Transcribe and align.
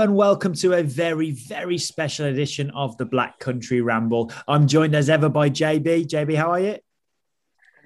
Hello 0.00 0.08
and 0.08 0.16
welcome 0.16 0.54
to 0.54 0.72
a 0.72 0.82
very, 0.82 1.32
very 1.32 1.76
special 1.76 2.24
edition 2.24 2.70
of 2.70 2.96
the 2.96 3.04
Black 3.04 3.38
Country 3.38 3.82
Ramble. 3.82 4.32
I'm 4.48 4.66
joined 4.66 4.94
as 4.94 5.10
ever 5.10 5.28
by 5.28 5.50
JB. 5.50 6.06
JB, 6.06 6.36
how 6.36 6.52
are 6.52 6.58
you? 6.58 6.78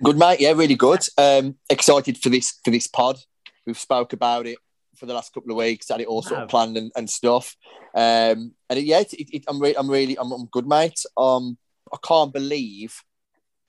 Good, 0.01 0.17
mate. 0.17 0.39
Yeah, 0.39 0.53
really 0.53 0.77
good. 0.77 1.01
Um, 1.19 1.57
excited 1.69 2.17
for 2.19 2.29
this 2.29 2.61
for 2.65 2.71
this 2.71 2.87
pod. 2.87 3.19
We've 3.67 3.77
spoke 3.77 4.13
about 4.13 4.47
it 4.47 4.59
for 4.95 5.07
the 5.07 5.13
last 5.13 5.35
couple 5.35 5.51
of 5.51 5.57
weeks, 5.57 5.89
had 5.89 6.03
it 6.03 6.07
all 6.07 6.23
sort 6.23 6.41
of 6.43 6.49
planned 6.49 6.77
and, 6.77 6.93
and 6.95 7.11
stuff. 7.11 7.57
Um, 7.97 8.53
and 8.71 8.79
it, 8.79 8.85
yeah, 8.85 9.01
it, 9.01 9.13
it, 9.13 9.45
I'm, 9.49 9.59
re- 9.59 9.75
I'm 9.77 9.91
really, 9.91 10.17
I'm, 10.17 10.31
I'm 10.31 10.47
good, 10.47 10.69
mate. 10.69 11.01
Um, 11.17 11.59
I 11.93 11.97
can't 12.01 12.33
believe 12.33 12.95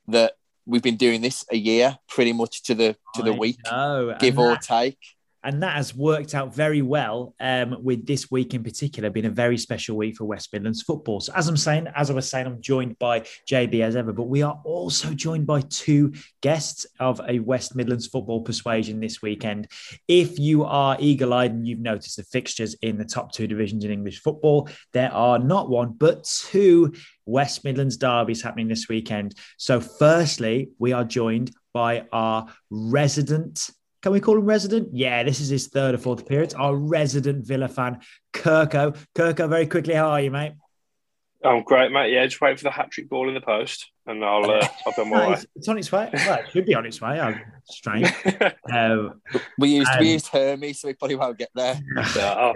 that 0.09 0.33
we've 0.67 0.83
been 0.83 0.97
doing 0.97 1.21
this 1.21 1.45
a 1.51 1.57
year, 1.57 1.97
pretty 2.07 2.31
much 2.31 2.61
to 2.65 2.75
the 2.75 2.95
to 3.15 3.23
the 3.23 3.33
I 3.33 3.37
week, 3.39 3.57
know, 3.65 4.15
give 4.19 4.37
and 4.37 4.45
or 4.45 4.51
that- 4.51 4.61
take. 4.61 4.99
And 5.45 5.61
that 5.61 5.75
has 5.75 5.95
worked 5.95 6.33
out 6.33 6.53
very 6.53 6.81
well 6.81 7.35
um, 7.39 7.77
with 7.83 8.05
this 8.05 8.31
week 8.31 8.55
in 8.55 8.63
particular 8.63 9.11
being 9.11 9.27
a 9.27 9.29
very 9.29 9.57
special 9.57 9.95
week 9.95 10.15
for 10.17 10.25
West 10.25 10.51
Midlands 10.51 10.81
football. 10.81 11.19
So, 11.19 11.31
as 11.35 11.47
I'm 11.47 11.55
saying, 11.55 11.87
as 11.95 12.09
I 12.09 12.13
was 12.13 12.27
saying, 12.27 12.47
I'm 12.47 12.61
joined 12.61 12.97
by 12.97 13.21
JB 13.21 13.81
as 13.81 13.95
ever, 13.95 14.11
but 14.11 14.23
we 14.23 14.41
are 14.41 14.59
also 14.65 15.13
joined 15.13 15.45
by 15.45 15.61
two 15.61 16.13
guests 16.41 16.87
of 16.99 17.21
a 17.29 17.39
West 17.39 17.75
Midlands 17.75 18.07
football 18.07 18.41
persuasion 18.41 18.99
this 18.99 19.21
weekend. 19.21 19.67
If 20.07 20.39
you 20.39 20.63
are 20.63 20.97
eagle 20.99 21.33
eyed 21.33 21.51
and 21.51 21.67
you've 21.67 21.79
noticed 21.79 22.17
the 22.17 22.23
fixtures 22.23 22.73
in 22.81 22.97
the 22.97 23.05
top 23.05 23.31
two 23.31 23.45
divisions 23.45 23.85
in 23.85 23.91
English 23.91 24.21
football, 24.21 24.67
there 24.93 25.13
are 25.13 25.37
not 25.37 25.69
one, 25.69 25.93
but 25.95 26.23
two 26.23 26.93
West 27.27 27.63
Midlands 27.63 27.97
derbies 27.97 28.41
happening 28.41 28.67
this 28.67 28.89
weekend. 28.89 29.35
So, 29.57 29.79
firstly, 29.79 30.71
we 30.79 30.91
are 30.91 31.03
joined 31.03 31.51
by 31.71 32.07
our 32.11 32.47
resident 32.71 33.69
can 34.05 34.11
we 34.11 34.19
call 34.19 34.37
him 34.37 34.45
resident? 34.45 34.89
Yeah, 34.93 35.23
this 35.23 35.39
is 35.39 35.49
his 35.49 35.65
third 35.65 35.95
or 35.95 35.97
fourth 35.97 36.21
appearance. 36.21 36.53
Our 36.53 36.75
resident 36.75 37.43
Villa 37.43 37.67
fan, 37.67 38.01
Kirko. 38.33 38.95
Kirko, 39.15 39.49
very 39.49 39.65
quickly, 39.65 39.95
how 39.95 40.09
are 40.09 40.21
you, 40.21 40.29
mate? 40.29 40.51
I'm 41.43 41.63
great, 41.63 41.91
mate. 41.91 42.13
Yeah, 42.13 42.23
just 42.27 42.39
wait 42.39 42.59
for 42.59 42.65
the 42.65 42.69
hat 42.69 42.91
trick 42.91 43.09
ball 43.09 43.27
in 43.29 43.33
the 43.33 43.41
post, 43.41 43.89
and 44.05 44.23
I'll 44.23 44.47
uh, 44.47 44.67
I'll 44.85 44.93
be 44.95 45.01
on 45.01 45.09
No, 45.09 45.15
my 45.15 45.27
way. 45.29 45.33
it's, 45.33 45.45
it's 45.55 45.67
on 45.67 45.79
its 45.79 45.91
way. 45.91 46.11
Well, 46.13 46.37
it 46.39 46.45
should 46.51 46.67
be 46.67 46.75
on 46.75 46.85
its 46.85 47.01
way. 47.01 47.19
I'm 47.19 47.41
strange. 47.63 48.07
Um, 48.71 49.21
We 49.57 49.69
used 49.69 49.89
Um, 49.91 49.99
we 50.01 50.11
used 50.11 50.27
Hermes, 50.27 50.81
so 50.81 50.87
we 50.87 50.93
probably 50.93 51.15
won't 51.15 51.39
get 51.39 51.49
there. 51.55 51.79
Yeah, 52.15 52.53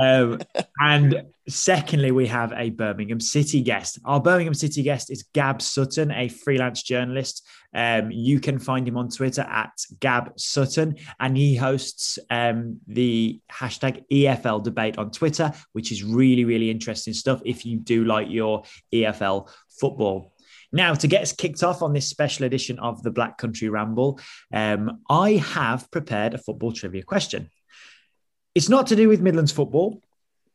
um, 0.00 0.40
and 0.80 1.24
secondly, 1.48 2.10
we 2.10 2.26
have 2.26 2.52
a 2.52 2.70
Birmingham 2.70 3.20
City 3.20 3.60
guest. 3.62 3.98
Our 4.04 4.20
Birmingham 4.20 4.54
City 4.54 4.82
guest 4.82 5.10
is 5.10 5.24
Gab 5.32 5.62
Sutton, 5.62 6.10
a 6.10 6.28
freelance 6.28 6.82
journalist. 6.82 7.46
Um, 7.74 8.10
you 8.10 8.40
can 8.40 8.58
find 8.58 8.86
him 8.86 8.96
on 8.96 9.08
Twitter 9.08 9.42
at 9.42 9.72
Gab 10.00 10.38
Sutton, 10.38 10.96
and 11.18 11.36
he 11.36 11.56
hosts 11.56 12.18
um, 12.30 12.80
the 12.86 13.40
hashtag 13.50 14.04
EFL 14.10 14.62
debate 14.62 14.98
on 14.98 15.10
Twitter, 15.10 15.52
which 15.72 15.92
is 15.92 16.04
really, 16.04 16.44
really 16.44 16.70
interesting 16.70 17.14
stuff 17.14 17.40
if 17.44 17.64
you 17.64 17.78
do 17.78 18.04
like 18.04 18.28
your 18.30 18.64
EFL 18.92 19.48
football. 19.80 20.32
Now, 20.72 20.94
to 20.94 21.08
get 21.08 21.22
us 21.22 21.32
kicked 21.32 21.64
off 21.64 21.82
on 21.82 21.92
this 21.92 22.06
special 22.06 22.46
edition 22.46 22.78
of 22.78 23.02
the 23.02 23.10
Black 23.10 23.38
Country 23.38 23.68
Ramble, 23.68 24.20
um, 24.52 25.00
I 25.08 25.32
have 25.32 25.90
prepared 25.90 26.34
a 26.34 26.38
football 26.38 26.72
trivia 26.72 27.02
question. 27.02 27.50
It's 28.60 28.68
not 28.68 28.88
to 28.88 28.96
do 28.96 29.08
with 29.08 29.22
Midlands 29.22 29.52
football 29.52 30.02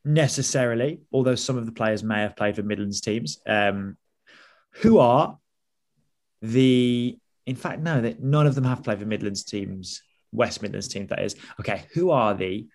necessarily, 0.03 1.01
although 1.11 1.33
some 1.33 1.57
of 1.57 1.65
the 1.65 1.71
players 1.71 2.03
may 2.03 2.21
have 2.21 2.35
played 2.35 2.55
for 2.55 2.61
Midlands 2.61 3.01
teams. 3.01 3.39
Um, 3.47 3.97
who 4.73 4.99
are 4.99 5.39
the? 6.39 7.17
In 7.47 7.55
fact, 7.55 7.81
no, 7.81 8.01
that 8.01 8.21
none 8.21 8.45
of 8.45 8.53
them 8.53 8.63
have 8.63 8.83
played 8.83 8.99
for 8.99 9.07
Midlands 9.07 9.43
teams. 9.43 10.03
West 10.31 10.61
Midlands 10.61 10.87
teams, 10.87 11.09
that 11.09 11.23
is. 11.23 11.35
Okay, 11.59 11.85
who 11.95 12.11
are 12.11 12.35
the 12.35 12.67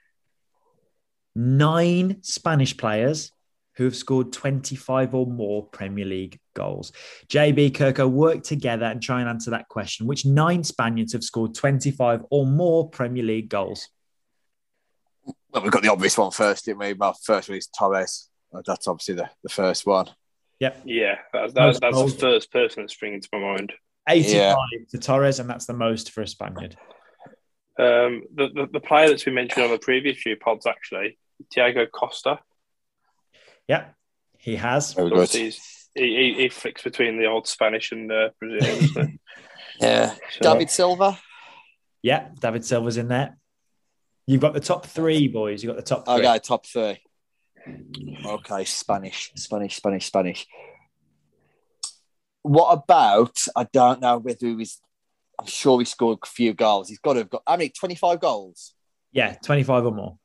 nine 1.36 2.24
Spanish 2.24 2.76
players 2.76 3.30
who 3.76 3.84
have 3.84 3.94
scored 3.94 4.32
25 4.32 5.14
or 5.14 5.26
more 5.28 5.64
Premier 5.64 6.06
League 6.06 6.40
goals? 6.54 6.90
JB 7.28 7.70
Kirko 7.70 8.10
work 8.10 8.42
together 8.42 8.86
and 8.86 9.00
try 9.00 9.20
and 9.20 9.28
answer 9.28 9.52
that 9.52 9.68
question. 9.68 10.08
Which 10.08 10.26
nine 10.26 10.64
Spaniards 10.64 11.12
have 11.12 11.22
scored 11.22 11.54
25 11.54 12.24
or 12.30 12.46
more 12.46 12.90
Premier 12.90 13.22
League 13.22 13.48
goals? 13.48 13.88
Well, 15.52 15.62
we've 15.62 15.72
got 15.72 15.82
the 15.82 15.90
obvious 15.90 16.16
one 16.16 16.30
first, 16.30 16.64
didn't 16.64 16.78
we? 16.78 16.94
My 16.94 17.12
first 17.24 17.48
one 17.48 17.58
is 17.58 17.66
Torres. 17.66 18.28
Uh, 18.54 18.62
That's 18.66 18.86
obviously 18.88 19.14
the, 19.16 19.30
the 19.42 19.48
first 19.48 19.86
one. 19.86 20.06
Yep. 20.60 20.82
yeah, 20.84 21.14
that's 21.32 21.54
Most 21.54 21.54
that's, 21.54 21.80
that's 21.80 21.94
goals. 21.94 22.14
the 22.14 22.20
first 22.20 22.52
person 22.52 22.82
that's 22.82 22.92
springing 22.92 23.20
to 23.22 23.28
my 23.32 23.38
mind. 23.38 23.72
85 24.08 24.32
Yeah. 24.34 24.54
for 24.90 24.98
Torres, 24.98 25.38
and 25.40 25.48
that's 25.48 25.64
the 25.66 25.72
most 25.72 26.10
for 26.10 26.20
a 26.20 26.26
Spaniard. 26.26 26.76
Um, 27.78 28.24
the, 28.34 28.48
the 28.54 28.68
the 28.74 28.80
player 28.80 29.08
that's 29.08 29.24
been 29.24 29.32
mentioned 29.34 29.64
on 29.64 29.70
the 29.70 29.78
previous 29.78 30.18
few 30.18 30.36
pods 30.36 30.66
actually, 30.66 31.16
Diego 31.54 31.86
Costa. 31.86 32.40
Yeah, 33.68 33.86
he 34.36 34.56
has. 34.56 34.92
Very 34.92 35.08
good. 35.08 35.14
Obviously, 35.14 35.44
he's, 35.44 35.88
he, 35.94 36.02
he, 36.34 36.42
he 36.42 36.48
flicks 36.50 36.82
between 36.82 37.18
the 37.18 37.24
old 37.26 37.46
Spanish 37.48 37.90
and 37.92 38.10
the 38.10 38.32
Brazilian. 38.38 39.18
Yeah. 39.80 40.12
So- 40.32 40.52
David 40.52 40.68
Silva. 40.70 41.18
Yeah, 42.02 42.28
David 42.38 42.66
Silva's 42.66 42.98
in 42.98 43.08
there. 43.08 43.38
You've 44.30 44.40
got 44.40 44.54
the 44.54 44.60
top 44.60 44.86
three, 44.86 45.26
boys. 45.26 45.60
You've 45.60 45.74
got 45.74 45.84
the 45.84 45.94
top 45.94 46.04
three. 46.06 46.24
Okay, 46.24 46.38
top 46.38 46.64
three. 46.64 47.02
Okay, 48.24 48.64
Spanish, 48.64 49.32
Spanish, 49.34 49.74
Spanish, 49.74 50.06
Spanish. 50.06 50.46
What 52.42 52.70
about? 52.72 53.36
I 53.56 53.64
don't 53.64 54.00
know 54.00 54.18
whether 54.18 54.46
he 54.46 54.54
was. 54.54 54.80
I'm 55.36 55.46
sure 55.46 55.80
he 55.80 55.84
scored 55.84 56.18
a 56.22 56.26
few 56.26 56.54
goals. 56.54 56.88
He's 56.88 57.00
got 57.00 57.14
to 57.14 57.18
have 57.20 57.30
got. 57.30 57.42
How 57.44 57.56
many? 57.56 57.70
25 57.70 58.20
goals. 58.20 58.72
Yeah, 59.10 59.34
25 59.44 59.86
or 59.86 59.90
more. 59.92 60.18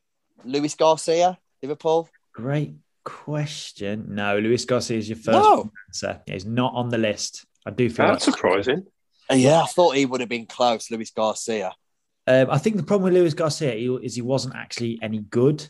Luis 0.43 0.75
Garcia, 0.75 1.39
Liverpool. 1.63 2.07
Great 2.31 2.75
question. 3.03 4.05
No, 4.09 4.37
Luis 4.37 4.65
Garcia 4.65 4.99
is 4.99 5.09
your 5.09 5.15
first 5.17 5.31
No. 5.31 5.71
answer. 5.89 6.21
He's 6.27 6.45
not 6.45 6.75
on 6.75 6.89
the 6.89 6.99
list. 6.99 7.43
I 7.65 7.71
do 7.71 7.89
feel 7.89 8.05
That's 8.05 8.27
like- 8.27 8.35
surprising. 8.35 8.85
Yeah, 9.31 9.63
I 9.63 9.65
thought 9.65 9.95
he 9.95 10.05
would 10.05 10.19
have 10.19 10.29
been 10.29 10.45
close, 10.45 10.91
Luis 10.91 11.09
Garcia. 11.09 11.73
Um, 12.27 12.49
I 12.49 12.57
think 12.57 12.77
the 12.77 12.83
problem 12.83 13.03
with 13.05 13.13
Luis 13.21 13.33
Garcia 13.33 13.73
he- 13.73 13.99
is 14.03 14.15
he 14.15 14.21
wasn't 14.21 14.55
actually 14.55 14.99
any 15.01 15.19
good. 15.19 15.67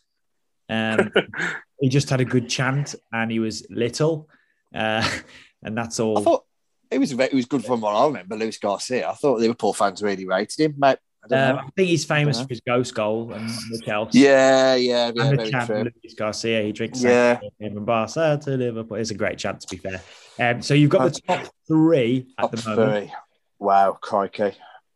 Um, 0.69 1.11
he 1.79 1.89
just 1.89 2.09
had 2.09 2.21
a 2.21 2.25
good 2.25 2.49
chant 2.49 2.95
and 3.11 3.29
he 3.31 3.39
was 3.39 3.65
little. 3.69 4.29
Uh, 4.73 5.07
and 5.63 5.77
that's 5.77 5.99
all. 5.99 6.17
I 6.17 6.21
thought 6.21 6.45
it 6.91 6.99
was 6.99 7.11
it 7.11 7.33
was 7.33 7.45
good 7.45 7.65
from 7.65 7.81
what 7.81 7.95
I 7.95 8.05
remember. 8.05 8.35
Luis 8.37 8.57
Garcia. 8.57 9.09
I 9.09 9.13
thought 9.13 9.39
Liverpool 9.39 9.73
fans 9.73 10.01
really 10.01 10.25
rated 10.25 10.59
him, 10.59 10.75
mate. 10.77 10.97
I 11.31 11.35
Um. 11.35 11.57
I 11.57 11.61
think 11.75 11.89
he's 11.89 12.05
famous 12.05 12.39
for 12.39 12.47
his 12.47 12.61
ghost 12.61 12.93
goal 12.93 13.31
and 13.33 13.49
much 13.69 13.87
else. 13.87 14.13
Yeah, 14.13 14.75
yeah, 14.75 15.11
yeah, 15.13 15.23
and 15.25 15.39
the 15.39 15.49
chant 15.49 15.65
true. 15.65 15.83
Luis 16.03 16.13
Garcia, 16.15 16.61
he 16.61 16.71
drinks 16.71 17.01
Yeah. 17.03 17.39
yeah. 17.59 17.69
from 17.73 17.83
Barca 17.83 18.39
to 18.43 18.51
Liverpool. 18.51 18.97
It's 18.97 19.09
a 19.09 19.15
great 19.15 19.39
chant, 19.39 19.59
to 19.61 19.67
be 19.69 19.77
fair. 19.77 20.01
Um, 20.39 20.61
so 20.61 20.73
you've 20.75 20.91
got 20.91 21.11
the 21.13 21.19
top 21.21 21.47
three 21.67 22.27
at 22.37 22.41
Top 22.43 22.51
the 22.51 22.69
moment. 22.69 23.07
three. 23.07 23.13
Wow, 23.57 23.97
crikey. 23.99 24.51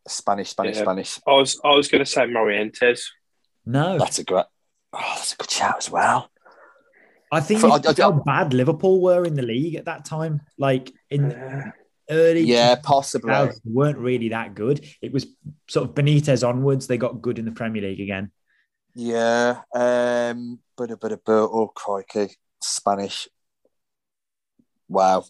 Spanish, 0.08 0.50
Spanish, 0.50 0.76
Yeah. 0.76 0.82
Spanish. 0.82 1.20
I 1.26 1.32
was 1.32 1.60
I 1.64 1.70
was 1.74 1.88
going 1.88 2.04
to 2.04 2.10
say 2.10 2.22
Morientes. 2.26 3.02
No, 3.66 3.98
That's 3.98 4.18
a 4.18 4.24
great. 4.24 4.46
Oh, 4.92 5.12
that's 5.16 5.34
a 5.34 5.36
good 5.36 5.50
shout 5.50 5.76
as 5.78 5.90
well. 5.90 6.30
I 7.32 7.40
think 7.40 7.60
For- 7.60 7.70
I- 7.70 7.74
I- 7.86 7.92
see 7.92 8.02
how 8.02 8.12
bad 8.12 8.52
Liverpool 8.54 9.00
were 9.00 9.24
in 9.24 9.34
the 9.34 9.42
league 9.42 9.76
at 9.76 9.84
that 9.84 10.04
time. 10.04 10.40
Like 10.58 10.90
in 11.10 11.30
Uh, 11.32 11.70
early 12.10 12.40
Yeah, 12.40 12.74
possibly. 12.82 13.32
weren't 13.64 13.98
really 13.98 14.30
that 14.30 14.54
good. 14.54 14.84
It 15.00 15.12
was 15.12 15.26
sort 15.68 15.88
of 15.88 15.94
Benitez 15.94 16.46
onwards. 16.48 16.86
They 16.88 16.98
got 16.98 17.20
good 17.22 17.38
in 17.38 17.44
the 17.44 17.52
Premier 17.52 17.82
League 17.82 18.00
again. 18.00 18.32
Yeah. 18.96 19.60
Um. 19.74 20.58
But 20.76 20.98
but 20.98 21.22
but 21.24 21.32
oh 21.32 21.68
crikey, 21.68 22.34
Spanish. 22.60 23.28
Wow. 24.88 25.24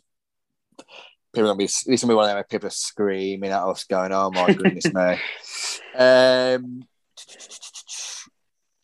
People 1.32 1.48
gonna 1.48 1.56
be. 1.58 1.66
This 1.66 1.86
is 1.86 2.00
gonna 2.02 2.12
be 2.12 2.16
one 2.16 2.28
of 2.28 2.34
them 2.36 2.44
people 2.50 2.66
are 2.66 2.70
screaming 2.70 3.50
at 3.50 3.62
us, 3.62 3.84
going, 3.84 4.12
"Oh 4.12 4.30
my 4.30 4.52
goodness 4.52 4.92
me." 4.92 5.16
Um. 5.94 6.82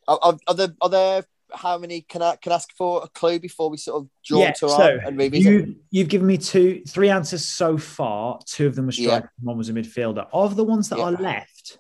Are, 0.08 0.38
are, 0.46 0.54
there 0.54 0.69
are 0.81 0.88
there 0.88 1.25
how 1.52 1.78
many 1.78 2.02
can 2.02 2.22
I 2.22 2.37
can 2.37 2.52
I 2.52 2.56
ask 2.56 2.69
for 2.76 3.02
a 3.02 3.08
clue 3.08 3.40
before 3.40 3.70
we 3.70 3.76
sort 3.76 4.02
of 4.02 4.08
draw 4.25 4.43
Yeah, 4.43 4.52
to 4.52 4.69
so 4.69 4.82
our 4.82 4.90
and 5.04 5.19
revisit? 5.19 5.52
You, 5.52 5.76
you've 5.90 6.08
given 6.08 6.26
me 6.28 6.38
two, 6.38 6.82
three 6.87 7.10
answers 7.10 7.44
so 7.44 7.76
far. 7.78 8.38
Two 8.46 8.66
of 8.69 8.76
them 8.76 8.87
were 8.87 8.93
Yeah. 8.96 9.22
one 9.43 9.58
was 9.58 9.69
a 9.69 9.72
midfielder. 9.72 10.28
Of 10.32 10.54
the 10.54 10.64
ones 10.64 10.88
that 10.90 10.98
Yeah. 10.98 11.04
are 11.06 11.12
left, 11.12 11.78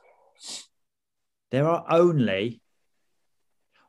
there 1.52 1.68
are 1.68 1.84
only, 1.88 2.60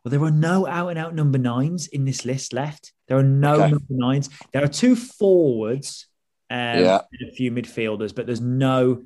well, 0.03 0.11
there 0.11 0.23
are 0.23 0.31
no 0.31 0.67
out 0.67 0.89
and 0.89 0.99
out 0.99 1.15
number 1.15 1.37
nines 1.39 1.87
in 1.87 2.05
this 2.05 2.25
list 2.25 2.53
left. 2.53 2.93
There 3.07 3.17
are 3.17 3.23
no 3.23 3.53
Okay. 3.61 3.71
number 3.71 3.85
nines. 3.89 4.29
There 4.53 4.63
are 4.63 4.67
two 4.67 4.95
forwards 4.95 6.07
um, 6.49 6.57
Yeah. 6.83 7.01
and 7.19 7.29
a 7.29 7.33
few 7.33 7.51
midfielders, 7.51 8.13
but 8.15 8.25
there's 8.25 8.41
no 8.41 9.03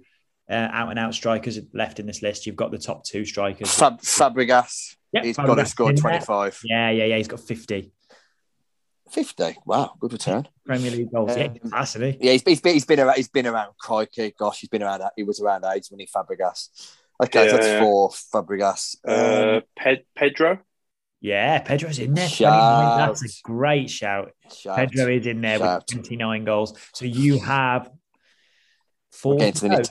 uh, 0.49 0.53
out 0.71 0.89
and 0.89 0.99
out 0.99 1.13
strikers 1.13 1.59
left 1.73 1.99
in 1.99 2.05
this 2.05 2.21
list. 2.21 2.45
You've 2.45 2.55
got 2.55 2.71
the 2.71 2.77
top 2.77 3.03
two 3.05 3.25
strikers. 3.25 3.73
Fab, 3.73 4.01
Fabregas. 4.01 4.95
Yep, 5.13 5.23
He's 5.23 5.37
got 5.37 5.55
to 5.55 5.65
score 5.65 5.89
in 5.89 5.95
there. 5.95 6.01
25. 6.01 6.59
Yeah, 6.65 6.89
yeah, 6.89 7.05
yeah. 7.05 7.17
He's 7.17 7.27
got 7.27 7.39
50 7.39 7.91
50. 9.11 9.57
Wow, 9.65 9.93
good 9.99 10.13
return. 10.13 10.47
Premier 10.65 10.89
League 10.91 11.11
goals. 11.11 11.35
yeah, 11.35 11.45
Um, 11.45 11.69
class, 11.69 11.95
isn't? 11.97 12.23
Yeah, 12.23 12.31
he's, 12.31 12.43
he's, 12.43 12.61
been, 12.61 12.73
he's 12.73 12.85
been 12.85 12.99
around. 12.99 13.15
He's 13.15 13.27
been 13.27 13.45
around. 13.47 13.73
Crikey, 13.77 14.33
gosh, 14.37 14.59
he's 14.61 14.69
been 14.69 14.83
around. 14.83 15.01
He 15.17 15.23
was 15.23 15.41
around 15.41 15.65
age 15.65 15.87
when 15.89 15.99
he 15.99 16.07
Fabregas. 16.07 16.69
Okay, 17.21 17.45
yeah, 17.45 17.51
that's 17.51 17.65
yeah. 17.67 17.79
four. 17.81 18.09
Fabregas. 18.09 18.95
Uh, 19.05 19.57
um, 19.57 19.61
Pe- 19.77 20.03
Pedro. 20.15 20.59
Yeah, 21.21 21.59
Pedro's 21.59 21.99
in 21.99 22.15
there. 22.15 22.27
That's 22.27 23.23
a 23.23 23.41
great 23.43 23.91
shout. 23.91 24.31
shout. 24.51 24.75
Pedro 24.75 25.07
is 25.07 25.27
in 25.27 25.41
there 25.41 25.59
shout. 25.59 25.83
with 25.87 26.01
29 26.03 26.43
goals. 26.45 26.73
So 26.93 27.05
you 27.05 27.37
have 27.39 27.91
four 29.11 29.37
to 29.37 29.69
go. 29.69 29.81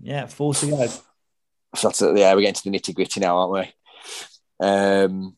Yeah, 0.00 0.26
four 0.26 0.54
to 0.54 0.66
go. 0.66 0.76
That's, 0.78 2.00
yeah, 2.00 2.34
we're 2.34 2.40
getting 2.40 2.54
to 2.54 2.70
the 2.70 2.70
nitty 2.70 2.94
gritty 2.94 3.20
now, 3.20 3.36
aren't 3.36 3.52
we? 3.52 4.66
Um, 4.66 5.36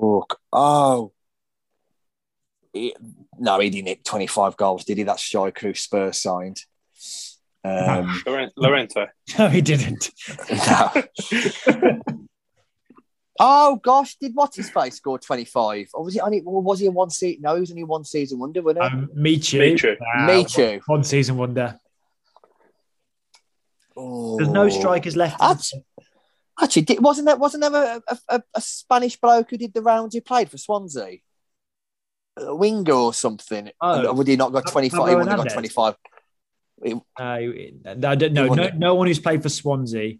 oh, 0.00 0.26
oh. 0.52 1.12
He, 2.72 2.94
no, 3.36 3.58
he 3.58 3.68
didn't 3.68 3.88
hit 3.88 4.04
25 4.04 4.56
goals, 4.56 4.84
did 4.84 4.98
he? 4.98 5.02
That 5.02 5.18
striker 5.18 5.66
who 5.66 5.74
Spurs 5.74 6.22
signed. 6.22 6.60
Um, 7.66 8.22
Llorente. 8.56 9.06
No, 9.38 9.48
he 9.48 9.60
didn't. 9.60 10.10
No. 10.50 10.90
oh 13.40 13.76
gosh, 13.82 14.16
did 14.16 14.34
what's 14.34 14.56
his 14.56 14.70
face 14.70 14.96
score 14.96 15.18
twenty 15.18 15.44
five? 15.44 15.88
Or 15.94 16.04
was 16.04 16.14
he 16.14 16.20
only 16.20 16.42
was 16.44 16.80
he 16.80 16.86
in 16.86 16.94
one 16.94 17.10
season? 17.10 17.42
No, 17.42 17.54
he 17.54 17.60
was 17.60 17.70
only 17.70 17.84
one 17.84 18.04
season 18.04 18.38
wonder, 18.38 18.62
wasn't 18.62 18.84
he? 18.84 18.90
Um, 18.90 19.10
Michu. 19.14 19.58
Michu. 19.58 19.96
Wow. 20.00 20.26
Michu. 20.26 20.80
One 20.86 21.04
season 21.04 21.36
wonder. 21.36 21.78
Oh. 23.96 24.36
There's 24.36 24.50
no 24.50 24.68
strikers 24.68 25.16
left. 25.16 25.40
Actually, 25.40 25.84
actually 26.60 26.82
did, 26.82 27.02
wasn't 27.02 27.26
there 27.26 27.36
wasn't 27.36 27.62
there 27.62 28.00
a, 28.08 28.18
a, 28.28 28.42
a, 28.54 28.60
Spanish 28.60 29.16
bloke 29.16 29.50
who 29.50 29.56
did 29.56 29.72
the 29.72 29.82
rounds 29.82 30.14
who 30.14 30.20
played 30.20 30.50
for 30.50 30.58
Swansea? 30.58 31.18
A 32.36 32.54
winger 32.54 32.92
or 32.92 33.14
something. 33.14 33.70
Oh, 33.80 34.12
would 34.12 34.28
he 34.28 34.36
not 34.36 34.52
got 34.52 34.70
25? 34.70 35.08
He 35.08 35.14
wouldn't 35.14 35.30
have 35.30 35.38
got 35.38 35.52
25. 35.52 35.96
It, 36.82 36.96
uh, 37.18 37.22
I 37.22 38.14
don't 38.14 38.32
know. 38.32 38.46
No, 38.48 38.70
no 38.74 38.94
one 38.94 39.06
who's 39.06 39.18
played 39.18 39.42
for 39.42 39.48
Swansea. 39.48 40.18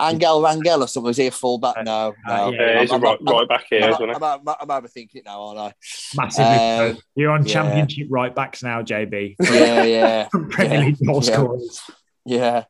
Angel 0.00 0.40
Rangel 0.40 0.80
or 0.80 0.88
something. 0.88 1.08
Was 1.08 1.16
he 1.16 1.26
a 1.26 1.30
fullback? 1.30 1.76
Uh, 1.76 1.82
no, 1.82 2.14
no. 2.26 2.34
Uh, 2.34 2.50
yeah, 2.50 2.80
he's 2.80 2.90
I'm, 2.90 3.02
a 3.02 3.04
right, 3.04 3.18
I'm, 3.20 3.26
right 3.26 3.48
back 3.48 3.66
here, 3.68 3.82
I'm, 3.82 4.22
I'm, 4.22 4.24
I'm, 4.24 4.56
I'm, 4.60 4.82
overthinking 4.82 5.16
it 5.16 5.24
now, 5.26 5.42
aren't 5.42 5.58
I? 5.58 5.74
Massively. 6.16 6.90
Um, 6.90 6.98
You're 7.14 7.30
on 7.30 7.46
yeah. 7.46 7.52
championship 7.52 8.08
right 8.10 8.34
backs 8.34 8.62
now, 8.62 8.82
JB. 8.82 9.36
yeah, 9.40 9.82
yeah. 9.84 10.28
Premier 10.50 10.72
yeah. 10.72 10.86
League 10.86 10.98
goal 11.06 11.22
yeah. 11.22 11.32
scorers. 11.32 11.90
Yeah 12.24 12.64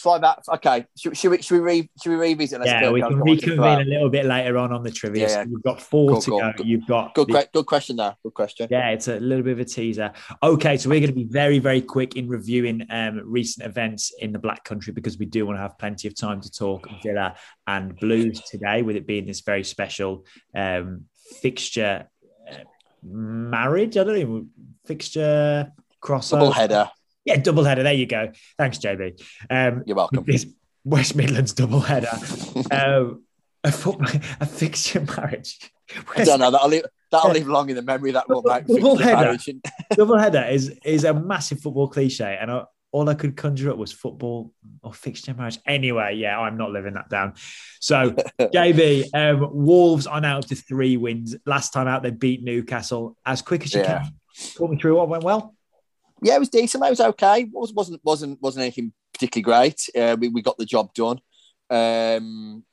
fly 0.00 0.18
back. 0.18 0.38
Okay, 0.48 0.86
should, 0.96 1.16
should, 1.16 1.30
we 1.30 1.42
should 1.42 1.54
we 1.54 1.60
re, 1.60 1.90
should 2.02 2.10
we 2.10 2.16
revisit? 2.16 2.60
Let's 2.60 2.70
yeah, 2.70 2.90
we 2.90 3.00
can 3.00 3.20
reconvene 3.20 3.80
a 3.80 3.84
little 3.84 4.10
bit 4.10 4.24
later 4.24 4.58
on 4.58 4.72
on 4.72 4.82
the 4.82 4.90
trivia. 4.90 5.22
Yeah, 5.22 5.28
yeah. 5.28 5.44
So 5.44 5.50
you've 5.50 5.62
got 5.62 5.80
four 5.80 6.10
cool, 6.12 6.20
to 6.20 6.30
cool. 6.30 6.40
go. 6.40 6.64
You've 6.64 6.86
got 6.86 7.14
good, 7.14 7.28
the, 7.28 7.48
good 7.52 7.66
question 7.66 7.96
there. 7.96 8.16
Good 8.22 8.34
question. 8.34 8.68
Yeah, 8.70 8.90
it's 8.90 9.08
a 9.08 9.20
little 9.20 9.44
bit 9.44 9.52
of 9.52 9.60
a 9.60 9.64
teaser. 9.64 10.12
Okay, 10.42 10.76
so 10.76 10.88
we're 10.88 11.00
going 11.00 11.10
to 11.10 11.14
be 11.14 11.24
very 11.24 11.58
very 11.58 11.80
quick 11.80 12.16
in 12.16 12.28
reviewing 12.28 12.86
um, 12.90 13.20
recent 13.24 13.66
events 13.66 14.12
in 14.18 14.32
the 14.32 14.38
Black 14.38 14.64
Country 14.64 14.92
because 14.92 15.18
we 15.18 15.26
do 15.26 15.46
want 15.46 15.58
to 15.58 15.62
have 15.62 15.78
plenty 15.78 16.08
of 16.08 16.16
time 16.16 16.40
to 16.40 16.50
talk 16.50 16.88
Villa 17.02 17.36
and 17.66 17.96
Blues 17.96 18.40
today, 18.40 18.82
with 18.82 18.96
it 18.96 19.06
being 19.06 19.26
this 19.26 19.40
very 19.40 19.64
special 19.64 20.24
um, 20.54 21.04
fixture. 21.40 22.08
Uh, 22.50 22.64
marriage, 23.02 23.96
I 23.96 24.04
don't 24.04 24.18
know, 24.18 24.46
fixture 24.86 25.72
crossover. 26.02 26.30
Double 26.30 26.52
header. 26.52 26.90
Yeah, 27.24 27.36
double 27.36 27.64
header. 27.64 27.82
There 27.82 27.92
you 27.92 28.06
go. 28.06 28.32
Thanks, 28.58 28.78
JB. 28.78 29.22
Um, 29.50 29.82
You're 29.86 29.96
welcome. 29.96 30.24
This 30.26 30.46
West 30.84 31.14
Midlands 31.14 31.52
double 31.52 31.80
header. 31.80 32.12
um, 32.70 33.24
a, 33.64 33.72
foot, 33.72 33.98
a 34.40 34.46
fixture 34.46 35.00
marriage. 35.00 35.58
I 36.16 36.24
don't 36.24 36.40
know. 36.40 36.50
That'll 36.50 36.68
leave, 36.68 36.84
that'll 37.10 37.32
leave 37.32 37.48
long 37.48 37.68
in 37.68 37.76
the 37.76 37.82
memory. 37.82 38.12
That 38.12 38.28
will 38.28 38.42
make 38.42 38.66
double 38.66 38.96
header. 38.96 39.36
double 39.92 40.18
header 40.18 40.46
is 40.50 40.70
is 40.84 41.04
a 41.04 41.12
massive 41.12 41.60
football 41.60 41.88
cliche, 41.88 42.38
and 42.40 42.50
I, 42.50 42.64
all 42.92 43.08
I 43.08 43.14
could 43.14 43.36
conjure 43.36 43.70
up 43.70 43.76
was 43.76 43.92
football 43.92 44.52
or 44.82 44.94
fixture 44.94 45.34
marriage. 45.34 45.58
Anyway, 45.66 46.16
yeah, 46.16 46.38
I'm 46.38 46.56
not 46.56 46.70
living 46.70 46.94
that 46.94 47.08
down. 47.08 47.34
So, 47.80 48.12
JB, 48.40 49.14
um, 49.14 49.48
Wolves 49.52 50.06
are 50.06 50.20
now 50.20 50.38
up 50.38 50.46
to 50.46 50.54
three 50.54 50.96
wins. 50.96 51.36
Last 51.44 51.72
time 51.72 51.88
out, 51.88 52.02
they 52.02 52.10
beat 52.10 52.42
Newcastle 52.42 53.16
as 53.26 53.42
quick 53.42 53.64
as 53.64 53.74
you 53.74 53.80
yeah. 53.80 54.02
can. 54.02 54.14
Talk 54.54 54.70
me 54.70 54.78
through 54.78 54.96
what 54.96 55.08
went 55.08 55.24
well 55.24 55.54
yeah, 56.22 56.36
it 56.36 56.40
was 56.40 56.48
decent. 56.48 56.84
It 56.84 56.90
was 56.90 57.00
okay. 57.00 57.42
It 57.42 57.48
wasn't 57.52 58.04
wasn't 58.04 58.42
wasn't 58.42 58.62
anything 58.62 58.92
particularly 59.12 59.42
great. 59.42 59.88
Uh, 59.96 60.16
we, 60.18 60.28
we 60.28 60.42
got 60.42 60.58
the 60.58 60.66
job 60.66 60.92
done. 60.94 61.20
Um, 61.68 62.64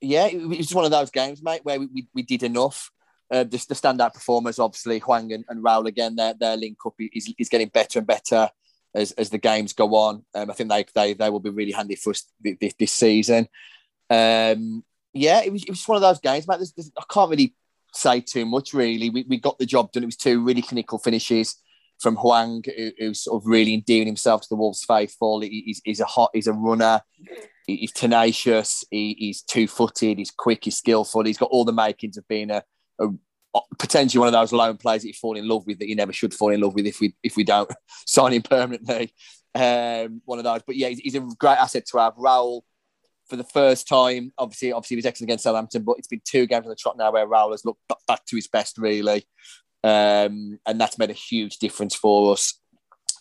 yeah, 0.00 0.26
it, 0.26 0.46
was 0.46 0.74
one 0.74 0.84
of 0.84 0.90
those 0.90 1.10
games, 1.10 1.42
mate, 1.42 1.60
where 1.64 1.78
we, 1.78 1.86
we, 1.86 2.08
we 2.14 2.22
did 2.22 2.42
enough. 2.42 2.90
Uh, 3.30 3.44
the, 3.44 3.64
the 3.68 3.74
standout 3.74 4.14
performers, 4.14 4.58
obviously, 4.58 4.98
Hwang 4.98 5.32
and, 5.32 5.44
and 5.48 5.62
Raul 5.62 5.86
again. 5.86 6.16
Their 6.16 6.34
their 6.34 6.56
link 6.56 6.78
up 6.86 6.94
is, 6.98 7.32
is 7.38 7.48
getting 7.48 7.68
better 7.68 7.98
and 7.98 8.06
better 8.06 8.48
as, 8.94 9.12
as 9.12 9.30
the 9.30 9.38
games 9.38 9.72
go 9.72 9.94
on. 9.94 10.24
Um, 10.34 10.50
I 10.50 10.54
think 10.54 10.70
they, 10.70 10.84
they 10.94 11.14
they 11.14 11.30
will 11.30 11.40
be 11.40 11.50
really 11.50 11.72
handy 11.72 11.96
for 11.96 12.10
us 12.10 12.24
this, 12.40 12.74
this 12.78 12.92
season. 12.92 13.48
Um, 14.08 14.84
yeah, 15.12 15.42
it 15.42 15.52
was, 15.52 15.64
it 15.64 15.70
was 15.70 15.86
one 15.86 15.96
of 15.96 16.02
those 16.02 16.20
games, 16.20 16.48
mate. 16.48 16.56
There's, 16.56 16.72
there's, 16.72 16.90
I 16.98 17.04
can't 17.12 17.30
really 17.30 17.54
say 17.92 18.20
too 18.20 18.46
much, 18.46 18.72
really. 18.72 19.10
We, 19.10 19.24
we 19.28 19.38
got 19.38 19.58
the 19.58 19.66
job 19.66 19.92
done. 19.92 20.02
It 20.02 20.06
was 20.06 20.16
two 20.16 20.42
really 20.42 20.62
clinical 20.62 20.98
finishes 20.98 21.56
from 22.00 22.16
Hwang, 22.16 22.64
who, 22.64 22.90
who's 22.98 23.24
sort 23.24 23.40
of 23.40 23.46
really 23.46 23.74
endearing 23.74 24.06
himself 24.06 24.42
to 24.42 24.48
the 24.48 24.56
Wolves 24.56 24.84
faithful. 24.84 25.40
He's, 25.40 25.80
he's 25.84 26.00
a 26.00 26.06
hot, 26.06 26.30
he's 26.32 26.46
a 26.46 26.52
runner, 26.52 27.02
he's 27.66 27.92
tenacious, 27.92 28.84
he, 28.90 29.14
he's 29.18 29.42
two-footed, 29.42 30.18
he's 30.18 30.30
quick, 30.30 30.64
he's 30.64 30.78
skillful. 30.78 31.24
He's 31.24 31.38
got 31.38 31.50
all 31.50 31.64
the 31.64 31.72
makings 31.72 32.16
of 32.16 32.26
being 32.26 32.50
a, 32.50 32.64
a 32.98 33.08
potentially 33.78 34.18
one 34.18 34.28
of 34.28 34.32
those 34.32 34.52
lone 34.52 34.76
players 34.76 35.02
that 35.02 35.08
you 35.08 35.14
fall 35.14 35.36
in 35.36 35.46
love 35.46 35.66
with 35.66 35.78
that 35.80 35.88
you 35.88 35.96
never 35.96 36.12
should 36.12 36.32
fall 36.32 36.50
in 36.50 36.60
love 36.60 36.74
with 36.74 36.86
if 36.86 37.00
we 37.00 37.14
if 37.22 37.36
we 37.36 37.44
don't 37.44 37.70
sign 38.06 38.32
him 38.32 38.42
permanently. 38.42 39.12
Um, 39.54 40.22
one 40.24 40.38
of 40.38 40.44
those, 40.44 40.62
but 40.64 40.76
yeah, 40.76 40.88
he's, 40.88 41.00
he's, 41.00 41.14
a 41.16 41.20
great 41.38 41.58
asset 41.58 41.84
to 41.86 41.98
have. 41.98 42.14
Raul, 42.14 42.62
for 43.28 43.34
the 43.36 43.44
first 43.44 43.88
time, 43.88 44.32
obviously, 44.38 44.72
obviously 44.72 44.94
he 44.94 44.98
was 44.98 45.06
excellent 45.06 45.28
against 45.28 45.44
Southampton, 45.44 45.82
but 45.82 45.96
it's 45.98 46.06
been 46.06 46.22
two 46.24 46.46
games 46.46 46.66
on 46.66 46.70
the 46.70 46.76
trot 46.76 46.96
now 46.96 47.10
where 47.10 47.26
Raul 47.26 47.50
has 47.50 47.64
looked 47.64 47.80
back 48.06 48.24
to 48.26 48.36
his 48.36 48.46
best, 48.46 48.78
really. 48.78 49.24
Um, 49.82 50.58
and 50.66 50.80
that's 50.80 50.98
made 50.98 51.10
a 51.10 51.14
huge 51.14 51.58
difference 51.58 51.94
for 51.94 52.32
us. 52.32 52.54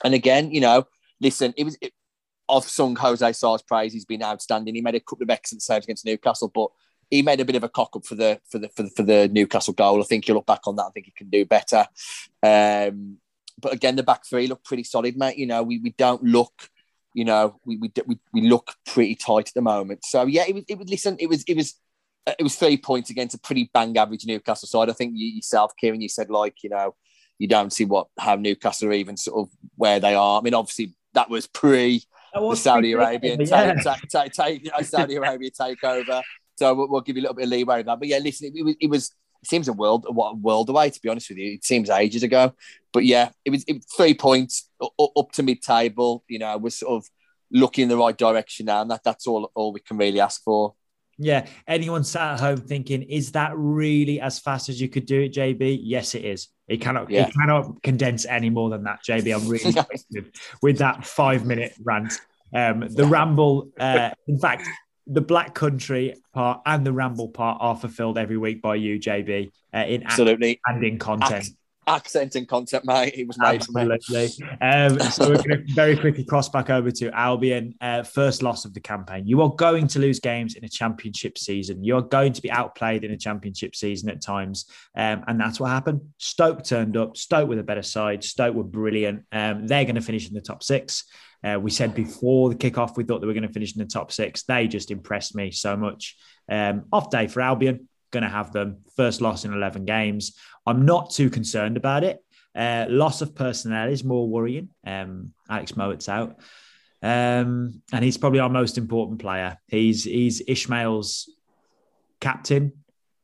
And 0.03 0.13
again, 0.13 0.51
you 0.51 0.61
know, 0.61 0.87
listen, 1.21 1.53
it 1.57 1.63
was 1.63 1.77
it, 1.81 1.93
I've 2.49 2.63
sung 2.63 2.95
Jose 2.95 3.25
Sá's 3.25 3.61
praise. 3.61 3.93
He's 3.93 4.05
been 4.05 4.23
outstanding. 4.23 4.75
He 4.75 4.81
made 4.81 4.95
a 4.95 4.99
couple 4.99 5.23
of 5.23 5.29
excellent 5.29 5.61
saves 5.61 5.85
against 5.85 6.05
Newcastle, 6.05 6.51
but 6.53 6.69
he 7.09 7.21
made 7.21 7.39
a 7.39 7.45
bit 7.45 7.55
of 7.55 7.63
a 7.63 7.69
cock 7.69 7.95
up 7.95 8.05
for 8.05 8.15
the 8.15 8.39
for 8.49 8.59
the 8.59 8.69
for 8.69 8.83
the, 8.83 8.89
for 8.89 9.03
the 9.03 9.29
Newcastle 9.31 9.73
goal. 9.73 10.01
I 10.01 10.05
think 10.05 10.25
he'll 10.25 10.35
look 10.35 10.45
back 10.45 10.67
on 10.67 10.75
that. 10.77 10.85
I 10.85 10.89
think 10.91 11.05
he 11.05 11.11
can 11.11 11.29
do 11.29 11.45
better. 11.45 11.85
Um, 12.43 13.17
but 13.59 13.73
again, 13.73 13.95
the 13.95 14.03
back 14.03 14.25
three 14.25 14.47
look 14.47 14.63
pretty 14.63 14.83
solid, 14.83 15.17
mate. 15.17 15.37
You 15.37 15.45
know, 15.45 15.63
we, 15.63 15.79
we 15.79 15.91
don't 15.91 16.23
look, 16.23 16.69
you 17.13 17.25
know, 17.25 17.59
we, 17.65 17.77
we 17.77 17.91
we 18.05 18.19
we 18.33 18.41
look 18.41 18.73
pretty 18.85 19.15
tight 19.15 19.49
at 19.49 19.53
the 19.53 19.61
moment. 19.61 20.05
So 20.05 20.25
yeah, 20.25 20.45
it 20.47 20.55
was 20.55 20.63
it 20.67 20.77
was 20.77 20.89
listen, 20.89 21.17
it 21.19 21.27
was 21.27 21.43
it 21.47 21.55
was 21.55 21.75
Uh, 22.29 22.33
it 22.37 22.43
was 22.43 22.55
three 22.55 22.77
points 22.77 23.09
against 23.09 23.33
a 23.33 23.39
pretty 23.39 23.71
bang 23.73 23.97
average 23.97 24.25
Newcastle 24.25 24.67
side. 24.67 24.89
I 24.89 24.93
think 24.93 25.13
you 25.15 25.27
yourself, 25.27 25.73
Kieran, 25.79 26.01
you 26.01 26.09
said 26.09 26.29
like 26.29 26.63
you 26.63 26.69
know 26.69 26.95
you 27.39 27.47
don't 27.47 27.73
see 27.73 27.85
what 27.85 28.07
how 28.19 28.35
Newcastle 28.35 28.89
are 28.89 28.93
even 28.93 29.17
sort 29.17 29.47
of 29.47 29.55
where 29.75 29.99
they 29.99 30.13
are. 30.13 30.39
I 30.39 30.43
mean, 30.43 30.53
obviously 30.53 30.93
that 31.13 31.29
was 31.29 31.47
pre 31.47 32.03
the 32.33 32.55
Saudi 32.55 32.91
Arabian 32.91 33.41
yeah. 33.41 33.73
take, 33.73 34.09
take, 34.09 34.09
take, 34.09 34.33
take, 34.33 34.69
uh, 34.73 34.83
Saudi 34.83 35.15
Arabia 35.15 35.49
takeover. 35.49 36.21
So 36.57 36.75
we'll, 36.75 36.89
we'll, 36.89 37.01
give 37.01 37.15
you 37.15 37.21
a 37.21 37.23
little 37.23 37.35
bit 37.35 37.45
of 37.45 37.49
leeway 37.49 37.77
with 37.77 37.87
that. 37.87 37.99
But 37.99 38.09
yeah, 38.09 38.19
listen, 38.19 38.51
it, 38.53 38.59
it, 38.59 38.77
it 38.81 38.89
was 38.89 39.11
it 39.41 39.47
seems 39.47 39.67
a 39.67 39.73
world 39.73 40.05
what 40.09 40.31
a 40.31 40.35
world 40.35 40.69
away 40.69 40.89
to 40.89 41.01
be 41.01 41.09
honest 41.09 41.29
with 41.29 41.37
you. 41.37 41.53
It 41.53 41.63
seems 41.63 41.89
ages 41.89 42.23
ago, 42.23 42.53
but 42.93 43.05
yeah, 43.05 43.29
it 43.45 43.49
was, 43.49 43.63
it 43.63 43.73
was 43.73 43.85
three 43.95 44.13
points 44.13 44.69
up, 44.81 44.91
up 45.17 45.31
to 45.33 45.43
mid 45.43 45.61
table. 45.61 46.23
You 46.27 46.39
know, 46.39 46.57
we're 46.57 46.69
sort 46.69 47.01
of 47.01 47.09
looking 47.51 47.83
in 47.83 47.89
the 47.89 47.97
right 47.97 48.17
direction 48.17 48.67
now, 48.67 48.81
and 48.81 48.91
that 48.91 49.03
that's 49.03 49.25
all 49.25 49.49
all 49.55 49.71
we 49.73 49.79
can 49.79 49.97
really 49.97 50.19
ask 50.19 50.43
for. 50.43 50.75
Yeah. 51.19 51.47
Anyone 51.67 52.03
sat 52.03 52.33
at 52.33 52.39
home 52.39 52.57
thinking, 52.57 53.03
is 53.03 53.33
that 53.33 53.51
really 53.55 54.19
as 54.21 54.39
fast 54.39 54.69
as 54.69 54.81
you 54.81 54.89
could 54.89 55.05
do 55.05 55.21
it, 55.21 55.33
JB? 55.33 55.79
Yes, 55.83 56.15
it 56.15 56.25
is. 56.25 56.47
It 56.67 56.81
cannot 56.81 57.09
yeah. 57.09 57.27
it 57.27 57.33
cannot 57.33 57.81
condense 57.83 58.25
any 58.25 58.49
more 58.49 58.69
than 58.69 58.83
that, 58.83 58.99
JB. 59.07 59.35
I'm 59.35 59.47
really 60.15 60.31
with 60.61 60.77
that 60.79 61.05
five 61.05 61.45
minute 61.45 61.73
rant. 61.83 62.13
Um, 62.53 62.87
the 62.89 63.05
ramble, 63.05 63.69
uh, 63.79 64.11
in 64.27 64.39
fact, 64.39 64.67
the 65.05 65.21
Black 65.21 65.53
Country 65.53 66.15
part 66.33 66.61
and 66.65 66.85
the 66.85 66.93
ramble 66.93 67.29
part 67.29 67.57
are 67.61 67.75
fulfilled 67.75 68.17
every 68.17 68.37
week 68.37 68.61
by 68.61 68.75
you, 68.75 68.99
JB, 68.99 69.51
uh, 69.73 69.77
in 69.79 70.03
absolutely 70.03 70.59
and 70.65 70.83
in 70.83 70.97
content 70.97 71.49
accent 71.89 72.35
and 72.35 72.47
concept, 72.47 72.85
mate. 72.85 73.13
It 73.15 73.27
was 73.27 73.37
made 73.39 73.61
Absolutely. 73.61 74.29
Um, 74.61 74.99
so 74.99 75.29
we're 75.29 75.43
going 75.43 75.65
to 75.65 75.73
very 75.73 75.97
quickly 75.97 76.23
cross 76.23 76.47
back 76.47 76.69
over 76.69 76.91
to 76.91 77.11
Albion. 77.11 77.75
Uh, 77.81 78.03
first 78.03 78.43
loss 78.43 78.65
of 78.65 78.73
the 78.73 78.79
campaign. 78.79 79.25
You 79.27 79.41
are 79.41 79.49
going 79.49 79.87
to 79.87 79.99
lose 79.99 80.19
games 80.19 80.55
in 80.55 80.63
a 80.63 80.69
championship 80.69 81.37
season. 81.37 81.83
You 81.83 81.97
are 81.97 82.01
going 82.01 82.33
to 82.33 82.41
be 82.41 82.51
outplayed 82.51 83.03
in 83.03 83.11
a 83.11 83.17
championship 83.17 83.75
season 83.75 84.09
at 84.09 84.21
times. 84.21 84.65
Um, 84.95 85.23
and 85.27 85.39
that's 85.39 85.59
what 85.59 85.71
happened. 85.71 86.01
Stoke 86.17 86.63
turned 86.63 86.95
up. 86.95 87.17
Stoke 87.17 87.49
with 87.49 87.59
a 87.59 87.63
better 87.63 87.83
side. 87.83 88.23
Stoke 88.23 88.55
were 88.55 88.63
brilliant. 88.63 89.25
Um, 89.31 89.67
they're 89.67 89.85
going 89.85 89.95
to 89.95 90.01
finish 90.01 90.27
in 90.27 90.33
the 90.33 90.41
top 90.41 90.63
six. 90.63 91.05
Uh, 91.43 91.57
we 91.59 91.71
said 91.71 91.95
before 91.95 92.49
the 92.49 92.55
kickoff, 92.55 92.97
we 92.97 93.03
thought 93.03 93.21
they 93.21 93.27
were 93.27 93.33
going 93.33 93.47
to 93.47 93.53
finish 93.53 93.75
in 93.75 93.79
the 93.79 93.85
top 93.85 94.11
six. 94.11 94.43
They 94.43 94.67
just 94.67 94.91
impressed 94.91 95.35
me 95.35 95.51
so 95.51 95.75
much. 95.75 96.17
Um, 96.51 96.85
off 96.91 97.09
day 97.09 97.27
for 97.27 97.41
Albion 97.41 97.87
going 98.11 98.23
to 98.23 98.29
have 98.29 98.51
them 98.51 98.77
first 98.95 99.21
loss 99.21 99.45
in 99.45 99.53
11 99.53 99.85
games. 99.85 100.37
I'm 100.69 100.85
not 100.85 101.11
too 101.11 101.29
concerned 101.29 101.77
about 101.77 102.03
it. 102.03 102.23
Uh, 102.55 102.85
loss 102.89 103.21
of 103.21 103.35
personnel 103.35 103.89
is 103.89 104.03
more 104.03 104.27
worrying. 104.27 104.69
Um, 104.85 105.33
Alex 105.49 105.73
Mowatt's 105.73 106.09
out. 106.09 106.39
Um, 107.01 107.81
and 107.93 108.03
he's 108.03 108.17
probably 108.17 108.39
our 108.39 108.49
most 108.49 108.77
important 108.77 109.19
player. 109.19 109.57
He's 109.67 110.03
he's 110.03 110.43
Ismaël's 110.45 111.31
captain 112.19 112.73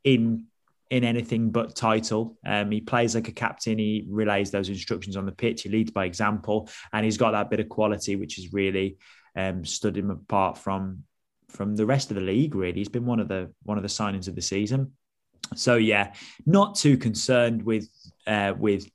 in 0.03 0.45
in 0.89 1.03
anything 1.03 1.49
but 1.49 1.75
title. 1.75 2.37
Um, 2.45 2.71
he 2.71 2.79
plays 2.79 3.15
like 3.15 3.27
a 3.27 3.33
captain. 3.33 3.77
He 3.77 4.05
relays 4.07 4.51
those 4.51 4.69
instructions 4.69 5.17
on 5.17 5.25
the 5.25 5.31
pitch. 5.31 5.63
He 5.63 5.69
leads 5.69 5.91
by 5.91 6.05
example, 6.05 6.69
and 6.93 7.03
he's 7.03 7.17
got 7.17 7.31
that 7.31 7.49
bit 7.49 7.59
of 7.59 7.69
quality 7.69 8.15
which 8.15 8.35
has 8.35 8.53
really 8.53 8.97
um, 9.35 9.65
stood 9.65 9.97
him 9.97 10.11
apart 10.11 10.57
from 10.57 11.03
from 11.49 11.75
the 11.75 11.85
rest 11.85 12.11
of 12.11 12.15
the 12.15 12.21
league. 12.21 12.55
Really, 12.55 12.77
he's 12.77 12.89
been 12.89 13.05
one 13.05 13.19
of 13.19 13.27
the 13.27 13.51
one 13.63 13.77
of 13.77 13.83
the 13.83 13.89
signings 13.89 14.27
of 14.27 14.35
the 14.35 14.41
season. 14.41 14.93
So 15.55 15.75
yeah, 15.75 16.13
not 16.45 16.75
too 16.75 16.97
concerned 16.97 17.63
with 17.63 17.87
uh, 18.25 18.53
with 18.57 18.89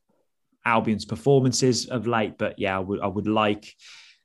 Albion's 0.64 1.04
performances 1.04 1.86
of 1.86 2.06
late, 2.06 2.36
but 2.38 2.58
yeah, 2.58 2.76
I 2.76 2.80
would 2.80 3.00
I 3.00 3.06
would 3.06 3.26
like 3.26 3.74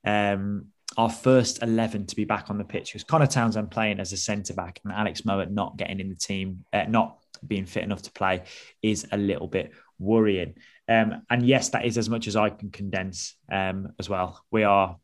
um, 0.05 0.67
our 0.98 1.10
first 1.10 1.62
11 1.62 2.08
to 2.08 2.15
be 2.15 2.25
back 2.25 2.50
on 2.50 2.58
the 2.58 2.63
pitch 2.63 2.94
because 2.94 3.03
Conor 3.03 3.27
Townsend 3.27 3.72
playing 3.72 4.00
as 4.00 4.13
a 4.13 4.17
centre 4.17 4.53
back 4.53 4.79
and 4.84 4.94
Alex 4.94 5.22
Mowatt 5.22 5.51
not 5.51 5.77
getting 5.77 6.00
in 6.00 6.10
the 6.10 6.15
team, 6.15 6.63
uh, 6.72 6.84
not 6.88 7.17
being 7.46 7.65
fit 7.65 7.84
enough 7.84 8.01
to 8.03 8.12
play 8.12 8.44
is 8.82 9.08
a 9.12 9.17
little 9.17 9.48
bit 9.48 9.72
worrying. 10.00 10.55
Um, 10.88 11.24
and 11.29 11.46
yes, 11.46 11.70
that 11.70 11.86
is 11.86 11.98
as 11.98 12.10
much 12.10 12.27
as 12.27 12.36
I 12.36 12.50
can 12.50 12.70
condense 12.70 13.36
um, 13.51 13.94
as 14.00 14.10
well. 14.10 14.44
We 14.51 14.63
are 14.63 14.98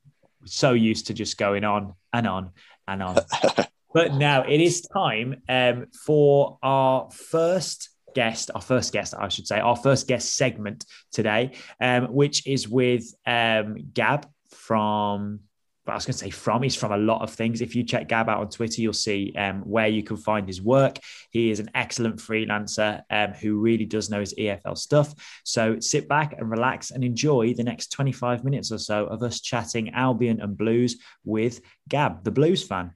so 0.45 0.73
used 0.73 1.07
to 1.07 1.13
just 1.13 1.37
going 1.37 1.63
on 1.63 1.93
and 2.13 2.27
on 2.27 2.51
and 2.87 3.03
on. 3.03 3.17
but 3.93 4.15
now 4.15 4.43
it 4.43 4.62
is 4.62 4.81
time 4.81 5.41
um, 5.50 5.88
for 6.05 6.57
our 6.63 7.10
first 7.12 7.89
guest, 8.13 8.51
our 8.53 8.62
first 8.62 8.93
guest, 8.93 9.13
I 9.17 9.29
should 9.29 9.48
say, 9.48 9.60
our 9.60 9.75
first 9.75 10.07
guest 10.07 10.36
segment 10.36 10.86
today, 11.12 11.51
um, 11.79 12.05
which 12.13 12.48
is 12.48 12.67
with 12.67 13.13
um, 13.25 13.77
Gab 13.93 14.27
from 14.50 15.41
But 15.86 15.93
I 15.93 15.95
was 15.95 16.05
going 16.05 16.13
to 16.13 16.19
say 16.19 16.29
from. 16.29 16.62
He's 16.62 16.75
from 16.75 16.91
a 16.91 16.98
lot 16.98 17.21
of 17.21 17.33
things. 17.33 17.62
If 17.62 17.75
you 17.75 17.83
check 17.83 18.07
Gab 18.07 18.29
out 18.29 18.39
on 18.39 18.50
Twitter, 18.50 18.81
you'll 18.81 18.93
see 18.93 19.33
um, 19.38 19.62
where 19.62 19.88
you 19.88 20.03
can 20.03 20.17
find 20.17 20.48
his 20.48 20.62
work. 20.62 20.98
He 21.31 21.50
is 21.50 21.60
an 21.60 21.71
excellent 21.74 22.17
freelancer 22.17 23.01
um, 23.10 23.31
who 23.31 23.60
really 23.60 23.86
does 23.86 24.10
know 24.10 24.19
his 24.19 24.33
EFL 24.36 24.77
stuff. 24.77 25.13
So 25.43 25.79
sit 25.79 26.07
back 26.07 26.33
and 26.38 26.51
relax 26.51 26.91
and 26.91 27.03
enjoy 27.03 27.53
the 27.53 27.63
next 27.63 27.91
25 27.91 28.43
minutes 28.43 28.71
or 28.71 28.77
so 28.77 29.07
of 29.07 29.24
us 29.24 29.41
chatting 29.41 29.89
Albion 29.91 30.41
and 30.41 30.57
Blues 30.57 30.98
with 31.24 31.62
Gab, 31.89 32.24
the 32.24 32.31
Blues 32.31 32.65
fan. 32.65 32.93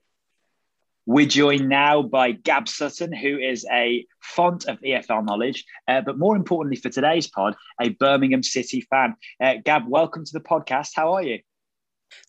We're 1.07 1.27
joined 1.27 1.69
now 1.69 2.01
by 2.01 2.31
Gab 2.31 2.67
Sutton, 2.67 3.13
who 3.13 3.37
is 3.37 3.63
a 3.71 4.07
font 4.21 4.65
of 4.65 4.79
EFL 4.79 5.23
knowledge, 5.23 5.63
uh, 5.87 6.01
but 6.01 6.17
more 6.17 6.35
importantly 6.35 6.77
for 6.77 6.89
today's 6.89 7.27
pod, 7.27 7.55
a 7.79 7.89
Birmingham 7.89 8.41
City 8.41 8.81
fan. 8.89 9.15
Uh, 9.39 9.55
Gab, 9.63 9.83
welcome 9.87 10.25
to 10.25 10.33
the 10.33 10.39
podcast. 10.39 10.93
How 10.95 11.13
are 11.13 11.21
you? 11.21 11.39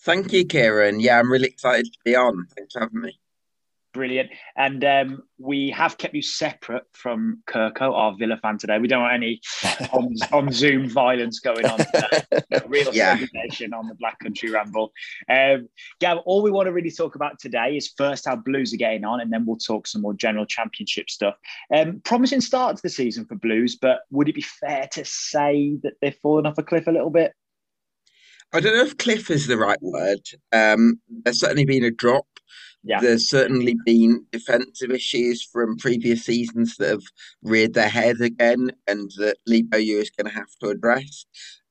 Thank 0.03 0.31
you, 0.35 0.45
Kieran. 0.45 1.01
Yeah, 1.01 1.19
I'm 1.19 1.33
really 1.33 1.49
excited 1.49 1.87
to 1.87 1.99
be 2.05 2.17
on. 2.17 2.47
Thanks 2.55 2.75
for 2.75 2.81
having 2.81 3.01
me. 3.01 3.19
Brilliant. 3.97 4.31
And 4.59 4.85
um, 4.85 5.23
we 5.39 5.71
have 5.71 5.97
kept 5.97 6.15
you 6.15 6.21
separate 6.21 6.83
from 6.93 7.43
Kirko, 7.49 7.95
our 7.95 8.15
Villa 8.15 8.37
fan 8.37 8.59
today. 8.59 8.79
We 8.79 8.89
don't 8.89 9.01
want 9.01 9.15
any 9.15 9.41
on, 9.91 10.15
on 10.33 10.53
Zoom 10.53 10.91
violence 10.91 11.41
going 11.41 11.65
on. 11.65 11.79
Real 12.69 12.93
yeah. 12.93 13.17
segregation 13.17 13.73
on 13.73 13.89
the 13.89 13.95
Black 13.95 14.19
Country 14.19 14.51
Ramble. 14.51 14.93
Um, 15.31 15.71
Gab, 15.99 16.19
all 16.27 16.43
we 16.43 16.51
want 16.51 16.67
to 16.67 16.73
really 16.73 16.91
talk 16.91 17.15
about 17.15 17.39
today 17.39 17.79
is 17.79 17.95
first 17.97 18.27
how 18.27 18.37
Blues 18.37 18.75
are 18.75 18.77
getting 18.77 19.07
on, 19.07 19.23
and 19.23 19.33
then 19.33 19.47
we'll 19.47 19.57
talk 19.57 19.87
some 19.87 20.03
more 20.03 20.13
general 20.13 20.45
championship 20.45 21.09
stuff. 21.09 21.37
Um, 21.75 22.03
promising 22.05 22.43
start 22.43 22.77
to 22.77 22.83
the 22.83 22.91
season 22.91 23.25
for 23.25 23.37
Blues, 23.37 23.79
but 23.81 24.01
would 24.11 24.29
it 24.29 24.35
be 24.35 24.43
fair 24.43 24.89
to 24.93 25.07
say 25.07 25.79
that 25.83 25.95
they've 26.03 26.19
fallen 26.23 26.45
off 26.45 26.59
a 26.59 26.63
cliff 26.63 26.87
a 26.87 26.93
little 26.93 27.09
bit? 27.09 27.33
I 28.53 28.61
don't 28.61 28.75
know 28.75 28.85
if 28.85 28.99
cliff 28.99 29.31
is 29.31 29.47
the 29.47 29.59
right 29.59 29.79
word. 29.83 30.21
Um, 30.53 31.01
there's 31.09 31.41
certainly 31.41 31.65
been 31.65 31.85
a 31.85 31.91
drop. 31.91 32.27
Yeah. 32.85 33.01
There's 33.01 33.29
certainly 33.29 33.77
been 33.85 34.25
defensive 34.31 34.91
issues 34.91 35.43
from 35.43 35.77
previous 35.77 36.25
seasons 36.25 36.77
that 36.77 36.91
have 36.91 37.03
reared 37.43 37.75
their 37.75 37.89
head 37.89 38.21
again 38.21 38.71
and 38.87 39.11
that 39.17 39.39
Lee 39.47 39.63
Bowyer 39.63 40.01
is 40.01 40.11
going 40.11 40.31
to 40.31 40.39
have 40.39 40.51
to 40.63 40.69
address. 40.69 41.27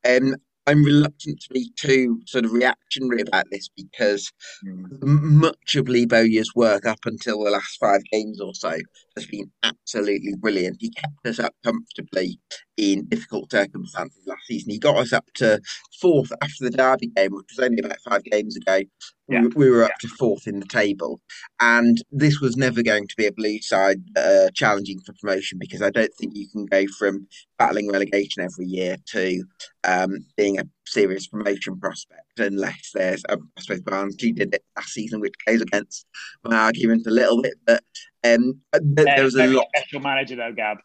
Um, 0.07 0.35
I'm 0.67 0.83
reluctant 0.83 1.39
to 1.41 1.53
be 1.53 1.71
too 1.77 2.21
sort 2.25 2.43
of 2.43 2.51
reactionary 2.51 3.21
about 3.21 3.45
this 3.51 3.69
because 3.69 4.31
mm. 4.65 4.87
much 5.01 5.75
of 5.75 5.87
Lee 5.87 6.05
Bowyer's 6.05 6.53
work 6.55 6.85
up 6.85 7.05
until 7.05 7.43
the 7.43 7.51
last 7.51 7.77
five 7.79 8.01
games 8.11 8.41
or 8.41 8.53
so 8.53 8.77
has 9.15 9.25
been 9.25 9.51
absolutely 9.63 10.35
brilliant. 10.35 10.77
He 10.79 10.89
kept 10.91 11.25
us 11.25 11.39
up 11.39 11.53
comfortably 11.63 12.39
in 12.77 13.05
difficult 13.07 13.51
circumstances 13.51 14.21
last 14.25 14.45
season. 14.45 14.71
He 14.71 14.79
got 14.79 14.97
us 14.97 15.13
up 15.13 15.25
to 15.35 15.61
fourth 16.01 16.31
after 16.41 16.65
the 16.65 16.71
Derby 16.71 17.07
game, 17.07 17.31
which 17.31 17.47
was 17.55 17.65
only 17.65 17.79
about 17.79 17.99
five 18.01 18.23
games 18.23 18.57
ago. 18.57 18.81
Yeah. 19.27 19.45
We, 19.55 19.71
were 19.71 19.83
up 19.83 19.97
to 20.01 20.07
fourth 20.07 20.47
in 20.47 20.59
the 20.59 20.67
table, 20.67 21.19
and 21.59 21.97
this 22.11 22.39
was 22.39 22.57
never 22.57 22.83
going 22.83 23.07
to 23.07 23.15
be 23.17 23.25
a 23.25 23.31
blue 23.31 23.59
side 23.59 23.97
uh, 24.15 24.49
challenging 24.53 24.99
for 24.99 25.15
promotion 25.19 25.57
because 25.57 25.81
I 25.81 25.89
don't 25.89 26.13
think 26.13 26.35
you 26.35 26.47
can 26.47 26.67
go 26.67 26.85
from 26.99 27.27
battling 27.57 27.91
relegation 27.91 28.43
every 28.43 28.67
year 28.67 28.97
to 29.13 29.43
um, 29.83 30.25
being 30.37 30.59
a 30.59 30.65
serious 30.85 31.25
promotion 31.25 31.79
prospect 31.79 32.24
unless 32.39 32.91
there's. 32.93 33.23
Um, 33.29 33.49
I 33.57 33.61
suppose 33.61 33.81
Barnsley 33.81 34.31
did 34.31 34.53
it 34.53 34.63
last 34.75 34.89
season, 34.89 35.21
which 35.21 35.35
goes 35.45 35.61
against 35.61 36.05
my 36.43 36.55
argument 36.55 37.07
a 37.07 37.11
little 37.11 37.41
bit, 37.41 37.55
but 37.65 37.83
um, 38.23 38.61
there, 38.73 39.05
there 39.05 39.23
was 39.23 39.35
a 39.35 39.47
lot. 39.47 39.65
Of 39.65 39.81
special 39.81 39.99
manager 40.01 40.35
though, 40.35 40.53
Gab. 40.53 40.77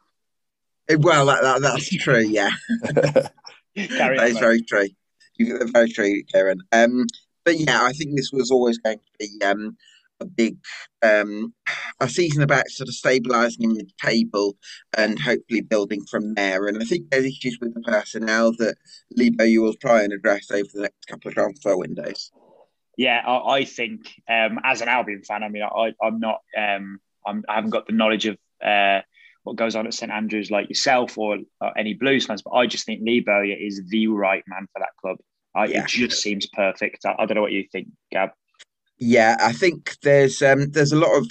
Eh, 0.88 0.96
well, 0.98 1.26
that, 1.26 1.42
that, 1.42 1.62
that's 1.62 1.88
true. 1.88 2.20
Yeah, 2.20 2.50
that 2.82 3.32
is 3.74 4.38
very 4.38 4.62
true. 4.62 4.88
Very 5.38 5.90
true, 5.90 6.22
Kieran. 6.24 6.60
Um, 6.72 7.06
but 7.44 7.58
yeah, 7.58 7.82
I 7.82 7.92
think 7.92 8.16
this 8.16 8.30
was 8.32 8.50
always 8.50 8.78
going 8.78 8.98
to 8.98 9.12
be 9.18 9.44
um, 9.44 9.76
a 10.20 10.24
big 10.26 10.56
um, 11.02 11.54
a 12.00 12.08
season 12.08 12.42
about 12.42 12.68
sort 12.68 12.88
of 12.88 12.94
stabilising 12.94 13.64
in 13.64 13.74
the 13.74 13.88
table 14.02 14.56
and 14.96 15.18
hopefully 15.18 15.60
building 15.60 16.04
from 16.10 16.34
there. 16.34 16.66
And 16.66 16.80
I 16.80 16.84
think 16.84 17.10
there's 17.10 17.24
issues 17.24 17.58
with 17.60 17.74
the 17.74 17.80
personnel 17.80 18.52
that 18.58 18.76
Lee 19.12 19.30
Bowyer 19.30 19.60
will 19.60 19.74
try 19.74 20.02
and 20.02 20.12
address 20.12 20.50
over 20.50 20.68
the 20.72 20.82
next 20.82 21.06
couple 21.08 21.28
of 21.28 21.34
transfer 21.34 21.76
windows. 21.76 22.30
Yeah, 22.96 23.22
I, 23.26 23.58
I 23.58 23.64
think 23.64 24.12
um, 24.28 24.58
as 24.64 24.82
an 24.82 24.88
Albion 24.88 25.22
fan, 25.22 25.42
I 25.42 25.48
mean, 25.48 25.62
I, 25.62 25.92
am 26.02 26.20
not, 26.20 26.40
um, 26.56 27.00
I'm, 27.26 27.44
I 27.48 27.54
haven't 27.54 27.70
got 27.70 27.86
the 27.86 27.94
knowledge 27.94 28.26
of 28.26 28.36
uh, 28.64 29.00
what 29.44 29.56
goes 29.56 29.74
on 29.74 29.86
at 29.86 29.94
St 29.94 30.12
Andrews 30.12 30.50
like 30.50 30.68
yourself 30.68 31.16
or, 31.16 31.38
or, 31.60 31.78
any 31.78 31.94
Blues 31.94 32.26
fans, 32.26 32.42
but 32.42 32.52
I 32.52 32.66
just 32.66 32.84
think 32.84 33.02
Bowyer 33.24 33.56
is 33.58 33.82
the 33.88 34.08
right 34.08 34.44
man 34.46 34.66
for 34.72 34.80
that 34.80 34.90
club. 35.00 35.16
Uh, 35.56 35.66
yeah. 35.68 35.82
It 35.82 35.88
just 35.88 36.22
seems 36.22 36.46
perfect. 36.46 37.04
I, 37.04 37.14
I, 37.18 37.26
don't 37.26 37.36
know 37.36 37.42
what 37.42 37.52
you 37.52 37.64
think, 37.72 37.88
Gab. 38.12 38.30
Yeah, 39.00 39.36
I 39.40 39.52
think 39.52 39.96
there's 40.02 40.42
um, 40.42 40.70
there's 40.72 40.92
a 40.92 40.96
lot 40.98 41.16
of 41.18 41.28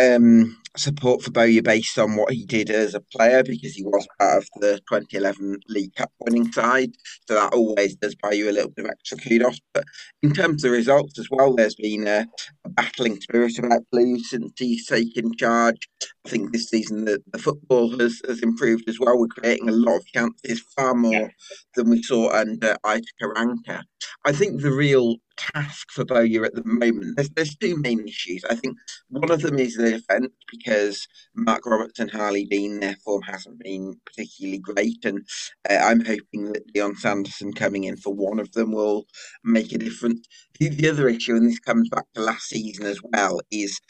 um, 0.00 0.58
support 0.76 1.22
for 1.22 1.30
Bowyer 1.30 1.62
based 1.62 1.98
on 1.98 2.16
what 2.16 2.32
he 2.32 2.44
did 2.44 2.70
as 2.70 2.94
a 2.94 3.00
player 3.00 3.42
because 3.42 3.74
he 3.74 3.84
was 3.84 4.06
part 4.18 4.38
of 4.38 4.48
the 4.60 4.80
2011 4.88 5.58
League 5.68 5.94
Cup 5.94 6.12
winning 6.20 6.50
side. 6.52 6.92
So 7.26 7.34
that 7.34 7.52
always 7.52 7.96
does 7.96 8.14
buy 8.14 8.32
you 8.32 8.50
a 8.50 8.52
little 8.52 8.70
bit 8.70 8.84
of 8.84 8.90
extra 8.90 9.18
kudos. 9.18 9.60
But 9.74 9.84
in 10.22 10.32
terms 10.32 10.64
of 10.64 10.70
the 10.70 10.76
results 10.76 11.18
as 11.18 11.28
well, 11.30 11.54
there's 11.54 11.74
been 11.74 12.06
a, 12.06 12.26
a 12.64 12.68
battling 12.68 13.20
spirit 13.20 13.58
about 13.58 13.82
Blues 13.90 14.30
since 14.30 14.52
he's 14.56 14.86
taken 14.86 15.36
charge. 15.36 15.88
I 16.26 16.28
think 16.28 16.52
this 16.52 16.68
season 16.68 17.04
the, 17.04 17.20
the 17.32 17.38
football 17.38 17.98
has, 17.98 18.20
has 18.26 18.42
improved 18.42 18.88
as 18.88 19.00
well. 19.00 19.18
We're 19.18 19.28
creating 19.28 19.68
a 19.68 19.72
lot 19.72 19.96
of 19.96 20.06
chances, 20.06 20.62
far 20.76 20.94
more 20.94 21.12
yeah. 21.12 21.28
than 21.74 21.90
we 21.90 22.02
saw 22.02 22.30
under 22.30 22.76
Aitor 22.84 23.02
Karanka. 23.22 23.82
I 24.24 24.32
think 24.32 24.60
the 24.60 24.72
real 24.72 25.16
task 25.36 25.90
for 25.90 26.04
Bowyer 26.04 26.44
at 26.44 26.54
the 26.54 26.64
moment, 26.64 27.16
there's, 27.16 27.30
there's 27.30 27.56
two 27.56 27.76
main 27.78 28.06
issues. 28.06 28.44
I 28.48 28.54
think 28.54 28.76
one 29.08 29.30
of 29.30 29.42
them 29.42 29.58
is 29.58 29.76
the 29.76 29.92
defence 29.92 30.32
because 30.60 31.06
Marc 31.34 31.66
Roberts 31.66 31.98
and 31.98 32.10
Harlee 32.10 32.48
Dean, 32.48 32.80
their 32.80 32.96
form 33.04 33.22
hasn't 33.22 33.58
been 33.60 33.94
particularly 34.06 34.58
great. 34.58 35.04
And 35.04 35.26
uh, 35.68 35.74
I'm 35.74 36.04
hoping 36.04 36.52
that 36.52 36.72
Dion 36.72 36.96
Sanderson 36.96 37.52
coming 37.52 37.84
in 37.84 37.96
for 37.96 38.14
one 38.14 38.38
of 38.38 38.52
them 38.52 38.72
will 38.72 39.06
make 39.44 39.72
a 39.72 39.78
difference. 39.78 40.26
The, 40.58 40.68
the 40.68 40.90
other 40.90 41.08
issue, 41.08 41.36
and 41.36 41.48
this 41.48 41.58
comes 41.58 41.88
back 41.88 42.06
to 42.14 42.22
last 42.22 42.48
season 42.48 42.86
as 42.86 43.00
well, 43.02 43.40
is 43.50 43.80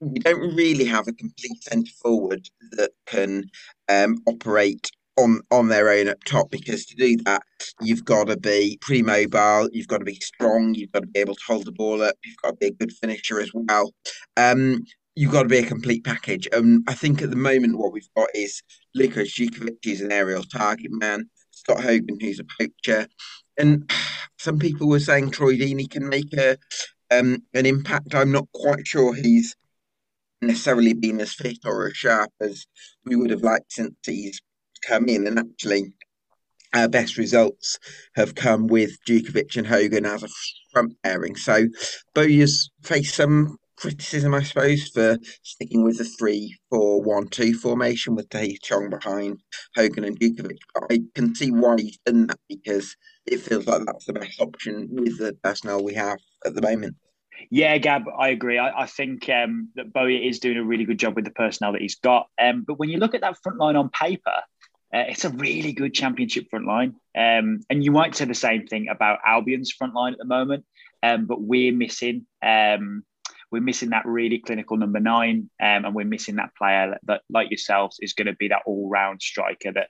we 0.00 0.18
don't 0.20 0.54
really 0.54 0.84
have 0.84 1.08
a 1.08 1.12
complete 1.12 1.62
centre 1.62 1.92
forward 2.02 2.48
that 2.72 2.90
can 3.06 3.44
um, 3.88 4.18
operate 4.26 4.90
on 5.18 5.40
on 5.50 5.68
their 5.68 5.90
own 5.90 6.08
up 6.08 6.22
top 6.24 6.50
because 6.50 6.86
to 6.86 6.94
do 6.96 7.16
that 7.24 7.42
you've 7.82 8.04
got 8.04 8.28
to 8.28 8.36
be 8.36 8.78
pretty 8.80 9.02
mobile 9.02 9.68
you've 9.72 9.88
got 9.88 9.98
to 9.98 10.04
be 10.04 10.14
strong 10.14 10.74
you've 10.74 10.92
got 10.92 11.00
to 11.00 11.08
be 11.08 11.20
able 11.20 11.34
to 11.34 11.42
hold 11.46 11.64
the 11.66 11.72
ball 11.72 12.02
up 12.02 12.14
you've 12.24 12.36
got 12.42 12.50
to 12.50 12.56
be 12.56 12.66
a 12.66 12.72
good 12.72 12.92
finisher 12.92 13.40
as 13.40 13.50
well 13.52 13.92
um, 14.36 14.78
you've 15.14 15.32
got 15.32 15.42
to 15.42 15.48
be 15.48 15.58
a 15.58 15.66
complete 15.66 16.04
package. 16.04 16.48
And 16.52 16.84
i 16.88 16.94
think 16.94 17.22
at 17.22 17.30
the 17.30 17.36
moment 17.36 17.78
what 17.78 17.92
we've 17.92 18.14
got 18.16 18.28
is 18.34 18.62
Luka 18.94 19.20
Jutkiewicz 19.20 19.86
is 19.86 20.00
an 20.00 20.12
aerial 20.12 20.42
target 20.44 20.90
man 20.90 21.28
Scott 21.60 21.82
Hogan 21.82 22.18
who's 22.20 22.40
a 22.40 22.44
poacher. 22.58 23.06
And 23.58 23.90
some 24.38 24.58
people 24.58 24.88
were 24.88 25.00
saying 25.00 25.30
Troy 25.30 25.56
Deeney 25.56 25.88
can 25.88 26.08
make 26.08 26.32
a 26.32 26.56
um, 27.12 27.42
an 27.54 27.66
impact. 27.66 28.14
I'm 28.14 28.32
not 28.32 28.46
quite 28.54 28.86
sure 28.86 29.14
he's 29.14 29.56
necessarily 30.40 30.94
been 30.94 31.20
as 31.20 31.34
fit 31.34 31.58
or 31.64 31.86
as 31.86 31.96
sharp 31.96 32.30
as 32.40 32.66
we 33.04 33.16
would 33.16 33.30
have 33.30 33.42
liked 33.42 33.72
since 33.72 33.94
he's 34.06 34.40
come 34.86 35.08
in. 35.08 35.26
And 35.26 35.38
actually 35.38 35.92
our 36.72 36.88
best 36.88 37.18
results 37.18 37.78
have 38.14 38.34
come 38.34 38.68
with 38.68 38.92
Jutkiewicz 39.06 39.56
and 39.56 39.66
Hogan 39.66 40.06
as 40.06 40.22
a 40.22 40.28
front 40.72 40.94
pairing. 41.02 41.34
So 41.36 41.66
Bowyer's 42.14 42.70
faced 42.82 43.16
some 43.16 43.56
criticism, 43.80 44.34
I 44.34 44.42
suppose, 44.42 44.88
for 44.88 45.18
sticking 45.42 45.82
with 45.82 45.98
the 45.98 46.04
three 46.04 46.56
four 46.68 47.02
one 47.02 47.28
two 47.28 47.54
formation 47.54 48.14
with 48.14 48.28
Tahith 48.28 48.62
Chong 48.62 48.90
behind 48.90 49.40
Hogan 49.74 50.04
and. 50.04 50.18
But 50.20 50.84
I 50.90 51.00
can 51.14 51.34
see 51.34 51.50
why 51.50 51.76
he's 51.78 51.98
done 52.04 52.26
that 52.26 52.38
because 52.48 52.94
it 53.26 53.40
feels 53.40 53.66
like 53.66 53.84
that's 53.86 54.04
the 54.04 54.12
best 54.12 54.40
option 54.40 54.88
with 54.90 55.18
the 55.18 55.32
personnel 55.42 55.82
we 55.82 55.94
have 55.94 56.18
at 56.44 56.54
the 56.54 56.62
moment. 56.62 56.96
Yeah, 57.50 57.78
Gab, 57.78 58.02
I 58.18 58.28
agree. 58.28 58.58
I, 58.58 58.82
I 58.82 58.86
think 58.86 59.28
um, 59.30 59.70
that 59.74 59.92
Bowyer 59.94 60.20
is 60.20 60.40
doing 60.40 60.58
a 60.58 60.64
really 60.64 60.84
good 60.84 60.98
job 60.98 61.16
with 61.16 61.24
the 61.24 61.30
personnel 61.30 61.72
that 61.72 61.80
he's 61.80 61.96
got. 61.96 62.26
Um, 62.40 62.64
but 62.66 62.78
when 62.78 62.90
you 62.90 62.98
look 62.98 63.14
at 63.14 63.22
that 63.22 63.38
front 63.42 63.58
line 63.58 63.76
on 63.76 63.88
paper, 63.88 64.42
uh, 64.92 65.04
it's 65.08 65.24
a 65.24 65.30
really 65.30 65.72
good 65.72 65.94
championship 65.94 66.48
front 66.50 66.66
line. 66.66 66.96
Um, 67.16 67.60
and 67.70 67.82
you 67.82 67.92
might 67.92 68.14
say 68.14 68.26
the 68.26 68.34
same 68.34 68.66
thing 68.66 68.88
about 68.88 69.20
Albion's 69.26 69.72
front 69.72 69.94
line 69.94 70.12
at 70.12 70.18
the 70.18 70.26
moment. 70.26 70.64
Um, 71.02 71.24
but 71.24 71.40
we're 71.40 71.72
missing 71.72 72.26
um, 72.42 73.04
we're 73.50 73.60
missing 73.60 73.90
that 73.90 74.06
really 74.06 74.38
clinical 74.38 74.76
number 74.76 75.00
nine, 75.00 75.50
um, 75.60 75.84
and 75.84 75.94
we're 75.94 76.04
missing 76.04 76.36
that 76.36 76.54
player 76.56 76.98
that, 77.04 77.22
like 77.28 77.50
yourselves, 77.50 77.98
is 78.00 78.12
going 78.12 78.26
to 78.26 78.34
be 78.34 78.48
that 78.48 78.62
all-round 78.66 79.20
striker 79.20 79.72
that 79.72 79.88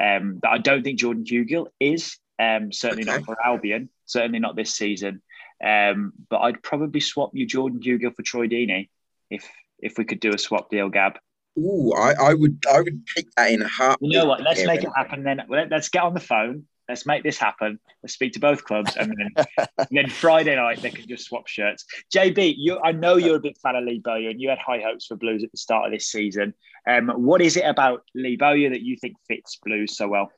um, 0.00 0.38
that 0.42 0.50
I 0.50 0.58
don't 0.58 0.82
think 0.82 0.98
Jordan 0.98 1.24
Hugill 1.24 1.66
is. 1.78 2.16
Um, 2.38 2.72
certainly 2.72 3.02
okay. 3.02 3.18
not 3.18 3.26
for 3.26 3.36
Albion. 3.44 3.90
Certainly 4.06 4.38
not 4.38 4.56
this 4.56 4.74
season. 4.74 5.20
Um, 5.62 6.12
but 6.30 6.38
I'd 6.38 6.62
probably 6.62 7.00
swap 7.00 7.30
you 7.34 7.46
Jordan 7.46 7.80
Hugill 7.80 8.14
for 8.14 8.22
Troy 8.22 8.46
Deeney 8.46 8.88
if 9.28 9.46
if 9.78 9.98
we 9.98 10.04
could 10.04 10.20
do 10.20 10.32
a 10.32 10.38
swap 10.38 10.70
deal, 10.70 10.88
Gab. 10.88 11.18
Ooh, 11.58 11.92
I, 11.92 12.12
I 12.12 12.34
would 12.34 12.64
I 12.72 12.80
would 12.80 13.06
take 13.14 13.28
that 13.36 13.50
in 13.50 13.60
a 13.60 13.68
heartbeat. 13.68 14.12
You 14.12 14.20
know 14.20 14.26
what? 14.26 14.40
Let's 14.40 14.64
make 14.64 14.82
it 14.82 14.90
happen 14.96 15.22
then. 15.22 15.42
Let's 15.48 15.88
get 15.88 16.02
on 16.02 16.14
the 16.14 16.20
phone 16.20 16.64
let's 16.90 17.06
make 17.06 17.22
this 17.22 17.38
happen. 17.38 17.78
Let's 18.02 18.14
speak 18.14 18.32
to 18.32 18.40
both 18.40 18.64
clubs, 18.64 18.96
and 18.96 19.14
then, 19.16 19.46
and 19.78 19.88
then 19.90 20.10
Friday 20.10 20.56
night 20.56 20.82
they 20.82 20.90
can 20.90 21.06
just 21.08 21.24
swap 21.24 21.46
shirts. 21.46 21.86
JB, 22.14 22.54
you, 22.58 22.80
I 22.82 22.92
know 22.92 23.16
you're 23.16 23.36
a 23.36 23.40
big 23.40 23.56
fan 23.58 23.76
of 23.76 23.84
Lee 23.84 24.00
Bowyer, 24.04 24.30
and 24.30 24.40
you 24.40 24.48
had 24.48 24.58
high 24.58 24.80
hopes 24.84 25.06
for 25.06 25.16
Blues 25.16 25.44
at 25.44 25.52
the 25.52 25.58
start 25.58 25.86
of 25.86 25.92
this 25.92 26.08
season. 26.08 26.52
Um, 26.88 27.08
what 27.08 27.40
is 27.40 27.56
it 27.56 27.64
about 27.64 28.02
Lee 28.14 28.36
Bowyer 28.36 28.70
that 28.70 28.82
you 28.82 28.96
think 29.00 29.16
fits 29.28 29.58
Blues 29.64 29.96
so 29.96 30.08
well? 30.08 30.32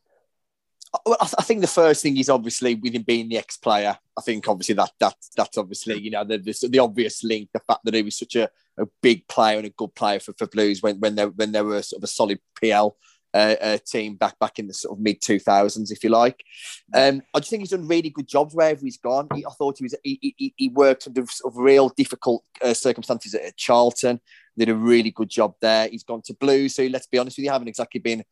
Well, 1.06 1.16
I, 1.20 1.42
think 1.42 1.62
the 1.62 1.66
first 1.66 2.02
thing 2.02 2.18
is 2.18 2.28
obviously 2.28 2.74
with 2.74 2.92
him 2.92 3.02
being 3.02 3.30
the 3.30 3.38
ex-player. 3.38 3.96
I 4.18 4.20
think 4.20 4.46
obviously 4.46 4.74
that 4.74 4.90
that 5.00 5.14
that's 5.34 5.56
obviously 5.56 5.98
you 5.98 6.10
know 6.10 6.22
the, 6.22 6.36
the, 6.36 6.68
the 6.68 6.80
obvious 6.80 7.24
link, 7.24 7.48
the 7.54 7.60
fact 7.60 7.80
that 7.84 7.94
he 7.94 8.02
was 8.02 8.18
such 8.18 8.36
a, 8.36 8.50
a 8.78 8.84
big 9.00 9.26
player 9.26 9.56
and 9.56 9.66
a 9.66 9.70
good 9.70 9.94
player 9.94 10.20
for, 10.20 10.34
for 10.34 10.46
Blues 10.46 10.82
when 10.82 11.00
when 11.00 11.14
they 11.14 11.24
when 11.24 11.52
they 11.52 11.62
were 11.62 11.80
sort 11.80 12.00
of 12.00 12.04
a 12.04 12.08
solid 12.08 12.40
PL 12.60 12.94
uh, 13.34 13.56
uh, 13.60 13.78
team 13.86 14.16
back 14.16 14.38
back 14.38 14.58
in 14.58 14.66
the 14.66 14.74
sort 14.74 14.96
of 14.96 15.02
mid 15.02 15.20
2000s, 15.20 15.90
if 15.90 16.04
you 16.04 16.10
like. 16.10 16.42
Um, 16.94 17.22
I 17.34 17.38
just 17.38 17.50
think 17.50 17.62
he's 17.62 17.70
done 17.70 17.88
really 17.88 18.10
good 18.10 18.28
jobs 18.28 18.54
wherever 18.54 18.80
he's 18.80 18.98
gone. 18.98 19.28
He, 19.34 19.44
I 19.46 19.50
thought 19.50 19.78
he 19.78 19.84
was 19.84 19.94
he, 20.02 20.34
he, 20.36 20.54
he 20.56 20.68
worked 20.68 21.06
under 21.06 21.24
sort 21.26 21.52
of 21.52 21.58
real 21.58 21.88
difficult 21.90 22.44
uh, 22.60 22.74
circumstances 22.74 23.34
at 23.34 23.56
Charlton. 23.56 24.20
Did 24.56 24.68
a 24.68 24.74
really 24.74 25.10
good 25.10 25.30
job 25.30 25.54
there. 25.60 25.88
He's 25.88 26.04
gone 26.04 26.22
to 26.26 26.34
Blues, 26.34 26.74
so 26.74 26.84
let's 26.84 27.06
be 27.06 27.18
honest 27.18 27.38
with 27.38 27.44
you, 27.44 27.50
haven't 27.50 27.68
exactly 27.68 28.00
been 28.00 28.22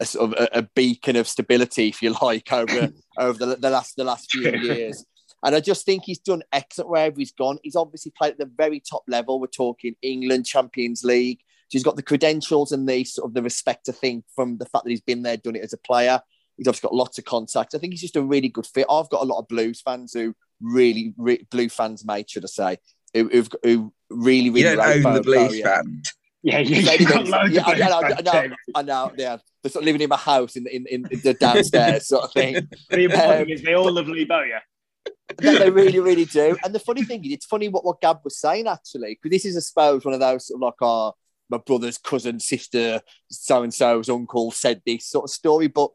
a 0.00 0.04
sort 0.04 0.32
of 0.32 0.40
a, 0.40 0.58
a 0.58 0.62
beacon 0.74 1.16
of 1.16 1.28
stability, 1.28 1.88
if 1.88 2.02
you 2.02 2.14
like, 2.20 2.52
over 2.52 2.90
over 3.18 3.46
the, 3.46 3.56
the 3.56 3.70
last 3.70 3.96
the 3.96 4.04
last 4.04 4.30
few 4.30 4.50
years. 4.56 5.04
And 5.44 5.54
I 5.54 5.60
just 5.60 5.86
think 5.86 6.02
he's 6.04 6.18
done 6.18 6.42
excellent 6.52 6.90
wherever 6.90 7.16
he's 7.16 7.32
gone. 7.32 7.58
He's 7.62 7.76
obviously 7.76 8.12
played 8.16 8.32
at 8.32 8.38
the 8.38 8.50
very 8.56 8.80
top 8.80 9.04
level. 9.06 9.38
We're 9.38 9.46
talking 9.46 9.94
England 10.02 10.46
Champions 10.46 11.04
League. 11.04 11.38
She's 11.68 11.82
got 11.82 11.96
the 11.96 12.02
credentials 12.02 12.72
and 12.72 12.88
the 12.88 13.04
sort 13.04 13.28
of 13.28 13.34
the 13.34 13.42
respect 13.42 13.86
to 13.86 13.92
think 13.92 14.24
from 14.34 14.58
the 14.58 14.66
fact 14.66 14.84
that 14.84 14.90
he's 14.90 15.00
been 15.00 15.22
there, 15.22 15.36
done 15.36 15.56
it 15.56 15.62
as 15.62 15.72
a 15.72 15.78
player. 15.78 16.20
He's 16.56 16.66
obviously 16.66 16.88
got 16.88 16.94
lots 16.94 17.18
of 17.18 17.24
contacts. 17.24 17.74
I 17.74 17.78
think 17.78 17.92
he's 17.92 18.00
just 18.00 18.16
a 18.16 18.22
really 18.22 18.48
good 18.48 18.66
fit. 18.66 18.86
I've 18.90 19.10
got 19.10 19.22
a 19.22 19.26
lot 19.26 19.38
of 19.38 19.48
Blues 19.48 19.80
fans 19.80 20.12
who 20.12 20.34
really, 20.60 21.14
re- 21.16 21.46
Blue 21.50 21.68
fans, 21.68 22.04
mate, 22.04 22.30
should 22.30 22.44
I 22.44 22.48
say, 22.48 22.78
who, 23.14 23.28
who've, 23.28 23.48
who 23.62 23.92
really, 24.10 24.50
really. 24.50 24.70
You 24.70 24.76
don't 24.76 25.06
own 25.06 25.14
the 25.14 25.22
Blues 25.22 25.60
fans. 25.60 26.14
Yeah, 26.42 26.60
you 26.60 27.06
got 27.06 27.26
loads 27.26 27.52
yeah, 27.52 27.64
I, 27.66 27.74
know, 27.74 28.00
I, 28.00 28.22
know, 28.22 28.54
I 28.74 28.82
know, 28.82 29.12
yeah. 29.18 29.38
They're 29.62 29.70
sort 29.70 29.82
of 29.82 29.86
living 29.86 30.00
in 30.00 30.08
my 30.08 30.16
house 30.16 30.56
in, 30.56 30.66
in, 30.68 30.86
in 30.88 31.02
the 31.02 31.34
downstairs 31.34 32.06
sort 32.08 32.24
of 32.24 32.32
thing. 32.32 32.68
the 32.90 33.04
important 33.04 33.42
um, 33.42 33.48
is 33.48 33.62
they 33.62 33.74
all 33.74 33.92
love 33.92 34.08
Lee 34.08 34.24
Bowyer. 34.24 34.62
they 35.38 35.70
really, 35.70 35.98
really 35.98 36.24
do. 36.24 36.56
And 36.64 36.74
the 36.74 36.78
funny 36.78 37.04
thing 37.04 37.24
is, 37.24 37.32
it's 37.32 37.46
funny 37.46 37.68
what, 37.68 37.84
what 37.84 38.00
Gab 38.00 38.18
was 38.24 38.38
saying 38.38 38.66
actually, 38.66 39.18
because 39.20 39.34
this 39.34 39.44
is, 39.44 39.56
I 39.56 39.60
suppose, 39.60 40.04
one 40.04 40.14
of 40.14 40.20
those 40.20 40.46
sort 40.46 40.58
of 40.58 40.62
like 40.62 40.80
our 40.80 41.12
my 41.50 41.58
brother's 41.58 41.98
cousin, 41.98 42.40
sister, 42.40 43.00
so 43.30 43.62
and 43.62 43.72
so's 43.72 44.08
uncle 44.08 44.50
said 44.50 44.82
this 44.84 45.06
sort 45.06 45.24
of 45.24 45.30
story. 45.30 45.68
But 45.68 45.90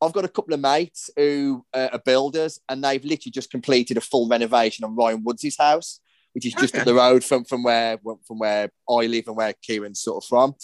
I've 0.00 0.12
got 0.12 0.24
a 0.24 0.28
couple 0.28 0.54
of 0.54 0.60
mates 0.60 1.10
who 1.16 1.64
uh, 1.72 1.88
are 1.92 1.98
builders, 1.98 2.60
and 2.68 2.82
they've 2.82 3.04
literally 3.04 3.32
just 3.32 3.50
completed 3.50 3.96
a 3.96 4.00
full 4.00 4.28
renovation 4.28 4.84
on 4.84 4.96
Ryan 4.96 5.22
Woods' 5.24 5.56
house, 5.58 6.00
which 6.32 6.46
is 6.46 6.54
just 6.54 6.74
okay. 6.74 6.80
up 6.80 6.86
the 6.86 6.94
road 6.94 7.24
from 7.24 7.44
from 7.44 7.62
where 7.62 7.98
from 8.26 8.38
where 8.38 8.70
I 8.88 9.06
live 9.06 9.28
and 9.28 9.36
where 9.36 9.54
Kieran's 9.62 10.00
sort 10.00 10.22
of 10.22 10.28
from. 10.28 10.54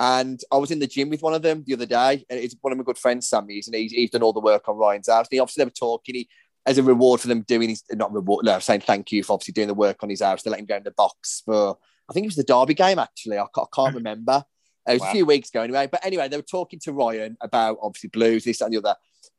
And 0.00 0.40
I 0.50 0.56
was 0.56 0.72
in 0.72 0.80
the 0.80 0.88
gym 0.88 1.08
with 1.08 1.22
one 1.22 1.34
of 1.34 1.42
them 1.42 1.62
the 1.66 1.74
other 1.74 1.86
day, 1.86 2.24
and 2.28 2.40
it's 2.40 2.56
one 2.60 2.72
of 2.72 2.78
my 2.78 2.84
good 2.84 2.98
friends, 2.98 3.28
Sammy's, 3.28 3.68
and 3.68 3.76
he's, 3.76 3.92
he's 3.92 4.10
done 4.10 4.22
all 4.22 4.32
the 4.32 4.40
work 4.40 4.68
on 4.68 4.76
Ryan's 4.76 5.08
house. 5.08 5.26
And 5.26 5.36
he 5.36 5.38
obviously 5.38 5.62
they 5.62 5.66
were 5.66 5.70
talking. 5.70 6.14
He, 6.16 6.28
as 6.66 6.78
a 6.78 6.82
reward 6.82 7.20
for 7.20 7.28
them 7.28 7.42
doing 7.42 7.68
his 7.68 7.82
not 7.92 8.12
reward, 8.12 8.44
no, 8.44 8.58
saying 8.58 8.80
thank 8.80 9.12
you 9.12 9.22
for 9.22 9.34
obviously 9.34 9.52
doing 9.52 9.68
the 9.68 9.74
work 9.74 10.02
on 10.02 10.10
his 10.10 10.22
house. 10.22 10.42
They 10.42 10.50
let 10.50 10.60
him 10.60 10.66
go 10.66 10.76
in 10.76 10.82
the 10.82 10.92
box 10.92 11.42
for 11.44 11.76
I 12.08 12.12
think 12.12 12.24
it 12.24 12.28
was 12.28 12.36
the 12.36 12.44
Derby 12.44 12.74
game 12.74 12.98
actually. 12.98 13.38
I, 13.38 13.44
I 13.44 13.64
can't 13.74 13.94
remember. 14.02 14.44
It 14.86 14.94
was 14.94 15.00
wow. 15.00 15.08
a 15.08 15.12
few 15.12 15.26
weeks 15.26 15.48
ago 15.48 15.62
anyway. 15.62 15.88
But 15.90 16.04
anyway, 16.04 16.28
they 16.28 16.36
were 16.36 16.42
talking 16.42 16.78
to 16.80 16.92
Ryan 16.92 17.36
about 17.40 17.78
obviously 17.80 18.10
blues, 18.10 18.44
this 18.44 18.60
and 18.60 18.72
the 18.72 18.78
other. 18.78 18.96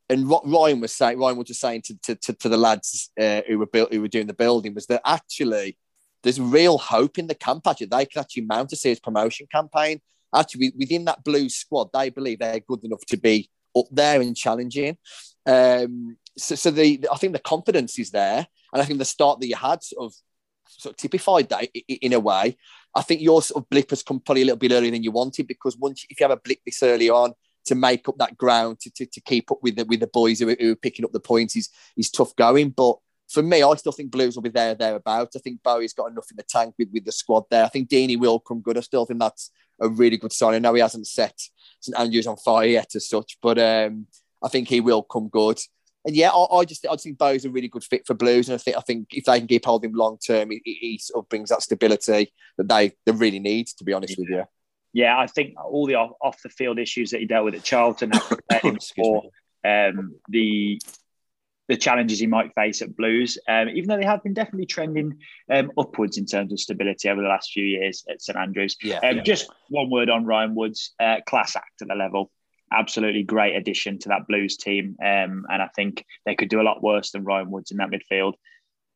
And 0.10 0.30
what 0.30 0.48
Ryan 0.48 0.82
was 0.82 0.92
saying, 0.92 1.20
Ryan 1.20 1.38
was 1.38 1.48
just 1.48 1.62
saying 1.62 1.84
to, 1.86 1.98
to, 2.04 2.16
to, 2.16 2.34
to 2.34 2.50
the 2.50 2.58
lads 2.58 3.12
uh, 3.20 3.42
who 3.48 3.60
were 3.60 3.66
built, 3.66 3.94
who 3.94 4.02
were 4.02 4.08
doing 4.08 4.28
the 4.28 4.34
building, 4.34 4.74
was 4.74 4.88
that 4.88 5.02
actually 5.06 5.78
there's 6.24 6.40
real 6.40 6.78
hope 6.78 7.18
in 7.18 7.28
the 7.28 7.36
camp. 7.36 7.68
Actually, 7.68 7.88
they 7.88 8.06
can 8.06 8.22
actually 8.22 8.46
mount 8.46 8.72
a 8.74 8.76
serious 8.76 9.00
promotion 9.00 9.48
campaign. 9.52 10.02
Actually, 10.36 10.74
within 10.78 11.06
that 11.06 11.24
Blues 11.24 11.56
squad, 11.56 11.90
they 11.94 12.10
believe 12.10 12.40
they're 12.40 12.60
good 12.60 12.84
enough 12.84 13.06
to 13.08 13.18
be 13.18 13.50
up 13.78 13.86
there 13.92 14.22
and 14.22 14.36
challenging. 14.36 14.98
Um, 15.46 16.18
so, 16.38 16.56
so 16.56 16.72
the, 16.72 17.08
I 17.12 17.18
think 17.18 17.34
the 17.34 17.40
confidence 17.40 17.98
is 18.00 18.12
there, 18.12 18.48
and 18.74 18.82
I 18.82 18.86
think 18.86 19.00
the 19.00 19.06
start 19.06 19.40
that 19.40 19.48
you 19.48 19.56
had 19.56 19.84
sort 19.84 20.06
of 20.06 20.14
sort 20.68 20.94
of 20.94 20.98
typified 20.98 21.50
that 21.50 21.70
in 21.88 22.14
a 22.14 22.20
way. 22.20 22.58
I 22.94 23.02
think 23.02 23.22
your 23.22 23.42
sort 23.42 23.64
of 23.64 23.70
blip 23.70 23.90
has 23.90 24.04
come 24.04 24.20
probably 24.20 24.44
a 24.44 24.46
little 24.46 24.58
bit 24.58 24.72
earlier 24.72 24.92
than 24.92 25.04
you 25.04 25.12
wanted 25.12 25.48
because 25.48 25.78
once 25.78 26.06
if 26.10 26.20
you 26.20 26.24
have 26.24 26.38
a 26.38 26.42
blip 26.42 26.60
this 26.66 26.82
early 26.84 27.10
on 27.10 27.34
to 27.66 27.76
make 27.76 28.08
up 28.08 28.18
that 28.18 28.38
ground 28.38 28.80
to, 28.80 28.92
to, 28.92 29.06
to 29.06 29.22
keep 29.22 29.52
up 29.52 29.58
with 29.62 29.76
the 29.76 29.86
with 29.86 30.00
the 30.00 30.08
boys 30.08 30.40
who, 30.40 30.56
who 30.60 30.72
are 30.72 30.76
picking 30.76 31.04
up 31.04 31.12
the 31.12 31.20
points 31.20 31.56
is 31.56 31.70
is 31.98 32.10
tough 32.10 32.36
going. 32.36 32.70
But 32.70 32.98
for 33.30 33.42
me, 33.42 33.64
I 33.64 33.76
still 33.76 33.92
think 33.92 34.12
Blues 34.12 34.36
will 34.36 34.44
be 34.44 34.50
there 34.50 34.76
thereabouts. 34.76 35.36
I 35.36 35.40
think 35.40 35.64
Bowyer's 35.64 35.94
got 35.94 36.12
enough 36.12 36.30
in 36.30 36.38
the 36.38 36.44
tank 36.44 36.76
with, 36.78 36.90
with 36.94 37.06
the 37.06 37.12
squad 37.12 37.46
there. 37.50 37.66
I 37.66 37.70
think 37.70 37.90
Deeney 37.90 38.20
will 38.20 38.40
come 38.40 38.62
good. 38.62 38.78
I 38.78 38.82
still 38.82 39.06
think 39.06 39.20
that's 39.20 39.52
a 39.82 39.90
really 39.90 40.18
good 40.18 40.32
sign. 40.32 40.54
I 40.54 40.60
know 40.60 40.74
he 40.74 40.82
hasn't 40.82 41.08
set 41.08 41.40
St 41.80 41.98
Andrews 42.00 42.28
on 42.28 42.38
fire 42.38 42.68
yet 42.68 42.96
as 42.96 43.10
such, 43.10 43.38
but 43.42 43.58
um, 43.58 44.08
I 44.44 44.48
think 44.48 44.68
he 44.68 44.80
will 44.80 45.04
come 45.04 45.28
good 45.28 45.60
and 46.06 46.16
yeah, 46.16 46.30
I, 46.30 46.58
I 46.58 46.66
just 46.66 46.86
I 46.90 46.96
think 46.96 47.18
Bo's 47.18 47.46
a 47.46 47.50
really 47.50 47.68
good 47.68 47.84
fit 47.84 48.06
for 48.06 48.14
Blues, 48.14 48.48
and 48.48 48.56
I 48.56 48.58
think 48.60 48.78
I 48.78 48.82
think 48.82 49.08
if 49.12 49.26
they 49.26 49.40
can 49.40 49.48
keep 49.48 49.66
holding 49.66 49.90
him 49.90 49.96
long 49.96 50.18
term, 50.18 50.52
he, 50.52 50.62
he, 50.64 50.98
sort 51.00 51.26
of 51.26 51.30
brings 51.30 51.50
that 51.50 51.64
stability 51.64 52.32
that 52.58 52.70
they 52.70 52.94
they 53.06 53.12
really 53.12 53.40
need. 53.40 53.68
To 53.68 53.84
be 53.84 53.94
honest 53.94 54.18
yeah. 54.18 54.22
with 54.22 54.30
you. 54.30 54.44
Yeah, 54.94 55.20
I 55.20 55.28
think 55.28 55.56
all 55.62 55.88
the 55.88 55.96
off, 55.96 56.12
off 56.22 56.42
the 56.42 56.50
field 56.50 56.80
issues 56.80 57.10
that 57.12 57.20
he 57.20 57.26
dealt 57.26 57.44
with 57.44 57.56
at 57.56 57.64
Charlton 57.64 58.12
have 58.12 58.24
prepared 58.24 58.64
him 58.64 58.80
for 58.96 59.24
um, 59.66 60.16
the 60.30 60.80
the 61.68 61.76
challenges 61.76 62.20
he 62.20 62.28
might 62.28 62.54
face 62.54 62.84
at 62.84 62.96
Blues. 62.96 63.40
Um, 63.50 63.70
even 63.70 63.90
though 63.90 63.98
they 63.98 64.06
have 64.06 64.22
been 64.22 64.36
definitely 64.36 64.68
trending 64.68 65.18
um, 65.50 65.72
upwards 65.78 66.20
in 66.20 66.28
terms 66.28 66.54
of 66.54 66.60
stability 66.60 67.10
over 67.10 67.22
the 67.22 67.28
last 67.28 67.52
few 67.52 67.66
years 67.66 68.06
at 68.10 68.22
St 68.22 68.38
Andrews. 68.38 68.78
Yeah, 68.84 69.00
um, 69.00 69.18
yeah. 69.18 69.24
Just 69.24 69.52
one 69.70 69.90
word 69.90 70.10
on 70.10 70.26
Ryan 70.26 70.54
Woods, 70.54 70.94
uh, 71.00 71.18
class 71.26 71.56
act 71.56 71.82
at 71.82 71.88
the 71.88 71.96
level 71.96 72.32
absolutely 72.76 73.24
great 73.24 73.56
addition 73.56 74.00
to 74.00 74.10
that 74.10 74.28
Blues 74.28 74.58
team. 74.58 74.98
Um, 75.02 75.46
and 75.50 75.62
I 75.62 75.70
think 75.76 76.06
they 76.26 76.36
could 76.36 76.50
do 76.50 76.62
a 76.62 76.64
lot 76.64 76.84
worse 76.84 77.12
than 77.12 77.24
Ryan 77.24 77.52
Woods 77.52 77.72
in 77.72 77.78
that 77.78 77.90
midfield. 77.90 78.34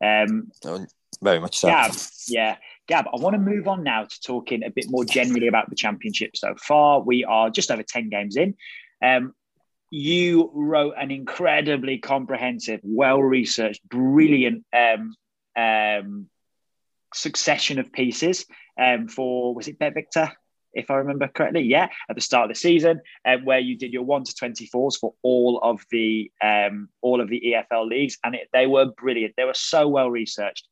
Um, 0.02 0.50
oh, 0.64 0.86
very 1.22 1.40
much 1.40 1.58
so. 1.58 1.68
Gab, 1.68 1.92
yeah. 2.28 2.56
Gab, 2.86 3.06
I 3.06 3.16
want 3.16 3.34
to 3.34 3.40
move 3.40 3.68
on 3.68 3.82
now 3.82 4.04
to 4.04 4.20
talking 4.20 4.64
a 4.64 4.70
bit 4.70 4.86
more 4.88 5.04
generally 5.04 5.46
about 5.46 5.68
the 5.70 5.76
championship 5.76 6.36
so 6.36 6.54
far. 6.56 7.00
We 7.00 7.24
are 7.24 7.50
just 7.50 7.70
over 7.70 7.82
10 7.82 8.08
games 8.08 8.36
in. 8.36 8.54
Um, 9.04 9.34
you 9.90 10.50
wrote 10.54 10.94
an 10.96 11.10
incredibly 11.10 11.98
comprehensive, 11.98 12.80
well 12.82 13.20
researched, 13.20 13.86
brilliant 13.88 14.64
um, 14.72 15.14
um, 15.56 16.28
succession 17.12 17.78
of 17.78 17.92
pieces 17.92 18.46
um, 18.80 19.08
for, 19.08 19.54
was 19.54 19.68
it 19.68 19.78
BetVictor? 19.78 20.32
If 20.72 20.90
I 20.90 20.96
remember 20.96 21.28
correctly. 21.28 21.62
Yeah, 21.62 21.88
at 22.08 22.16
the 22.16 22.22
start 22.22 22.50
of 22.50 22.54
the 22.54 22.60
season, 22.60 23.00
um, 23.24 23.44
where 23.44 23.58
you 23.58 23.76
did 23.76 23.92
your 23.92 24.02
one 24.02 24.24
to 24.24 24.34
twenty 24.34 24.66
fours 24.66 24.96
for 24.96 25.14
all 25.22 25.60
of 25.62 25.84
the 25.90 26.30
um, 26.42 26.88
all 27.02 27.20
of 27.20 27.28
the 27.28 27.42
EFL 27.46 27.88
leagues, 27.88 28.18
and 28.24 28.34
it, 28.34 28.48
they 28.52 28.66
were 28.66 28.86
brilliant. 28.86 29.34
They 29.36 29.44
were 29.44 29.54
so 29.54 29.88
well 29.88 30.10
researched. 30.10 30.68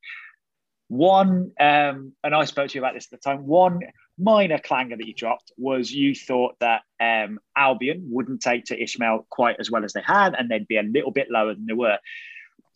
One, 0.89 1.53
um, 1.61 2.13
and 2.25 2.35
I 2.35 2.45
spoke 2.47 2.71
to 2.71 2.75
you 2.75 2.81
about 2.81 2.95
this 2.95 3.09
at 3.13 3.21
the 3.21 3.31
time. 3.31 3.47
One 3.47 3.81
minor 4.19 4.59
clanger 4.59 4.97
that 4.97 5.07
you 5.07 5.15
dropped 5.15 5.53
was 5.59 5.93
you 5.93 6.15
thought 6.15 6.57
that 6.61 6.83
um, 6.99 7.39
Albion 7.57 8.09
wouldn't 8.11 8.41
take 8.41 8.65
to 8.67 8.83
Ishmael 8.83 9.27
quite 9.31 9.57
as 9.61 9.71
well 9.71 9.85
as 9.85 9.93
they 9.93 10.03
had, 10.05 10.35
and 10.35 10.49
they'd 10.49 10.67
be 10.67 10.79
a 10.79 10.83
little 10.83 11.11
bit 11.11 11.31
lower 11.31 11.55
than 11.55 11.67
they 11.67 11.75
were. 11.75 11.99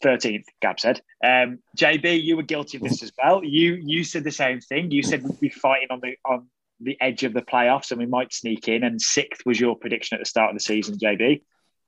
13th, 0.03 0.45
Gab 0.61 0.81
said. 0.81 1.01
Um, 1.25 1.61
JB, 1.79 2.23
you 2.23 2.37
were 2.37 2.43
guilty 2.43 2.77
of 2.77 2.83
this 2.83 3.03
as 3.03 3.13
well. 3.23 3.43
You 3.45 3.81
you 3.83 4.05
said 4.05 4.25
the 4.25 4.31
same 4.31 4.61
thing. 4.61 4.91
You 4.91 5.03
said 5.03 5.23
we'd 5.23 5.41
be 5.41 5.49
fighting 5.49 5.89
on 5.91 6.01
the 6.01 6.17
on 6.25 6.49
the 6.83 6.97
edge 7.01 7.25
of 7.25 7.33
the 7.33 7.43
playoffs 7.43 7.91
and 7.91 8.01
we 8.01 8.07
might 8.07 8.33
sneak 8.33 8.69
in. 8.69 8.85
And 8.85 9.01
sixth 9.01 9.43
was 9.47 9.61
your 9.61 9.77
prediction 9.77 10.17
at 10.17 10.21
the 10.21 10.29
start 10.29 10.51
of 10.51 10.57
the 10.57 10.61
season, 10.61 10.99
JB. 10.99 11.43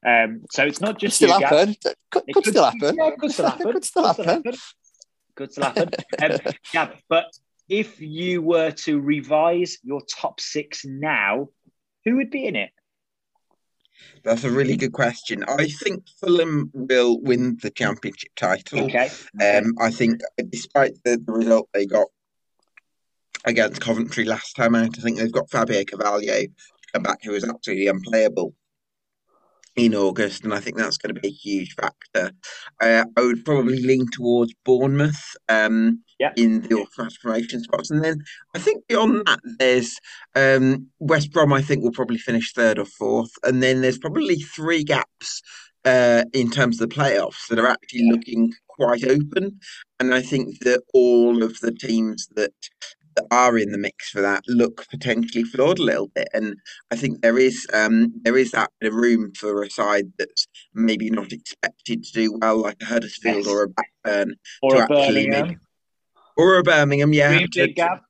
Um, 0.07 0.43
so 0.51 0.65
it's 0.65 0.81
not 0.81 0.99
just 0.99 1.19
could 1.19 1.29
still 1.29 1.41
you, 1.41 1.47
happen. 1.47 1.77
Could, 1.83 1.95
could, 2.11 2.35
could, 2.35 2.47
still 2.47 2.65
happen. 2.65 2.97
Yeah, 2.97 3.11
could 3.19 3.33
still 3.33 3.47
happen. 3.47 3.73
could 3.73 3.85
still 3.85 4.05
happen. 4.05 4.43
Could 5.35 5.53
still 5.53 5.65
happen. 5.65 5.91
um, 6.23 6.39
yeah, 6.73 6.91
but 7.09 7.27
if 7.69 8.01
you 8.01 8.43
were 8.43 8.71
to 8.71 9.01
revise 9.01 9.79
your 9.83 10.03
top 10.03 10.41
six 10.41 10.85
now, 10.85 11.49
who 12.05 12.17
would 12.17 12.31
be 12.31 12.47
in 12.47 12.57
it? 12.57 12.71
That's 14.23 14.45
a 14.45 14.51
really 14.51 14.77
good 14.77 14.93
question. 14.93 15.45
I 15.45 15.69
think 15.69 16.05
Fulham 16.21 16.71
will 16.75 17.21
win 17.21 17.59
the 17.63 17.71
championship 17.71 18.33
title. 18.37 18.85
Okay. 18.85 19.11
Um, 19.41 19.75
I 19.81 19.91
think, 19.91 20.21
despite 20.51 20.93
the, 21.05 21.23
the 21.25 21.33
result 21.33 21.69
they 21.73 21.87
got 21.87 22.09
against 23.45 23.81
Coventry 23.81 24.25
last 24.25 24.55
time 24.57 24.75
out, 24.75 24.99
I 24.99 25.03
think 25.03 25.19
they've 25.19 25.33
got 25.33 25.51
Fabio 25.51 25.85
Carvalho 25.85 26.47
come 26.93 27.03
back, 27.03 27.19
who 27.23 27.33
was 27.33 27.45
absolutely 27.45 27.89
unplayable 27.89 28.55
in 29.77 29.95
August, 29.95 30.45
and 30.45 30.55
I 30.55 30.61
think 30.61 30.77
that's 30.77 30.97
going 30.97 31.15
to 31.15 31.21
be 31.21 31.29
a 31.29 31.33
huge 31.33 31.75
factor. 31.75 32.33
Uh, 32.81 33.05
I 33.17 33.21
would 33.21 33.45
probably 33.45 33.83
lean 33.83 34.07
towards 34.13 34.55
Bournemouth 34.65 35.37
um, 35.49 36.03
yeah. 36.21 36.33
in 36.37 36.63
the 36.63 36.87
transformation 36.95 37.61
spots, 37.63 37.91
and 37.91 38.05
then 38.05 38.23
I 38.55 38.59
think 38.59 38.87
beyond 38.87 39.27
that, 39.27 39.41
there's 39.59 39.99
um, 40.37 40.89
West 41.01 41.33
Brom. 41.33 41.53
I 41.53 41.63
think 41.63 41.83
will 41.83 41.91
probably 41.93 42.19
finish 42.19 42.53
third 42.53 42.79
or 42.79 42.85
fourth, 42.85 43.33
and 43.43 43.63
then 43.63 43.81
there's 43.81 43.99
probably 43.99 44.37
three 44.37 44.85
gaps 44.85 45.43
uh, 45.85 46.25
in 46.33 46.51
terms 46.51 46.81
of 46.81 46.89
the 46.89 46.95
playoffs 46.95 47.49
that 47.49 47.59
are 47.59 47.69
actually 47.69 48.09
looking 48.11 48.55
quite 48.69 49.05
open. 49.05 49.59
And 49.99 50.15
I 50.15 50.23
think 50.23 50.61
that 50.61 50.83
all 50.93 51.43
of 51.43 51.61
the 51.61 51.73
teams 51.73 52.29
that 52.37 52.53
that 53.17 53.27
are 53.31 53.59
in 53.59 53.71
the 53.71 53.79
mix 53.79 54.11
for 54.11 54.21
that 54.21 54.45
look 54.47 54.87
potentially 54.91 55.45
flawed 55.45 55.79
a 55.79 55.83
little 55.83 56.09
bit. 56.15 56.29
And 56.33 56.57
I 56.91 56.97
think 56.97 57.21
there 57.21 57.39
is 57.39 57.67
um, 57.73 58.13
there 58.23 58.37
is 58.37 58.51
that 58.53 58.71
bit 58.81 58.93
of 58.93 58.95
room 58.95 59.33
for 59.35 59.63
a 59.63 59.71
side 59.71 60.13
that's 60.19 60.47
maybe 60.75 61.11
not 61.11 61.33
expected 61.33 62.05
to 62.05 62.13
do 62.13 62.39
well, 62.41 62.59
like 62.59 62.77
a 62.83 62.87
Huddersfield 62.87 63.45
yes. 63.45 63.47
or 63.47 63.65
a 63.65 63.69
Blackburn, 63.69 64.35
or 64.63 64.83
a 64.83 64.87
Birmingham, 64.87 65.47
maybe, 65.47 65.59
or 66.37 66.59
a 66.59 66.63
Birmingham, 66.63 67.13
yeah. 67.13 67.39
To, 67.53 68.01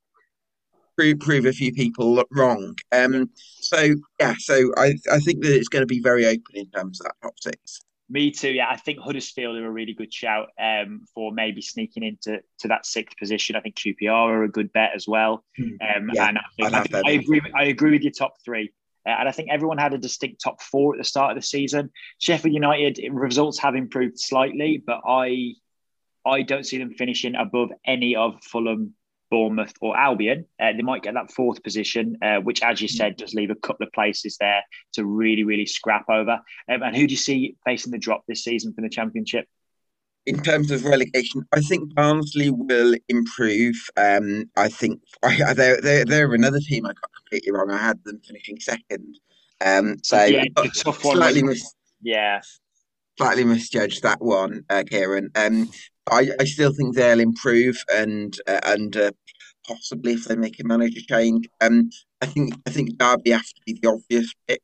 prove, 0.95 1.19
prove 1.19 1.45
a 1.45 1.53
few 1.53 1.73
people 1.73 2.23
wrong. 2.31 2.75
Um, 2.91 3.29
so 3.35 3.95
yeah, 4.19 4.33
so 4.37 4.71
I 4.77 4.93
I 5.11 5.19
think 5.19 5.43
that 5.43 5.55
it's 5.55 5.69
going 5.69 5.81
to 5.81 5.87
be 5.87 6.01
very 6.01 6.25
open 6.25 6.55
in 6.55 6.69
terms 6.71 6.99
of 6.99 7.05
that 7.05 7.15
top 7.21 7.33
six. 7.39 7.81
Me 8.07 8.29
too. 8.29 8.51
Yeah, 8.51 8.67
I 8.69 8.77
think 8.77 8.99
Huddersfield 8.99 9.57
are 9.57 9.65
a 9.65 9.71
really 9.71 9.93
good 9.93 10.13
shout 10.13 10.49
um, 10.59 11.05
for 11.13 11.31
maybe 11.31 11.61
sneaking 11.61 12.03
into 12.03 12.39
to 12.59 12.67
that 12.67 12.85
sixth 12.85 13.17
position. 13.17 13.55
I 13.55 13.61
think 13.61 13.75
QPR 13.75 14.11
are 14.11 14.43
a 14.43 14.49
good 14.49 14.71
bet 14.71 14.91
as 14.95 15.07
well. 15.07 15.43
Hmm. 15.57 15.63
Um, 15.81 16.11
yeah, 16.13 16.29
and 16.29 16.37
I, 16.37 16.41
think, 16.55 16.73
I, 16.73 16.83
think 16.83 17.07
I, 17.07 17.11
agree. 17.11 17.41
I 17.55 17.63
agree 17.65 17.91
with 17.91 18.03
your 18.03 18.11
top 18.11 18.35
three. 18.43 18.71
Uh, 19.07 19.15
and 19.19 19.29
I 19.29 19.31
think 19.31 19.49
everyone 19.51 19.77
had 19.77 19.93
a 19.93 19.97
distinct 19.97 20.41
top 20.41 20.61
four 20.61 20.93
at 20.93 20.97
the 20.99 21.03
start 21.03 21.31
of 21.31 21.41
the 21.41 21.45
season. 21.45 21.91
Sheffield 22.19 22.53
United 22.53 22.99
results 23.11 23.59
have 23.59 23.75
improved 23.75 24.19
slightly, 24.19 24.83
but 24.85 25.01
I 25.07 25.53
I 26.25 26.41
don't 26.41 26.65
see 26.65 26.77
them 26.77 26.93
finishing 26.93 27.35
above 27.35 27.69
any 27.85 28.15
of 28.15 28.43
Fulham, 28.43 28.95
Bournemouth 29.31 29.73
or 29.81 29.97
Albion. 29.97 30.45
Uh, 30.59 30.73
they 30.73 30.81
might 30.81 31.03
get 31.03 31.13
that 31.13 31.31
fourth 31.31 31.63
position, 31.63 32.17
uh, 32.21 32.37
which, 32.37 32.61
as 32.61 32.81
you 32.81 32.87
said, 32.87 33.17
does 33.17 33.33
leave 33.33 33.49
a 33.49 33.55
couple 33.55 33.85
of 33.85 33.93
places 33.93 34.37
there 34.39 34.63
to 34.93 35.05
really, 35.05 35.43
really 35.43 35.65
scrap 35.65 36.05
over. 36.09 36.39
Um, 36.69 36.83
and 36.83 36.95
who 36.95 37.07
do 37.07 37.13
you 37.13 37.17
see 37.17 37.55
facing 37.65 37.91
the 37.91 37.97
drop 37.97 38.23
this 38.27 38.43
season 38.43 38.73
from 38.73 38.83
the 38.83 38.89
Championship? 38.89 39.45
In 40.25 40.41
terms 40.41 40.71
of 40.71 40.85
relegation, 40.85 41.45
I 41.53 41.61
think 41.61 41.93
Barnsley 41.93 42.49
will 42.49 42.95
improve. 43.09 43.75
Um, 43.95 44.49
I 44.57 44.69
think 44.69 45.01
I, 45.23 45.53
they're, 45.53 45.79
they're, 45.79 46.05
they're 46.05 46.33
another 46.33 46.59
team 46.59 46.85
I 46.85 46.89
got 46.89 47.11
completely 47.15 47.51
wrong. 47.51 47.69
I 47.69 47.77
had 47.77 48.03
them 48.03 48.19
finishing 48.25 48.59
second. 48.59 49.19
Um, 49.63 49.97
so 50.03 50.23
yeah, 50.23 50.45
tough 50.75 51.05
one. 51.05 51.17
Slightly 51.17 51.43
mis- 51.43 51.75
yeah, 52.01 52.41
slightly 53.17 53.43
misjudged 53.43 54.03
that 54.03 54.21
one, 54.21 54.65
uh, 54.69 54.83
Kieran. 54.89 55.29
Um, 55.35 55.69
I, 56.11 56.29
I 56.39 56.43
still 56.45 56.73
think 56.73 56.95
they'll 56.95 57.19
improve 57.19 57.83
and 57.93 58.37
uh, 58.47 58.59
and 58.63 58.95
uh, 58.95 59.11
possibly 59.67 60.13
if 60.13 60.25
they 60.25 60.35
make 60.35 60.59
a 60.59 60.67
manager 60.67 61.01
change. 61.07 61.47
Um, 61.61 61.89
I 62.21 62.27
think 62.27 62.53
I 62.65 62.69
think 62.69 62.97
Derby 62.97 63.31
have 63.31 63.41
to 63.41 63.61
be 63.65 63.79
the 63.81 63.89
obvious 63.89 64.33
pick, 64.47 64.61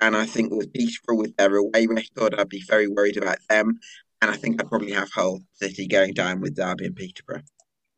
and 0.00 0.16
I 0.16 0.26
think 0.26 0.52
with 0.52 0.72
Peterborough 0.72 1.16
with 1.16 1.36
their 1.36 1.56
away 1.56 1.86
record, 1.86 2.34
I'd 2.34 2.48
be 2.48 2.62
very 2.68 2.88
worried 2.88 3.16
about 3.16 3.38
them. 3.48 3.78
And 4.20 4.30
I 4.30 4.36
think 4.36 4.60
I'd 4.60 4.68
probably 4.68 4.92
have 4.92 5.10
Hull 5.12 5.40
City 5.54 5.88
going 5.88 6.14
down 6.14 6.40
with 6.40 6.54
Derby 6.54 6.86
and 6.86 6.94
Peterborough. 6.94 7.42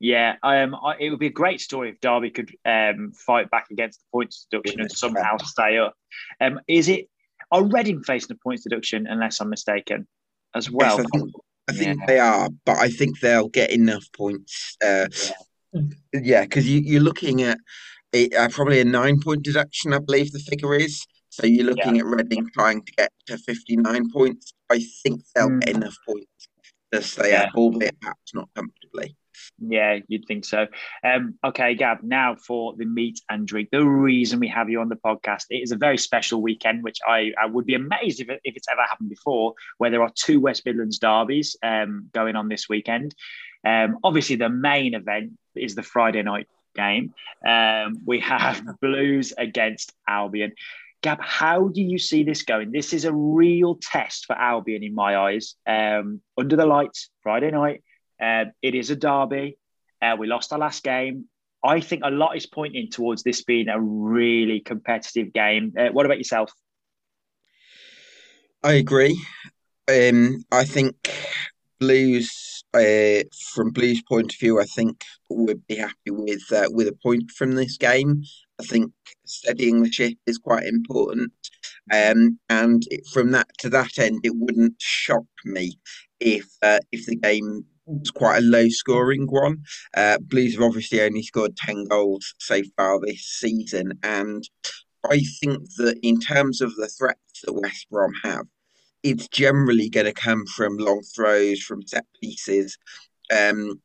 Yeah, 0.00 0.36
um, 0.42 0.74
I, 0.74 0.96
it 0.98 1.10
would 1.10 1.18
be 1.18 1.28
a 1.28 1.30
great 1.30 1.60
story 1.60 1.90
if 1.90 2.00
Derby 2.00 2.30
could 2.30 2.50
um, 2.64 3.12
fight 3.12 3.50
back 3.50 3.66
against 3.70 4.00
the 4.00 4.06
points 4.10 4.46
deduction 4.50 4.80
and 4.80 4.90
somehow 4.90 5.36
stay 5.38 5.78
up. 5.78 5.94
Um, 6.40 6.60
is 6.66 6.88
it? 6.88 7.08
Are 7.50 7.64
Reading 7.64 8.02
facing 8.02 8.28
the 8.28 8.38
points 8.42 8.64
deduction, 8.64 9.06
unless 9.06 9.40
I'm 9.40 9.50
mistaken, 9.50 10.06
as 10.54 10.70
well? 10.70 10.96
Yes, 10.96 11.06
I 11.06 11.18
think, 11.18 11.32
I 11.68 11.72
think 11.72 11.98
yeah. 12.00 12.06
they 12.06 12.18
are, 12.18 12.48
but 12.64 12.76
I 12.76 12.88
think 12.88 13.20
they'll 13.20 13.48
get 13.48 13.70
enough 13.70 14.04
points. 14.12 14.76
Uh, 14.84 15.08
yeah, 16.12 16.42
because 16.42 16.68
you, 16.68 16.80
you're 16.80 17.00
looking 17.00 17.42
at 17.42 17.58
a, 18.12 18.28
uh, 18.30 18.48
probably 18.48 18.80
a 18.80 18.84
nine 18.84 19.20
point 19.20 19.42
deduction, 19.42 19.92
I 19.92 19.98
believe 19.98 20.32
the 20.32 20.38
figure 20.38 20.74
is. 20.74 21.04
So 21.30 21.46
you're 21.46 21.66
looking 21.66 21.96
yeah. 21.96 22.02
at 22.02 22.06
Reading 22.06 22.48
trying 22.54 22.82
to 22.82 22.92
get 22.92 23.10
to 23.26 23.38
59 23.38 24.10
points. 24.12 24.52
I 24.70 24.84
think 25.02 25.22
they'll 25.34 25.48
mm. 25.48 25.64
get 25.64 25.76
enough 25.76 25.96
points 26.06 26.48
to 26.92 27.02
stay 27.02 27.32
yeah. 27.32 27.44
up, 27.44 27.54
albeit 27.56 28.00
perhaps 28.00 28.34
not 28.34 28.48
comfortably. 28.54 29.16
Yeah, 29.58 29.98
you'd 30.08 30.26
think 30.26 30.44
so. 30.44 30.66
Um, 31.04 31.34
okay, 31.44 31.74
Gab, 31.74 32.02
now 32.02 32.36
for 32.36 32.74
the 32.76 32.84
meat 32.84 33.20
and 33.28 33.46
drink. 33.46 33.70
The 33.70 33.84
reason 33.84 34.40
we 34.40 34.48
have 34.48 34.70
you 34.70 34.80
on 34.80 34.88
the 34.88 34.96
podcast, 34.96 35.44
it 35.50 35.56
is 35.56 35.72
a 35.72 35.76
very 35.76 35.98
special 35.98 36.42
weekend, 36.42 36.82
which 36.82 36.98
I, 37.06 37.32
I 37.40 37.46
would 37.46 37.66
be 37.66 37.74
amazed 37.74 38.20
if, 38.20 38.28
it, 38.28 38.40
if 38.44 38.56
it's 38.56 38.68
ever 38.70 38.82
happened 38.82 39.10
before, 39.10 39.54
where 39.78 39.90
there 39.90 40.02
are 40.02 40.12
two 40.14 40.40
West 40.40 40.64
Midlands 40.64 40.98
derbies 40.98 41.56
um, 41.62 42.10
going 42.12 42.36
on 42.36 42.48
this 42.48 42.68
weekend. 42.68 43.14
Um, 43.66 43.98
obviously, 44.04 44.36
the 44.36 44.48
main 44.50 44.94
event 44.94 45.32
is 45.54 45.74
the 45.74 45.82
Friday 45.82 46.22
night 46.22 46.48
game. 46.74 47.14
Um, 47.46 48.00
we 48.04 48.20
have 48.20 48.62
Blues 48.80 49.32
against 49.36 49.92
Albion. 50.08 50.52
Gab, 51.02 51.20
how 51.20 51.68
do 51.68 51.82
you 51.82 51.98
see 51.98 52.22
this 52.22 52.42
going? 52.42 52.72
This 52.72 52.94
is 52.94 53.04
a 53.04 53.12
real 53.12 53.78
test 53.80 54.24
for 54.26 54.34
Albion 54.34 54.82
in 54.82 54.94
my 54.94 55.16
eyes. 55.16 55.54
Um, 55.66 56.22
under 56.38 56.56
the 56.56 56.66
lights, 56.66 57.10
Friday 57.22 57.50
night. 57.50 57.82
Uh, 58.20 58.46
it 58.62 58.74
is 58.74 58.90
a 58.90 58.96
derby. 58.96 59.58
Uh, 60.00 60.16
we 60.18 60.26
lost 60.26 60.52
our 60.52 60.58
last 60.58 60.82
game. 60.82 61.26
I 61.64 61.80
think 61.80 62.02
a 62.04 62.10
lot 62.10 62.36
is 62.36 62.46
pointing 62.46 62.90
towards 62.90 63.22
this 63.22 63.42
being 63.42 63.68
a 63.68 63.80
really 63.80 64.60
competitive 64.60 65.32
game. 65.32 65.72
Uh, 65.78 65.88
what 65.88 66.04
about 66.04 66.18
yourself? 66.18 66.52
I 68.62 68.74
agree. 68.74 69.18
Um, 69.88 70.44
I 70.52 70.64
think 70.64 70.94
Blues, 71.80 72.64
uh, 72.74 73.22
from 73.52 73.70
Blues' 73.70 74.02
point 74.08 74.32
of 74.32 74.40
view, 74.40 74.60
I 74.60 74.64
think 74.64 75.04
we'd 75.30 75.66
be 75.66 75.76
happy 75.76 76.10
with 76.10 76.42
uh, 76.52 76.68
with 76.70 76.88
a 76.88 76.96
point 77.02 77.30
from 77.30 77.52
this 77.52 77.76
game. 77.76 78.22
I 78.60 78.64
think 78.64 78.92
steadying 79.26 79.82
the 79.82 79.90
ship 79.90 80.14
is 80.26 80.38
quite 80.38 80.64
important, 80.64 81.32
um, 81.92 82.38
and 82.48 82.82
it, 82.90 83.06
from 83.12 83.32
that 83.32 83.48
to 83.58 83.68
that 83.70 83.98
end, 83.98 84.20
it 84.24 84.34
wouldn't 84.34 84.76
shock 84.78 85.26
me 85.44 85.78
if 86.20 86.46
uh, 86.62 86.78
if 86.92 87.04
the 87.06 87.16
game 87.16 87.66
was 87.86 88.10
quite 88.10 88.38
a 88.38 88.46
low 88.46 88.68
scoring 88.68 89.26
one. 89.26 89.62
Uh, 89.96 90.18
Blues 90.18 90.54
have 90.54 90.62
obviously 90.62 91.00
only 91.00 91.22
scored 91.22 91.56
10 91.56 91.86
goals 91.86 92.34
so 92.38 92.62
far 92.76 93.00
this 93.00 93.22
season. 93.22 93.98
And 94.02 94.48
I 95.10 95.20
think 95.40 95.62
that 95.76 95.98
in 96.02 96.20
terms 96.20 96.60
of 96.60 96.74
the 96.76 96.88
threats 96.88 97.42
that 97.44 97.52
West 97.52 97.88
Brom 97.90 98.12
have, 98.22 98.46
it's 99.02 99.28
generally 99.28 99.90
going 99.90 100.06
to 100.06 100.12
come 100.12 100.46
from 100.46 100.78
long 100.78 101.02
throws, 101.14 101.60
from 101.60 101.86
set 101.86 102.06
pieces. 102.20 102.78
Um, 103.30 103.80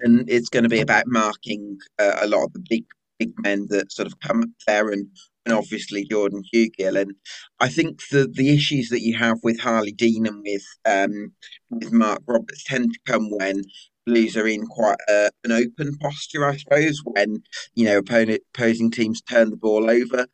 and 0.00 0.28
it's 0.28 0.48
going 0.48 0.64
to 0.64 0.68
be 0.68 0.80
about 0.80 1.06
marking 1.06 1.78
uh, 1.98 2.18
a 2.20 2.26
lot 2.26 2.44
of 2.44 2.52
the 2.52 2.64
big 2.68 2.84
big 3.18 3.32
men 3.38 3.66
that 3.70 3.90
sort 3.90 4.06
of 4.06 4.18
come 4.20 4.42
up 4.42 4.48
there 4.66 4.90
and 4.90 5.08
obviously 5.52 6.04
Jordan 6.04 6.42
Hugill. 6.54 7.00
And 7.00 7.14
I 7.60 7.68
think 7.68 8.00
the 8.10 8.28
the 8.32 8.54
issues 8.54 8.88
that 8.90 9.02
you 9.02 9.16
have 9.16 9.38
with 9.42 9.60
Harlee 9.60 9.96
Dean 9.96 10.26
and 10.26 10.42
with 10.42 10.64
um, 10.84 11.32
with 11.70 11.92
Marc 11.92 12.20
Roberts 12.26 12.64
tend 12.64 12.92
to 12.92 13.12
come 13.12 13.30
when 13.30 13.62
Blues 14.06 14.36
are 14.36 14.46
in 14.46 14.66
quite 14.66 14.98
a, 15.08 15.30
an 15.44 15.52
open 15.52 15.96
posture, 15.98 16.46
I 16.46 16.56
suppose, 16.56 17.00
when 17.04 17.42
you 17.74 17.86
know 17.86 17.98
opponent 17.98 18.42
opposing 18.54 18.90
teams 18.90 19.20
turn 19.22 19.50
the 19.50 19.56
ball 19.56 19.90
over. 19.90 20.26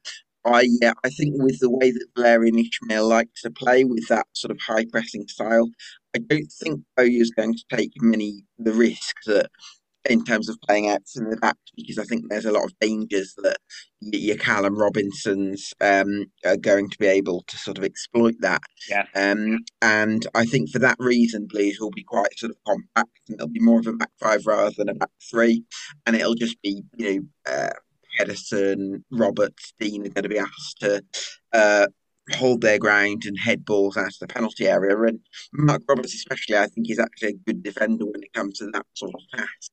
I 0.44 0.68
yeah, 0.81 0.92
I 1.05 1.09
think 1.09 1.40
with 1.40 1.61
the 1.61 1.70
way 1.70 1.92
that 1.92 2.07
Valérien 2.16 2.61
Ismaël 2.61 3.09
like 3.09 3.29
to 3.42 3.51
play 3.51 3.85
with 3.85 4.09
that 4.09 4.27
sort 4.33 4.51
of 4.51 4.59
high 4.61 4.87
pressing 4.90 5.29
style, 5.29 5.70
I 6.14 6.18
don't 6.18 6.53
think 6.61 6.81
Bowyer 6.96 7.09
is 7.09 7.31
going 7.31 7.55
to 7.55 7.64
take 7.77 7.92
many 8.01 8.44
the 8.59 8.72
risk 8.72 9.16
that 9.27 9.51
in 10.09 10.25
terms 10.25 10.49
of 10.49 10.61
playing 10.62 10.88
out 10.88 11.03
from 11.12 11.31
the 11.31 11.37
back 11.37 11.57
because 11.77 11.99
I 11.99 12.05
think 12.05 12.29
there's 12.29 12.45
a 12.45 12.53
lot 12.53 12.65
of 12.65 12.79
dangers 12.81 13.35
that 13.43 13.59
your 14.01 14.37
Callum 14.37 14.77
Robinsons 14.77 15.73
um, 15.81 16.27
are 16.45 16.57
going 16.57 16.91
to 16.91 16.99
be 16.99 17.07
able 17.07 17.45
to 17.47 17.57
sort 17.57 17.79
of 17.79 17.85
exploit 17.85 18.35
that. 18.41 18.62
Yeah. 18.88 19.07
Um, 19.15 19.61
and 19.81 20.27
I 20.35 20.45
think 20.45 20.71
for 20.71 20.81
that 20.81 20.97
reason, 20.99 21.47
Blues 21.49 21.79
will 21.81 21.91
be 21.91 22.03
quite 22.03 22.37
sort 22.37 22.51
of 22.51 22.57
compact 22.67 23.21
and 23.29 23.37
it'll 23.37 23.49
be 23.49 23.61
more 23.61 23.79
of 23.79 23.87
a 23.87 23.93
back 23.93 24.11
five 24.21 24.47
rather 24.47 24.75
than 24.77 24.88
a 24.88 24.95
back 24.95 25.11
three. 25.31 25.65
And 26.07 26.17
it'll 26.17 26.35
just 26.35 26.61
be, 26.62 26.83
you 26.97 27.15
know, 27.15 27.53
uh, 27.53 27.71
Pedersen, 28.19 29.05
Roberts, 29.11 29.73
Dean 29.79 30.05
are 30.05 30.11
going 30.11 30.25
to 30.25 30.29
be 30.29 30.38
asked 30.38 30.81
to 30.81 31.03
uh, 31.53 31.87
hold 32.33 32.61
their 32.61 32.79
ground 32.79 33.23
and 33.25 33.38
head 33.38 33.65
balls 33.65 33.97
out 33.97 34.09
of 34.09 34.19
the 34.21 34.27
penalty 34.27 34.67
area. 34.67 34.99
And 34.99 35.21
Marc 35.53 35.83
Roberts, 35.88 36.15
especially, 36.15 36.59
I 36.59 36.67
think, 36.67 36.91
is 36.91 36.99
actually 36.99 37.29
a 37.29 37.53
good 37.53 37.62
defender 37.62 38.05
when 38.05 38.23
it 38.23 38.33
comes 38.33 38.59
to 38.59 38.71
that 38.73 38.87
sort 38.95 39.15
of 39.15 39.38
task 39.38 39.71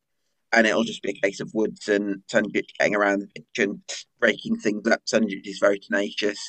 and 0.51 0.65
it'll 0.65 0.83
just 0.83 1.03
be 1.03 1.11
a 1.11 1.27
case 1.27 1.39
of 1.39 1.51
Woods 1.53 1.87
and 1.87 2.21
Sunjic 2.31 2.69
getting 2.79 2.95
around 2.95 3.21
the 3.21 3.27
pitch 3.27 3.59
and 3.59 3.81
breaking 4.19 4.57
things 4.57 4.87
up. 4.87 5.01
Sunjic 5.05 5.45
is 5.45 5.59
very 5.59 5.79
tenacious. 5.79 6.39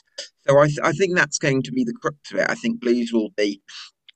So 0.46 0.58
I, 0.58 0.66
th- 0.66 0.78
I 0.82 0.92
think 0.92 1.16
that's 1.16 1.38
going 1.38 1.62
to 1.62 1.72
be 1.72 1.84
the 1.84 1.94
crux 2.00 2.32
of 2.32 2.38
it. 2.38 2.50
I 2.50 2.54
think 2.54 2.80
Blues 2.80 3.12
will 3.12 3.30
be 3.36 3.60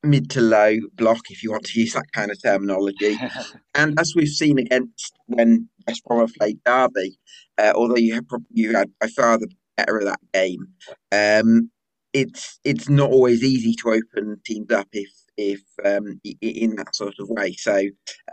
mid 0.03 0.31
to 0.31 0.41
low 0.41 0.77
block, 0.95 1.21
if 1.31 1.43
you 1.43 1.51
want 1.51 1.65
to 1.65 1.81
use 1.81 1.95
that 1.95 2.13
kind 2.13 2.31
of 2.31 2.41
terminology. 2.43 3.19
and 3.75 3.99
as 3.99 4.13
we've 4.15 4.29
seen 4.29 4.59
against 4.59 5.15
when 5.27 5.69
West 5.87 6.05
Brom 6.05 6.27
played 6.39 6.63
Derby, 6.65 7.19
uh, 7.59 7.73
although 7.75 7.97
you 7.97 8.15
have 8.15 8.29
probably 8.29 8.47
you 8.51 8.75
had 8.75 8.91
by 9.01 9.09
far 9.09 9.39
the 9.39 9.49
better 9.77 9.99
of 9.99 10.05
that 10.05 10.21
game, 10.33 10.67
um, 11.13 11.71
it's 12.13 12.61
it's 12.65 12.89
not 12.89 13.11
always 13.11 13.43
easy 13.43 13.75
to 13.75 13.91
open 13.91 14.41
teams 14.45 14.71
up 14.71 14.89
if 14.93 15.11
if 15.37 15.63
um, 15.85 16.21
in 16.41 16.77
that 16.77 16.95
sort 16.95 17.15
of 17.19 17.29
way. 17.29 17.53
So 17.55 17.83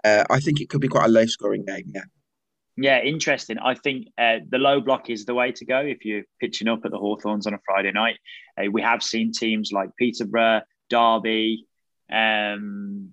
uh, 0.03 0.23
I 0.29 0.39
think 0.39 0.61
it 0.61 0.69
could 0.69 0.81
be 0.81 0.87
quite 0.87 1.05
a 1.05 1.11
low 1.11 1.25
scoring 1.25 1.65
game. 1.65 1.91
Yeah. 1.93 2.03
Yeah, 2.77 3.01
interesting. 3.01 3.59
I 3.59 3.75
think 3.75 4.07
uh, 4.17 4.37
the 4.49 4.57
low 4.57 4.79
block 4.79 5.09
is 5.09 5.25
the 5.25 5.33
way 5.33 5.51
to 5.51 5.65
go 5.65 5.79
if 5.79 6.05
you're 6.05 6.23
pitching 6.39 6.67
up 6.67 6.79
at 6.85 6.91
the 6.91 6.97
Hawthorns 6.97 7.45
on 7.45 7.53
a 7.53 7.59
Friday 7.65 7.91
night. 7.91 8.17
Uh, 8.57 8.71
we 8.71 8.81
have 8.81 9.03
seen 9.03 9.33
teams 9.33 9.71
like 9.71 9.95
Peterborough, 9.97 10.61
Derby, 10.89 11.67
um, 12.11 13.11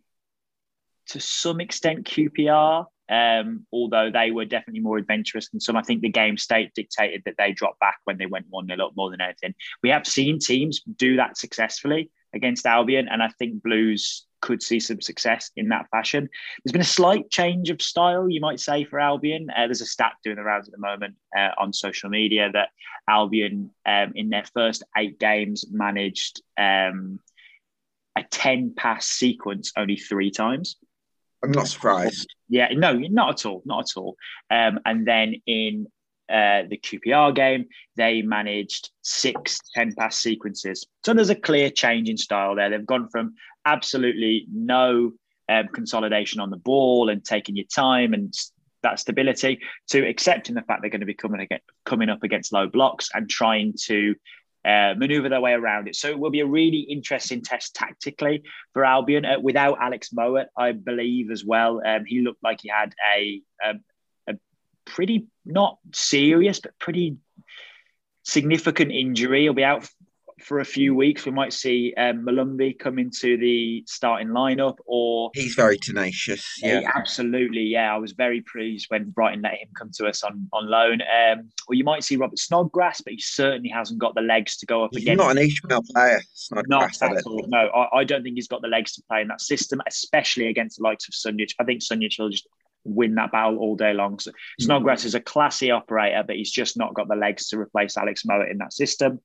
to 1.08 1.20
some 1.20 1.60
extent 1.60 2.06
QPR, 2.06 2.86
um, 3.10 3.66
although 3.72 4.10
they 4.10 4.30
were 4.30 4.44
definitely 4.44 4.80
more 4.80 4.98
adventurous 4.98 5.48
than 5.48 5.60
some. 5.60 5.76
I 5.76 5.82
think 5.82 6.02
the 6.02 6.08
game 6.08 6.36
state 6.36 6.72
dictated 6.74 7.22
that 7.24 7.34
they 7.36 7.52
dropped 7.52 7.80
back 7.80 7.98
when 8.04 8.16
they 8.16 8.26
went 8.26 8.46
1 8.50 8.68
0 8.68 8.86
up 8.86 8.92
more 8.96 9.10
than 9.10 9.20
anything. 9.20 9.54
We 9.82 9.90
have 9.90 10.06
seen 10.06 10.38
teams 10.38 10.82
do 10.82 11.16
that 11.16 11.36
successfully 11.36 12.10
against 12.34 12.66
Albion, 12.66 13.08
and 13.08 13.22
I 13.22 13.28
think 13.38 13.62
Blues 13.62 14.26
could 14.40 14.62
see 14.62 14.78
some 14.78 15.00
success 15.00 15.50
in 15.56 15.68
that 15.68 15.86
fashion. 15.90 16.28
There's 16.62 16.72
been 16.72 16.80
a 16.80 16.84
slight 16.84 17.30
change 17.30 17.70
of 17.70 17.82
style, 17.82 18.28
you 18.28 18.40
might 18.40 18.60
say, 18.60 18.84
for 18.84 19.00
Albion. 19.00 19.48
Uh, 19.50 19.66
there's 19.66 19.80
a 19.80 19.86
stat 19.86 20.12
doing 20.22 20.36
the 20.36 20.42
rounds 20.42 20.68
at 20.68 20.72
the 20.72 20.78
moment 20.78 21.16
uh, 21.36 21.50
on 21.58 21.72
social 21.72 22.08
media 22.10 22.50
that 22.52 22.68
Albion, 23.08 23.70
um, 23.86 24.12
in 24.14 24.28
their 24.28 24.44
first 24.54 24.84
eight 24.96 25.18
games, 25.18 25.64
managed 25.70 26.42
um, 26.56 27.18
a 28.16 28.22
10 28.22 28.74
pass 28.76 29.06
sequence 29.06 29.72
only 29.76 29.96
three 29.96 30.30
times. 30.30 30.76
I'm 31.42 31.52
not 31.52 31.68
surprised. 31.68 32.28
Yeah, 32.48 32.68
no, 32.72 32.94
not 32.94 33.30
at 33.30 33.46
all, 33.46 33.62
not 33.64 33.90
at 33.90 33.96
all. 33.96 34.16
Um, 34.50 34.80
and 34.84 35.06
then 35.06 35.34
in 35.46 35.86
uh, 36.28 36.62
the 36.68 36.78
QPR 36.78 37.34
game, 37.34 37.66
they 37.96 38.22
managed 38.22 38.90
six 39.02 39.58
10 39.74 39.94
pass 39.94 40.16
sequences. 40.16 40.86
So 41.04 41.14
there's 41.14 41.30
a 41.30 41.34
clear 41.34 41.70
change 41.70 42.08
in 42.08 42.16
style 42.16 42.54
there. 42.54 42.70
They've 42.70 42.84
gone 42.84 43.08
from 43.08 43.34
absolutely 43.64 44.46
no 44.52 45.12
um, 45.48 45.68
consolidation 45.68 46.40
on 46.40 46.50
the 46.50 46.56
ball 46.56 47.08
and 47.08 47.24
taking 47.24 47.56
your 47.56 47.66
time 47.66 48.12
and 48.12 48.34
that 48.82 49.00
stability 49.00 49.60
to 49.88 50.06
accepting 50.06 50.54
the 50.54 50.62
fact 50.62 50.82
they're 50.82 50.90
going 50.90 51.00
to 51.00 51.06
be 51.06 51.14
coming, 51.14 51.40
against, 51.40 51.64
coming 51.84 52.08
up 52.08 52.22
against 52.22 52.52
low 52.52 52.68
blocks 52.68 53.08
and 53.12 53.28
trying 53.28 53.74
to 53.86 54.14
uh, 54.64 54.94
maneuver 54.96 55.28
their 55.28 55.40
way 55.40 55.52
around 55.52 55.88
it. 55.88 55.96
So 55.96 56.08
it 56.08 56.18
will 56.18 56.30
be 56.30 56.40
a 56.40 56.46
really 56.46 56.80
interesting 56.80 57.42
test 57.42 57.74
tactically 57.74 58.42
for 58.72 58.84
Albion 58.84 59.24
uh, 59.24 59.40
without 59.40 59.78
Alex 59.80 60.10
Mowatt, 60.10 60.46
I 60.56 60.72
believe, 60.72 61.30
as 61.30 61.44
well. 61.44 61.80
Um, 61.84 62.04
he 62.04 62.20
looked 62.20 62.42
like 62.42 62.60
he 62.62 62.68
had 62.68 62.94
a, 63.16 63.40
a, 63.64 63.70
a 63.70 63.74
pretty 64.94 65.26
not 65.44 65.78
serious, 65.92 66.60
but 66.60 66.78
pretty 66.78 67.16
significant 68.24 68.92
injury. 68.92 69.42
He'll 69.42 69.54
be 69.54 69.64
out 69.64 69.88
for 70.40 70.60
a 70.60 70.64
few 70.64 70.94
weeks. 70.94 71.24
We 71.24 71.32
might 71.32 71.52
see 71.52 71.94
um, 71.96 72.24
Molumby 72.24 72.78
come 72.78 72.98
into 72.98 73.36
the 73.36 73.84
starting 73.86 74.28
lineup, 74.28 74.76
or 74.86 75.30
he's 75.34 75.54
very 75.54 75.78
tenacious. 75.78 76.44
Yeah, 76.62 76.90
absolutely. 76.94 77.62
Yeah, 77.62 77.94
I 77.94 77.98
was 77.98 78.12
very 78.12 78.42
pleased 78.42 78.86
when 78.88 79.10
Brighton 79.10 79.42
let 79.42 79.54
him 79.54 79.68
come 79.76 79.90
to 79.94 80.06
us 80.06 80.22
on 80.22 80.48
on 80.52 80.68
loan. 80.68 81.00
Um, 81.02 81.50
or 81.66 81.74
you 81.74 81.84
might 81.84 82.04
see 82.04 82.16
Robert 82.16 82.38
Snodgrass, 82.38 83.00
but 83.00 83.12
he 83.12 83.20
certainly 83.20 83.68
hasn't 83.68 83.98
got 83.98 84.14
the 84.14 84.22
legs 84.22 84.56
to 84.58 84.66
go 84.66 84.84
up 84.84 84.92
against. 84.92 85.08
he's 85.08 85.14
against. 85.14 85.24
Not 85.24 85.36
an 85.36 85.82
Ismaël 85.82 85.86
player. 85.92 86.20
Snodgrass, 86.34 87.00
not 87.00 87.16
at 87.16 87.26
all. 87.26 87.44
No, 87.48 87.68
I, 87.68 87.98
I, 87.98 88.04
don't 88.04 88.22
think 88.22 88.36
he's 88.36 88.48
got 88.48 88.62
the 88.62 88.68
legs 88.68 88.92
to 88.94 89.02
play 89.08 89.22
in 89.22 89.28
that 89.28 89.40
system, 89.40 89.80
especially 89.86 90.48
against 90.48 90.78
the 90.78 90.84
likes 90.84 91.08
of 91.08 91.14
Sunjic. 91.14 91.54
I 91.58 91.64
think 91.64 91.82
Sunjic 91.82 92.18
will 92.18 92.30
just 92.30 92.46
win 92.84 93.14
that 93.16 93.32
battle 93.32 93.58
all 93.58 93.76
day 93.76 93.92
long. 93.92 94.18
So 94.18 94.30
mm-hmm. 94.30 94.64
Snodgrass 94.64 95.04
is 95.04 95.14
a 95.14 95.20
classy 95.20 95.70
operator, 95.70 96.24
but 96.26 96.36
he's 96.36 96.50
just 96.50 96.76
not 96.76 96.94
got 96.94 97.08
the 97.08 97.16
legs 97.16 97.48
to 97.48 97.58
replace 97.58 97.96
Alex 97.96 98.24
Mowatt 98.24 98.50
in 98.50 98.58
that 98.58 98.72
system. 98.72 99.20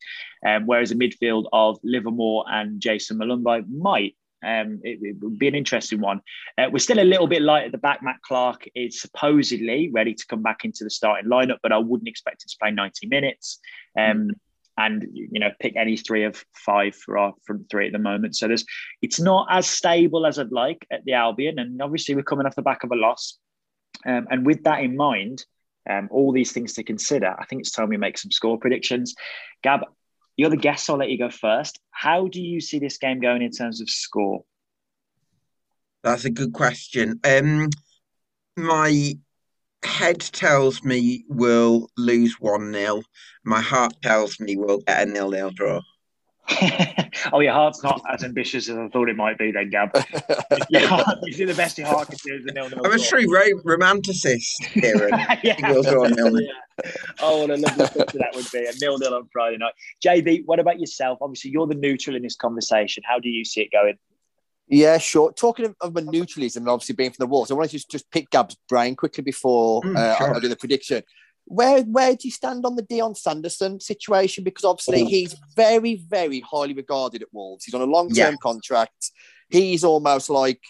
Um, 0.46 0.66
whereas 0.66 0.92
a 0.92 0.96
midfield 0.96 1.46
of 1.54 1.80
Livermore 1.84 2.46
and 2.48 2.82
Jayson 2.82 3.18
Molumby 3.18 3.66
might. 3.70 4.16
Um, 4.46 4.82
it, 4.84 5.00
it, 5.02 5.16
would 5.22 5.40
be 5.40 5.48
an 5.48 5.56
interesting 5.56 6.02
one. 6.02 6.20
Uh, 6.58 6.68
we're 6.70 6.80
still 6.80 7.00
a 7.00 7.06
little 7.06 7.28
bit 7.28 7.42
light 7.42 7.66
at 7.66 7.72
the 7.72 7.78
back. 7.78 8.04
Matt 8.04 8.22
Clarke 8.24 8.68
is 8.76 9.02
supposedly 9.02 9.90
ready 9.94 10.14
to 10.14 10.26
come 10.28 10.42
back 10.42 10.66
into 10.66 10.84
the 10.84 10.90
starting 10.90 11.32
lineup, 11.32 11.60
but 11.64 11.72
I 11.72 11.78
wouldn't 11.78 12.10
expect 12.10 12.44
him 12.44 12.48
to 12.50 12.58
play 12.60 12.72
90 12.72 13.08
minutes. 13.08 13.60
Um, 13.98 14.32
and 14.78 15.06
you 15.14 15.40
know, 15.40 15.52
pick 15.60 15.76
any 15.76 15.98
three 15.98 16.24
of 16.24 16.44
five 16.54 16.96
for 16.96 17.18
our 17.18 17.34
front 17.46 17.70
three 17.70 17.88
at 17.88 17.94
the 17.94 18.00
moment. 18.00 18.36
So 18.36 18.48
there's, 18.48 18.66
it's 19.02 19.20
not 19.20 19.48
as 19.50 19.68
stable 19.68 20.26
as 20.26 20.40
I'd 20.40 20.52
like 20.52 20.86
at 20.92 21.06
the 21.06 21.14
Albion, 21.14 21.60
and 21.60 21.82
obviously 21.82 22.16
we're 22.16 22.24
coming 22.24 22.46
off 22.46 22.56
the 22.56 22.62
back 22.62 22.84
of 22.84 22.92
a 22.92 22.96
loss. 22.96 23.38
Um, 24.06 24.28
and 24.30 24.46
with 24.46 24.64
that 24.64 24.82
in 24.82 24.96
mind, 24.96 25.46
um, 25.90 26.10
all 26.12 26.32
these 26.32 26.52
things 26.52 26.74
to 26.74 26.84
consider, 26.84 27.36
I 27.38 27.46
think 27.46 27.62
it's 27.62 27.72
time 27.72 27.90
we 27.90 27.98
make 27.98 28.18
some 28.18 28.32
score 28.32 28.58
predictions. 28.58 29.16
Gab, 29.64 29.82
you're 30.38 30.50
the 30.50 30.58
guest, 30.58 30.86
so 30.86 30.94
I'll 30.94 31.00
let 31.00 31.10
you 31.10 31.18
go 31.18 31.30
first. 31.30 31.80
How 31.92 32.28
do 32.28 32.42
you 32.42 32.62
see 32.62 32.80
this 32.80 32.98
game 32.98 33.20
going 33.20 33.42
in 33.42 33.52
terms 33.52 33.82
of 33.82 33.90
score? 33.90 34.44
That's 36.04 36.26
a 36.26 36.30
good 36.30 36.54
question. 36.54 37.20
Um, 37.24 37.70
my 38.58 39.18
head 39.84 40.20
tells 40.20 40.84
me 40.84 41.26
we'll 41.28 41.90
lose 41.98 42.36
1 42.40 42.74
0. 42.74 43.02
My 43.44 43.62
heart 43.62 43.94
tells 44.02 44.40
me 44.40 44.56
we'll 44.56 44.80
get 44.80 45.08
a 45.08 45.12
nil 45.12 45.30
nil 45.30 45.52
draw. 45.52 45.82
oh, 47.32 47.40
your 47.40 47.54
heart's 47.54 47.84
not 47.84 48.02
as 48.12 48.24
ambitious 48.24 48.68
as 48.68 48.78
I 48.78 48.88
thought 48.90 49.08
it 49.08 49.16
might 49.16 49.38
be, 49.38 49.52
then, 49.52 49.70
Gab. 49.70 49.92
yeah, 50.70 51.04
you 51.24 51.32
see 51.32 51.46
the 51.46 51.54
best 51.54 51.78
your 51.78 51.88
heart 51.88 52.10
can 52.10 52.18
do 52.24 52.36
is 52.36 52.46
a 52.46 52.52
nil 52.52 52.70
nil. 52.70 52.82
I'm 52.84 52.92
a 52.92 53.00
true 53.00 53.26
ro- 53.34 53.62
romanticist, 53.64 54.60
Kieran. 54.74 55.10
yeah. 55.44 55.72
We'll 55.72 55.84
go 55.84 56.04
on 56.04 56.12
nil 56.12 56.42
yeah. 56.42 56.50
Oh, 57.22 57.42
what 57.42 57.52
a 57.52 57.58
lovely 57.58 57.88
picture 57.88 58.18
that 58.18 58.32
would 58.36 58.52
be 58.52 58.66
a 58.66 58.74
nil 58.82 58.98
nil 58.98 59.14
on 59.14 59.30
Friday 59.32 59.58
night. 59.58 59.74
JB, 60.06 60.44
what 60.46 60.60
about 60.60 60.80
yourself? 60.80 61.20
Obviously, 61.22 61.52
you're 61.52 61.68
the 61.68 61.76
neutral 61.76 62.16
in 62.16 62.24
this 62.24 62.36
conversation. 62.36 63.04
How 63.06 63.20
do 63.20 63.30
you 63.30 63.46
see 63.46 63.62
it 63.62 63.72
going? 63.72 63.98
Yeah, 64.68 64.98
sure. 64.98 65.32
Talking 65.32 65.66
of, 65.66 65.76
of 65.82 65.94
neutralism 66.06 66.64
and 66.64 66.70
obviously 66.70 66.96
being 66.96 67.12
from 67.12 67.24
the 67.24 67.28
Wolves, 67.28 67.52
I 67.52 67.54
want 67.54 67.70
to 67.70 67.78
just, 67.78 67.90
just 67.90 68.10
pick 68.12 68.30
Gab's 68.30 68.58
brain 68.68 68.96
quickly 68.96 69.24
before 69.24 69.82
mm, 69.82 69.96
uh, 69.96 70.18
sure. 70.18 70.36
I 70.36 70.40
do 70.40 70.48
the 70.48 70.56
prediction. 70.56 71.04
Where 71.46 71.82
where 71.84 72.16
do 72.16 72.28
you 72.28 72.32
stand 72.32 72.66
on 72.66 72.76
the 72.76 72.82
Dion 72.82 73.16
Sanderson 73.16 73.80
situation? 73.80 74.44
Because 74.44 74.64
obviously 74.64 75.06
he's 75.06 75.36
very, 75.56 75.96
very 75.96 76.40
highly 76.40 76.74
regarded 76.74 77.22
at 77.22 77.34
Wolves. 77.34 77.66
He's 77.66 77.74
on 77.74 77.82
a 77.82 77.86
long 77.86 78.08
term 78.10 78.34
yeah. 78.34 78.38
contract. 78.42 79.12
He's 79.50 79.84
almost 79.84 80.30
like 80.30 80.62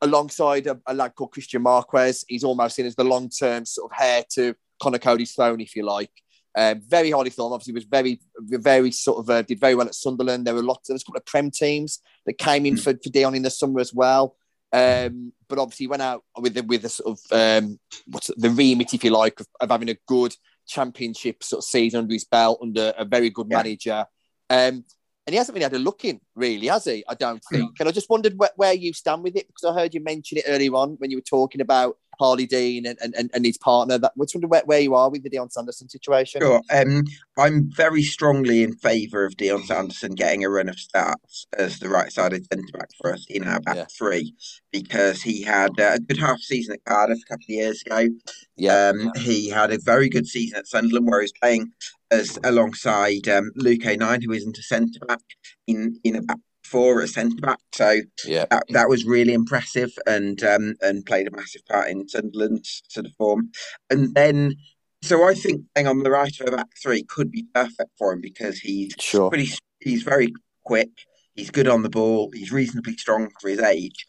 alongside 0.00 0.66
a, 0.66 0.80
a, 0.86 0.94
lad 0.94 1.14
called 1.14 1.32
Christian 1.32 1.62
Marquez. 1.62 2.24
He's 2.28 2.44
almost 2.44 2.76
seen 2.76 2.86
as 2.86 2.96
the 2.96 3.04
long 3.04 3.28
term 3.28 3.64
sort 3.64 3.90
of 3.90 3.98
heir 4.00 4.24
to 4.34 4.54
Conor 4.80 4.98
Coady's 4.98 5.32
throne, 5.32 5.60
if 5.60 5.76
you 5.76 5.84
like. 5.84 6.10
Uh, 6.56 6.74
very 6.88 7.10
highly 7.10 7.30
thought. 7.30 7.52
Obviously, 7.52 7.74
was 7.74 7.84
very, 7.84 8.20
very 8.38 8.90
sort 8.90 9.18
of 9.18 9.28
uh, 9.28 9.42
did 9.42 9.60
very 9.60 9.74
well 9.74 9.86
at 9.86 9.94
Sunderland. 9.94 10.46
There 10.46 10.54
were 10.54 10.62
lots. 10.62 10.88
There 10.88 10.94
was 10.94 11.02
a 11.02 11.04
couple 11.04 11.18
of 11.18 11.26
prem 11.26 11.50
teams 11.50 12.00
that 12.24 12.38
came 12.38 12.64
in 12.64 12.74
mm. 12.74 12.80
for, 12.80 12.92
for 12.92 13.10
Dion 13.10 13.34
in 13.34 13.42
the 13.42 13.50
summer 13.50 13.80
as 13.80 13.92
well. 13.92 14.36
Um, 14.72 15.32
but 15.48 15.58
obviously 15.58 15.86
went 15.86 16.02
out 16.02 16.24
with 16.36 16.54
the, 16.54 16.62
with 16.62 16.84
a 16.84 16.88
sort 16.88 17.18
of 17.18 17.32
um, 17.32 17.78
what's 18.06 18.30
the 18.36 18.50
remit, 18.50 18.92
if 18.94 19.04
you 19.04 19.10
like, 19.10 19.40
of, 19.40 19.46
of, 19.60 19.70
having 19.70 19.88
a 19.88 19.96
good 20.06 20.34
championship 20.66 21.42
sort 21.42 21.58
of 21.58 21.64
season 21.64 22.00
under 22.00 22.12
his 22.12 22.24
belt 22.24 22.58
under 22.60 22.92
a 22.98 23.04
very 23.04 23.30
good 23.30 23.46
yeah. 23.48 23.56
manager. 23.56 24.06
Um, 24.50 24.84
and 25.26 25.32
he 25.32 25.36
hasn't 25.36 25.54
really 25.54 25.64
had 25.64 25.72
a 25.72 25.78
look 25.78 26.04
in, 26.04 26.20
really, 26.36 26.68
has 26.68 26.84
he? 26.84 27.04
I 27.08 27.14
don't 27.14 27.42
think. 27.50 27.72
And 27.80 27.88
I 27.88 27.92
just 27.92 28.08
wondered 28.08 28.34
wh- 28.40 28.56
where 28.56 28.74
you 28.74 28.92
stand 28.92 29.24
with 29.24 29.36
it 29.36 29.48
because 29.48 29.64
I 29.64 29.80
heard 29.80 29.92
you 29.92 30.00
mention 30.00 30.38
it 30.38 30.44
earlier 30.46 30.72
on 30.74 30.90
when 30.98 31.10
you 31.10 31.16
were 31.16 31.22
talking 31.22 31.60
about 31.60 31.96
Harlee 32.20 32.48
Dean 32.48 32.86
and, 32.86 32.98
and, 33.02 33.30
and 33.32 33.44
his 33.44 33.58
partner. 33.58 33.98
That, 33.98 34.12
I 34.18 34.24
just 34.24 34.34
wonder 34.34 34.48
where, 34.48 34.62
where 34.64 34.80
you 34.80 34.94
are 34.94 35.10
with 35.10 35.22
the 35.22 35.30
Dion 35.30 35.50
Sanderson 35.50 35.88
situation. 35.88 36.40
Sure. 36.40 36.62
Um, 36.72 37.04
I'm 37.38 37.70
very 37.70 38.02
strongly 38.02 38.62
in 38.62 38.74
favour 38.74 39.24
of 39.24 39.36
Dion 39.36 39.62
Sanderson 39.64 40.14
getting 40.14 40.44
a 40.44 40.50
run 40.50 40.68
of 40.68 40.78
starts 40.78 41.46
as 41.58 41.78
the 41.78 41.88
right 41.88 42.12
sided 42.12 42.46
centre 42.46 42.78
back 42.78 42.90
for 43.00 43.12
us 43.12 43.26
in 43.28 43.46
our 43.46 43.60
back 43.60 43.76
yeah. 43.76 43.86
three 43.96 44.34
because 44.72 45.22
he 45.22 45.42
had 45.42 45.78
a 45.78 45.98
good 45.98 46.18
half 46.18 46.40
season 46.40 46.74
at 46.74 46.84
Cardiff 46.84 47.20
a 47.22 47.26
couple 47.26 47.44
of 47.44 47.50
years 47.50 47.82
ago. 47.82 48.08
Yeah. 48.56 48.88
Um, 48.88 49.12
he 49.16 49.48
had 49.48 49.72
a 49.72 49.78
very 49.78 50.08
good 50.08 50.26
season 50.26 50.58
at 50.58 50.66
Sunderland 50.66 51.06
where 51.06 51.20
he 51.20 51.24
was 51.24 51.32
playing 51.32 51.72
as 52.10 52.38
alongside 52.44 53.28
um, 53.28 53.50
Luke 53.56 53.84
Nine, 53.84 54.22
who 54.22 54.32
isn't 54.32 54.58
a 54.58 54.62
centre 54.62 55.00
back 55.06 55.22
in 55.66 55.98
in 56.04 56.16
a 56.16 56.22
back 56.22 56.38
four 56.66 57.00
at 57.02 57.08
centre 57.08 57.40
back. 57.40 57.60
So 57.72 58.00
yeah, 58.24 58.46
that, 58.50 58.64
that 58.70 58.88
was 58.88 59.04
really 59.04 59.32
impressive 59.32 59.92
and 60.06 60.42
um, 60.42 60.74
and 60.80 61.06
played 61.06 61.28
a 61.28 61.36
massive 61.36 61.64
part 61.66 61.88
in 61.88 62.08
Sunderland's 62.08 62.82
sort 62.88 63.06
of 63.06 63.12
form. 63.16 63.50
And 63.90 64.14
then, 64.14 64.56
so 65.02 65.28
I 65.28 65.34
think 65.34 65.62
playing 65.74 65.86
on 65.86 66.02
the 66.02 66.10
right 66.10 66.40
of 66.40 66.48
a 66.48 66.56
back 66.56 66.70
three 66.82 67.02
could 67.02 67.30
be 67.30 67.46
perfect 67.54 67.90
for 67.98 68.12
him 68.12 68.20
because 68.20 68.58
he's 68.58 68.94
sure. 68.98 69.30
pretty, 69.30 69.50
he's 69.80 70.02
very 70.02 70.32
quick, 70.64 70.90
he's 71.34 71.50
good 71.50 71.68
on 71.68 71.82
the 71.82 71.90
ball, 71.90 72.30
he's 72.34 72.52
reasonably 72.52 72.96
strong 72.96 73.30
for 73.40 73.48
his 73.48 73.60
age, 73.60 74.06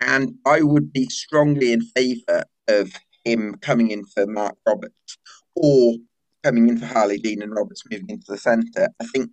and 0.00 0.34
I 0.46 0.62
would 0.62 0.92
be 0.92 1.06
strongly 1.06 1.72
in 1.72 1.82
favour 1.82 2.44
of 2.68 2.92
him 3.24 3.56
coming 3.60 3.90
in 3.90 4.04
for 4.04 4.26
Marc 4.26 4.56
Roberts 4.66 5.18
or 5.54 5.94
coming 6.42 6.68
in 6.68 6.78
for 6.78 6.86
Harlee 6.86 7.20
Dean 7.20 7.42
and 7.42 7.54
Roberts 7.54 7.82
moving 7.90 8.10
into 8.10 8.26
the 8.28 8.38
centre. 8.38 8.88
I 9.00 9.06
think 9.06 9.32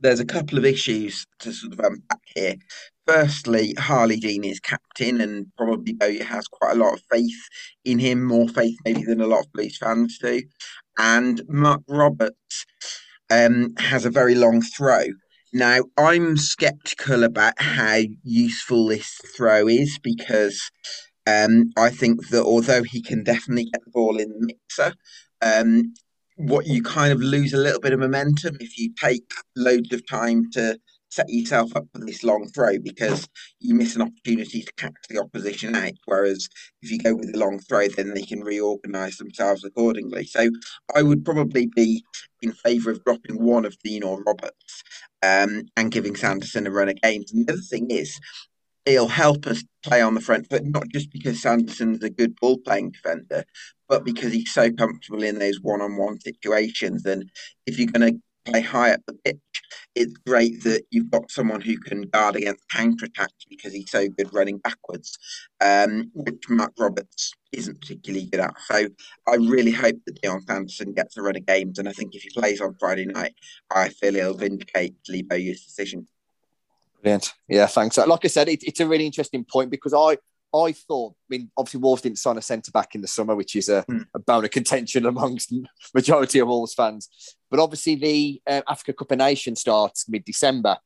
there's 0.00 0.20
a 0.20 0.24
couple 0.24 0.58
of 0.58 0.64
issues 0.64 1.26
to 1.40 1.52
sort 1.52 1.72
of 1.72 1.80
unpack 1.80 2.20
here. 2.34 2.54
Firstly, 3.06 3.74
Harlee 3.76 4.20
Dean 4.20 4.44
is 4.44 4.60
captain, 4.60 5.20
and 5.20 5.46
probably 5.56 5.92
Bowyer 5.94 6.24
has 6.24 6.46
quite 6.46 6.76
a 6.76 6.78
lot 6.78 6.94
of 6.94 7.02
faith 7.10 7.48
in 7.84 7.98
him, 7.98 8.24
more 8.24 8.48
faith 8.48 8.76
maybe 8.84 9.04
than 9.04 9.20
a 9.20 9.26
lot 9.26 9.40
of 9.40 9.52
Blues 9.52 9.76
fans 9.78 10.18
do. 10.18 10.42
And 10.98 11.42
Marc 11.48 11.82
Roberts 11.88 12.66
um, 13.30 13.74
has 13.78 14.04
a 14.04 14.10
very 14.10 14.34
long 14.34 14.62
throw. 14.62 15.06
Now, 15.52 15.80
I'm 15.96 16.36
sceptical 16.36 17.24
about 17.24 17.54
how 17.60 18.00
useful 18.22 18.86
this 18.86 19.18
throw 19.36 19.66
is 19.66 19.98
because 20.02 20.70
um, 21.26 21.72
I 21.76 21.90
think 21.90 22.28
that 22.28 22.44
although 22.44 22.84
he 22.84 23.02
can 23.02 23.24
definitely 23.24 23.64
get 23.64 23.84
the 23.84 23.90
ball 23.90 24.18
in 24.18 24.28
the 24.28 24.46
mixer, 24.46 24.94
um, 25.42 25.94
what 26.40 26.66
you 26.66 26.82
kind 26.82 27.12
of 27.12 27.20
lose 27.20 27.52
a 27.52 27.58
little 27.58 27.80
bit 27.80 27.92
of 27.92 28.00
momentum 28.00 28.56
if 28.60 28.78
you 28.78 28.92
take 28.94 29.30
loads 29.56 29.92
of 29.92 30.06
time 30.06 30.50
to 30.52 30.78
set 31.10 31.28
yourself 31.28 31.74
up 31.76 31.84
for 31.92 32.04
this 32.04 32.22
long 32.22 32.46
throw 32.54 32.78
because 32.78 33.28
you 33.58 33.74
miss 33.74 33.96
an 33.96 34.02
opportunity 34.02 34.62
to 34.62 34.72
catch 34.74 34.94
the 35.08 35.18
opposition 35.18 35.74
out. 35.74 35.92
Whereas 36.06 36.48
if 36.82 36.90
you 36.90 36.98
go 36.98 37.14
with 37.14 37.34
a 37.34 37.38
long 37.38 37.58
throw, 37.58 37.88
then 37.88 38.14
they 38.14 38.22
can 38.22 38.40
reorganise 38.40 39.18
themselves 39.18 39.64
accordingly. 39.64 40.24
So 40.24 40.50
I 40.94 41.02
would 41.02 41.24
probably 41.24 41.66
be 41.66 42.04
in 42.42 42.52
favour 42.52 42.92
of 42.92 43.04
dropping 43.04 43.42
one 43.42 43.64
of 43.64 43.76
Dean 43.82 44.02
or 44.02 44.22
Roberts 44.22 44.82
um, 45.22 45.64
and 45.76 45.90
giving 45.90 46.16
Sanderson 46.16 46.66
a 46.66 46.70
run 46.70 46.88
of 46.88 47.00
games. 47.02 47.32
And 47.32 47.46
the 47.46 47.52
other 47.52 47.62
thing 47.62 47.90
is, 47.90 48.18
it'll 48.86 49.08
help 49.08 49.46
us 49.46 49.62
play 49.82 50.00
on 50.00 50.14
the 50.14 50.20
front 50.20 50.48
foot, 50.48 50.64
not 50.64 50.88
just 50.88 51.10
because 51.10 51.42
Sanderson's 51.42 52.02
a 52.02 52.10
good 52.10 52.36
ball 52.36 52.58
playing 52.58 52.92
defender, 52.92 53.44
but 53.88 54.04
because 54.04 54.32
he's 54.32 54.52
so 54.52 54.70
comfortable 54.70 55.22
in 55.22 55.38
those 55.38 55.60
one 55.60 55.80
on 55.80 55.96
one 55.96 56.20
situations. 56.20 57.04
And 57.04 57.30
if 57.66 57.78
you're 57.78 57.88
going 57.88 58.14
to 58.14 58.20
play 58.50 58.60
high 58.60 58.92
up 58.92 59.00
the 59.06 59.14
pitch, 59.24 59.38
it's 59.94 60.14
great 60.26 60.62
that 60.64 60.82
you've 60.90 61.10
got 61.10 61.30
someone 61.30 61.60
who 61.60 61.76
can 61.78 62.02
guard 62.02 62.36
against 62.36 62.68
counter 62.68 63.06
attacks 63.06 63.44
because 63.48 63.72
he's 63.72 63.90
so 63.90 64.08
good 64.08 64.32
running 64.32 64.58
backwards, 64.58 65.18
um, 65.60 66.10
which 66.14 66.42
Marc 66.48 66.72
Roberts 66.78 67.32
isn't 67.52 67.80
particularly 67.80 68.26
good 68.26 68.40
at. 68.40 68.54
So 68.66 68.88
I 69.28 69.34
really 69.34 69.72
hope 69.72 69.96
that 70.06 70.20
Dion 70.22 70.40
Sanderson 70.42 70.92
gets 70.92 71.16
a 71.16 71.22
run 71.22 71.36
of 71.36 71.46
games. 71.46 71.78
And 71.78 71.88
I 71.88 71.92
think 71.92 72.14
if 72.14 72.22
he 72.22 72.30
plays 72.30 72.60
on 72.60 72.76
Friday 72.78 73.06
night, 73.06 73.34
I 73.70 73.88
feel 73.88 74.14
he'll 74.14 74.34
vindicate 74.34 74.94
Bowyer's 75.28 75.64
decision. 75.64 76.06
Brilliant. 77.02 77.32
Yeah, 77.48 77.66
thanks. 77.66 77.96
Like 77.96 78.24
I 78.24 78.28
said, 78.28 78.48
it, 78.48 78.62
it's 78.62 78.80
a 78.80 78.86
really 78.86 79.06
interesting 79.06 79.44
point 79.44 79.70
because 79.70 79.94
I 79.94 80.18
I 80.54 80.72
thought, 80.72 81.12
I 81.12 81.26
mean, 81.36 81.50
obviously 81.56 81.80
Wolves 81.80 82.02
didn't 82.02 82.18
sign 82.18 82.36
a 82.36 82.42
centre 82.42 82.72
back 82.72 82.94
in 82.94 83.00
the 83.00 83.06
summer, 83.06 83.36
which 83.36 83.54
is 83.54 83.68
a, 83.68 83.84
mm. 83.88 84.04
a 84.14 84.18
bone 84.18 84.44
of 84.44 84.50
contention 84.50 85.06
amongst 85.06 85.54
majority 85.94 86.40
of 86.40 86.48
Wolves 86.48 86.74
fans. 86.74 87.08
But 87.50 87.60
obviously 87.60 87.94
the 87.94 88.42
uh, 88.46 88.62
Africa 88.68 88.92
Cup 88.92 89.12
of 89.12 89.18
Nations 89.18 89.60
starts 89.60 90.08
mid-December, 90.08 90.76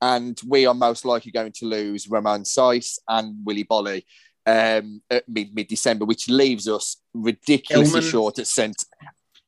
and 0.00 0.40
we 0.46 0.66
are 0.66 0.74
most 0.74 1.04
likely 1.04 1.32
going 1.32 1.52
to 1.56 1.66
lose 1.66 2.08
Romain 2.08 2.42
Saïss 2.42 2.98
and 3.08 3.44
Willy 3.44 3.64
Boly 3.64 4.04
um, 4.46 5.02
at 5.10 5.28
mid 5.28 5.52
mid-December, 5.54 6.04
which 6.04 6.28
leaves 6.28 6.68
us 6.68 6.98
ridiculously 7.12 8.00
Kilman. 8.00 8.10
short 8.10 8.38
at 8.38 8.46
centre. 8.46 8.86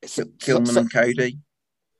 Kilman 0.05 0.67
so, 0.67 0.81
and 0.81 0.93
Coady 0.93 1.39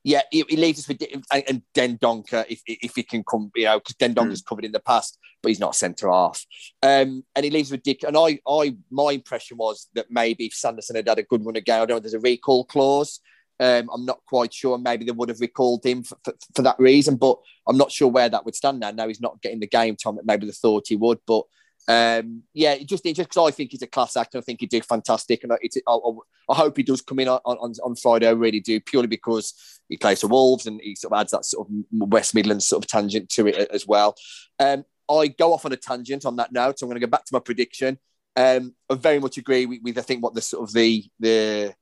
yeah, 0.03 0.23
he, 0.31 0.45
he 0.49 0.57
leaves 0.57 0.79
us 0.79 0.89
with 0.89 1.03
and, 1.13 1.45
and 1.49 1.63
Dendoncker 1.75 2.47
if 2.49 2.63
if 2.67 2.95
he 2.95 3.03
can 3.03 3.23
come, 3.23 3.51
you 3.55 3.65
know, 3.65 3.79
because 3.79 3.97
Dendoncker's 3.97 4.43
mm. 4.43 4.47
covered 4.47 4.65
in 4.65 4.73
the 4.73 4.81
past, 4.81 5.19
but 5.43 5.49
he's 5.49 5.61
not 5.61 5.77
centre 5.77 6.11
half. 6.11 6.45
Um, 6.83 7.25
and 7.35 7.45
he 7.45 7.51
leaves 7.51 7.71
with 7.71 7.83
Dick. 7.83 8.03
And 8.05 8.17
I, 8.17 8.39
I, 8.49 8.77
my 8.91 9.13
impression 9.13 9.59
was 9.59 9.89
that 9.95 10.07
maybe 10.11 10.47
if 10.47 10.55
Sanderson 10.55 10.97
had 10.97 11.09
had 11.09 11.19
a 11.19 11.23
good 11.23 11.45
run 11.45 11.57
again, 11.57 11.81
I 11.81 11.87
don't 11.87 11.97
know. 11.97 12.01
There's 12.01 12.15
a 12.15 12.21
recall 12.21 12.65
clause. 12.65 13.21
Um, 13.59 13.91
I'm 13.93 14.07
not 14.07 14.21
quite 14.27 14.55
sure. 14.55 14.79
Maybe 14.79 15.05
they 15.05 15.13
would 15.13 15.29
have 15.29 15.41
recalled 15.41 15.85
him 15.85 16.03
for, 16.03 16.17
for, 16.25 16.33
for, 16.57 16.63
that 16.63 16.79
reason, 16.79 17.17
but 17.17 17.37
I'm 17.69 17.77
not 17.77 17.93
sure 17.93 18.09
where 18.09 18.31
that 18.31 18.47
would 18.47 18.55
stand 18.55 18.81
now. 18.81 18.91
Now 18.91 19.07
he's 19.07 19.21
not 19.21 19.43
getting 19.43 19.61
the 19.61 19.67
game 19.67 19.97
time 19.97 20.17
that 20.17 20.25
maybe 20.25 20.47
they 20.47 20.53
thought 20.53 20.89
he 20.89 20.97
would, 20.97 21.19
but 21.27 21.43
um, 21.91 22.45
yeah, 22.55 22.77
just 22.79 23.03
just 23.03 23.19
because 23.19 23.37
I 23.37 23.51
think 23.51 23.73
he's 23.73 23.83
a 23.83 23.87
class 23.89 24.17
actor, 24.17 24.39
I 24.39 24.43
think 24.43 24.61
he 24.61 24.67
did 24.67 24.85
fantastic, 24.85 25.43
and 25.43 25.53
it's, 25.61 25.77
I, 25.89 25.99
I, 26.49 26.55
hope 26.55 26.77
he 26.77 26.85
does 26.85 27.03
come 27.03 27.19
in 27.19 27.27
on, 27.27 27.41
on, 27.45 27.73
on 27.83 27.97
Friday. 27.97 28.29
I 28.29 28.31
really 28.31 28.61
do, 28.61 28.79
purely 28.79 29.09
because 29.09 29.81
he 29.89 29.97
plays 29.97 30.21
for 30.21 30.29
Wolves 30.29 30.67
and 30.67 30.81
he 30.81 30.95
sort 30.95 31.13
of 31.13 31.21
adds 31.21 31.33
that 31.33 31.45
sort 31.45 31.67
of 31.67 31.75
West 31.91 32.33
Midlands 32.33 32.69
sort 32.69 32.85
of 32.85 32.89
tangent 32.89 33.29
to 33.31 33.49
it 33.49 33.69
as 33.73 33.89
well. 33.89 34.15
Um, 34.61 34.85
I 35.11 35.27
go 35.27 35.53
off 35.53 35.67
on 35.67 35.73
a 35.73 35.77
tangent 35.77 36.25
on 36.25 36.37
that 36.37 36.53
note, 36.53 36.79
so 36.79 36.87
I'm 36.87 36.91
going 36.91 37.01
to 37.01 37.07
go 37.09 37.11
back 37.11 37.25
to 37.25 37.35
my 37.35 37.41
prediction. 37.41 37.99
Um, 38.37 38.77
I 38.89 38.95
very 38.95 39.19
much 39.19 39.37
agree 39.37 39.67
with, 39.67 39.81
with 39.83 39.99
I 39.99 40.03
think 40.03 40.23
what 40.23 40.35
the 40.35 40.43
sort 40.43 40.69
of 40.69 40.73
the 40.73 41.05
the 41.19 41.75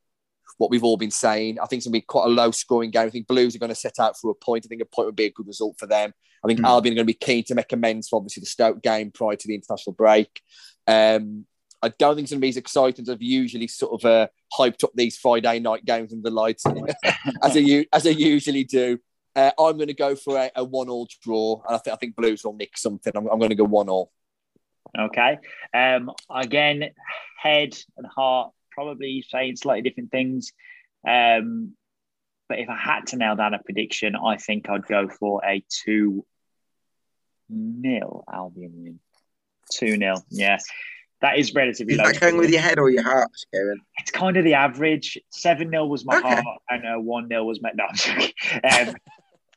what 0.57 0.71
we've 0.71 0.85
all 0.85 0.97
been 0.97 1.11
saying. 1.11 1.59
I 1.61 1.67
think 1.67 1.81
it's 1.81 1.87
going 1.87 1.93
to 1.93 1.99
be 1.99 2.07
quite 2.07 2.25
a 2.25 2.31
low 2.31 2.51
scoring 2.51 2.91
game. 2.91 3.07
I 3.07 3.11
think 3.11 3.27
Blues 3.27 3.55
are 3.55 3.59
going 3.59 3.69
to 3.69 3.75
set 3.75 3.99
out 3.99 4.19
for 4.19 4.31
a 4.31 4.35
point. 4.35 4.65
I 4.65 4.69
think 4.69 4.81
a 4.81 4.87
point 4.87 5.05
would 5.05 5.17
be 5.17 5.27
a 5.27 5.33
good 5.33 5.47
result 5.47 5.77
for 5.79 5.87
them. 5.87 6.15
I 6.45 6.49
think 6.49 6.61
mm. 6.61 6.67
Albion 6.67 6.95
are 6.95 6.97
going 6.97 7.07
to 7.07 7.13
be 7.13 7.15
keen 7.15 7.45
to 7.45 7.55
make 7.55 7.73
amends 7.73 8.09
for 8.09 8.17
obviously 8.17 8.41
the 8.41 8.47
Stoke 8.47 8.83
game 8.83 9.11
prior 9.11 9.37
to 9.37 9.49
the 9.49 9.55
international 9.55 9.95
break. 9.95 10.41
Um, 10.87 11.47
I 11.83 11.91
don't 11.91 12.17
think 12.17 12.25
it's 12.25 12.33
going 12.33 12.41
to 12.41 12.45
be 12.45 12.49
as 12.49 12.57
exciting 12.57 13.03
as 13.05 13.09
I've 13.09 13.23
usually 13.23 13.69
sort 13.69 14.03
of 14.03 14.11
uh, 14.11 14.29
hyped 14.59 14.83
up 14.85 14.91
these 14.95 15.17
Friday 15.17 15.61
night 15.61 15.85
games 15.85 16.13
and 16.13 16.23
the 16.25 16.31
lights 16.31 16.65
as 17.43 17.57
I 17.57 17.87
as 17.93 18.07
I 18.07 18.11
usually 18.11 18.65
do. 18.65 18.99
Uh, 19.37 19.53
I'm 19.59 19.77
going 19.77 19.89
to 19.89 19.95
go 19.95 20.17
for 20.17 20.37
a, 20.37 20.51
a 20.57 20.65
one-all 20.65 21.07
draw, 21.23 21.63
and 21.67 21.77
I 21.77 21.79
think 21.79 21.95
I 21.95 21.97
think 21.97 22.17
Blues 22.17 22.43
will 22.43 22.55
nick 22.55 22.77
something. 22.77 23.13
I'm, 23.15 23.29
I'm 23.29 23.39
going 23.39 23.51
to 23.51 23.55
go 23.55 23.65
one-all. 23.65 24.11
Okay. 24.99 25.39
Um, 25.73 26.11
again, 26.29 26.91
head 27.41 27.79
and 27.97 28.07
heart 28.07 28.53
probably 28.73 29.25
saying 29.29 29.57
slightly 29.57 29.83
different 29.89 30.11
things. 30.11 30.53
Um, 31.07 31.75
but 32.49 32.59
if 32.59 32.69
I 32.69 32.77
had 32.77 33.09
to 33.09 33.17
nail 33.17 33.37
down 33.37 33.55
a 33.55 33.59
prediction, 33.59 34.17
I 34.17 34.37
think 34.37 34.69
I'd 34.69 34.87
go 34.87 35.09
for 35.09 35.43
a 35.45 35.65
2 35.85 36.25
nil 37.51 38.25
Albion 38.33 38.73
win. 38.75 39.01
2 39.73 39.97
0. 39.97 40.15
Yeah. 40.31 40.59
That 41.21 41.39
is 41.39 41.53
relatively 41.53 41.95
is 41.95 41.99
low. 41.99 42.07
that 42.07 42.21
going 42.21 42.37
with 42.37 42.51
your 42.51 42.61
head 42.61 42.79
or 42.79 42.91
your 42.91 43.03
heart, 43.03 43.31
Kieran? 43.53 43.81
It's 43.99 44.11
kind 44.11 44.37
of 44.37 44.45
the 44.45 44.55
average. 44.55 45.19
7 45.31 45.69
0 45.69 45.87
was 45.87 46.05
my 46.05 46.19
okay. 46.19 46.35
heart, 46.35 46.63
and 46.71 46.87
uh, 46.87 47.01
1 47.01 47.29
0 47.29 47.45
was 47.45 47.61
my. 47.61 47.71
No, 47.75 47.85
um, 47.85 48.95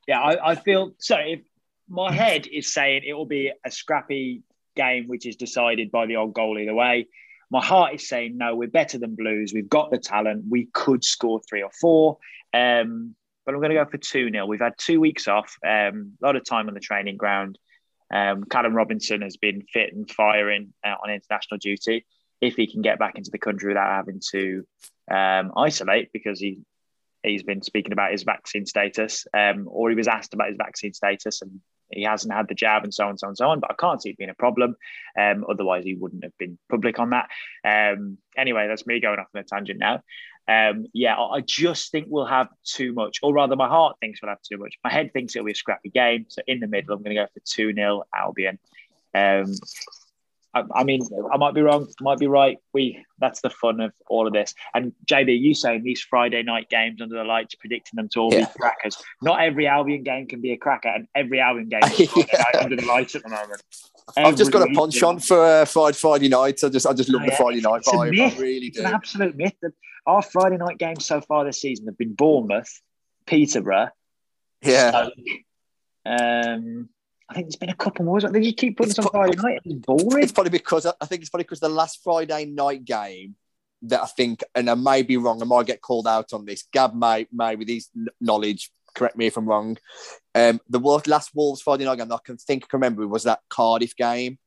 yeah, 0.08 0.20
I, 0.20 0.52
I 0.52 0.56
feel 0.56 0.94
so. 0.98 1.18
If 1.18 1.42
my 1.88 2.12
head 2.12 2.48
is 2.48 2.74
saying 2.74 3.04
it 3.06 3.14
will 3.14 3.26
be 3.26 3.52
a 3.64 3.70
scrappy 3.72 4.44
game, 4.76 5.08
which 5.08 5.26
is 5.26 5.36
decided 5.36 5.92
by 5.92 6.06
the 6.06 6.16
old 6.16 6.34
goal 6.34 6.58
either 6.58 6.74
way. 6.74 7.08
My 7.50 7.64
heart 7.64 7.96
is 7.96 8.08
saying, 8.08 8.38
no, 8.38 8.56
we're 8.56 8.70
better 8.70 8.98
than 8.98 9.16
Blues. 9.16 9.52
We've 9.54 9.68
got 9.68 9.92
the 9.92 9.98
talent. 9.98 10.46
We 10.50 10.70
could 10.74 11.04
score 11.04 11.42
three 11.48 11.62
or 11.62 11.72
four. 11.72 12.18
Um, 12.54 13.16
but 13.46 13.56
I'm 13.56 13.62
going 13.62 13.72
to 13.72 13.84
go 13.84 13.90
for 13.90 13.98
2 13.98 14.32
0. 14.32 14.46
We've 14.46 14.60
had 14.60 14.74
two 14.78 15.00
weeks 15.00 15.28
off, 15.28 15.56
um, 15.66 16.14
a 16.22 16.26
lot 16.26 16.36
of 16.36 16.46
time 16.46 16.68
on 16.68 16.74
the 16.74 16.80
training 16.80 17.18
ground. 17.18 17.58
Um, 18.14 18.44
Callum 18.44 18.74
Robinson 18.74 19.22
has 19.22 19.38
been 19.38 19.64
fit 19.64 19.94
and 19.94 20.10
firing 20.10 20.74
uh, 20.86 20.96
on 21.04 21.10
international 21.10 21.58
duty. 21.60 22.06
If 22.42 22.56
he 22.56 22.68
can 22.68 22.82
get 22.82 23.00
back 23.00 23.18
into 23.18 23.32
the 23.32 23.38
country 23.38 23.70
without 23.70 23.90
having 23.90 24.22
to 24.32 24.66
um, 25.10 25.54
isolate, 25.56 26.12
because 26.12 26.40
he 26.40 26.60
he's 27.24 27.44
been 27.44 27.62
speaking 27.62 27.94
about 27.94 28.12
his 28.12 28.24
vaccine 28.24 28.66
status, 28.66 29.28
um, 29.34 29.68
or 29.70 29.90
he 29.90 29.96
was 29.96 30.08
asked 30.08 30.34
about 30.34 30.50
his 30.50 30.58
vaccine 30.58 30.94
status, 30.94 31.42
and 31.42 31.62
he 31.92 32.04
hasn't 32.04 32.34
had 32.34 32.48
the 32.48 32.56
jab 32.56 32.84
and 32.84 32.94
so 32.94 33.08
on, 33.08 33.18
so 33.18 33.28
on, 33.28 33.36
so 33.36 33.50
on. 33.50 33.60
But 33.60 33.72
I 33.72 33.76
can't 33.76 34.02
see 34.02 34.10
it 34.10 34.18
being 34.18 34.30
a 34.30 34.36
problem. 34.36 34.76
Um, 35.18 35.46
otherwise, 35.50 35.84
he 35.84 35.94
wouldn't 35.94 36.24
have 36.24 36.38
been 36.38 36.58
public 36.70 37.00
on 37.00 37.12
that. 37.12 37.30
Um, 37.64 38.18
anyway, 38.38 38.68
that's 38.68 38.88
me 38.88 39.00
going 39.00 39.20
off 39.20 39.28
on 39.36 39.42
a 39.42 39.44
tangent 39.44 39.80
now. 39.80 40.02
Um, 40.48 40.88
yeah, 40.94 41.18
I 41.18 41.42
just 41.42 41.92
think 41.92 42.08
we'll 42.10 42.26
have 42.26 42.50
too 42.64 42.94
much, 42.94 43.20
or 43.24 43.34
rather, 43.34 43.56
my 43.56 43.68
heart 43.68 43.98
thinks 44.02 44.22
we'll 44.22 44.30
have 44.30 44.42
too 44.42 44.58
much. 44.58 44.76
My 44.84 44.92
head 44.92 45.14
thinks 45.14 45.36
it'll 45.36 45.46
be 45.46 45.52
a 45.52 45.56
scrappy 45.56 45.90
game. 45.90 46.26
So 46.30 46.42
in 46.48 46.60
the 46.60 46.68
middle, 46.68 46.96
I'm 46.96 47.04
going 47.04 47.16
to 47.16 47.22
go 47.22 47.28
for 47.34 47.42
2 47.46 47.74
0 47.74 48.04
Albion. 48.14 48.60
Um, 49.14 49.54
I, 50.54 50.64
I, 50.76 50.84
mean, 50.84 51.02
I 51.32 51.38
might 51.38 51.54
be 51.54 51.62
wrong, 51.62 51.88
might 52.02 52.20
be 52.20 52.28
right. 52.28 52.58
We 52.74 53.06
that's 53.20 53.42
the 53.42 53.50
fun 53.50 53.80
of 53.80 53.94
all 54.08 54.28
of 54.28 54.34
this. 54.34 54.54
And 54.74 54.92
JB, 55.10 55.40
you 55.40 55.54
saying 55.54 55.84
these 55.84 56.02
Friday 56.02 56.44
night 56.44 56.70
games 56.70 57.02
under 57.02 57.16
the 57.16 57.24
lights, 57.24 57.56
predicting 57.56 57.96
them 57.96 58.10
to 58.10 58.20
all 58.20 58.34
yeah. 58.34 58.46
be 58.46 58.60
crackers. 58.60 58.98
Not 59.22 59.42
every 59.42 59.68
Albion 59.68 60.04
game 60.04 60.28
can 60.28 60.42
be 60.42 60.52
a 60.52 60.58
cracker, 60.58 60.90
and 60.90 61.08
every 61.16 61.40
Albion 61.40 61.70
game 61.70 61.82
yeah. 61.98 62.44
under 62.60 62.76
the 62.76 62.86
lights 62.86 63.16
at 63.16 63.24
the 63.24 63.30
moment. 63.30 63.62
I've 64.18 64.36
just 64.36 64.52
got 64.52 64.70
a 64.70 64.74
punch 64.74 65.02
on 65.04 65.20
for 65.20 65.42
uh, 65.42 65.66
Friday 65.66 65.96
Friday 65.96 66.28
night. 66.28 66.64
I 66.64 66.70
just 66.70 66.86
I 66.86 66.94
just 66.94 67.10
love 67.10 67.22
oh, 67.24 67.30
the 67.30 67.36
Friday 67.36 67.62
night 67.62 67.84
vibe. 67.84 68.20
I 68.20 68.38
really 68.38 68.70
do. 68.70 68.80
It's 68.80 68.80
an 68.80 68.86
absolute 68.88 69.38
myth. 69.38 69.54
That 69.62 69.72
our 70.06 70.22
Friday 70.22 70.58
night 70.58 70.78
games 70.78 71.06
so 71.06 71.22
far 71.22 71.46
this 71.46 71.62
season 71.62 71.86
have 71.88 71.98
been 71.98 72.14
Bournemouth, 72.14 72.82
Peterborough, 73.26 73.90
yeah. 74.62 74.90
Stoke, 74.90 75.14
um, 76.06 76.90
I 77.30 77.34
think 77.34 77.46
there's 77.46 77.56
been 77.56 77.70
a 77.70 77.76
couple 77.76 78.06
more. 78.06 78.20
They 78.20 78.42
just 78.42 78.58
keep 78.58 78.78
putting 78.78 78.92
it's 78.92 79.00
on 79.00 79.08
Friday 79.08 79.38
night. 79.38 79.60
It's 79.64 79.86
boring. 79.86 80.24
It's 80.24 80.32
probably 80.32 80.52
because 80.52 80.86
I 80.86 81.06
think 81.06 81.22
it's 81.22 81.30
probably 81.30 81.46
because 81.46 81.62
the 81.62 81.70
last 81.70 82.04
Friday 82.04 82.46
night 82.46 82.84
game 82.84 83.36
that 83.84 84.02
I 84.02 84.06
think, 84.06 84.44
and 84.54 84.70
I 84.70 84.76
may 84.76 85.02
be 85.02 85.18
wrong, 85.18 85.42
I 85.42 85.46
might 85.46 85.66
get 85.66 85.82
called 85.82 86.08
out 86.08 86.34
on 86.34 86.46
this. 86.46 86.66
Gab 86.74 86.94
may, 86.94 87.28
may 87.32 87.56
with 87.56 87.70
his 87.70 87.90
knowledge, 88.20 88.72
correct 88.94 89.18
me 89.18 89.28
if 89.28 89.38
I'm 89.38 89.48
wrong. 89.48 89.78
Um, 90.36 90.60
the 90.70 90.80
last 91.08 91.32
Wolves 91.34 91.62
Friday 91.62 91.86
night 91.86 91.98
game 91.98 92.12
I 92.12 92.18
can 92.24 92.38
think 92.38 92.66
I 92.66 92.68
can 92.68 92.80
remember 92.80 93.08
was 93.08 93.24
that 93.24 93.40
Cardiff 93.50 93.96
game 93.96 94.38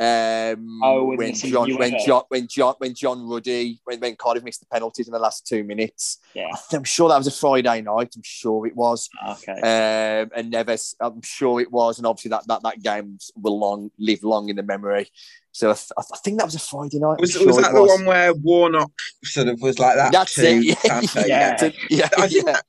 um, 0.00 0.80
oh, 0.82 1.16
when 1.16 1.34
John, 1.34 1.74
when 1.76 1.96
John, 2.06 2.22
when 2.28 2.46
John, 2.46 2.74
when 2.78 2.94
John 2.94 3.28
Ruddy, 3.28 3.80
when, 3.84 3.98
when 3.98 4.14
Cardiff 4.16 4.44
missed 4.44 4.60
the 4.60 4.66
penalties 4.66 5.08
in 5.08 5.12
the 5.12 5.18
last 5.18 5.46
two 5.46 5.64
minutes. 5.64 6.18
Yeah, 6.34 6.48
I'm 6.72 6.84
sure 6.84 7.08
that 7.08 7.18
was 7.18 7.26
a 7.26 7.32
Friday 7.32 7.80
night. 7.80 8.12
I'm 8.14 8.22
sure 8.22 8.66
it 8.66 8.76
was. 8.76 9.08
Okay. 9.28 9.52
Um, 9.52 10.30
and 10.36 10.52
Neves, 10.52 10.94
I'm 11.00 11.22
sure 11.22 11.60
it 11.60 11.72
was, 11.72 11.98
and 11.98 12.06
obviously 12.06 12.28
that 12.30 12.46
that 12.46 12.62
that 12.62 12.82
game 12.82 13.18
will 13.36 13.58
long 13.58 13.90
live 13.98 14.22
long 14.22 14.48
in 14.48 14.56
the 14.56 14.62
memory. 14.62 15.08
So 15.50 15.70
I, 15.70 15.74
th- 15.74 15.90
I 15.98 16.16
think 16.18 16.38
that 16.38 16.44
was 16.44 16.54
a 16.54 16.60
Friday 16.60 17.00
night. 17.00 17.18
Was, 17.18 17.32
sure 17.32 17.46
was 17.46 17.56
that 17.56 17.72
the 17.72 17.82
one 17.82 18.04
where 18.04 18.32
Warnock 18.34 18.92
sort 19.24 19.48
of 19.48 19.60
was 19.60 19.80
like 19.80 19.96
that? 19.96 20.12
That's 20.12 20.36
too, 20.36 20.42
it. 20.44 20.78
Yeah, 20.84 21.00
yeah. 21.26 21.54
yeah. 21.88 22.08
I 22.16 22.28
think 22.28 22.46
yeah. 22.46 22.52
That, 22.52 22.64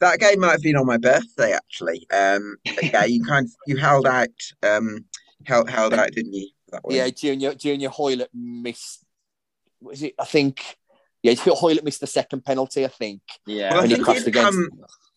that 0.00 0.18
game 0.18 0.40
might 0.40 0.50
have 0.50 0.62
been 0.62 0.76
on 0.76 0.84
my 0.84 0.98
birthday 0.98 1.52
actually. 1.52 2.06
Um, 2.12 2.56
yeah, 2.82 3.06
you 3.06 3.24
kind 3.24 3.46
of 3.46 3.52
you 3.66 3.78
held 3.78 4.06
out, 4.06 4.28
um, 4.62 5.06
held 5.46 5.70
held 5.70 5.94
out, 5.94 6.10
didn't 6.10 6.34
you? 6.34 6.48
That 6.74 6.84
way. 6.84 6.96
Yeah, 6.96 7.10
Junior 7.10 7.54
Junior 7.54 7.88
Hoilett 7.88 8.30
missed. 8.34 9.04
Was 9.80 10.02
it? 10.02 10.14
I 10.18 10.24
think. 10.24 10.76
Yeah, 11.22 11.34
Hoilett 11.34 11.84
missed 11.84 12.00
the 12.00 12.06
second 12.06 12.44
penalty. 12.44 12.84
I 12.84 12.88
think. 12.88 13.22
Yeah, 13.46 13.72
well, 13.72 13.84
I 13.84 13.88
think 13.88 14.26
it, 14.26 14.32
come, 14.32 14.46
um, 14.46 14.70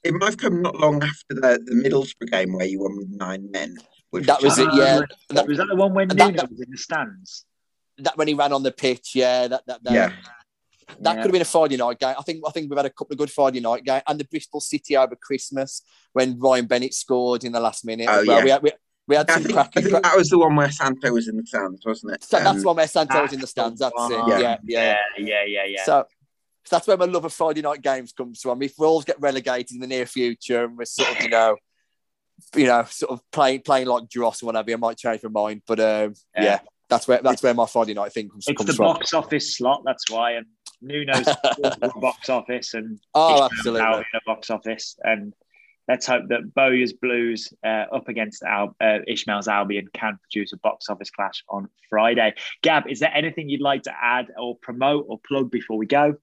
it 0.04 0.14
might 0.14 0.28
have 0.28 0.38
come 0.38 0.62
not 0.62 0.76
long 0.76 1.04
after 1.04 1.26
the, 1.30 1.60
the 1.66 1.76
Middlesbrough 1.76 2.32
game 2.32 2.54
where 2.54 2.66
you 2.66 2.80
won 2.80 2.98
with 2.98 3.10
nine 3.10 3.52
men. 3.52 3.76
That 4.14 4.42
was 4.42 4.58
it. 4.58 4.70
Yeah, 4.74 4.98
um, 4.98 5.06
that, 5.32 5.48
was 5.48 5.58
that 5.58 5.68
the 5.68 5.76
one 5.76 5.94
when 5.94 6.08
that, 6.08 6.36
that, 6.36 6.50
was 6.50 6.62
in 6.62 6.72
the 6.72 6.78
stands. 6.78 7.46
That 7.98 8.18
when 8.18 8.28
he 8.28 8.34
ran 8.34 8.54
on 8.54 8.64
the 8.64 8.72
pitch. 8.72 9.12
Yeah, 9.16 9.48
that 9.48 9.64
that. 9.68 9.84
that 9.84 9.94
yeah. 9.94 10.12
That 11.02 11.16
yeah. 11.16 11.16
could 11.16 11.24
have 11.24 11.32
been 11.34 11.42
a 11.42 11.46
Friday 11.46 11.76
night 11.76 12.00
game. 12.00 12.16
I 12.18 12.22
think 12.22 12.42
I 12.48 12.52
think 12.52 12.70
we've 12.70 12.78
had 12.78 12.86
a 12.86 12.90
couple 12.90 13.14
of 13.14 13.18
good 13.18 13.30
Friday 13.30 13.60
night 13.60 13.84
games, 13.84 14.04
and 14.08 14.18
the 14.18 14.24
Bristol 14.24 14.62
City 14.62 14.96
over 14.96 15.18
Christmas 15.18 15.82
when 16.14 16.40
Ryan 16.40 16.66
Bennett 16.66 16.94
scored 16.94 17.44
in 17.44 17.52
the 17.52 17.60
last 17.60 17.84
minute. 17.84 18.08
Oh, 18.10 18.24
well. 18.26 18.38
yeah. 18.38 18.44
we, 18.44 18.50
had, 18.50 18.64
we, 18.64 18.72
we 19.08 19.16
had 19.16 19.30
some 19.30 19.40
I 19.40 19.44
think, 19.44 19.54
cracking. 19.54 19.86
I 19.86 19.90
think 19.90 20.04
that 20.04 20.18
was 20.18 20.30
the 20.30 20.38
one 20.38 20.56
where 20.56 20.70
Santo 20.70 21.12
was 21.12 21.28
in 21.28 21.38
the 21.38 21.46
stands, 21.46 21.86
wasn't 21.86 22.14
it? 22.14 22.24
So 22.24 22.38
um, 22.38 22.44
that's 22.44 22.60
the 22.60 22.68
one 22.68 22.76
where 22.76 22.88
Santo 22.88 23.22
was 23.22 23.34
in 23.34 23.40
the 23.40 23.48
stands. 23.48 23.80
That's 23.80 23.94
it. 23.98 24.12
Yeah, 24.12 24.38
yeah, 24.38 24.58
yeah, 24.66 24.98
yeah, 25.18 25.44
yeah. 25.46 25.64
yeah. 25.66 25.84
So, 25.86 26.06
so 26.66 26.76
that's 26.76 26.88
where 26.88 26.98
my 26.98 27.06
love 27.06 27.24
of 27.24 27.32
Friday 27.32 27.62
night 27.62 27.82
games 27.82 28.12
comes 28.12 28.42
from. 28.42 28.62
If 28.62 28.74
Wolves 28.78 29.06
get 29.06 29.22
relegated 29.22 29.72
in 29.72 29.80
the 29.80 29.88
near 29.88 30.06
future 30.06 30.66
and 30.66 30.78
we're 30.78 30.84
sort 30.84 31.10
of, 31.10 31.24
you 31.24 31.30
know, 31.30 31.56
you 32.56 32.66
know, 32.66 32.84
sort 32.90 33.14
of 33.14 33.22
playing 33.32 33.62
playing 33.62 33.88
like 33.88 34.10
Dross 34.10 34.44
or 34.44 34.48
whatever, 34.48 34.72
I 34.72 34.76
might 34.76 34.98
change 34.98 35.24
my 35.24 35.30
mind. 35.30 35.62
But 35.66 35.80
um, 35.80 36.14
yeah. 36.36 36.44
yeah. 36.44 36.60
that's 36.90 37.08
where 37.08 37.22
that's 37.22 37.42
where 37.42 37.54
my 37.54 37.66
Friday 37.66 37.94
night 37.94 38.12
thing 38.12 38.30
comes, 38.30 38.44
from. 38.44 38.52
it's 38.52 38.60
comes 38.60 38.68
the 38.68 38.76
from. 38.76 38.86
box 38.88 39.14
office 39.14 39.56
slot. 39.56 39.84
That's 39.86 40.10
why, 40.10 40.34
and 40.34 40.46
Nuno's 40.82 41.30
box 42.02 42.28
office, 42.28 42.74
and 42.74 43.00
oh, 43.14 43.46
absolutely, 43.46 43.82
in 43.82 44.04
a 44.16 44.22
box 44.26 44.50
office, 44.50 44.98
and 45.04 45.34
let's 45.88 46.06
hope 46.06 46.24
that 46.30 46.54
Bowyer's 46.54 46.94
Blues 46.94 47.52
uh, 47.66 47.86
up 47.92 48.08
against 48.08 48.44
Al- 48.44 48.76
uh, 48.82 49.00
Ismaël's 49.10 49.48
Albion 49.48 49.88
can 49.94 50.20
produce 50.22 50.54
a 50.54 50.58
box 50.58 50.90
office 50.90 51.10
clash 51.10 51.44
on 51.50 51.70
Friday. 51.90 52.34
Gab, 52.62 52.88
is 52.88 53.00
there 53.00 53.12
anything 53.14 53.50
you'd 53.50 53.62
like 53.62 53.84
to 53.84 53.94
add 54.02 54.28
or 54.38 54.58
promote 54.58 55.06
or 55.08 55.20
plug 55.28 55.50
before 55.52 55.78
we 55.78 55.86
go? 55.86 56.16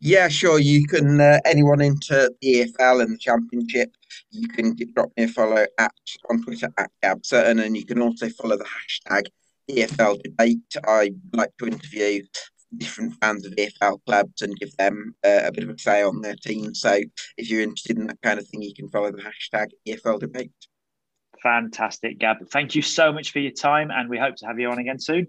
Yeah, 0.00 0.28
sure. 0.28 0.58
You 0.58 0.86
can 0.86 1.20
uh, 1.20 1.40
anyone 1.44 1.80
into 1.80 2.30
the 2.40 2.54
EFL 2.54 3.02
and 3.02 3.14
the 3.14 3.18
Championship. 3.18 3.90
You 4.30 4.48
can 4.48 4.76
drop 4.94 5.10
me 5.16 5.24
a 5.24 5.28
follow 5.28 5.66
at 5.78 5.92
on 6.28 6.42
Twitter 6.42 6.70
at 6.76 6.90
Gab 7.02 7.24
Sutton, 7.24 7.60
and 7.60 7.76
you 7.76 7.86
can 7.86 8.02
also 8.02 8.28
follow 8.28 8.58
the 8.58 8.64
hashtag 8.64 9.26
EFL 9.70 10.22
debate. 10.22 10.58
I 10.86 11.12
like 11.32 11.56
to 11.58 11.66
interview 11.66 12.22
different 12.76 13.14
fans 13.20 13.46
of 13.46 13.52
EFL 13.52 13.98
clubs 14.06 14.42
and 14.42 14.58
give 14.58 14.76
them 14.76 15.14
uh, 15.24 15.42
a 15.44 15.52
bit 15.52 15.64
of 15.64 15.70
a 15.70 15.78
say 15.78 16.02
on 16.02 16.20
their 16.20 16.36
team. 16.36 16.74
So 16.74 16.98
if 17.36 17.50
you're 17.50 17.62
interested 17.62 17.98
in 17.98 18.06
that 18.06 18.20
kind 18.22 18.38
of 18.38 18.46
thing, 18.46 18.62
you 18.62 18.74
can 18.74 18.88
follow 18.88 19.10
the 19.10 19.22
hashtag 19.22 19.68
EFL 19.86 20.20
debate. 20.20 20.52
Fantastic, 21.42 22.18
Gab. 22.18 22.36
Thank 22.50 22.74
you 22.74 22.82
so 22.82 23.12
much 23.12 23.32
for 23.32 23.38
your 23.38 23.52
time, 23.52 23.90
and 23.90 24.10
we 24.10 24.18
hope 24.18 24.36
to 24.36 24.46
have 24.46 24.58
you 24.60 24.68
on 24.70 24.78
again 24.78 24.98
soon. 24.98 25.26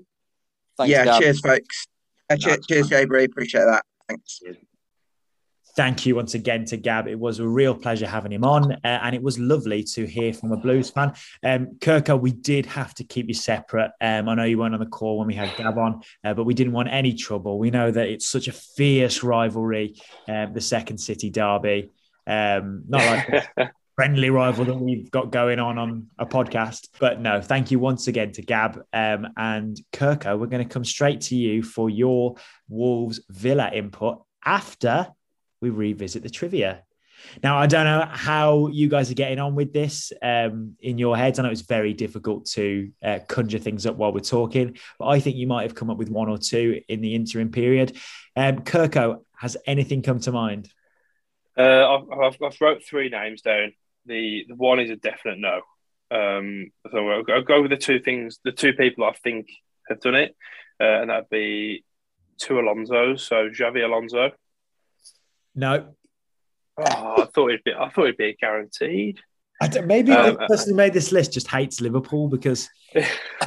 Thanks, 0.77 0.91
yeah, 0.91 1.05
Gab. 1.05 1.21
cheers, 1.21 1.39
folks. 1.39 1.87
Uh, 2.29 2.35
cheers, 2.35 2.65
cheers, 2.67 2.89
Gabriel. 2.89 3.25
Appreciate 3.25 3.65
that. 3.65 3.85
Thanks. 4.07 4.39
Cheers 4.39 4.57
thank 5.75 6.05
you 6.05 6.15
once 6.15 6.33
again 6.33 6.65
to 6.65 6.77
Gab. 6.77 7.07
It 7.07 7.19
was 7.19 7.39
a 7.39 7.47
real 7.47 7.75
pleasure 7.75 8.07
having 8.07 8.31
him 8.31 8.43
on, 8.43 8.73
uh, 8.73 8.77
and 8.83 9.15
it 9.15 9.21
was 9.21 9.39
lovely 9.39 9.83
to 9.95 10.05
hear 10.05 10.33
from 10.33 10.51
a 10.51 10.57
Blues 10.57 10.89
fan. 10.89 11.13
Um, 11.43 11.77
Kirko, 11.79 12.19
we 12.19 12.31
did 12.31 12.65
have 12.65 12.93
to 12.95 13.03
keep 13.03 13.27
you 13.27 13.33
separate. 13.33 13.91
Um, 14.01 14.29
I 14.29 14.35
know 14.35 14.43
you 14.43 14.57
weren't 14.57 14.73
on 14.73 14.79
the 14.79 14.85
call 14.85 15.19
when 15.19 15.27
we 15.27 15.35
had 15.35 15.55
Gab 15.57 15.77
on, 15.77 16.01
uh, 16.23 16.33
but 16.33 16.43
we 16.43 16.53
didn't 16.53 16.73
want 16.73 16.89
any 16.91 17.13
trouble. 17.13 17.59
We 17.59 17.71
know 17.71 17.91
that 17.91 18.07
it's 18.07 18.29
such 18.29 18.47
a 18.47 18.51
fierce 18.51 19.23
rivalry, 19.23 19.95
um, 20.27 20.53
the 20.53 20.61
Second 20.61 20.97
City 20.97 21.29
derby. 21.29 21.91
Um, 22.27 22.83
not 22.87 23.05
like 23.05 23.71
friendly 23.95 24.29
rival 24.29 24.65
that 24.65 24.75
we've 24.75 25.11
got 25.11 25.31
going 25.31 25.59
on 25.59 25.77
on 25.77 26.07
a 26.17 26.25
podcast. 26.25 26.89
But 26.99 27.19
no, 27.19 27.41
thank 27.41 27.71
you 27.71 27.79
once 27.79 28.07
again 28.07 28.31
to 28.33 28.41
Gab 28.41 28.81
um, 28.93 29.27
and 29.37 29.79
Kirko. 29.93 30.39
We're 30.39 30.47
going 30.47 30.67
to 30.67 30.73
come 30.73 30.85
straight 30.85 31.21
to 31.21 31.35
you 31.35 31.61
for 31.61 31.89
your 31.89 32.35
Wolves 32.67 33.19
Villa 33.29 33.69
input 33.71 34.23
after 34.43 35.07
we 35.61 35.69
revisit 35.69 36.23
the 36.23 36.29
trivia. 36.29 36.83
Now, 37.43 37.57
I 37.57 37.67
don't 37.67 37.85
know 37.85 38.05
how 38.09 38.67
you 38.67 38.89
guys 38.89 39.11
are 39.11 39.15
getting 39.15 39.39
on 39.39 39.55
with 39.55 39.71
this 39.71 40.11
um, 40.21 40.75
in 40.81 40.97
your 40.97 41.15
heads. 41.15 41.37
I 41.37 41.43
know 41.43 41.49
it's 41.49 41.61
very 41.61 41.93
difficult 41.93 42.45
to 42.47 42.91
uh, 43.03 43.19
conjure 43.27 43.59
things 43.59 43.85
up 43.85 43.95
while 43.95 44.11
we're 44.11 44.21
talking, 44.21 44.77
but 44.97 45.07
I 45.07 45.19
think 45.19 45.37
you 45.37 45.47
might 45.47 45.63
have 45.63 45.75
come 45.75 45.89
up 45.89 45.97
with 45.97 46.09
one 46.09 46.29
or 46.29 46.37
two 46.37 46.81
in 46.87 47.01
the 47.01 47.15
interim 47.15 47.51
period. 47.51 47.95
Um, 48.35 48.59
Kirko, 48.59 49.23
has 49.37 49.55
anything 49.67 50.01
come 50.01 50.19
to 50.21 50.31
mind? 50.31 50.69
Uh, 51.57 51.99
I've, 52.11 52.37
I've, 52.41 52.61
wrote 52.61 52.83
three 52.83 53.09
names 53.09 53.41
down. 53.41 53.73
The, 54.05 54.45
the 54.47 54.55
one 54.55 54.79
is 54.79 54.89
a 54.89 54.95
definite 54.95 55.37
no. 55.37 55.61
Um, 56.09 56.71
so 56.91 57.07
I'll, 57.07 57.23
I'll, 57.29 57.43
go 57.43 57.61
with 57.61 57.71
the 57.71 57.77
two 57.77 57.99
things, 57.99 58.39
the 58.43 58.51
two 58.51 58.73
people 58.73 59.03
I 59.03 59.13
think 59.23 59.47
have 59.87 60.01
done 60.01 60.15
it, 60.15 60.35
uh, 60.79 61.01
and 61.01 61.09
that'd 61.09 61.29
be 61.29 61.85
two 62.37 62.55
Alonsos. 62.55 63.19
So 63.19 63.49
Xabi 63.49 63.85
Alonso 63.85 64.31
no. 65.55 65.93
Oh, 66.77 67.23
I 67.23 67.25
thought 67.33 67.49
it'd 67.49 67.63
be. 67.63 67.73
I 67.73 67.89
thought 67.89 68.03
it'd 68.03 68.17
be 68.17 68.35
guaranteed. 68.39 69.19
maybe 69.85 70.11
um, 70.11 70.33
the 70.33 70.47
person 70.47 70.73
who 70.73 70.77
made 70.77 70.93
this 70.93 71.11
list 71.11 71.33
just 71.33 71.47
hates 71.47 71.81
Liverpool 71.81 72.27
because 72.27 72.69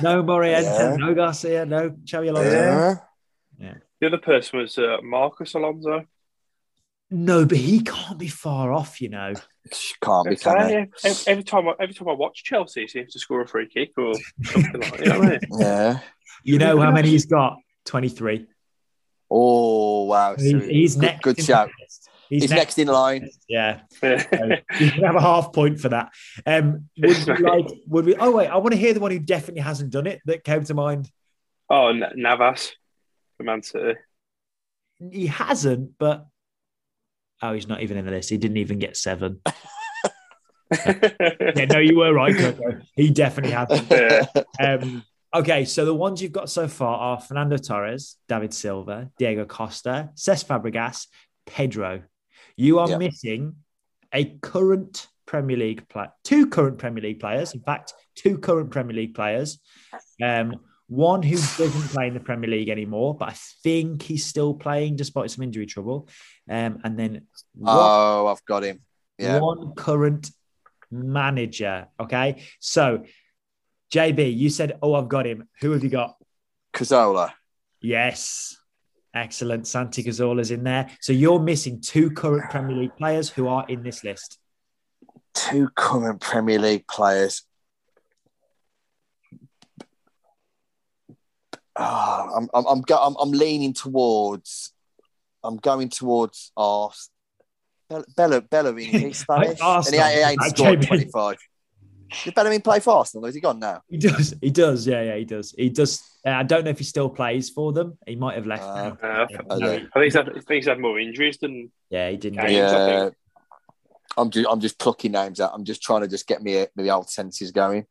no 0.03 0.23
Morientes, 0.23 0.79
yeah. 0.79 0.97
no 0.97 1.15
Garcia, 1.15 1.67
no 1.67 1.91
Xabi 1.91 2.29
Alonso. 2.29 2.51
Yeah. 2.51 2.95
yeah. 3.59 3.75
The 4.01 4.07
other 4.07 4.19
person 4.19 4.61
was 4.61 4.79
uh, 4.79 4.99
Marcos 5.03 5.55
Alonso. 5.55 6.05
No, 7.11 7.47
but 7.47 7.59
he 7.59 7.81
can't 7.83 8.19
be 8.19 8.29
far 8.29 8.73
off, 8.73 9.01
you 9.01 9.09
know. 9.09 9.35
Can't 10.03 10.29
be. 10.29 10.37
Can 10.37 10.59
every, 10.59 10.91
every, 11.27 11.45
time, 11.45 11.69
I, 11.69 11.75
every 11.79 11.95
time 11.95 12.09
I 12.09 12.13
watch 12.13 12.43
Chelsea, 12.43 12.83
he 12.83 12.89
seems 12.89 13.13
to 13.13 13.19
score 13.19 13.41
a 13.43 13.47
free 13.47 13.69
kick 13.69 13.93
or 13.97 14.15
something 14.43 14.81
like 14.81 14.99
that. 14.99 15.01
You 15.01 15.13
know 15.13 15.23
I 15.23 15.29
mean? 15.29 15.41
Yeah. 15.59 15.99
You 16.43 16.59
know 16.59 16.81
how 16.81 16.91
many 16.91 17.11
he's 17.11 17.27
got? 17.27 17.57
Twenty-three. 17.85 18.47
Oh 19.31 20.05
wow! 20.05 20.35
He's, 20.37 20.65
he's 20.65 20.95
good, 20.95 21.03
next. 21.03 21.23
Good 21.23 21.41
shout. 21.43 21.71
He's, 22.29 22.43
he's 22.43 22.51
next, 22.51 22.61
next, 22.61 22.79
in 22.79 22.89
line. 22.89 23.29
Yeah, 23.49 23.81
so 24.01 24.17
you 24.81 24.91
can 24.91 25.05
have 25.05 25.17
a 25.17 25.21
half 25.21 25.53
point 25.53 25.81
for 25.81 25.91
that. 25.91 26.13
Um, 26.47 26.89
would 26.99 27.27
we 27.27 27.37
like? 27.39 27.67
Would 27.87 28.07
we? 28.07 28.17
Oh 28.17 28.33
wait, 28.33 28.49
I 28.49 28.57
want 28.57 28.73
to 28.73 28.79
hear 28.79 28.95
the 28.95 29.01
one 29.01 29.11
who 29.11 29.19
definitely 29.19 29.63
hasn't 29.63 29.91
done 29.91 30.07
it 30.07 30.21
that 30.27 30.45
came 30.45 30.65
to 30.65 30.75
mind. 30.75 31.11
Oh, 31.69 31.93
Navas 31.93 32.75
from 33.37 33.47
Man 33.47 33.63
City. 33.63 33.99
He 35.11 35.27
hasn't, 35.27 35.99
but 35.99 36.27
oh, 37.43 37.53
he's 37.53 37.69
not 37.69 37.83
even 37.83 37.97
in 37.97 38.05
the 38.05 38.11
list. 38.11 38.31
He 38.31 38.39
didn't 38.39 38.59
even 38.59 38.79
get 38.79 38.97
seven. 38.97 39.41
yeah, 40.73 41.67
no, 41.71 41.79
you 41.79 41.99
were 41.99 42.13
right, 42.13 42.37
Coco. 42.37 42.81
He 42.95 43.11
definitely 43.11 43.53
hasn't. 43.53 43.91
Yeah. 43.91 44.27
Um, 44.61 45.05
Okay, 45.35 45.65
so 45.65 45.85
the 45.85 45.93
ones 45.93 46.23
you've 46.23 46.31
got 46.31 46.49
so 46.49 46.69
far 46.69 46.97
are 46.97 47.21
Fernando 47.21 47.57
Torres, 47.57 48.17
David 48.29 48.55
Silva, 48.55 49.11
Diego 49.19 49.45
Costa, 49.45 50.11
Cesc 50.15 50.47
Fabregas, 50.47 51.09
Pedro. 51.45 52.03
You 52.57 52.79
are 52.79 52.97
missing 52.99 53.57
a 54.13 54.27
current 54.27 55.09
Premier 55.27 55.57
League 55.57 55.89
player, 55.89 56.13
two 56.23 56.47
current 56.47 56.79
Premier 56.79 57.03
League 57.03 57.19
players, 57.19 57.53
in 57.53 57.63
fact, 57.63 57.95
two 58.15 58.39
current 58.39 58.71
Premier 58.71 58.95
League 58.95 59.15
players. 59.15 59.59
Um, 60.23 60.61
one 60.87 61.21
who 61.25 61.35
doesn't 61.35 61.89
play 61.89 62.07
in 62.07 62.15
the 62.15 62.21
Premier 62.21 62.51
League 62.51 62.69
anymore, 62.69 63.17
but 63.17 63.31
I 63.31 63.35
think 63.65 64.03
he's 64.03 64.25
still 64.25 64.55
playing 64.55 64.95
despite 64.95 65.33
some 65.33 65.43
injury 65.43 65.67
trouble. 65.67 66.09
Um, 66.49 66.79
and 66.85 66.97
then 66.97 67.27
one, 67.57 67.77
oh, 67.77 68.27
I've 68.29 68.45
got 68.45 68.63
him. 68.63 68.83
Yeah. 69.19 69.41
One 69.41 69.75
current 69.75 70.31
manager. 70.93 71.89
Okay. 71.99 72.45
So, 72.61 73.05
JB, 73.95 74.37
you 74.37 74.51
said, 74.51 74.77
Oh, 74.83 74.95
I've 74.95 75.09
got 75.09 75.25
him. 75.25 75.49
Who 75.61 75.71
have 75.71 75.85
you 75.85 75.91
got? 75.91 76.17
Cazorla. 76.73 77.33
Yes. 77.81 78.57
Excellent. 79.15 79.69
Santi 79.69 80.03
Cazorla's 80.03 80.51
in 80.51 80.65
there. 80.65 80.91
So 81.01 81.13
you're 81.13 81.39
missing 81.39 81.81
two 81.81 82.11
current 82.11 82.51
Premier 82.51 82.77
League 82.77 82.97
players 82.97 83.29
who 83.31 83.47
are 83.47 83.65
in 83.69 83.85
this 83.85 84.03
list. 84.03 84.41
Two 85.33 85.69
current 85.77 86.21
Premier 86.21 86.59
League 86.59 86.89
players. 86.89 87.45
Oh, 91.77 92.31
I'm, 92.37 92.49
I'm, 92.53 92.67
I'm, 92.67 92.83
I'm, 92.91 93.17
I'm 93.21 93.31
leaning 93.31 93.75
towards. 93.75 94.73
I'm 95.45 95.57
going 95.59 95.89
towards 95.89 96.51
Arsenal. 96.57 97.13
Bella, 98.17 98.41
Bellerin, 98.41 98.79
he's 98.87 99.19
Spanish, 99.19 99.61
and 99.61 99.87
he, 99.87 99.97
he 99.97 100.21
ain't 100.23 100.43
scored 100.43 100.83
25. 100.83 101.37
Did 102.23 102.35
Bellerin 102.35 102.61
play 102.61 102.81
for 102.81 102.95
Arsenal? 102.95 103.27
Is 103.27 103.35
he 103.35 103.41
gone 103.41 103.59
now? 103.59 103.83
He 103.89 103.99
does. 103.99 104.35
He 104.41 104.51
does. 104.51 104.87
Yeah, 104.87 105.03
yeah, 105.03 105.17
he 105.17 105.25
does. 105.25 105.55
He 105.57 105.69
does. 105.69 106.03
Uh, 106.25 106.31
I 106.31 106.43
don't 106.43 106.65
know 106.65 106.71
if 106.71 106.79
he 106.79 106.85
still 106.85 107.09
plays 107.09 107.51
for 107.51 107.73
them. 107.73 107.99
He 108.07 108.17
might 108.17 108.35
have 108.37 108.47
left 108.47 108.63
uh, 108.63 108.75
now. 108.75 108.99
Uh, 109.03 109.27
I, 109.51 109.55
I, 109.55 109.79
think 109.79 109.91
he's 110.05 110.15
had, 110.15 110.29
I 110.29 110.33
think 110.33 110.51
he's 110.51 110.67
had 110.67 110.79
more 110.79 110.99
injuries 110.99 111.39
than. 111.39 111.71
Yeah, 111.91 112.11
he 112.11 112.17
didn't. 112.17 112.41
Games, 112.41 112.53
yeah. 112.53 113.11
I'm 114.17 114.31
just, 114.31 114.49
I'm 114.49 114.61
just 114.61 114.79
plucking 114.79 115.13
names 115.13 115.41
out. 115.41 115.53
I'm 115.55 115.65
just 115.65 115.83
trying 115.83 116.03
to 116.03 116.09
just 116.09 116.27
get 116.27 116.43
me, 116.43 116.55
me 116.77 116.85
the 116.85 116.91
old 116.91 117.11
senses 117.11 117.51
going. 117.51 117.87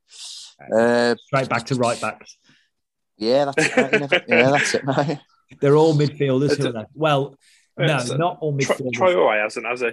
Uh, 0.74 1.15
Straight 1.26 1.49
back 1.49 1.65
to 1.65 1.76
right 1.76 1.99
back. 1.99 2.26
Yeah, 3.17 3.45
that's 3.45 3.78
it. 3.78 4.24
yeah, 4.28 4.51
that's 4.51 4.74
it, 4.76 4.86
mate. 4.86 5.19
They're 5.59 5.76
all 5.76 5.93
midfielders. 5.93 6.57
Who 6.57 6.76
are 6.76 6.88
well, 6.93 7.38
no, 7.78 7.97
not 8.15 8.38
all 8.41 8.53
midfielders. 8.53 8.93
Troy 8.93 9.38
hasn't, 9.41 9.65
has 9.65 9.82
he? 9.82 9.91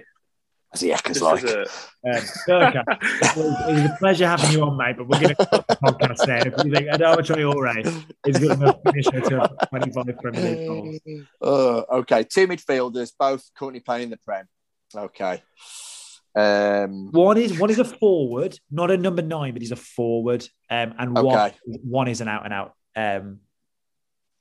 As 0.72 0.80
the 0.80 0.90
Eckers 0.90 1.20
like. 1.20 1.42
A... 1.44 1.62
Um, 1.62 1.66
it, 2.46 3.36
was, 3.36 3.84
a 3.84 3.96
pleasure 3.98 4.28
having 4.28 4.52
you 4.52 4.62
on, 4.62 4.76
mate. 4.76 4.96
But 4.96 5.08
we're 5.08 5.20
going 5.20 5.34
to 5.34 5.46
cut 5.46 5.66
the 5.66 5.76
podcast 5.76 6.26
there. 6.26 6.48
If 6.48 6.64
you 6.64 6.72
think 6.72 6.88
Adama 6.88 7.18
Traore 7.18 8.04
is 8.26 8.38
good 8.38 8.52
enough 8.52 8.78
finisher 8.84 9.20
to 9.20 9.50
25 9.68 10.18
Premier 10.22 10.40
League 10.40 10.68
goals. 10.68 11.00
Uh, 11.42 11.96
okay, 11.98 12.24
two 12.24 12.46
midfielders, 12.46 13.12
both 13.18 13.44
currently 13.58 13.80
playing 13.80 14.04
in 14.04 14.10
the 14.10 14.18
Prem. 14.18 14.46
Okay. 14.94 15.42
Um, 16.34 17.10
one 17.10 17.36
is 17.38 17.58
one 17.58 17.70
is 17.70 17.80
a 17.80 17.84
forward, 17.84 18.58
not 18.70 18.90
a 18.90 18.96
number 18.96 19.22
nine, 19.22 19.52
but 19.52 19.62
he's 19.62 19.72
a 19.72 19.76
forward. 19.76 20.46
Um, 20.70 20.94
and 20.98 21.18
okay. 21.18 21.54
one 21.64 21.80
one 21.82 22.08
is 22.08 22.20
an 22.20 22.28
out 22.28 22.44
and 22.44 22.54
out. 22.54 22.74
Um, 22.94 23.40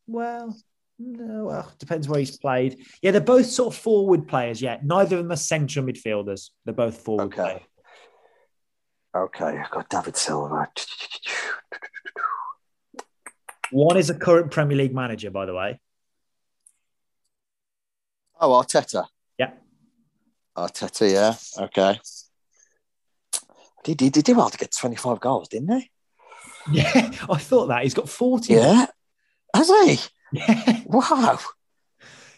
well, 0.05 0.55
no, 0.99 1.45
well, 1.45 1.71
depends 1.79 2.07
where 2.09 2.19
he's 2.19 2.37
played. 2.37 2.85
Yeah, 3.01 3.11
they're 3.11 3.21
both 3.21 3.45
sort 3.45 3.73
of 3.73 3.79
forward 3.79 4.27
players. 4.27 4.61
Yeah, 4.61 4.79
neither 4.83 5.17
of 5.17 5.23
them 5.23 5.31
are 5.31 5.37
central 5.37 5.85
midfielders. 5.85 6.49
They're 6.65 6.73
both 6.73 6.97
forward. 6.97 7.33
Okay. 7.33 7.35
Players. 7.35 7.61
Okay, 9.15 9.57
I've 9.57 9.71
got 9.71 9.89
David 9.89 10.17
Silva. 10.17 10.67
One 13.71 13.97
is 13.97 14.09
a 14.09 14.13
current 14.13 14.51
Premier 14.51 14.77
League 14.77 14.93
manager, 14.93 15.31
by 15.31 15.45
the 15.45 15.53
way. 15.53 15.79
Oh, 18.39 18.49
Arteta. 18.51 19.05
Yeah. 19.37 19.51
Arteta, 20.57 21.11
yeah. 21.11 21.63
Okay. 21.65 21.99
Did 23.83 24.01
he 24.01 24.09
did, 24.09 24.25
did 24.25 24.37
well 24.37 24.49
to 24.49 24.57
get 24.57 24.75
25 24.77 25.19
goals, 25.19 25.47
didn't 25.47 25.79
he? 25.79 25.91
Yeah, 26.71 27.11
I 27.27 27.37
thought 27.37 27.67
that. 27.67 27.83
He's 27.83 27.93
got 27.95 28.09
40. 28.09 28.53
Yeah. 28.53 28.87
Has 29.55 29.69
he? 29.69 29.97
wow. 30.85 31.39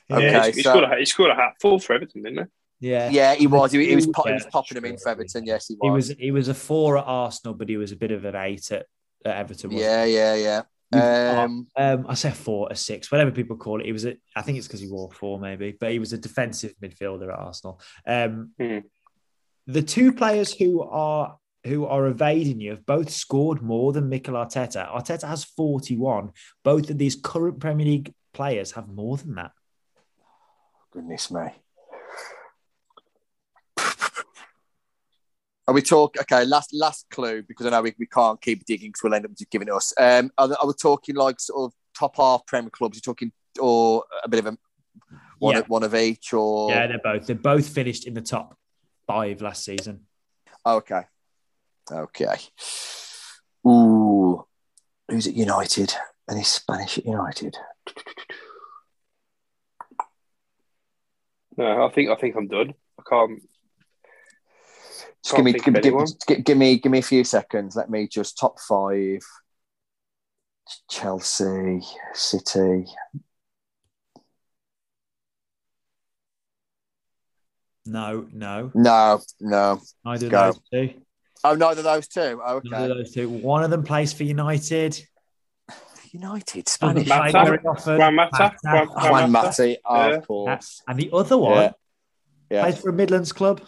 Yeah, 0.10 0.18
okay, 0.18 0.52
he, 0.52 0.62
so, 0.62 0.72
scored 0.72 0.84
a, 0.84 0.98
he 0.98 1.06
scored 1.06 1.32
a 1.32 1.36
hat 1.36 1.54
full 1.62 1.80
for 1.80 1.94
Everton, 1.94 2.24
didn't 2.24 2.50
he? 2.80 2.89
Yeah, 2.89 3.10
yeah, 3.10 3.36
he 3.36 3.48
was. 3.48 3.72
He, 3.72 3.86
he 3.86 3.96
was, 3.96 4.06
he 4.06 4.12
was 4.34 4.46
popping 4.48 4.78
him 4.78 4.86
in 4.86 4.98
for 4.98 5.10
Everton. 5.10 5.46
Yes, 5.46 5.68
he 5.68 5.76
was. 5.80 5.84
He 5.84 5.89
was. 5.89 6.20
He 6.20 6.32
was 6.32 6.48
a 6.48 6.54
four 6.54 6.98
at 6.98 7.06
Arsenal, 7.06 7.54
but 7.54 7.70
he 7.70 7.78
was 7.78 7.92
a 7.92 7.96
bit 7.96 8.12
of 8.12 8.26
an 8.26 8.36
eight 8.36 8.72
at, 8.72 8.88
at 9.24 9.38
Everton. 9.38 9.72
Yeah, 9.72 10.04
yeah, 10.04 10.36
yeah. 10.36 10.62
Um, 10.94 11.68
um, 11.78 12.06
I 12.10 12.16
say 12.16 12.32
four, 12.32 12.68
a 12.70 12.76
six, 12.76 13.12
whatever 13.12 13.32
people 13.32 13.56
call 13.56 13.80
it. 13.80 13.86
He 13.86 13.92
was. 13.92 14.06
A, 14.06 14.18
I 14.36 14.42
think 14.42 14.58
it's 14.58 14.68
because 14.68 14.82
he 14.82 14.89
wore 14.89 15.12
four, 15.12 15.39
maybe, 15.39 15.78
but 15.80 15.92
he 15.92 16.00
was 16.00 16.12
a 16.12 16.18
defensive 16.18 16.74
midfielder 16.82 17.32
at 17.32 17.39
Arsenal. 17.39 17.80
Um, 18.06 18.52
hmm. 18.60 18.80
The 19.68 19.84
two 19.84 20.12
players 20.12 20.52
who 20.54 20.82
are 20.82 21.38
who 21.66 21.86
are 21.86 22.07
evading 22.07 22.59
you 22.59 22.72
have 22.72 22.86
both 22.86 23.09
scored 23.09 23.62
more 23.62 23.93
than 23.93 24.09
Mikel 24.09 24.34
Arteta. 24.34 24.89
Arteta 24.91 25.28
has 25.28 25.43
41. 25.43 26.32
Both 26.64 26.89
of 26.89 26.97
these 26.97 27.16
current 27.16 27.59
Premier 27.59 27.86
League 27.86 28.14
players 28.34 28.72
have 28.72 28.88
more 28.88 29.18
than 29.18 29.36
that. 29.36 29.51
Goodness 30.91 31.30
me. 31.32 31.47
Are 35.68 35.74
we 35.74 35.82
talking? 35.82 36.22
Okay, 36.22 36.43
last 36.45 36.74
last 36.74 37.05
clue 37.09 37.43
because 37.43 37.66
I 37.66 37.70
know 37.70 37.82
we, 37.82 37.93
we 37.97 38.07
can't 38.07 38.41
keep 38.41 38.66
digging 38.66 38.89
because 38.89 39.03
we'll 39.03 39.14
end 39.14 39.26
up 39.26 39.32
just 39.38 39.51
giving 39.51 39.72
us. 39.72 39.93
Um, 39.97 40.32
are, 40.38 40.49
are 40.59 40.68
we 40.68 40.74
talking 40.74 41.16
like 41.16 41.39
sort 41.39 41.72
of 41.72 41.74
top 41.97 42.18
half 42.18 42.45
Premier 42.45 42.70
clubs? 42.70 42.97
You're 42.97 43.14
talking 43.14 43.32
or 43.59 44.03
a 44.24 44.28
bit 44.28 44.39
of 44.39 44.47
a 44.47 44.57
one, 45.39 45.53
yeah. 45.55 45.59
of, 45.59 45.70
one 45.70 45.84
of 45.84 45.95
each, 45.95 46.34
or 46.34 46.72
yeah, 46.72 46.88
they're 46.88 46.99
both 46.99 47.26
they're 47.26 47.36
both 47.36 47.70
finished 47.70 48.05
in 48.05 48.14
the 48.14 48.22
top 48.22 48.57
five 49.07 49.41
last 49.41 49.64
season. 49.64 50.01
Okay, 50.66 51.03
Okay. 51.92 52.36
Ooh, 53.68 54.46
who's 55.10 55.28
at 55.28 55.34
United? 55.34 55.94
Any 56.30 56.44
Spanish 56.44 56.98
at 56.98 57.06
United? 57.06 57.58
No, 61.58 61.86
I 61.86 61.92
think 61.94 62.10
I 62.10 62.16
think 62.16 62.36
I'm 62.36 62.48
done. 62.48 62.74
I 63.00 63.04
can't. 63.10 63.42
Just 65.24 65.36
give 65.36 65.46
me 65.46 65.52
give, 65.54 65.74
give, 66.28 66.44
give, 66.44 66.58
me 66.58 66.80
give 66.80 66.92
me 66.92 67.00
a 67.00 67.04
few 67.04 67.24
seconds. 67.24 67.76
Let 67.76 67.89
me 67.89 68.08
just 68.08 68.38
top 68.38 68.60
five. 68.60 69.20
Chelsea, 70.89 71.82
City. 72.14 72.86
No, 77.86 78.28
no, 78.32 78.72
no, 78.74 79.22
no. 79.39 79.82
Neither 80.06 80.30
Go. 80.30 80.54
Those 81.44 81.58
two. 81.58 81.64
Oh, 81.64 81.68
neither 81.68 81.80
of 81.80 81.84
those 81.86 82.08
two. 82.08 82.42
Oh, 82.44 82.56
okay. 82.58 82.70
Neither 82.70 82.92
of 82.92 82.98
those 82.98 83.14
two. 83.14 83.30
One 83.30 83.64
of 83.64 83.70
them 83.70 83.84
plays 83.84 84.14
for 84.14 84.24
United. 84.24 85.02
United, 86.12 86.68
Spanish. 86.68 87.08
Juan 87.08 88.16
Mata. 88.16 88.88
Juan 88.96 89.32
Mata, 89.32 89.78
oh, 89.86 90.12
of 90.12 90.28
course. 90.28 90.82
And 90.88 91.00
the 91.00 91.10
other 91.14 91.38
one 91.38 91.58
yeah. 91.58 91.72
Yeah. 92.50 92.64
plays 92.64 92.80
for 92.80 92.89
a 92.89 92.94
Midlands 92.94 93.32
club. 93.32 93.62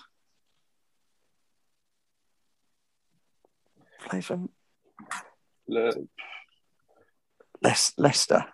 Plays 4.06 4.26
for 4.26 4.40
Le- 5.70 5.94
Leicester. 7.98 8.46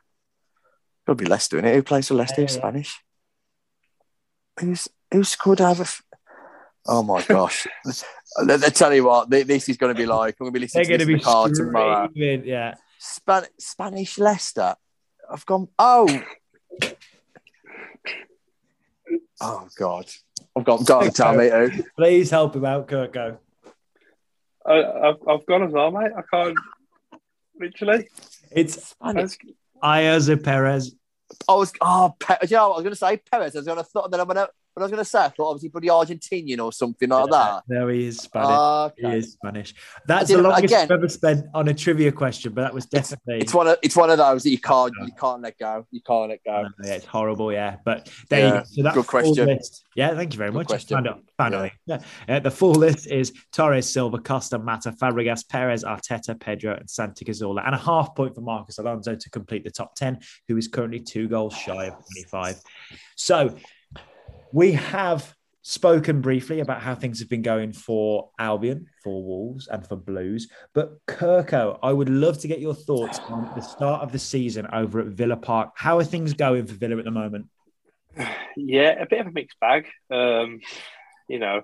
It'll 1.05 1.15
be 1.15 1.25
Leicester, 1.25 1.57
isn't 1.57 1.67
it? 1.67 1.73
Who 1.75 1.81
plays 1.81 2.07
for 2.07 2.13
Leicester? 2.13 2.41
Yeah, 2.41 2.47
Spanish. 2.47 3.01
Who's 4.59 4.87
who's 5.11 5.35
could 5.35 5.57
have 5.59 5.79
a? 5.79 5.83
F- 5.83 6.03
oh 6.85 7.01
my 7.01 7.23
gosh! 7.23 7.65
I 8.37 8.57
tell 8.69 8.93
you 8.93 9.05
what, 9.05 9.29
this 9.29 9.69
is 9.69 9.77
going 9.77 9.93
to 9.93 9.97
be 9.97 10.05
like. 10.05 10.35
I'm 10.39 10.45
going 10.45 10.53
to 10.53 10.59
be 10.59 10.65
listening 10.65 10.87
They're 10.87 10.97
to 10.97 11.05
this 11.05 11.11
in 11.13 11.17
the 11.17 11.23
car 11.23 11.49
tomorrow. 11.49 12.09
Yeah. 12.13 12.75
Span- 12.99 13.47
Spanish 13.57 14.17
Leicester. 14.19 14.75
I've 15.29 15.45
gone. 15.45 15.67
Oh. 15.77 16.23
oh 19.41 19.67
God. 19.77 20.05
I've 20.55 20.63
got. 20.63 20.85
Don't 20.85 21.15
tell 21.15 21.35
me 21.35 21.49
who. 21.49 21.83
Please 21.97 22.29
help 22.29 22.55
him 22.55 22.65
out, 22.65 22.87
Kurt. 22.87 23.13
Go. 23.13 23.39
I, 24.65 24.75
have 24.75 25.15
I've 25.27 25.45
gone 25.45 25.63
as 25.63 25.71
well, 25.71 25.91
mate. 25.91 26.11
I 26.15 26.21
can't. 26.31 26.57
Literally. 27.59 28.07
It's 28.51 28.89
Spanish. 28.89 29.37
Ayoze 29.83 30.43
Perez. 30.43 30.95
I 31.47 31.53
was. 31.53 31.73
Oh, 31.81 32.15
Pe- 32.19 32.47
yeah. 32.47 32.63
I 32.63 32.67
was 32.67 32.81
going 32.81 32.91
to 32.91 32.95
say 32.95 33.17
Perez. 33.17 33.55
I 33.55 33.59
was 33.59 33.67
going 33.67 33.77
to 33.77 33.83
thought 33.83 34.11
that 34.11 34.19
I'm 34.19 34.27
going 34.27 34.37
to 34.37 34.49
but 34.75 34.81
I 34.81 34.85
was 34.85 34.91
going 34.91 35.03
to 35.03 35.09
say, 35.09 35.19
I 35.19 35.29
thought 35.29 35.51
obviously 35.51 35.69
the 35.69 35.87
Argentinian 35.87 36.63
or 36.63 36.71
something 36.71 37.09
like 37.09 37.29
that. 37.31 37.63
No, 37.67 37.87
he 37.87 38.07
is 38.07 38.17
Spanish. 38.17 38.49
okay. 38.49 39.11
He 39.11 39.17
is 39.17 39.33
Spanish. 39.33 39.73
That's 40.07 40.29
the 40.29 40.41
longest 40.41 40.63
again, 40.65 40.83
I've 40.83 40.91
ever 40.91 41.09
spent 41.09 41.45
on 41.53 41.67
a 41.67 41.73
trivia 41.73 42.11
question, 42.11 42.53
but 42.53 42.61
that 42.61 42.73
was 42.73 42.85
definitely. 42.85 43.35
It's, 43.35 43.45
it's, 43.45 43.53
one 43.53 43.67
of 43.67 43.77
it's 43.81 43.95
one 43.95 44.09
of 44.09 44.17
those 44.17 44.43
that 44.43 44.49
you 44.49 44.59
can't 44.59 44.93
you 45.05 45.11
can't 45.19 45.41
let 45.41 45.57
go. 45.57 45.85
You 45.91 46.01
can't 46.01 46.29
let 46.29 46.43
go. 46.43 46.67
yeah, 46.83 46.93
it's 46.93 47.05
horrible. 47.05 47.51
Yeah, 47.51 47.77
but 47.83 48.09
there 48.29 48.39
yeah. 48.39 48.45
you 48.45 48.51
go. 48.51 48.63
So 48.63 48.83
that's 48.83 48.95
good 48.95 49.07
question. 49.07 49.45
List. 49.47 49.85
Yeah, 49.95 50.15
thank 50.15 50.33
you 50.33 50.37
very 50.37 50.51
good 50.51 50.57
much. 50.57 50.67
Question. 50.67 51.03
Found 51.03 51.23
Found 51.37 51.71
yeah. 51.85 51.99
yeah. 52.27 52.35
Uh, 52.35 52.39
the 52.39 52.51
full 52.51 52.73
list 52.73 53.07
is 53.07 53.33
Torres, 53.51 53.91
Silva, 53.91 54.19
Costa, 54.19 54.59
Mata, 54.59 54.91
Fabregas, 54.91 55.47
Perez, 55.47 55.83
Arteta, 55.83 56.39
Pedro, 56.39 56.75
and 56.75 56.89
Santi 56.89 57.25
Cazorla, 57.25 57.65
and 57.65 57.75
a 57.75 57.77
half 57.77 58.15
point 58.15 58.35
for 58.35 58.41
Marcos 58.41 58.77
Alonso 58.77 59.15
to 59.15 59.29
complete 59.29 59.63
the 59.63 59.71
top 59.71 59.95
ten, 59.95 60.19
who 60.47 60.57
is 60.57 60.67
currently 60.67 60.99
two 60.99 61.27
goals 61.27 61.55
shy 61.55 61.85
of 61.85 61.93
twenty-five. 61.93 62.61
So 63.15 63.55
we 64.51 64.73
have 64.73 65.35
spoken 65.61 66.21
briefly 66.21 66.61
about 66.61 66.81
how 66.81 66.95
things 66.95 67.19
have 67.19 67.29
been 67.29 67.41
going 67.41 67.73
for 67.73 68.31
Albion, 68.39 68.87
for 69.03 69.23
Wolves, 69.23 69.67
and 69.67 69.85
for 69.85 69.95
Blues. 69.95 70.49
But 70.73 71.05
Kirko, 71.05 71.77
I 71.83 71.91
would 71.91 72.09
love 72.09 72.39
to 72.39 72.47
get 72.47 72.59
your 72.59 72.73
thoughts 72.73 73.19
on 73.27 73.51
the 73.55 73.61
start 73.61 74.01
of 74.01 74.11
the 74.11 74.19
season 74.19 74.67
over 74.73 74.99
at 74.99 75.07
Villa 75.07 75.37
Park. 75.37 75.71
How 75.75 75.97
are 75.97 76.03
things 76.03 76.33
going 76.33 76.65
for 76.65 76.73
Villa 76.73 76.97
at 76.97 77.05
the 77.05 77.11
moment? 77.11 77.47
Yeah, 78.57 79.01
a 79.01 79.05
bit 79.05 79.21
of 79.21 79.27
a 79.27 79.31
mixed 79.31 79.59
bag. 79.59 79.87
Um, 80.11 80.59
you 81.27 81.39
know, 81.39 81.61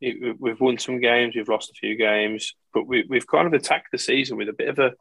it, 0.00 0.36
we've 0.38 0.60
won 0.60 0.78
some 0.78 1.00
games, 1.00 1.34
we've 1.34 1.48
lost 1.48 1.70
a 1.70 1.74
few 1.74 1.96
games, 1.96 2.54
but 2.72 2.86
we, 2.86 3.06
have 3.12 3.26
kind 3.26 3.46
of 3.46 3.52
attacked 3.52 3.92
the 3.92 3.98
season 3.98 4.36
with 4.36 4.48
a 4.48 4.52
bit 4.52 4.68
of 4.68 4.78
a 4.78 4.92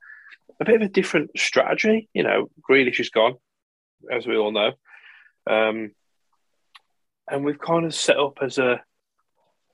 a 0.59 0.65
bit 0.65 0.75
of 0.75 0.81
a 0.83 0.89
different 0.89 1.31
strategy. 1.35 2.09
You 2.13 2.23
know, 2.23 2.49
Grealish 2.69 2.99
is 2.99 3.09
gone, 3.09 3.35
as 4.11 4.27
we 4.27 4.37
all 4.37 4.51
know. 4.51 4.73
Um, 5.49 5.91
and 7.33 7.43
we've 7.43 7.59
kind 7.59 7.83
of 7.83 7.95
set 7.95 8.19
up 8.19 8.37
as 8.43 8.59
a, 8.59 8.79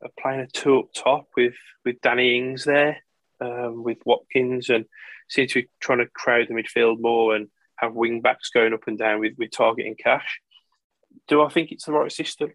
a 0.01 0.09
playing 0.17 0.39
a 0.39 0.47
two 0.47 0.79
up 0.79 0.93
top 0.95 1.27
with 1.35 1.55
with 1.83 1.99
Danny 2.01 2.37
Ings 2.37 2.63
there, 2.63 3.03
um, 3.41 3.83
with 3.83 3.97
Watkins, 4.05 4.69
and 4.69 4.85
to 5.29 5.45
be 5.45 5.69
trying 5.81 5.99
to 5.99 6.07
crowd 6.07 6.47
the 6.47 6.53
midfield 6.53 7.01
more 7.01 7.35
and 7.35 7.49
have 7.75 7.93
wing 7.93 8.21
backs 8.21 8.49
going 8.49 8.73
up 8.73 8.87
and 8.87 8.97
down 8.97 9.19
with 9.19 9.33
with 9.37 9.51
targeting 9.51 9.95
cash. 10.01 10.39
Do 11.27 11.43
I 11.43 11.49
think 11.49 11.71
it's 11.71 11.85
the 11.85 11.91
right 11.91 12.11
system? 12.11 12.53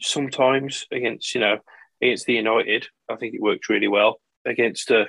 Sometimes 0.00 0.86
against 0.90 1.34
you 1.36 1.40
know 1.40 1.58
against 2.02 2.26
the 2.26 2.34
United, 2.34 2.88
I 3.08 3.14
think 3.14 3.34
it 3.34 3.40
works 3.40 3.70
really 3.70 3.88
well. 3.88 4.20
Against 4.44 4.90
a, 4.90 5.06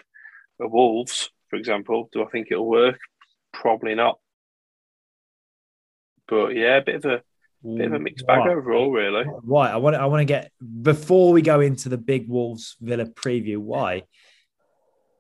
a 0.62 0.68
Wolves, 0.68 1.32
for 1.50 1.56
example, 1.56 2.08
do 2.12 2.24
I 2.24 2.28
think 2.28 2.50
it'll 2.52 2.70
work? 2.70 3.00
Probably 3.52 3.96
not. 3.96 4.20
But 6.28 6.50
yeah, 6.56 6.78
a 6.78 6.84
bit 6.84 6.96
of 6.96 7.06
a 7.06 7.22
bit 7.78 7.88
of 7.88 7.94
a 7.94 8.00
mixed 8.00 8.28
bag 8.28 8.40
right. 8.40 8.58
overall, 8.58 8.92
really. 8.92 9.26
Right. 9.44 9.72
I 9.72 9.78
want 9.78 9.96
I 9.96 10.06
want 10.06 10.22
to 10.22 10.26
get 10.26 10.52
before 10.82 11.34
we 11.34 11.42
go 11.42 11.62
into 11.62 11.90
the 11.90 11.98
big 11.98 12.30
Wolves 12.30 12.76
Villa 12.80 13.06
preview. 13.06 13.58
Why? 13.58 14.04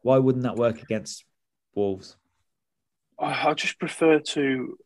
Why 0.02 0.18
wouldn't 0.18 0.44
that 0.44 0.56
work 0.56 0.82
against 0.82 1.26
Wolves? 1.74 2.16
I 3.18 3.54
just 3.54 3.80
prefer 3.80 4.20
to 4.20 4.78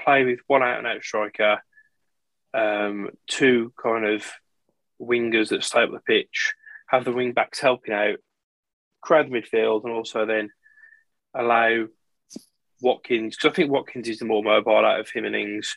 play 0.00 0.24
with 0.24 0.38
one 0.46 0.62
out 0.62 0.78
and 0.78 0.86
out 0.86 1.02
striker, 1.02 1.60
um, 2.54 3.10
two 3.26 3.72
kind 3.80 4.06
of 4.06 4.24
wingers 5.00 5.48
that 5.48 5.64
stay 5.64 5.82
up 5.82 5.90
the 5.90 6.00
pitch, 6.00 6.54
have 6.86 7.04
the 7.04 7.12
wing 7.12 7.32
backs 7.32 7.60
helping 7.60 7.92
out, 7.92 8.18
crowd 9.02 9.26
the 9.26 9.40
midfield, 9.40 9.84
and 9.84 9.92
also 9.92 10.26
then 10.26 10.50
allow 11.34 11.86
Watkins 12.80 13.36
because 13.36 13.52
I 13.52 13.54
think 13.54 13.70
Watkins 13.70 14.08
is 14.08 14.18
the 14.18 14.24
more 14.24 14.42
mobile 14.42 14.84
out 14.84 15.00
of 15.00 15.10
him 15.10 15.24
and 15.24 15.36
Ings 15.36 15.76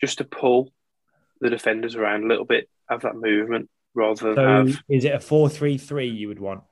just 0.00 0.18
to 0.18 0.24
pull 0.24 0.72
the 1.40 1.50
defenders 1.50 1.94
around 1.94 2.24
a 2.24 2.28
little 2.28 2.44
bit, 2.44 2.68
have 2.88 3.02
that 3.02 3.16
movement 3.16 3.68
rather 3.94 4.26
than 4.26 4.34
so 4.36 4.46
have. 4.46 4.82
Is 4.88 5.04
it 5.04 5.14
a 5.14 5.20
four-three-three 5.20 6.08
you 6.08 6.28
would 6.28 6.40
want? 6.40 6.62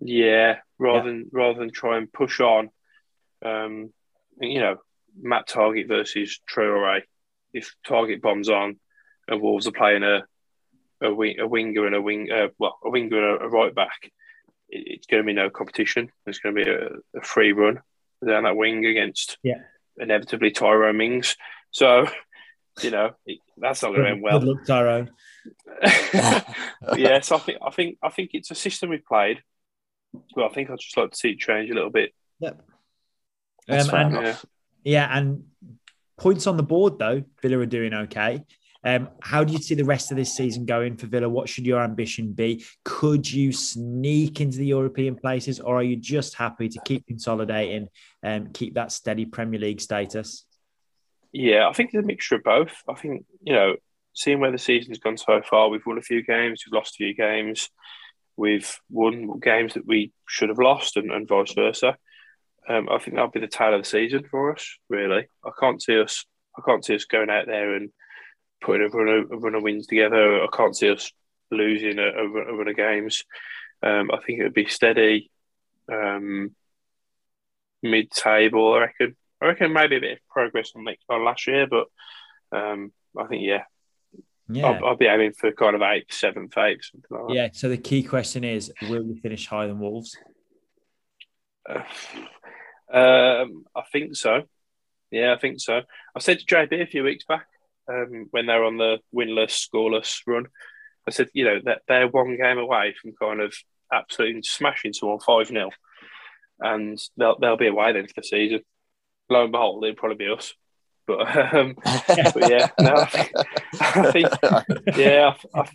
Yeah, 0.00 0.58
rather 0.78 0.98
yeah. 0.98 1.04
than 1.04 1.30
rather 1.32 1.58
than 1.58 1.70
try 1.70 1.98
and 1.98 2.12
push 2.12 2.40
on. 2.40 2.70
Um, 3.44 3.92
you 4.40 4.60
know, 4.60 4.76
Matt 5.20 5.48
Targett 5.48 5.88
versus 5.88 6.40
Traore. 6.50 7.02
If 7.52 7.74
Targett 7.86 8.22
bombs 8.22 8.48
on, 8.48 8.78
and 9.28 9.40
Wolves 9.40 9.66
are 9.66 9.72
playing 9.72 10.02
a 10.02 10.24
a, 11.02 11.12
wing, 11.12 11.38
a 11.40 11.46
winger 11.46 11.86
and 11.86 11.94
a 11.94 12.00
wing, 12.00 12.30
uh, 12.30 12.48
well, 12.58 12.78
a 12.84 12.90
winger 12.90 13.16
and 13.16 13.42
a, 13.42 13.44
a 13.44 13.48
right 13.48 13.74
back, 13.74 14.10
it, 14.68 14.84
it's 14.86 15.06
going 15.06 15.22
to 15.22 15.26
be 15.26 15.32
no 15.32 15.50
competition. 15.50 16.10
It's 16.26 16.38
going 16.38 16.54
to 16.54 16.64
be 16.64 16.70
a, 16.70 17.18
a 17.18 17.22
free 17.22 17.52
run 17.52 17.80
down 18.26 18.44
that 18.44 18.56
wing 18.56 18.86
against 18.86 19.36
yeah. 19.42 19.62
inevitably 19.98 20.52
Tyrone 20.52 20.96
Mings. 20.96 21.36
So 21.72 22.06
you 22.80 22.90
know, 22.90 23.10
that's 23.56 23.82
not 23.82 23.90
going 23.90 24.04
to 24.04 24.10
end 24.10 24.22
well. 24.22 24.38
Good 24.38 24.48
luck, 24.48 24.66
Tyrone. 24.66 25.10
yeah, 26.96 27.20
so 27.20 27.36
I 27.36 27.38
think 27.40 27.58
I 27.64 27.70
think 27.70 27.98
I 28.02 28.08
think 28.08 28.30
it's 28.32 28.50
a 28.50 28.54
system 28.54 28.90
we've 28.90 29.04
played. 29.04 29.42
Well, 30.36 30.46
I 30.46 30.52
think 30.52 30.70
I'd 30.70 30.78
just 30.78 30.96
like 30.96 31.10
to 31.10 31.16
see 31.16 31.30
it 31.30 31.38
change 31.38 31.70
a 31.70 31.74
little 31.74 31.90
bit. 31.90 32.12
Yep. 32.40 32.62
Um, 33.68 33.90
and, 33.94 34.12
yeah. 34.14 34.36
yeah, 34.84 35.18
and 35.18 35.44
points 36.18 36.46
on 36.46 36.56
the 36.56 36.62
board 36.62 36.98
though, 36.98 37.22
Villa 37.40 37.58
are 37.58 37.66
doing 37.66 37.94
okay. 37.94 38.44
Um, 38.84 39.10
how 39.20 39.44
do 39.44 39.52
you 39.52 39.60
see 39.60 39.76
the 39.76 39.84
rest 39.84 40.10
of 40.10 40.16
this 40.16 40.34
season 40.34 40.66
going 40.66 40.96
for 40.96 41.06
Villa? 41.06 41.28
What 41.28 41.48
should 41.48 41.66
your 41.66 41.80
ambition 41.82 42.32
be? 42.32 42.64
Could 42.84 43.30
you 43.30 43.52
sneak 43.52 44.40
into 44.40 44.58
the 44.58 44.66
European 44.66 45.14
places, 45.14 45.60
or 45.60 45.76
are 45.76 45.82
you 45.84 45.96
just 45.96 46.34
happy 46.34 46.68
to 46.68 46.80
keep 46.84 47.06
consolidating 47.06 47.88
and 48.22 48.52
keep 48.52 48.74
that 48.74 48.90
steady 48.90 49.24
Premier 49.24 49.60
League 49.60 49.80
status? 49.80 50.44
Yeah, 51.32 51.68
I 51.68 51.72
think 51.72 51.90
it's 51.92 52.02
a 52.02 52.06
mixture 52.06 52.36
of 52.36 52.42
both. 52.42 52.74
I 52.88 52.94
think, 52.94 53.24
you 53.42 53.54
know, 53.54 53.76
seeing 54.12 54.40
where 54.40 54.52
the 54.52 54.58
season's 54.58 54.98
gone 54.98 55.16
so 55.16 55.40
far, 55.42 55.68
we've 55.68 55.86
won 55.86 55.98
a 55.98 56.02
few 56.02 56.22
games, 56.22 56.62
we've 56.66 56.74
lost 56.74 56.94
a 56.94 56.98
few 56.98 57.14
games, 57.14 57.70
we've 58.36 58.78
won 58.90 59.40
games 59.40 59.74
that 59.74 59.86
we 59.86 60.12
should 60.28 60.50
have 60.50 60.58
lost, 60.58 60.96
and, 60.96 61.10
and 61.10 61.26
vice 61.26 61.52
versa. 61.54 61.96
Um, 62.68 62.88
I 62.90 62.98
think 62.98 63.16
that'll 63.16 63.30
be 63.30 63.40
the 63.40 63.48
tale 63.48 63.74
of 63.74 63.82
the 63.82 63.88
season 63.88 64.24
for 64.30 64.52
us. 64.52 64.76
Really, 64.88 65.26
I 65.44 65.50
can't 65.58 65.82
see 65.82 65.98
us. 65.98 66.24
I 66.56 66.62
can't 66.64 66.84
see 66.84 66.94
us 66.94 67.06
going 67.06 67.30
out 67.30 67.46
there 67.46 67.74
and 67.74 67.90
putting 68.60 68.86
a 68.86 68.90
run 68.90 69.08
of, 69.08 69.32
a 69.32 69.36
run 69.36 69.54
of 69.54 69.62
wins 69.62 69.86
together. 69.86 70.42
I 70.42 70.46
can't 70.52 70.76
see 70.76 70.90
us 70.90 71.10
losing 71.50 71.98
a, 71.98 72.08
a, 72.08 72.28
run, 72.28 72.68
of 72.68 72.76
games. 72.76 73.24
Um, 73.82 74.10
I 74.12 74.18
think 74.18 74.38
it 74.38 74.44
would 74.44 74.54
be 74.54 74.66
steady, 74.66 75.30
um, 75.90 76.54
mid-table. 77.82 78.74
I 78.74 78.80
reckon. 78.80 79.16
I 79.42 79.46
reckon 79.46 79.72
maybe 79.72 79.96
a 79.96 80.00
bit 80.00 80.12
of 80.12 80.18
progress 80.30 80.72
on 80.76 80.84
next 80.84 81.04
on 81.08 81.24
last 81.24 81.46
year, 81.46 81.66
but 81.66 81.86
um, 82.56 82.92
I 83.18 83.26
think 83.26 83.42
yeah, 83.44 83.64
yeah, 84.48 84.66
I'll, 84.66 84.84
I'll, 84.90 84.96
be 84.96 85.06
aiming 85.06 85.32
for 85.32 85.50
kind 85.52 85.74
of 85.74 85.82
eighth, 85.82 86.12
seventh, 86.12 86.56
eighth, 86.58 86.84
something 86.84 87.10
like 87.10 87.26
that. 87.28 87.34
Yeah. 87.34 87.48
So 87.52 87.68
the 87.68 87.76
key 87.76 88.02
question 88.02 88.44
is, 88.44 88.72
will 88.88 89.02
we 89.02 89.18
finish 89.18 89.46
higher 89.46 89.66
than 89.66 89.80
Wolves? 89.80 90.16
Uh, 91.68 91.82
um, 92.96 93.64
I 93.74 93.82
think 93.90 94.14
so. 94.14 94.42
Yeah, 95.10 95.34
I 95.34 95.38
think 95.38 95.60
so. 95.60 95.80
I 96.14 96.20
said 96.20 96.38
to 96.38 96.46
JB 96.46 96.82
a 96.82 96.86
few 96.86 97.02
weeks 97.02 97.24
back 97.24 97.46
um, 97.88 98.28
when 98.30 98.46
they 98.46 98.54
were 98.54 98.64
on 98.64 98.78
the 98.78 98.98
winless, 99.14 99.68
scoreless 99.68 100.20
run. 100.26 100.46
I 101.06 101.10
said, 101.10 101.28
you 101.34 101.44
know, 101.44 101.58
that 101.64 101.82
they're 101.88 102.06
one 102.06 102.36
game 102.36 102.58
away 102.58 102.94
from 103.00 103.12
kind 103.20 103.40
of 103.40 103.54
absolutely 103.92 104.42
smashing 104.42 104.92
someone 104.92 105.18
five 105.18 105.48
0 105.48 105.70
and 106.60 106.98
they'll 107.18 107.38
they'll 107.38 107.56
be 107.56 107.66
away 107.66 107.92
then 107.92 108.06
for 108.06 108.14
the 108.16 108.22
season 108.22 108.60
lo 109.32 109.42
and 109.44 109.52
behold, 109.52 109.84
it'd 109.84 109.96
probably 109.96 110.16
be 110.16 110.32
us. 110.32 110.54
But, 111.06 111.54
um, 111.54 111.74
but 111.84 112.50
yeah, 112.50 112.68
no, 112.78 112.94
I 112.94 113.04
think, 113.06 113.32
I 113.80 114.12
think 114.12 114.28
yeah, 114.96 115.34
I, 115.54 115.68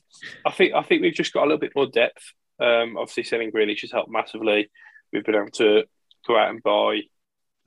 I, 0.46 0.52
think 0.52 0.74
I 0.74 0.82
think 0.84 1.02
we've 1.02 1.14
just 1.14 1.34
got 1.34 1.42
a 1.42 1.48
little 1.48 1.60
bit 1.60 1.74
more 1.76 1.88
depth. 1.88 2.34
Um, 2.60 2.98
obviously, 2.98 3.24
selling 3.24 3.52
Grealish 3.52 3.82
has 3.82 3.92
helped 3.92 4.10
massively. 4.10 4.70
We've 5.12 5.26
been 5.26 5.36
able 5.36 5.52
to 5.56 5.84
go 6.26 6.38
out 6.38 6.50
and 6.50 6.64
buy 6.64 7.02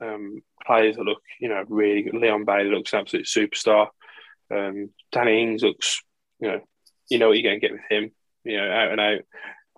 um, 0.01 0.41
players 0.65 0.95
that 0.95 1.03
look, 1.03 1.21
you 1.39 1.49
know, 1.49 1.63
really 1.67 2.03
good. 2.03 2.15
Leon 2.15 2.45
Bailey 2.45 2.71
looks 2.71 2.93
an 2.93 2.99
absolute 2.99 3.25
superstar. 3.25 3.87
Um, 4.53 4.89
Danny 5.11 5.41
Ings 5.41 5.63
looks, 5.63 6.01
you 6.39 6.49
know, 6.49 6.61
you 7.09 7.19
know 7.19 7.27
what 7.29 7.37
you're 7.37 7.49
going 7.49 7.59
to 7.59 7.67
get 7.67 7.73
with 7.73 7.81
him, 7.89 8.11
you 8.43 8.57
know, 8.57 8.71
out 8.71 8.91
and 8.91 9.01
out. 9.01 9.21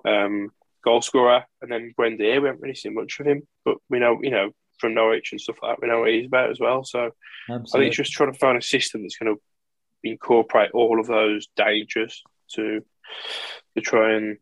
Um, 0.05 0.49
goal 0.83 1.01
scorer, 1.01 1.45
and 1.61 1.71
then 1.71 1.93
Buendia, 1.97 2.41
we 2.41 2.47
haven't 2.47 2.61
really 2.61 2.75
seen 2.75 2.93
much 2.93 3.19
of 3.19 3.25
him, 3.25 3.43
but 3.65 3.77
we 3.89 3.99
know, 3.99 4.19
you 4.21 4.31
know, 4.31 4.51
from 4.83 4.93
Norwich 4.93 5.31
and 5.31 5.39
stuff 5.39 5.55
like 5.63 5.77
that. 5.77 5.81
We 5.81 5.87
know 5.87 6.01
what 6.01 6.11
he's 6.11 6.27
about 6.27 6.49
as 6.49 6.59
well. 6.59 6.83
So 6.83 7.11
Absolutely. 7.49 7.71
I 7.73 7.79
think 7.79 7.87
it's 7.87 7.97
just 7.97 8.11
trying 8.11 8.33
to 8.33 8.37
find 8.37 8.57
a 8.57 8.61
system 8.61 9.01
that's 9.01 9.15
going 9.15 9.33
to 9.33 9.41
incorporate 10.03 10.71
all 10.73 10.99
of 10.99 11.07
those 11.07 11.47
dangers 11.55 12.21
to 12.55 12.83
to 13.75 13.81
try 13.81 14.15
and 14.15 14.37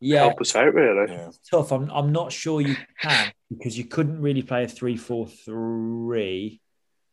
yeah. 0.00 0.20
help 0.20 0.40
us 0.40 0.56
out. 0.56 0.72
Really, 0.72 1.12
yeah. 1.12 1.30
tough. 1.50 1.72
I'm 1.72 1.90
I'm 1.90 2.10
not 2.10 2.32
sure 2.32 2.62
you 2.62 2.76
can 3.02 3.32
because 3.50 3.76
you 3.76 3.84
couldn't 3.84 4.22
really 4.22 4.42
play 4.42 4.64
a 4.64 4.68
three 4.68 4.96
four 4.96 5.26
three. 5.26 6.60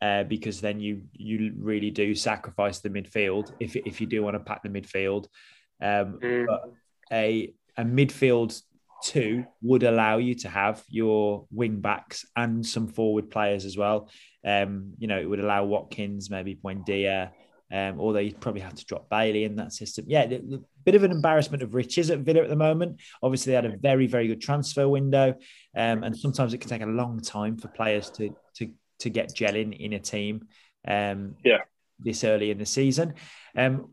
Uh, 0.01 0.23
because 0.23 0.61
then 0.61 0.79
you 0.79 1.01
you 1.11 1.53
really 1.59 1.91
do 1.91 2.15
sacrifice 2.15 2.79
the 2.79 2.89
midfield 2.89 3.51
if 3.59 3.75
if 3.75 3.99
you 3.99 4.07
do 4.07 4.23
want 4.23 4.33
to 4.33 4.39
pack 4.39 4.63
the 4.63 4.69
midfield. 4.69 5.25
Um, 5.81 6.19
mm. 6.23 6.45
But 6.47 6.71
a 7.11 7.53
a 7.75 7.83
midfield 7.83 8.61
two 9.03 9.45
would 9.61 9.83
allow 9.83 10.17
you 10.17 10.35
to 10.35 10.49
have 10.49 10.83
your 10.89 11.45
wing 11.51 11.79
backs 11.79 12.25
and 12.35 12.65
some 12.65 12.87
forward 12.87 13.29
players 13.29 13.65
as 13.65 13.77
well. 13.77 14.09
Um, 14.45 14.93
you 14.97 15.07
know, 15.07 15.19
it 15.19 15.29
would 15.29 15.39
allow 15.39 15.65
Watkins, 15.65 16.29
maybe 16.29 16.55
Buendia, 16.55 17.31
um, 17.71 17.99
although 17.99 18.19
you'd 18.19 18.39
probably 18.39 18.61
have 18.61 18.75
to 18.75 18.85
drop 18.85 19.09
Bailey 19.09 19.43
in 19.43 19.55
that 19.57 19.73
system. 19.73 20.05
Yeah, 20.07 20.23
a 20.23 20.39
bit 20.85 20.95
of 20.95 21.03
an 21.03 21.11
embarrassment 21.11 21.61
of 21.61 21.75
riches 21.75 22.09
at 22.09 22.19
Villa 22.19 22.41
at 22.41 22.49
the 22.49 22.55
moment. 22.55 22.99
Obviously, 23.21 23.51
they 23.51 23.55
had 23.55 23.65
a 23.65 23.77
very, 23.77 24.07
very 24.07 24.27
good 24.27 24.41
transfer 24.41 24.87
window, 24.87 25.35
um, 25.75 26.03
and 26.03 26.17
sometimes 26.17 26.53
it 26.53 26.59
can 26.59 26.69
take 26.69 26.81
a 26.81 26.87
long 26.87 27.19
time 27.21 27.57
for 27.57 27.67
players 27.67 28.09
to 28.11 28.35
to 28.55 28.71
to 28.99 29.09
get 29.09 29.35
gelling 29.35 29.77
in 29.77 29.93
a 29.93 29.99
team. 29.99 30.47
Um, 30.87 31.35
yeah, 31.43 31.59
this 31.99 32.23
early 32.23 32.49
in 32.51 32.57
the 32.57 32.65
season. 32.65 33.13
Um, 33.55 33.91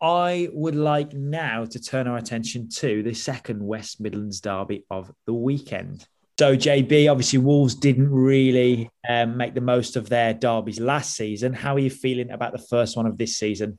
I 0.00 0.48
would 0.52 0.74
like 0.74 1.12
now 1.12 1.64
to 1.64 1.80
turn 1.80 2.06
our 2.06 2.16
attention 2.16 2.68
to 2.76 3.02
the 3.02 3.14
second 3.14 3.64
West 3.64 4.00
Midlands 4.00 4.40
derby 4.40 4.84
of 4.90 5.10
the 5.26 5.32
weekend. 5.32 6.06
So, 6.38 6.56
JB, 6.56 7.10
obviously, 7.10 7.38
Wolves 7.38 7.76
didn't 7.76 8.10
really 8.10 8.90
um, 9.08 9.36
make 9.36 9.54
the 9.54 9.60
most 9.60 9.96
of 9.96 10.08
their 10.08 10.34
derbies 10.34 10.80
last 10.80 11.14
season. 11.14 11.52
How 11.52 11.76
are 11.76 11.78
you 11.78 11.90
feeling 11.90 12.30
about 12.30 12.52
the 12.52 12.58
first 12.58 12.96
one 12.96 13.06
of 13.06 13.18
this 13.18 13.36
season? 13.36 13.78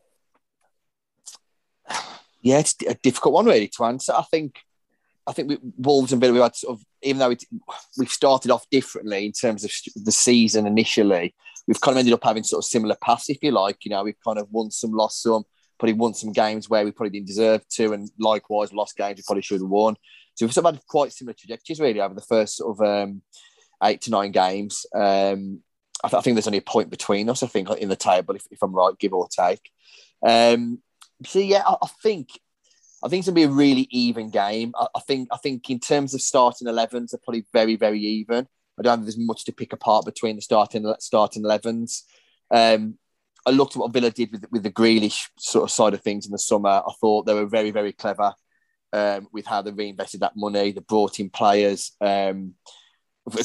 yeah, 2.41 2.59
it's 2.59 2.75
a 2.87 2.93
difficult 2.95 3.33
one 3.33 3.45
really 3.45 3.67
to 3.67 3.83
answer. 3.83 4.13
I 4.13 4.23
think 4.23 4.59
I 5.27 5.33
think 5.33 5.49
we, 5.49 5.57
Wolves 5.77 6.11
and 6.11 6.21
Villa, 6.21 6.33
we 6.33 6.39
had 6.39 6.55
sort 6.55 6.77
of, 6.77 6.85
even 7.01 7.19
though 7.19 7.35
we've 7.97 8.11
started 8.11 8.51
off 8.51 8.69
differently 8.69 9.25
in 9.25 9.31
terms 9.31 9.63
of 9.63 9.71
the 9.95 10.11
season 10.11 10.67
initially, 10.67 11.33
we've 11.67 11.81
kind 11.81 11.95
of 11.95 11.99
ended 11.99 12.13
up 12.13 12.23
having 12.23 12.43
sort 12.43 12.63
of 12.63 12.67
similar 12.67 12.95
paths, 13.01 13.29
if 13.29 13.39
you 13.41 13.51
like. 13.51 13.83
You 13.83 13.91
know, 13.91 14.03
we've 14.03 14.21
kind 14.23 14.37
of 14.37 14.47
won 14.51 14.69
some, 14.69 14.91
lost 14.91 15.23
some, 15.23 15.43
probably 15.77 15.93
won 15.93 16.13
some 16.13 16.31
games 16.31 16.69
where 16.69 16.85
we 16.85 16.91
probably 16.91 17.11
didn't 17.11 17.27
deserve 17.27 17.67
to, 17.69 17.93
and 17.93 18.09
likewise 18.19 18.73
lost 18.73 18.97
games 18.97 19.17
we 19.17 19.23
probably 19.25 19.41
should 19.41 19.61
have 19.61 19.69
won. 19.69 19.95
So 20.35 20.45
we've 20.45 20.53
sort 20.53 20.65
of 20.65 20.75
had 20.75 20.85
quite 20.87 21.13
similar 21.13 21.33
trajectories 21.33 21.79
really 21.79 22.01
over 22.01 22.13
the 22.13 22.21
first 22.21 22.57
sort 22.57 22.77
of 22.77 22.85
um, 22.85 23.21
eight 23.83 24.01
to 24.01 24.11
nine 24.11 24.31
games. 24.31 24.85
Um, 24.93 25.61
I, 26.03 26.09
th- 26.09 26.19
I, 26.19 26.21
think 26.21 26.35
there's 26.35 26.47
only 26.47 26.59
a 26.59 26.61
point 26.61 26.89
between 26.89 27.29
us, 27.29 27.41
I 27.41 27.47
think, 27.47 27.69
in 27.69 27.89
the 27.89 27.95
table, 27.95 28.35
if, 28.35 28.45
if 28.51 28.61
I'm 28.61 28.73
right, 28.73 28.97
give 28.99 29.13
or 29.13 29.27
take. 29.27 29.71
Um, 30.25 30.79
so 31.25 31.39
yeah, 31.39 31.63
I, 31.65 31.75
I 31.81 31.87
think 32.03 32.29
I 33.03 33.07
think 33.07 33.19
it's 33.19 33.27
gonna 33.27 33.35
be 33.35 33.43
a 33.43 33.49
really 33.49 33.87
even 33.91 34.29
game. 34.29 34.73
I, 34.75 34.87
I, 34.95 34.99
think 34.99 35.29
I 35.31 35.37
think 35.37 35.69
in 35.69 35.79
terms 35.79 36.13
of 36.13 36.21
starting 36.21 36.67
11s, 36.67 37.11
they're 37.11 37.19
probably 37.23 37.45
very 37.53 37.75
very 37.75 37.99
even. 37.99 38.47
I 38.77 38.81
don't 38.81 38.97
think 38.97 39.05
there's 39.05 39.17
much 39.17 39.45
to 39.45 39.53
pick 39.53 39.71
apart 39.73 40.05
between 40.05 40.35
the 40.35 40.41
starting 40.41 40.93
starting 40.99 41.43
11s. 41.43 42.01
Um, 42.51 42.97
I 43.45 43.51
looked 43.51 43.75
at 43.75 43.79
what 43.79 43.93
Villa 43.93 44.11
did 44.11 44.31
with 44.31 44.45
with 44.51 44.63
the 44.63 44.71
Grealish 44.71 45.29
sort 45.37 45.63
of 45.63 45.71
side 45.71 45.93
of 45.93 46.01
things 46.01 46.25
in 46.25 46.31
the 46.31 46.39
summer. 46.39 46.69
I 46.69 46.93
thought 46.99 47.25
they 47.25 47.33
were 47.33 47.45
very 47.45 47.71
very 47.71 47.93
clever 47.93 48.33
um, 48.93 49.27
with 49.31 49.45
how 49.45 49.61
they 49.61 49.71
reinvested 49.71 50.21
that 50.21 50.35
money. 50.35 50.71
They 50.71 50.81
brought 50.81 51.19
in 51.19 51.29
players, 51.29 51.91
um, 52.01 52.53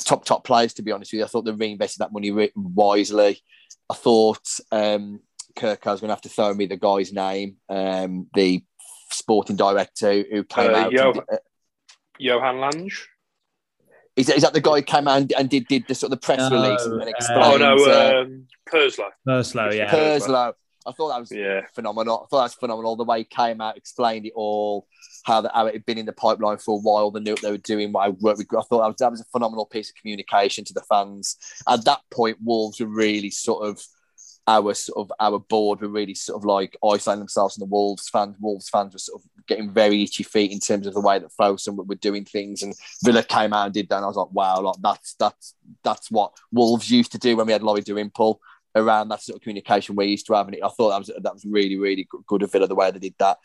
top 0.05 0.24
top 0.24 0.44
players. 0.44 0.74
To 0.74 0.82
be 0.82 0.92
honest 0.92 1.12
with 1.12 1.18
you, 1.18 1.24
I 1.24 1.28
thought 1.28 1.44
they 1.44 1.53
reinvested 1.53 2.01
that 2.01 2.12
money 2.12 2.51
wisely. 2.55 3.42
I 3.90 3.94
thought 3.94 4.46
um, 4.70 5.20
Kirk, 5.57 5.86
I 5.86 5.92
was 5.92 6.01
going 6.01 6.09
to 6.09 6.14
have 6.14 6.22
to 6.22 6.28
throw 6.28 6.55
me 6.55 6.66
the 6.66 6.76
guy's 6.76 7.12
name, 7.12 7.57
um, 7.68 8.28
the 8.34 8.64
sporting 9.11 9.57
director 9.57 10.24
who 10.30 10.44
came 10.44 10.70
uh, 10.70 10.78
out. 10.78 10.92
Yo- 10.92 11.12
did, 11.12 11.22
uh, 11.32 11.36
Johan 12.18 12.61
Lange. 12.61 12.90
Is 14.20 14.26
that, 14.26 14.36
is 14.36 14.42
that 14.42 14.52
the 14.52 14.60
guy 14.60 14.76
who 14.76 14.82
came 14.82 15.08
out 15.08 15.20
and, 15.20 15.32
and 15.32 15.48
did, 15.48 15.66
did 15.68 15.86
the 15.88 15.94
sort 15.94 16.12
of 16.12 16.20
the 16.20 16.24
press 16.24 16.50
no, 16.50 16.62
release 16.62 16.84
and, 16.84 17.00
and 17.00 17.10
explained? 17.10 17.62
Uh, 17.62 17.72
oh 17.72 17.76
no, 17.76 17.84
uh, 17.84 18.22
um, 18.22 18.46
Purslow. 18.66 19.10
Purslow, 19.26 19.70
yeah. 19.72 19.90
Purslow. 19.90 20.54
I 20.86 20.92
thought 20.92 21.08
that 21.08 21.20
was 21.20 21.30
yeah. 21.30 21.62
phenomenal. 21.74 22.22
I 22.24 22.26
thought 22.28 22.38
that 22.38 22.44
was 22.44 22.54
phenomenal. 22.54 22.96
The 22.96 23.04
way 23.04 23.18
he 23.18 23.24
came 23.24 23.60
out, 23.60 23.76
explained 23.76 24.26
it 24.26 24.32
all, 24.34 24.86
how, 25.24 25.40
the, 25.42 25.50
how 25.52 25.66
it 25.66 25.74
had 25.74 25.84
been 25.84 25.98
in 25.98 26.06
the 26.06 26.12
pipeline 26.12 26.58
for 26.58 26.78
a 26.78 26.80
while, 26.80 27.10
they 27.10 27.20
knew 27.20 27.32
what 27.32 27.42
they 27.42 27.50
were 27.50 27.58
doing. 27.58 27.92
what 27.92 28.06
I, 28.06 28.08
worked 28.10 28.38
with, 28.38 28.48
I 28.50 28.62
thought 28.62 28.80
that 28.80 28.86
was, 28.86 28.96
that 28.98 29.10
was 29.10 29.20
a 29.20 29.24
phenomenal 29.24 29.66
piece 29.66 29.90
of 29.90 29.96
communication 29.96 30.64
to 30.64 30.72
the 30.72 30.82
fans. 30.82 31.36
At 31.68 31.84
that 31.84 32.00
point, 32.10 32.38
Wolves 32.42 32.80
were 32.80 32.86
really 32.86 33.30
sort 33.30 33.66
of 33.66 33.82
our 34.47 34.74
sort 34.74 34.99
of 34.99 35.12
our 35.20 35.38
board 35.38 35.80
were 35.80 35.88
really 35.88 36.14
sort 36.14 36.41
of 36.41 36.45
like 36.45 36.76
isolating 36.84 37.20
themselves 37.20 37.57
and 37.57 37.62
the 37.62 37.70
Wolves 37.70 38.09
fans. 38.09 38.36
Wolves 38.41 38.68
fans 38.68 38.93
were 38.93 38.99
sort 38.99 39.22
of 39.22 39.47
getting 39.47 39.70
very 39.70 40.03
itchy 40.03 40.22
feet 40.22 40.51
in 40.51 40.59
terms 40.59 40.86
of 40.86 40.95
the 40.95 41.01
way 41.01 41.18
that 41.18 41.32
Fosun 41.38 41.76
were, 41.76 41.84
were 41.84 41.95
doing 41.95 42.24
things. 42.24 42.62
And 42.62 42.74
Villa 43.05 43.22
came 43.22 43.53
out 43.53 43.66
and 43.66 43.74
did 43.74 43.88
that. 43.88 43.97
And 43.97 44.05
I 44.05 44.09
was 44.09 44.16
like, 44.16 44.32
wow, 44.32 44.61
like 44.61 44.76
that's 44.80 45.14
that's 45.14 45.55
that's 45.82 46.11
what 46.11 46.32
Wolves 46.53 46.91
used 46.91 47.12
to 47.12 47.18
do 47.18 47.36
when 47.36 47.47
we 47.47 47.53
had 47.53 47.62
Laurie 47.62 47.82
Dalrymple 47.82 48.41
around 48.74 49.09
that 49.09 49.22
sort 49.22 49.36
of 49.36 49.43
communication 49.43 49.97
we 49.97 50.07
used 50.07 50.26
to 50.26 50.34
have. 50.34 50.49
And 50.49 50.57
I 50.62 50.68
thought 50.68 50.91
that 50.91 50.99
was 50.99 51.11
that 51.22 51.34
was 51.34 51.45
really 51.45 51.76
really 51.76 52.09
good 52.26 52.43
of 52.43 52.53
Villa 52.53 52.66
the 52.66 52.74
way 52.74 52.91
they 52.91 52.99
did 52.99 53.14
that. 53.18 53.38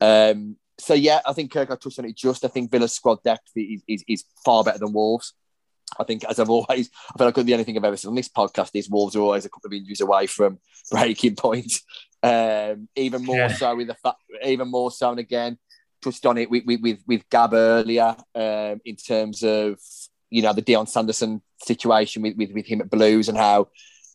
Um, 0.00 0.56
so 0.78 0.94
yeah, 0.94 1.20
I 1.26 1.32
think 1.32 1.52
Kirk 1.52 1.70
I 1.70 1.76
touched 1.76 1.98
on 1.98 2.04
it 2.04 2.16
just. 2.16 2.44
I 2.44 2.48
think 2.48 2.70
Villa's 2.70 2.92
squad 2.92 3.22
depth 3.24 3.50
is, 3.56 3.82
is, 3.88 4.04
is 4.06 4.24
far 4.44 4.62
better 4.62 4.78
than 4.78 4.92
Wolves. 4.92 5.34
I 5.98 6.04
think, 6.04 6.24
as 6.24 6.38
I've 6.38 6.50
always, 6.50 6.90
I 7.14 7.18
feel 7.18 7.26
like 7.26 7.34
the 7.34 7.52
only 7.52 7.64
thing 7.64 7.76
I've 7.76 7.84
ever 7.84 7.96
said 7.96 8.08
on 8.08 8.14
this 8.14 8.28
podcast 8.28 8.70
is 8.74 8.90
Wolves 8.90 9.16
are 9.16 9.20
always 9.20 9.44
a 9.44 9.48
couple 9.48 9.68
of 9.68 9.72
injuries 9.72 10.00
away 10.00 10.26
from 10.26 10.58
breaking 10.90 11.36
point. 11.36 11.72
Um, 12.22 12.88
even 12.96 13.24
more 13.24 13.36
yeah. 13.36 13.48
so 13.48 13.76
with 13.76 13.86
the 13.86 13.94
fact, 13.94 14.18
even 14.44 14.68
more 14.68 14.90
so, 14.90 15.10
and 15.10 15.20
again, 15.20 15.58
touched 16.02 16.26
on 16.26 16.38
it 16.38 16.50
with 16.50 16.64
with 16.66 17.00
with 17.06 17.28
Gab 17.30 17.54
earlier 17.54 18.16
um, 18.34 18.80
in 18.84 18.96
terms 18.96 19.42
of 19.42 19.78
you 20.30 20.42
know 20.42 20.52
the 20.52 20.62
Dion 20.62 20.86
Sanderson 20.86 21.42
situation 21.62 22.22
with, 22.22 22.36
with 22.36 22.52
with 22.52 22.66
him 22.66 22.80
at 22.80 22.90
Blues 22.90 23.28
and 23.28 23.38
how 23.38 23.68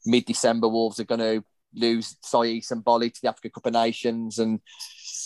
mid 0.06 0.26
December 0.26 0.68
Wolves 0.68 1.00
are 1.00 1.06
going 1.06 1.20
to 1.20 1.44
lose 1.74 2.18
Saïss 2.24 2.72
and 2.72 2.84
Boly 2.84 3.12
to 3.12 3.22
the 3.22 3.30
Africa 3.30 3.50
Cup 3.50 3.66
of 3.66 3.74
Nations, 3.74 4.40
and 4.40 4.60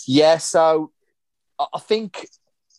yeah, 0.06 0.38
so 0.38 0.92
I 1.58 1.80
think 1.80 2.26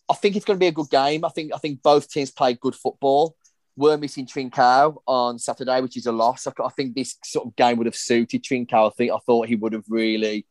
I 0.09 0.15
think 0.15 0.36
it's 0.36 0.45
going 0.45 0.57
to 0.57 0.63
be 0.63 0.67
a 0.67 0.72
good 0.72 0.89
game. 0.89 1.26
I 1.26 1.30
think 1.30 1.51
I 1.53 1.57
think 1.57 1.84
both 1.84 2.09
teams 2.09 2.32
play 2.32 2.53
good 2.53 2.76
football 2.76 3.36
were 3.80 3.97
missing 3.97 4.25
Trincao 4.25 4.97
on 5.07 5.39
Saturday, 5.39 5.80
which 5.80 5.95
is 5.95 6.05
a 6.05 6.11
loss. 6.11 6.45
I, 6.45 6.51
I, 6.63 6.69
think 6.69 6.93
this 6.93 7.15
sort 7.23 7.47
of 7.47 7.55
game 7.55 7.77
would 7.77 7.88
have 7.88 7.95
suited 7.95 8.43
Trincao. 8.43 8.88
I 8.88 8.93
think 8.95 9.11
I 9.11 9.17
thought 9.25 9.47
he 9.47 9.55
would 9.55 9.71
have 9.71 9.86
really 9.88 10.45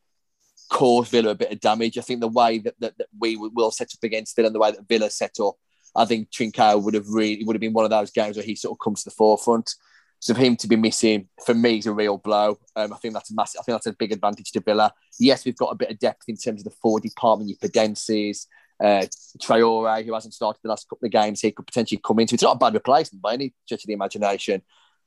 caused 0.70 1.10
Villa 1.10 1.30
a 1.30 1.34
bit 1.34 1.52
of 1.52 1.60
damage. 1.60 1.98
I 1.98 2.00
think 2.00 2.20
the 2.20 2.28
way 2.28 2.58
that, 2.60 2.74
that, 2.80 2.96
that 2.96 3.08
we 3.20 3.36
will 3.36 3.70
set 3.70 3.88
up 3.94 4.02
against 4.02 4.34
Villa 4.34 4.46
and 4.46 4.54
the 4.54 4.60
way 4.60 4.70
that 4.70 4.88
Villa 4.88 5.10
set 5.10 5.36
up, 5.40 5.56
I 5.94 6.06
think 6.06 6.30
Trincao 6.30 6.82
would 6.82 6.94
have 6.94 7.08
really 7.08 7.44
would 7.44 7.54
have 7.54 7.60
been 7.60 7.74
one 7.74 7.84
of 7.84 7.90
those 7.90 8.10
games 8.10 8.36
where 8.36 8.46
he 8.46 8.56
sort 8.56 8.74
of 8.74 8.82
comes 8.82 9.02
to 9.02 9.10
the 9.10 9.14
forefront. 9.14 9.74
So 10.20 10.32
for 10.32 10.40
him 10.40 10.56
to 10.56 10.66
be 10.66 10.76
missing 10.76 11.28
for 11.44 11.54
me 11.54 11.78
is 11.78 11.86
a 11.86 11.92
real 11.92 12.16
blow. 12.16 12.58
Um, 12.74 12.94
I 12.94 12.96
think 12.96 13.12
that's 13.12 13.30
a 13.30 13.34
massive. 13.34 13.60
I 13.60 13.62
think 13.62 13.74
that's 13.74 13.86
a 13.86 13.92
big 13.92 14.12
advantage 14.12 14.50
to 14.52 14.60
Villa. 14.60 14.90
Yes, 15.20 15.44
we've 15.44 15.56
got 15.56 15.72
a 15.72 15.76
bit 15.76 15.90
of 15.90 15.98
depth 15.98 16.24
in 16.28 16.36
terms 16.36 16.60
of 16.60 16.64
the 16.64 16.76
forward 16.82 17.02
department. 17.02 17.50
Your 17.50 17.58
Podences, 17.58 18.46
uh, 18.82 19.04
Traore, 19.42 20.04
who 20.04 20.14
hasn't 20.14 20.34
started 20.34 20.60
the 20.62 20.68
last 20.68 20.88
couple 20.88 21.06
of 21.06 21.12
games, 21.12 21.40
he 21.40 21.50
could 21.50 21.66
potentially 21.66 22.00
come 22.04 22.18
into. 22.20 22.34
It's 22.34 22.42
not 22.42 22.56
a 22.56 22.58
bad 22.58 22.74
replacement 22.74 23.22
by 23.22 23.34
any 23.34 23.52
stretch 23.64 23.82
of 23.82 23.88
the 23.88 23.92
imagination, 23.92 24.62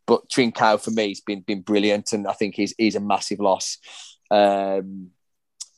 but 0.06 0.30
Trincao 0.30 0.82
for 0.82 0.92
me 0.92 1.10
has 1.10 1.22
been 1.22 1.42
been 1.42 1.62
brilliant, 1.62 2.14
and 2.14 2.28
I 2.28 2.34
think 2.34 2.56
he's 2.56 2.74
he's 2.78 2.96
a 2.96 3.00
massive 3.00 3.40
loss. 3.40 3.78
Um, 4.30 5.12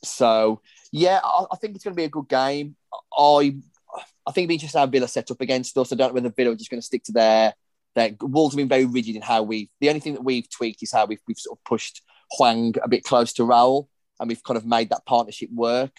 so 0.02 0.60
yeah, 0.92 1.20
I, 1.22 1.44
I 1.52 1.56
think 1.56 1.74
it's 1.74 1.84
going 1.84 1.94
to 1.94 2.00
be 2.00 2.04
a 2.04 2.08
good 2.08 2.28
game. 2.28 2.76
I 3.16 3.56
I 4.26 4.32
think 4.32 4.44
it'd 4.44 4.48
be 4.48 4.54
interesting 4.54 4.78
how 4.78 4.86
Villa 4.86 5.08
set 5.08 5.30
up 5.30 5.40
against 5.40 5.76
us. 5.76 5.92
I 5.92 5.96
don't 5.96 6.08
know 6.08 6.14
whether 6.14 6.30
Villa 6.30 6.52
are 6.52 6.56
just 6.56 6.70
going 6.70 6.80
to 6.80 6.86
stick 6.86 7.04
to 7.04 7.12
their 7.12 7.54
their 7.94 8.10
Wolves 8.20 8.54
have 8.54 8.58
been 8.58 8.68
very 8.68 8.86
rigid 8.86 9.14
in 9.14 9.22
how 9.22 9.42
we. 9.42 9.70
The 9.80 9.88
only 9.88 10.00
thing 10.00 10.14
that 10.14 10.24
we've 10.24 10.50
tweaked 10.50 10.82
is 10.82 10.92
how 10.92 11.06
we've 11.06 11.20
we've 11.28 11.38
sort 11.38 11.58
of 11.58 11.64
pushed 11.64 12.02
Hwang 12.32 12.74
a 12.82 12.88
bit 12.88 13.04
close 13.04 13.32
to 13.34 13.42
Raul, 13.42 13.86
and 14.18 14.28
we've 14.28 14.42
kind 14.42 14.56
of 14.56 14.66
made 14.66 14.90
that 14.90 15.06
partnership 15.06 15.50
work 15.52 15.92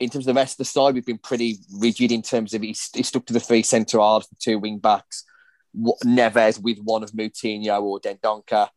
in 0.00 0.10
terms 0.10 0.26
of 0.26 0.34
the 0.34 0.38
rest 0.38 0.54
of 0.54 0.58
the 0.58 0.64
side, 0.64 0.94
we've 0.94 1.06
been 1.06 1.18
pretty 1.18 1.58
rigid 1.78 2.12
in 2.12 2.22
terms 2.22 2.54
of 2.54 2.62
he, 2.62 2.76
he 2.94 3.02
stuck 3.02 3.26
to 3.26 3.32
the 3.32 3.40
three 3.40 3.62
centre 3.62 3.98
halves, 3.98 4.28
the 4.28 4.36
two 4.38 4.58
wing 4.58 4.78
backs, 4.78 5.24
Neves 5.76 6.60
with 6.60 6.78
one 6.78 7.02
of 7.02 7.10
Moutinho 7.12 7.82
or 7.82 8.00
Dendoncker. 8.00 8.68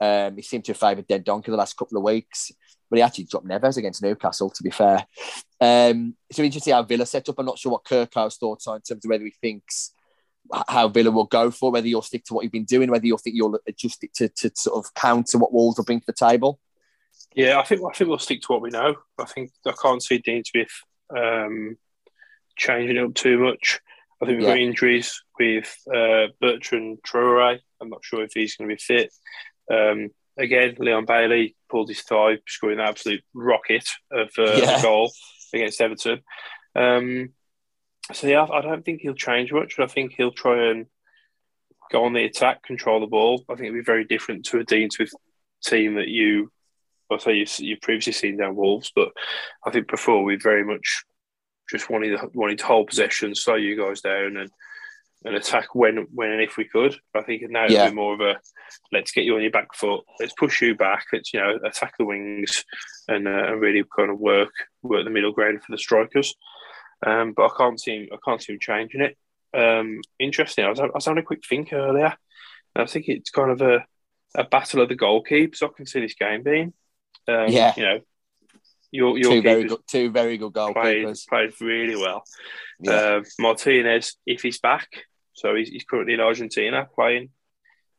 Um, 0.00 0.36
he 0.36 0.42
seemed 0.42 0.64
to 0.64 0.72
have 0.72 0.78
favoured 0.78 1.08
Dendoncker 1.08 1.46
the 1.46 1.56
last 1.56 1.76
couple 1.76 1.96
of 1.96 2.04
weeks, 2.04 2.50
but 2.90 2.96
he 2.96 3.02
actually 3.02 3.24
dropped 3.24 3.46
Neves 3.46 3.76
against 3.76 4.02
Newcastle, 4.02 4.50
to 4.50 4.62
be 4.62 4.70
fair. 4.70 5.06
Um, 5.60 6.16
so 6.32 6.48
see 6.50 6.70
how 6.70 6.82
Villa 6.82 7.06
set 7.06 7.28
up. 7.28 7.38
I'm 7.38 7.46
not 7.46 7.58
sure 7.58 7.72
what 7.72 7.84
Kirkhouse 7.84 8.38
thoughts 8.38 8.66
are 8.66 8.76
in 8.76 8.82
terms 8.82 9.04
of 9.04 9.08
whether 9.08 9.24
he 9.24 9.34
thinks 9.40 9.92
how 10.68 10.88
Villa 10.88 11.10
will 11.10 11.24
go 11.24 11.50
for, 11.50 11.70
whether 11.70 11.88
you'll 11.88 12.02
stick 12.02 12.24
to 12.24 12.34
what 12.34 12.42
you've 12.42 12.52
been 12.52 12.64
doing, 12.64 12.90
whether 12.90 13.06
you'll 13.06 13.18
think 13.18 13.36
you'll 13.36 13.58
adjust 13.66 14.04
it 14.04 14.14
to, 14.14 14.28
to 14.28 14.50
sort 14.54 14.84
of 14.84 14.92
counter 14.94 15.38
what 15.38 15.52
Wolves 15.52 15.78
will 15.78 15.84
bring 15.84 16.00
to 16.00 16.06
the 16.06 16.12
table. 16.12 16.58
Yeah, 17.34 17.58
I 17.58 17.64
think 17.64 17.82
I 17.82 17.92
think 17.92 18.08
we'll 18.08 18.18
stick 18.18 18.42
to 18.42 18.52
what 18.52 18.62
we 18.62 18.70
know. 18.70 18.94
I 19.18 19.24
think 19.24 19.50
I 19.66 19.72
can't 19.80 20.02
see 20.02 20.18
Dean 20.18 20.44
Smith 20.44 20.70
um, 21.14 21.76
changing 22.56 22.98
up 22.98 23.14
too 23.14 23.38
much. 23.38 23.80
I 24.22 24.26
think 24.26 24.38
we've 24.38 24.48
yeah. 24.48 24.54
got 24.54 24.62
injuries 24.62 25.22
with 25.38 25.76
uh, 25.92 26.28
Bertrand 26.40 26.98
Traore. 27.06 27.58
I'm 27.80 27.90
not 27.90 28.04
sure 28.04 28.22
if 28.22 28.32
he's 28.32 28.56
going 28.56 28.70
to 28.70 28.76
be 28.76 28.80
fit. 28.80 29.12
Um, 29.70 30.10
again, 30.38 30.76
Leon 30.78 31.04
Bailey 31.06 31.56
pulled 31.68 31.88
his 31.88 32.02
thigh, 32.02 32.38
scoring 32.46 32.78
an 32.78 32.86
absolute 32.86 33.24
rocket 33.34 33.88
of 34.12 34.30
uh, 34.38 34.42
yeah. 34.44 34.78
a 34.78 34.82
goal 34.82 35.10
against 35.52 35.80
Everton. 35.80 36.20
Um, 36.76 37.30
so 38.12 38.26
yeah, 38.26 38.46
I 38.50 38.60
don't 38.60 38.84
think 38.84 39.00
he'll 39.00 39.14
change 39.14 39.52
much, 39.52 39.74
but 39.76 39.84
I 39.84 39.92
think 39.92 40.12
he'll 40.12 40.32
try 40.32 40.70
and 40.70 40.86
go 41.90 42.04
on 42.04 42.12
the 42.12 42.24
attack, 42.24 42.62
control 42.62 43.00
the 43.00 43.06
ball. 43.06 43.44
I 43.48 43.54
think 43.54 43.66
it'll 43.66 43.80
be 43.80 43.84
very 43.84 44.04
different 44.04 44.44
to 44.46 44.58
a 44.58 44.64
Dean 44.64 44.90
Smith 44.90 45.12
team 45.64 45.94
that 45.94 46.08
you 46.08 46.50
I 47.14 47.18
say 47.18 47.34
you've, 47.34 47.58
you've 47.58 47.80
previously 47.80 48.12
seen 48.12 48.36
down 48.36 48.56
Wolves, 48.56 48.92
but 48.94 49.10
I 49.66 49.70
think 49.70 49.88
before 49.88 50.24
we 50.24 50.36
very 50.36 50.64
much 50.64 51.04
just 51.70 51.88
wanted 51.90 52.18
wanted 52.34 52.58
to 52.58 52.66
hold 52.66 52.88
possession, 52.88 53.34
slow 53.34 53.54
you 53.54 53.76
guys 53.76 54.00
down, 54.00 54.36
and 54.36 54.50
and 55.24 55.36
attack 55.36 55.74
when 55.74 56.06
when 56.12 56.30
and 56.30 56.42
if 56.42 56.56
we 56.56 56.64
could. 56.64 56.96
I 57.14 57.22
think 57.22 57.42
now 57.48 57.66
yeah. 57.66 57.84
it'll 57.84 57.90
be 57.90 57.94
more 57.96 58.14
of 58.14 58.20
a 58.20 58.40
let's 58.92 59.12
get 59.12 59.24
you 59.24 59.34
on 59.36 59.42
your 59.42 59.50
back 59.50 59.74
foot, 59.74 60.04
let's 60.20 60.34
push 60.34 60.60
you 60.60 60.74
back, 60.74 61.06
let's 61.12 61.32
you 61.32 61.40
know 61.40 61.58
attack 61.64 61.94
the 61.98 62.04
wings, 62.04 62.64
and, 63.08 63.26
uh, 63.26 63.30
and 63.30 63.60
really 63.60 63.82
kind 63.96 64.10
of 64.10 64.18
work 64.18 64.52
work 64.82 65.04
the 65.04 65.10
middle 65.10 65.32
ground 65.32 65.62
for 65.62 65.72
the 65.72 65.78
strikers. 65.78 66.34
Um, 67.06 67.32
but 67.36 67.46
I 67.46 67.56
can't 67.56 67.80
see 67.80 68.08
I 68.12 68.16
can't 68.24 68.42
see 68.42 68.52
him 68.52 68.60
changing 68.60 69.00
it. 69.00 69.16
Um, 69.54 70.00
interesting. 70.18 70.64
I 70.64 70.70
was, 70.70 70.80
I 70.80 70.86
was 70.92 71.04
having 71.04 71.22
a 71.22 71.26
quick 71.26 71.44
think 71.48 71.72
earlier. 71.72 72.14
I 72.76 72.86
think 72.86 73.08
it's 73.08 73.30
kind 73.30 73.52
of 73.52 73.60
a, 73.62 73.84
a 74.34 74.44
battle 74.44 74.80
of 74.80 74.88
the 74.88 74.96
goalkeepers. 74.96 75.62
I 75.62 75.68
can 75.74 75.86
see 75.86 76.00
this 76.00 76.14
game 76.14 76.42
being. 76.42 76.72
Um, 77.26 77.48
yeah, 77.48 77.72
you 77.76 77.82
know, 77.82 78.00
your 78.90 79.18
your 79.18 79.32
two 79.32 79.42
very 79.42 79.64
good, 79.64 79.80
two 79.86 80.10
very 80.10 80.36
good 80.36 80.52
goalkeepers 80.52 81.26
played, 81.28 81.54
played 81.56 81.66
really 81.66 81.96
well. 81.96 82.22
Yeah. 82.80 82.92
Uh, 82.92 83.22
Martinez, 83.38 84.16
if 84.26 84.42
he's 84.42 84.58
back, 84.60 84.88
so 85.32 85.54
he's, 85.54 85.68
he's 85.68 85.84
currently 85.84 86.14
in 86.14 86.20
Argentina 86.20 86.86
playing. 86.94 87.30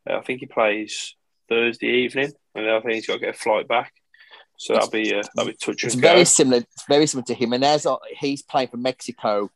Uh, 0.09 0.17
I 0.17 0.21
think 0.21 0.39
he 0.41 0.45
plays 0.45 1.15
Thursday 1.49 1.87
evening, 2.03 2.31
and 2.53 2.69
I 2.69 2.79
think 2.81 2.93
he's 2.93 3.07
got 3.07 3.13
to 3.15 3.19
get 3.19 3.35
a 3.35 3.37
flight 3.37 3.67
back. 3.67 3.91
So 4.57 4.73
that'll 4.73 4.89
be 4.89 5.13
uh, 5.13 5.23
that'll 5.35 5.51
be 5.51 5.57
touch 5.57 5.83
It's 5.83 5.95
very 5.95 6.19
go. 6.21 6.23
similar. 6.23 6.57
It's 6.59 6.85
very 6.87 7.07
similar 7.07 7.25
to 7.25 7.33
Jimenez. 7.33 7.85
Uh, 7.85 7.97
He's 8.17 8.41
playing 8.41 8.69
for 8.69 8.77
Mexico. 8.77 9.49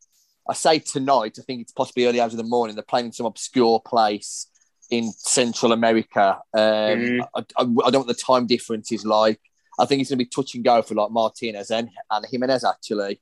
I 0.49 0.53
say 0.53 0.79
tonight. 0.79 1.37
I 1.39 1.43
think 1.43 1.61
it's 1.61 1.71
possibly 1.71 2.05
early 2.05 2.19
hours 2.19 2.33
of 2.33 2.37
the 2.37 2.43
morning. 2.43 2.75
They're 2.75 2.83
playing 2.83 3.05
in 3.07 3.11
some 3.13 3.27
obscure 3.27 3.79
place 3.79 4.47
in 4.89 5.11
Central 5.11 5.71
America. 5.71 6.39
Um, 6.53 6.59
Mm. 6.61 7.19
I, 7.35 7.39
I, 7.39 7.43
I 7.61 7.63
don't 7.63 7.93
know 7.93 7.99
what 7.99 8.07
the 8.07 8.13
time 8.15 8.47
difference 8.47 8.91
is 8.91 9.05
like. 9.05 9.39
I 9.79 9.85
think 9.85 10.01
it's 10.01 10.09
going 10.09 10.19
to 10.19 10.25
be 10.25 10.29
touch 10.29 10.55
and 10.55 10.63
go 10.63 10.81
for 10.81 10.93
like 10.93 11.11
Martinez 11.11 11.71
and, 11.71 11.89
and 12.11 12.25
Jimenez 12.29 12.63
actually. 12.63 13.21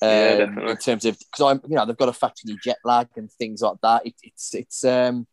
Um, 0.00 0.08
Yeah, 0.08 0.36
definitely. 0.36 0.70
in 0.70 0.76
terms 0.76 1.04
of 1.04 1.18
because 1.18 1.52
I'm, 1.52 1.60
you 1.68 1.76
know, 1.76 1.84
they've 1.84 1.96
got 1.96 2.06
to 2.06 2.12
factor 2.12 2.42
in 2.48 2.58
jet 2.62 2.78
lag 2.84 3.08
and 3.16 3.30
things 3.32 3.62
like 3.62 3.76
that. 3.82 4.06
It, 4.06 4.14
it's 4.22 4.54
it's 4.54 4.84
um 4.84 5.26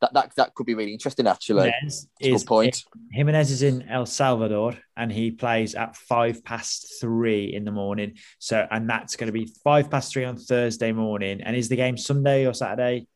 that 0.00 0.12
that 0.14 0.32
that 0.36 0.54
could 0.54 0.66
be 0.66 0.74
really 0.74 0.92
interesting 0.92 1.26
actually. 1.26 1.70
Jimenez 1.70 2.08
is 2.20 2.42
good 2.42 2.48
point. 2.48 2.84
Jimenez 3.12 3.50
is 3.50 3.62
in 3.62 3.88
El 3.88 4.06
Salvador 4.06 4.76
and 4.96 5.12
he 5.12 5.30
plays 5.30 5.74
at 5.74 5.96
five 5.96 6.44
past 6.44 7.00
three 7.00 7.54
in 7.54 7.64
the 7.64 7.72
morning. 7.72 8.16
So, 8.38 8.66
and 8.70 8.88
that's 8.88 9.16
going 9.16 9.28
to 9.28 9.32
be 9.32 9.50
five 9.64 9.90
past 9.90 10.12
three 10.12 10.24
on 10.24 10.36
Thursday 10.36 10.92
morning. 10.92 11.40
And 11.42 11.56
is 11.56 11.68
the 11.68 11.76
game 11.76 11.96
Sunday 11.96 12.46
or 12.46 12.54
Saturday? 12.54 13.06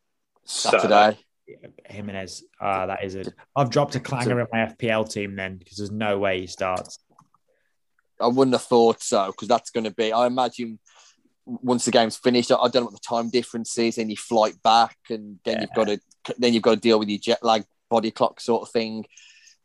Saturday. 0.44 1.18
Jimenez. 1.86 2.44
Ah, 2.60 2.86
that 2.86 3.04
is 3.04 3.14
it. 3.14 3.32
I've 3.56 3.70
dropped 3.70 3.94
a 3.94 4.00
clanger 4.00 4.40
in 4.40 4.46
my 4.52 4.66
FPL 4.66 5.10
team 5.10 5.36
then 5.36 5.56
because 5.56 5.78
there's 5.78 5.90
no 5.90 6.18
way 6.18 6.40
he 6.40 6.46
starts. 6.46 6.98
I 8.20 8.26
wouldn't 8.26 8.54
have 8.54 8.62
thought 8.62 9.02
so 9.02 9.26
because 9.26 9.48
that's 9.48 9.70
going 9.70 9.84
to 9.84 9.90
be. 9.90 10.12
I 10.12 10.26
imagine 10.26 10.78
once 11.46 11.84
the 11.84 11.90
game's 11.90 12.16
finished, 12.16 12.52
I 12.52 12.56
I 12.56 12.68
don't 12.68 12.82
know 12.82 12.90
what 12.90 12.94
the 12.94 13.08
time 13.08 13.30
difference 13.30 13.76
is, 13.78 13.98
and 13.98 14.10
you 14.10 14.16
flight 14.16 14.62
back, 14.62 14.96
and 15.08 15.38
then 15.44 15.60
you've 15.60 15.74
got 15.74 15.88
to 15.88 16.00
then 16.38 16.52
you've 16.52 16.62
got 16.62 16.74
to 16.74 16.80
deal 16.80 16.98
with 16.98 17.08
your 17.08 17.18
jet 17.18 17.42
lag, 17.42 17.64
body 17.88 18.10
clock 18.10 18.40
sort 18.40 18.62
of 18.62 18.70
thing. 18.70 19.06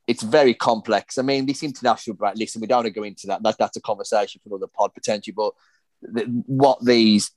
It's 0.07 0.23
very 0.23 0.53
complex. 0.53 1.17
I 1.17 1.23
mean, 1.23 1.45
this 1.45 1.63
international 1.63 2.15
break. 2.15 2.35
Listen, 2.35 2.61
we 2.61 2.67
don't 2.67 2.77
want 2.77 2.87
to 2.87 2.91
go 2.91 3.03
into 3.03 3.27
that. 3.27 3.41
that 3.43 3.57
that's 3.57 3.77
a 3.77 3.81
conversation 3.81 4.39
for 4.43 4.49
another 4.49 4.67
pod 4.67 4.93
potentially. 4.93 5.33
But 5.35 5.53
what 6.45 6.83
these 6.83 7.31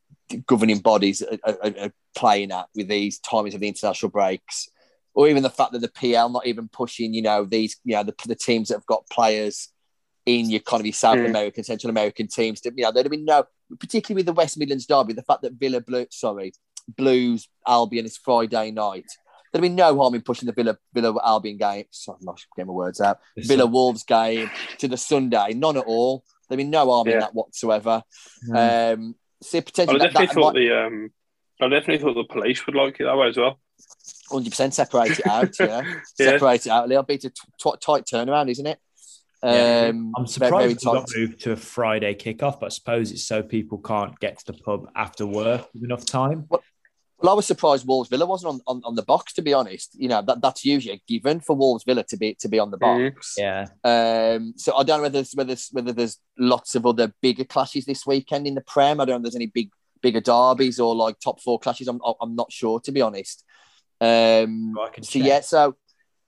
governing 0.47 0.79
bodies 0.79 1.23
are, 1.23 1.57
are, 1.63 1.75
are 1.81 1.93
playing 2.17 2.53
at 2.53 2.67
with 2.75 2.89
these 2.89 3.21
timings 3.21 3.55
of 3.55 3.61
the 3.61 3.69
international 3.69 4.11
breaks, 4.11 4.69
or 5.15 5.29
even 5.29 5.43
the 5.43 5.51
fact 5.51 5.73
that 5.73 5.81
the 5.81 5.89
PL 5.89 6.29
not 6.29 6.47
even 6.47 6.69
pushing, 6.69 7.15
you 7.15 7.23
know, 7.23 7.45
these, 7.45 7.77
you 7.85 7.95
know, 7.95 8.03
the, 8.03 8.15
the 8.27 8.35
teams 8.35 8.69
that 8.69 8.77
have 8.77 8.87
got 8.87 9.09
players 9.11 9.69
in 10.27 10.51
your 10.51 10.61
kind 10.61 10.81
of 10.81 10.87
your 10.87 10.93
South 10.93 11.17
Mm. 11.17 11.27
American, 11.27 11.65
Central 11.65 11.91
American 11.91 12.29
teams. 12.29 12.61
To, 12.61 12.73
you 12.77 12.85
know, 12.85 12.93
there'd 12.93 13.07
have 13.07 13.11
been 13.11 13.25
no, 13.25 13.45
particularly 13.81 14.21
with 14.21 14.27
the 14.27 14.33
West 14.33 14.59
Midlands 14.59 14.87
derby, 14.87 15.15
the 15.15 15.23
fact 15.23 15.43
that 15.43 15.55
Villa 15.55 15.81
Blue, 15.81 16.07
sorry, 16.11 16.53
Blues 16.97 17.49
Albion 17.67 18.05
is 18.05 18.17
Friday 18.17 18.71
night. 18.71 19.07
There'd 19.53 19.63
be 19.63 19.71
no 19.71 19.97
harm 19.97 20.15
in 20.15 20.21
pushing 20.21 20.47
the 20.47 20.53
Villa 20.53 20.77
Villa 20.93 21.19
Albion 21.25 21.57
game. 21.57 21.85
Sorry, 21.91 22.19
I'm 22.21 22.27
not 22.27 22.41
getting 22.55 22.67
my 22.67 22.75
words 22.75 23.01
out. 23.01 23.21
Villa 23.39 23.65
Wolves 23.65 24.05
game 24.05 24.51
to 24.79 24.89
the 24.89 24.99
Sunday. 24.99 25.55
None 25.55 25.79
at 25.79 25.85
all. 25.87 26.25
There'd 26.49 26.59
be 26.59 26.65
no 26.65 26.91
harm 26.91 27.09
in 27.09 27.19
that 27.19 27.35
whatsoever. 27.35 28.03
Mm. 28.49 28.95
Um, 28.95 29.15
see 29.43 29.59
I 29.59 29.61
potentially 29.61 29.99
that, 29.99 30.13
definitely 30.13 30.27
that 30.27 30.35
thought 30.35 30.55
might 30.55 30.61
the 30.61 30.87
um, 30.87 31.11
I 31.61 31.69
definitely 31.69 31.99
thought 31.99 32.15
the 32.15 32.33
police 32.33 32.67
would 32.67 32.75
like 32.75 33.01
it 33.01 33.05
that 33.05 33.17
way 33.17 33.29
as 33.29 33.37
well. 33.37 33.59
100% 34.31 34.73
separate 34.73 35.19
it 35.19 35.27
out. 35.27 35.59
Yeah, 35.59 35.83
Yeah. 36.19 36.31
separate 36.31 36.67
it 36.67 36.71
out 36.71 36.85
a 36.85 36.89
little 36.89 37.03
bit. 37.03 37.25
It's 37.25 37.27
a 37.27 37.31
t- 37.31 37.79
tight 37.81 38.05
turnaround, 38.05 38.51
isn't 38.51 38.67
it? 38.67 38.79
Yeah. 39.43 39.91
Um, 39.91 40.13
I'm 40.17 40.27
very, 40.27 40.51
very 40.51 40.75
surprised 40.75 40.85
we 40.85 40.93
got 40.93 41.09
moved 41.17 41.41
to 41.43 41.53
a 41.53 41.57
Friday 41.57 42.15
kickoff, 42.15 42.59
but 42.61 42.67
I 42.67 42.69
suppose 42.71 43.13
it's 43.13 43.25
so 43.25 43.43
people 43.43 43.79
can't 43.79 44.19
get 44.19 44.39
to 44.41 44.53
the 44.53 44.59
pub 44.59 44.91
after 44.97 45.27
work 45.27 45.69
with 45.73 45.85
enough 45.85 46.05
time. 46.05 46.47
Well, 46.49 46.63
I 47.27 47.33
was 47.35 47.47
surprised 47.47 47.87
Wolves 47.87 48.09
Villa 48.09 48.27
wasn't 48.27 48.55
on, 48.55 48.61
on, 48.77 48.83
on 48.85 48.95
the 48.95 49.03
box. 49.03 49.33
To 49.35 49.43
be 49.43 49.53
honest, 49.53 49.91
you 49.95 50.09
know 50.09 50.23
that 50.23 50.41
that's 50.41 50.65
usually 50.65 50.95
a 50.95 51.03
given 51.09 51.41
for 51.41 51.57
Wolves 51.57 51.85
Villa 51.85 52.05
to 52.05 52.17
be 52.17 52.35
to 52.41 52.49
be 52.49 52.59
on 52.59 52.71
the 52.71 52.79
Mhm. 52.79 53.13
box. 53.15 53.35
Yeah. 53.37 53.67
Um, 53.85 54.55
so 54.57 54.77
I 54.77 54.85
don't 54.85 54.99
know 54.99 55.03
whether 55.03 55.15
there's, 55.15 55.33
whether 55.33 55.49
there's, 55.49 55.69
whether 55.73 55.93
there's 55.93 56.19
lots 56.39 56.75
of 56.77 56.87
other 56.87 57.13
bigger 57.21 57.45
clashes 57.45 57.87
this 57.87 58.07
weekend 58.07 58.47
in 58.47 58.55
the 58.55 58.61
Prem. 58.61 59.01
I 59.01 59.05
don't 59.05 59.15
know 59.15 59.17
if 59.17 59.23
there's 59.33 59.37
any 59.37 59.47
big 59.47 59.71
bigger 60.01 60.21
derbies 60.21 60.79
or 60.79 60.95
like 60.95 61.19
top 61.19 61.41
four 61.41 61.59
clashes. 61.59 61.89
I'm 61.89 62.01
I'm 62.21 62.37
not 62.37 62.53
sure 62.53 62.79
to 62.81 62.93
be 62.93 63.01
honest. 63.03 63.43
Um, 64.01 64.79
I 64.79 64.89
can 64.91 65.03
so 65.03 65.19
check. 65.19 65.27
yeah, 65.27 65.41
so 65.41 65.77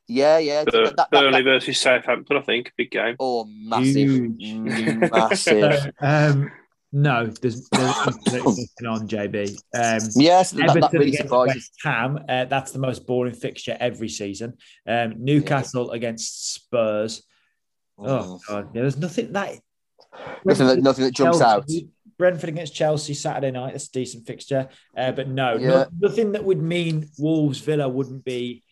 yeah, 0.08 0.38
yeah. 0.38 0.64
Bur- 0.64 0.86
that- 0.86 0.96
that- 0.96 1.10
Burnley 1.12 1.42
that- 1.42 1.44
versus 1.44 1.78
Southampton, 1.78 2.36
I 2.36 2.40
think, 2.40 2.72
big 2.76 2.90
game. 2.90 3.14
oh, 3.20 3.44
massive, 3.44 3.94
Huge. 3.94 4.42
Mm, 4.42 5.10
massive. 5.12 5.92
um, 6.00 6.50
no, 6.92 7.26
there's, 7.26 7.68
there's 7.70 8.06
nothing 8.06 8.86
on 8.86 9.08
JB. 9.08 9.50
Um, 9.74 10.08
Yes, 10.16 10.50
that, 10.52 10.66
that 10.66 10.70
Everton 10.76 10.98
really 10.98 11.12
against. 11.14 11.30
West 11.32 11.72
Ham. 11.84 12.18
Uh, 12.28 12.44
that's 12.46 12.72
the 12.72 12.78
most 12.78 13.06
boring 13.06 13.34
fixture 13.34 13.76
every 13.78 14.08
season. 14.08 14.54
Um, 14.86 15.14
Newcastle 15.18 15.90
against 15.92 16.52
Spurs. 16.54 17.22
Oh 17.98 18.04
Mm. 18.04 18.40
god, 18.48 18.74
there's 18.74 18.96
nothing 18.96 19.32
that 19.32 19.56
Nothing 20.44 20.66
that, 20.66 20.82
nothing 20.82 21.04
that 21.04 21.14
jumps 21.14 21.40
out. 21.40 21.60
Chelsea- 21.68 21.88
Brentford 22.18 22.48
against 22.50 22.74
Chelsea 22.74 23.14
Saturday 23.14 23.50
night. 23.50 23.72
That's 23.72 23.86
a 23.88 23.92
decent 23.92 24.26
fixture. 24.26 24.68
Uh, 24.96 25.12
but 25.12 25.28
no, 25.28 25.54
Yeah. 25.56 25.68
no- 25.68 25.86
nothing 26.00 26.32
that 26.32 26.44
would 26.44 26.60
mean 26.60 27.08
Wolves 27.18 27.60
Villa 27.60 27.88
wouldn't 27.88 28.24
be 28.24 28.62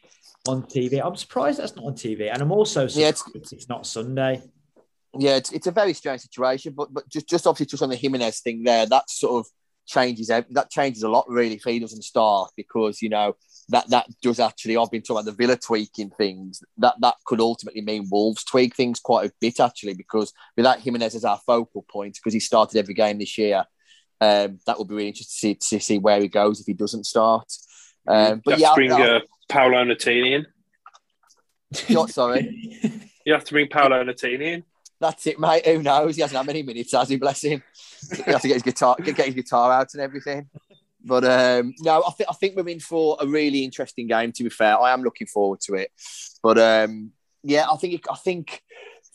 on 0.46 0.64
TV. 0.64 1.00
I'm 1.02 1.16
surprised 1.16 1.58
that's 1.58 1.74
not 1.76 1.84
on 1.86 1.94
TV, 1.94 2.28
and 2.30 2.42
I'm 2.42 2.52
also 2.52 2.82
Yeah, 2.88 3.08
it's- 3.08 3.22
it's, 3.52 3.68
not 3.68 3.86
Sunday. 3.86 4.42
Yeah, 5.18 5.36
it's, 5.36 5.50
it's 5.52 5.66
a 5.66 5.72
very 5.72 5.94
strange 5.94 6.20
situation, 6.20 6.74
but 6.76 6.92
but 6.92 7.08
just 7.08 7.28
just 7.28 7.46
obviously 7.46 7.66
just 7.66 7.82
on 7.82 7.90
the 7.90 7.96
Jimenez 7.96 8.40
thing 8.40 8.62
there, 8.62 8.86
that 8.86 9.10
sort 9.10 9.44
of 9.44 9.50
changes 9.88 10.28
that 10.28 10.70
changes 10.70 11.02
a 11.02 11.08
lot 11.08 11.24
really 11.28 11.54
if 11.54 11.64
he 11.64 11.78
doesn't 11.78 12.02
start 12.02 12.50
because 12.56 13.00
you 13.00 13.08
know 13.08 13.34
that 13.70 13.88
that 13.88 14.06
does 14.22 14.38
actually 14.38 14.76
I've 14.76 14.90
been 14.90 15.00
talking 15.00 15.16
about 15.22 15.24
the 15.24 15.32
Villa 15.32 15.56
tweaking 15.56 16.10
things 16.10 16.62
that 16.76 16.94
that 17.00 17.14
could 17.24 17.40
ultimately 17.40 17.80
mean 17.80 18.06
Wolves 18.10 18.44
tweak 18.44 18.76
things 18.76 19.00
quite 19.00 19.28
a 19.28 19.32
bit 19.40 19.60
actually 19.60 19.94
because 19.94 20.32
without 20.56 20.80
Jimenez 20.80 21.14
as 21.14 21.24
our 21.24 21.40
focal 21.46 21.86
point 21.90 22.16
because 22.16 22.34
he 22.34 22.40
started 22.40 22.78
every 22.78 22.94
game 22.94 23.18
this 23.18 23.36
year, 23.38 23.64
um, 24.20 24.58
that 24.66 24.78
would 24.78 24.88
be 24.88 24.94
really 24.94 25.08
interesting 25.08 25.54
to 25.56 25.64
see, 25.66 25.76
to 25.78 25.84
see 25.84 25.98
where 25.98 26.20
he 26.20 26.28
goes 26.28 26.60
if 26.60 26.66
he 26.66 26.74
doesn't 26.74 27.06
start. 27.06 27.50
Um, 28.06 28.42
but 28.44 28.58
you 28.58 28.62
yeah, 28.62 28.68
have 28.68 28.74
to 28.74 28.78
bring 28.78 28.92
I- 28.92 29.16
uh, 29.16 29.20
Paolo 29.48 29.84
Nutini 29.84 30.32
in. 30.34 31.96
I- 31.96 32.06
sorry. 32.10 33.02
You 33.24 33.32
have 33.32 33.44
to 33.44 33.52
bring 33.52 33.68
Paolo 33.68 34.02
Nutini 34.04 34.54
in. 34.54 34.64
That's 35.00 35.26
it, 35.26 35.38
mate. 35.38 35.66
Who 35.66 35.82
knows? 35.82 36.16
He 36.16 36.22
hasn't 36.22 36.36
had 36.36 36.46
many 36.46 36.62
minutes, 36.62 36.92
has 36.92 37.08
he? 37.08 37.16
Bless 37.16 37.42
him. 37.42 37.62
He 38.14 38.30
has 38.30 38.42
to 38.42 38.48
get 38.48 38.54
his 38.54 38.62
guitar, 38.62 38.96
get, 39.02 39.16
his 39.16 39.34
guitar 39.34 39.72
out 39.72 39.94
and 39.94 40.02
everything. 40.02 40.48
But 41.04 41.24
um, 41.24 41.74
no, 41.80 42.02
I 42.06 42.10
think 42.10 42.28
I 42.28 42.32
think 42.34 42.56
we're 42.56 42.68
in 42.68 42.80
for 42.80 43.16
a 43.20 43.26
really 43.26 43.62
interesting 43.64 44.08
game. 44.08 44.32
To 44.32 44.42
be 44.42 44.50
fair, 44.50 44.78
I 44.78 44.92
am 44.92 45.02
looking 45.02 45.28
forward 45.28 45.60
to 45.62 45.74
it. 45.74 45.92
But 46.42 46.58
um, 46.58 47.12
yeah, 47.44 47.66
I 47.70 47.76
think 47.76 48.04
I 48.10 48.16
think 48.16 48.62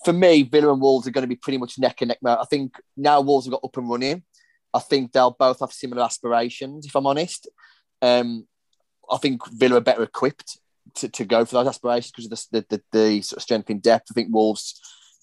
for 0.06 0.14
me, 0.14 0.44
Villa 0.44 0.72
and 0.72 0.82
Wolves 0.82 1.08
are 1.08 1.12
going 1.12 1.24
to 1.24 1.28
be 1.28 1.36
pretty 1.36 1.58
much 1.58 1.78
neck 1.78 2.02
and 2.02 2.10
neck. 2.10 2.20
I 2.24 2.46
think 2.46 2.76
now 2.96 3.20
Wolves 3.20 3.46
have 3.46 3.52
got 3.52 3.64
up 3.64 3.76
and 3.78 3.90
running. 3.90 4.24
I 4.74 4.80
think 4.80 5.12
they'll 5.12 5.36
both 5.38 5.60
have 5.60 5.72
similar 5.72 6.04
aspirations. 6.04 6.86
If 6.86 6.96
I'm 6.96 7.06
honest, 7.06 7.48
um, 8.02 8.48
I 9.12 9.18
think 9.18 9.42
Villa 9.52 9.78
are 9.78 9.82
better 9.82 10.04
equipped 10.04 10.58
to, 10.96 11.10
to 11.10 11.26
go 11.26 11.46
for 11.46 11.56
those 11.56 11.68
aspirations 11.68 12.12
because 12.12 12.26
of 12.26 12.52
the, 12.52 12.66
the, 12.70 12.82
the, 12.92 13.00
the 13.00 13.22
sort 13.22 13.38
of 13.38 13.44
strength 13.44 13.70
in 13.70 13.80
depth. 13.80 14.08
I 14.12 14.14
think 14.14 14.34
Wolves 14.34 14.80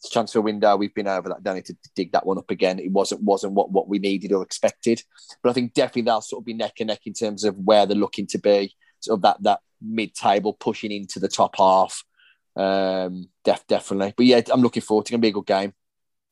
transfer 0.08 0.40
window. 0.40 0.76
We've 0.76 0.94
been 0.94 1.08
over 1.08 1.28
that 1.28 1.42
don't 1.42 1.56
need 1.56 1.66
to 1.66 1.76
dig 1.94 2.12
that 2.12 2.26
one 2.26 2.38
up 2.38 2.50
again. 2.50 2.78
It 2.78 2.90
wasn't 2.90 3.22
wasn't 3.22 3.54
what 3.54 3.70
what 3.70 3.88
we 3.88 3.98
needed 3.98 4.32
or 4.32 4.42
expected. 4.42 5.02
But 5.42 5.50
i 5.50 5.52
think 5.52 5.74
definitely 5.74 6.02
they'll 6.02 6.20
sort 6.20 6.42
of 6.42 6.46
be 6.46 6.54
neck 6.54 6.74
and 6.80 6.88
neck 6.88 7.00
in 7.06 7.12
terms 7.12 7.44
of 7.44 7.56
where 7.56 7.86
they're 7.86 7.96
looking 7.96 8.26
to 8.28 8.38
be 8.38 8.74
sort 9.00 9.18
of 9.18 9.22
that 9.22 9.42
that 9.42 9.60
mid-table 9.82 10.52
pushing 10.54 10.92
into 10.92 11.18
the 11.18 11.28
top 11.28 11.56
half. 11.56 12.04
Um 12.56 13.28
def, 13.44 13.66
definitely. 13.66 14.14
But 14.16 14.26
yeah 14.26 14.40
i'm 14.52 14.62
looking 14.62 14.82
forward 14.82 15.06
to. 15.06 15.08
It's 15.08 15.10
gonna 15.12 15.22
be 15.22 15.28
a 15.28 15.32
good 15.32 15.46
game 15.46 15.72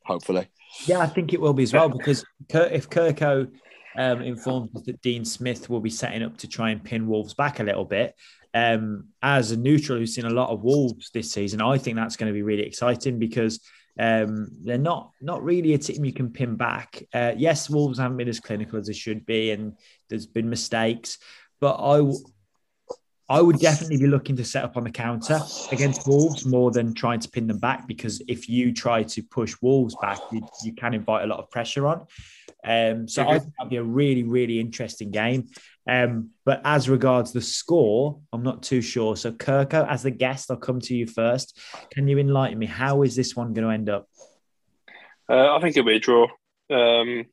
hopefully. 0.05 0.49
Yeah, 0.87 0.99
I 0.99 1.07
think 1.07 1.33
it 1.33 1.41
will 1.41 1.53
be 1.53 1.63
as 1.63 1.73
well 1.73 1.89
because 1.89 2.25
if 2.51 2.91
Kirko 2.91 3.51
um, 3.97 4.23
informs 4.23 4.75
us 4.75 4.83
that 4.83 5.01
Dean 5.03 5.25
Smith 5.25 5.69
will 5.69 5.81
be 5.81 5.91
setting 5.91 6.23
up 6.23 6.37
to 6.39 6.49
try 6.49 6.71
and 6.71 6.83
pin 6.83 7.07
Wolves 7.07 7.35
back 7.35 7.61
a 7.61 7.65
little 7.65 7.85
bit, 7.85 8.15
um, 8.59 9.09
as 9.23 9.53
a 9.53 9.57
neutral 9.57 9.99
who's 9.99 10.15
seen 10.15 10.25
a 10.25 10.39
lot 10.41 10.51
of 10.51 10.63
Wolves 10.63 11.11
this 11.11 11.31
season, 11.31 11.61
I 11.61 11.79
think 11.79 11.97
that's 11.97 12.17
going 12.17 12.31
to 12.31 12.39
be 12.39 12.43
really 12.51 12.67
exciting 12.67 13.19
because 13.19 13.61
um, 13.99 14.49
they're 14.65 14.79
not 14.79 15.11
not 15.21 15.43
really 15.43 15.75
a 15.75 15.79
team 15.79 16.05
you 16.05 16.13
can 16.13 16.31
pin 16.31 16.57
back. 16.57 17.03
Uh, 17.13 17.33
yes, 17.37 17.71
Wolves 17.71 17.99
haven't 17.99 18.17
been 18.17 18.29
as 18.29 18.41
clinical 18.41 18.79
as 18.79 18.87
they 18.87 18.93
should 18.93 19.27
be, 19.27 19.51
and 19.53 19.75
there's 20.09 20.27
been 20.27 20.49
mistakes, 20.51 21.19
but 21.61 21.77
I. 21.77 21.99
w- 21.99 22.25
I 23.31 23.43
would 23.43 23.59
definitely 23.59 23.99
be 23.99 24.07
looking 24.07 24.37
to 24.37 24.45
set 24.45 24.65
up 24.65 24.79
on 24.79 24.85
the 24.85 24.91
counter 24.91 25.39
against 25.71 26.09
Wolves 26.09 26.47
more 26.47 26.71
than 26.71 26.95
trying 26.95 27.21
to 27.21 27.29
pin 27.29 27.47
them 27.47 27.59
back 27.59 27.87
because 27.87 28.23
if 28.27 28.49
you 28.49 28.73
try 28.73 29.03
to 29.03 29.23
push 29.23 29.55
Wolves 29.61 29.95
back, 30.01 30.19
you, 30.33 30.41
you 30.65 30.73
can 30.73 30.95
invite 30.95 31.25
a 31.25 31.27
lot 31.27 31.39
of 31.39 31.51
pressure 31.51 31.87
on. 31.87 32.07
Um, 32.65 33.07
so 33.07 33.29
I 33.29 33.39
think 33.39 33.53
that'd 33.59 33.69
be 33.69 33.77
a 33.77 33.83
really, 33.83 34.23
really 34.23 34.59
interesting 34.59 35.11
game. 35.11 35.41
Um, 35.89 36.31
but 36.45 36.61
as 36.65 36.89
regards 36.89 37.33
the 37.33 37.41
score, 37.41 38.21
I'm 38.33 38.43
not 38.43 38.63
too 38.63 38.83
sure. 38.83 39.17
So 39.17 39.33
Kirko, 39.33 39.89
as 39.89 40.03
the 40.03 40.11
guest, 40.11 40.51
I'll 40.51 40.59
come 40.59 40.81
to 40.83 40.95
you 40.95 41.07
first. 41.07 41.59
Can 41.91 42.07
you 42.07 42.19
enlighten 42.19 42.59
me? 42.59 42.67
How 42.67 43.03
is 43.03 43.17
this 43.17 43.35
one 43.35 43.55
going 43.55 43.67
to 43.67 43.73
end 43.73 43.89
up? 43.89 44.07
Uh, 45.29 45.57
I 45.57 45.61
think 45.61 45.77
it'll 45.77 45.89
be 45.89 45.97
a 45.97 46.01
draw. 46.01 46.27
Um, 46.71 47.25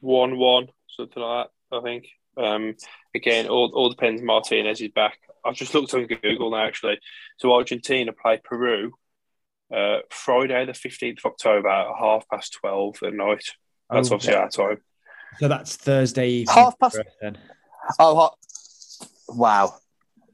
one-one, 0.00 0.68
something 0.96 1.22
like 1.22 1.48
that. 1.70 1.76
I 1.76 1.80
think. 1.82 2.06
Um, 2.36 2.76
again, 3.14 3.48
all 3.48 3.72
all 3.74 3.90
depends. 3.90 4.22
Martinez 4.22 4.80
is 4.80 4.90
back. 4.94 5.18
I've 5.44 5.56
just 5.56 5.74
looked 5.74 5.92
on 5.94 6.06
Google 6.06 6.52
now, 6.52 6.64
actually. 6.64 7.00
So 7.38 7.52
Argentina 7.52 8.12
play 8.12 8.40
Peru 8.42 8.92
uh, 9.74 9.98
Friday, 10.10 10.64
the 10.66 10.72
15th 10.72 11.18
of 11.18 11.32
October, 11.32 11.68
at 11.68 11.86
half 11.98 12.28
past 12.28 12.58
12 12.60 13.02
at 13.04 13.14
night. 13.14 13.44
That's 13.90 14.10
oh, 14.10 14.14
obviously 14.14 14.34
our 14.34 14.48
time. 14.48 14.78
So 15.38 15.48
that's 15.48 15.76
Thursday 15.76 16.28
evening. 16.28 16.56
Half 16.56 16.78
past. 16.78 16.98
Then. 17.20 17.38
Oh, 17.98 18.30
wow. 19.28 19.74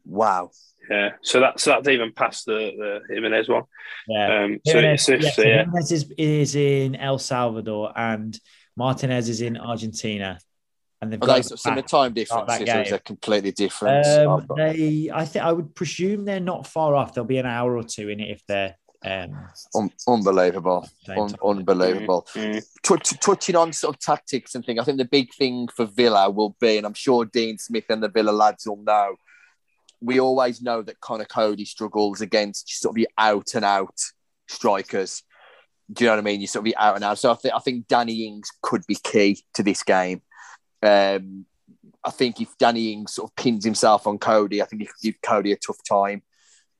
Wow. 0.04 0.50
Yeah, 0.90 1.10
so 1.20 1.40
that's 1.40 1.62
so 1.62 1.72
that's 1.72 1.88
even 1.88 2.12
past 2.12 2.46
the 2.46 2.72
the 2.78 3.14
Jimenez 3.14 3.46
one. 3.46 3.64
Yeah, 4.08 4.44
um, 4.44 4.60
so, 4.64 4.78
Jimenez, 4.78 5.02
so, 5.02 5.14
yeah, 5.16 5.30
so, 5.30 5.42
yeah. 5.42 5.64
Jimenez 5.64 5.92
is, 5.92 6.12
is 6.16 6.54
in 6.54 6.96
El 6.96 7.18
Salvador 7.18 7.92
and 7.94 8.38
Martinez 8.74 9.28
is 9.28 9.42
in 9.42 9.58
Argentina 9.58 10.38
and 11.00 11.12
they've 11.12 11.20
got 11.20 11.44
some 11.44 11.76
the 11.76 11.82
time 11.82 12.12
differences 12.12 12.92
are 12.92 12.98
completely 12.98 13.52
different. 13.52 14.06
Um, 14.06 14.46
they, 14.56 15.10
I 15.12 15.24
think, 15.24 15.44
I 15.44 15.52
would 15.52 15.74
presume 15.74 16.24
they're 16.24 16.40
not 16.40 16.66
far 16.66 16.94
off. 16.94 17.14
There'll 17.14 17.26
be 17.26 17.38
an 17.38 17.46
hour 17.46 17.76
or 17.76 17.84
two 17.84 18.08
in 18.08 18.20
it 18.20 18.30
if 18.30 18.44
they're. 18.46 18.76
Um, 19.04 19.48
Un- 19.76 19.92
unbelievable, 20.08 20.88
Un- 21.08 21.34
unbelievable. 21.44 22.26
Mm-hmm. 22.34 22.94
T- 22.96 23.16
touching 23.20 23.54
on 23.54 23.72
sort 23.72 23.94
of 23.94 24.00
tactics 24.00 24.54
and 24.54 24.64
things, 24.64 24.80
I 24.80 24.84
think 24.84 24.98
the 24.98 25.04
big 25.04 25.32
thing 25.34 25.68
for 25.68 25.86
Villa 25.86 26.28
will 26.30 26.56
be, 26.60 26.78
and 26.78 26.86
I'm 26.86 26.94
sure 26.94 27.24
Dean 27.24 27.58
Smith 27.58 27.84
and 27.90 28.02
the 28.02 28.08
Villa 28.08 28.30
lads 28.32 28.66
will 28.66 28.82
know. 28.82 29.14
We 30.00 30.20
always 30.20 30.62
know 30.62 30.82
that 30.82 31.00
Conor 31.00 31.26
Coady 31.26 31.64
struggles 31.64 32.20
against 32.20 32.68
sort 32.80 32.92
of 32.92 32.96
the 32.96 33.08
out 33.16 33.54
and 33.54 33.64
out 33.64 33.94
strikers. 34.48 35.22
Do 35.92 36.04
you 36.04 36.10
know 36.10 36.16
what 36.16 36.20
I 36.20 36.24
mean? 36.24 36.40
You 36.40 36.46
sort 36.46 36.62
of 36.62 36.64
be 36.64 36.76
out 36.76 36.96
and 36.96 37.04
out. 37.04 37.18
So 37.18 37.30
I 37.30 37.34
think 37.34 37.54
I 37.54 37.58
think 37.60 37.88
Danny 37.88 38.26
Ings 38.26 38.50
could 38.62 38.82
be 38.86 38.96
key 38.96 39.42
to 39.54 39.62
this 39.62 39.82
game. 39.82 40.22
Um, 40.82 41.46
I 42.04 42.10
think 42.10 42.40
if 42.40 42.56
Danny 42.58 42.92
Ings 42.92 43.14
sort 43.14 43.30
of 43.30 43.36
pins 43.36 43.64
himself 43.64 44.06
on 44.06 44.18
Coady, 44.18 44.62
I 44.62 44.66
think 44.66 44.82
he 44.82 44.86
could 44.86 45.02
give 45.02 45.22
Coady 45.22 45.52
a 45.52 45.56
tough 45.56 45.78
time. 45.88 46.22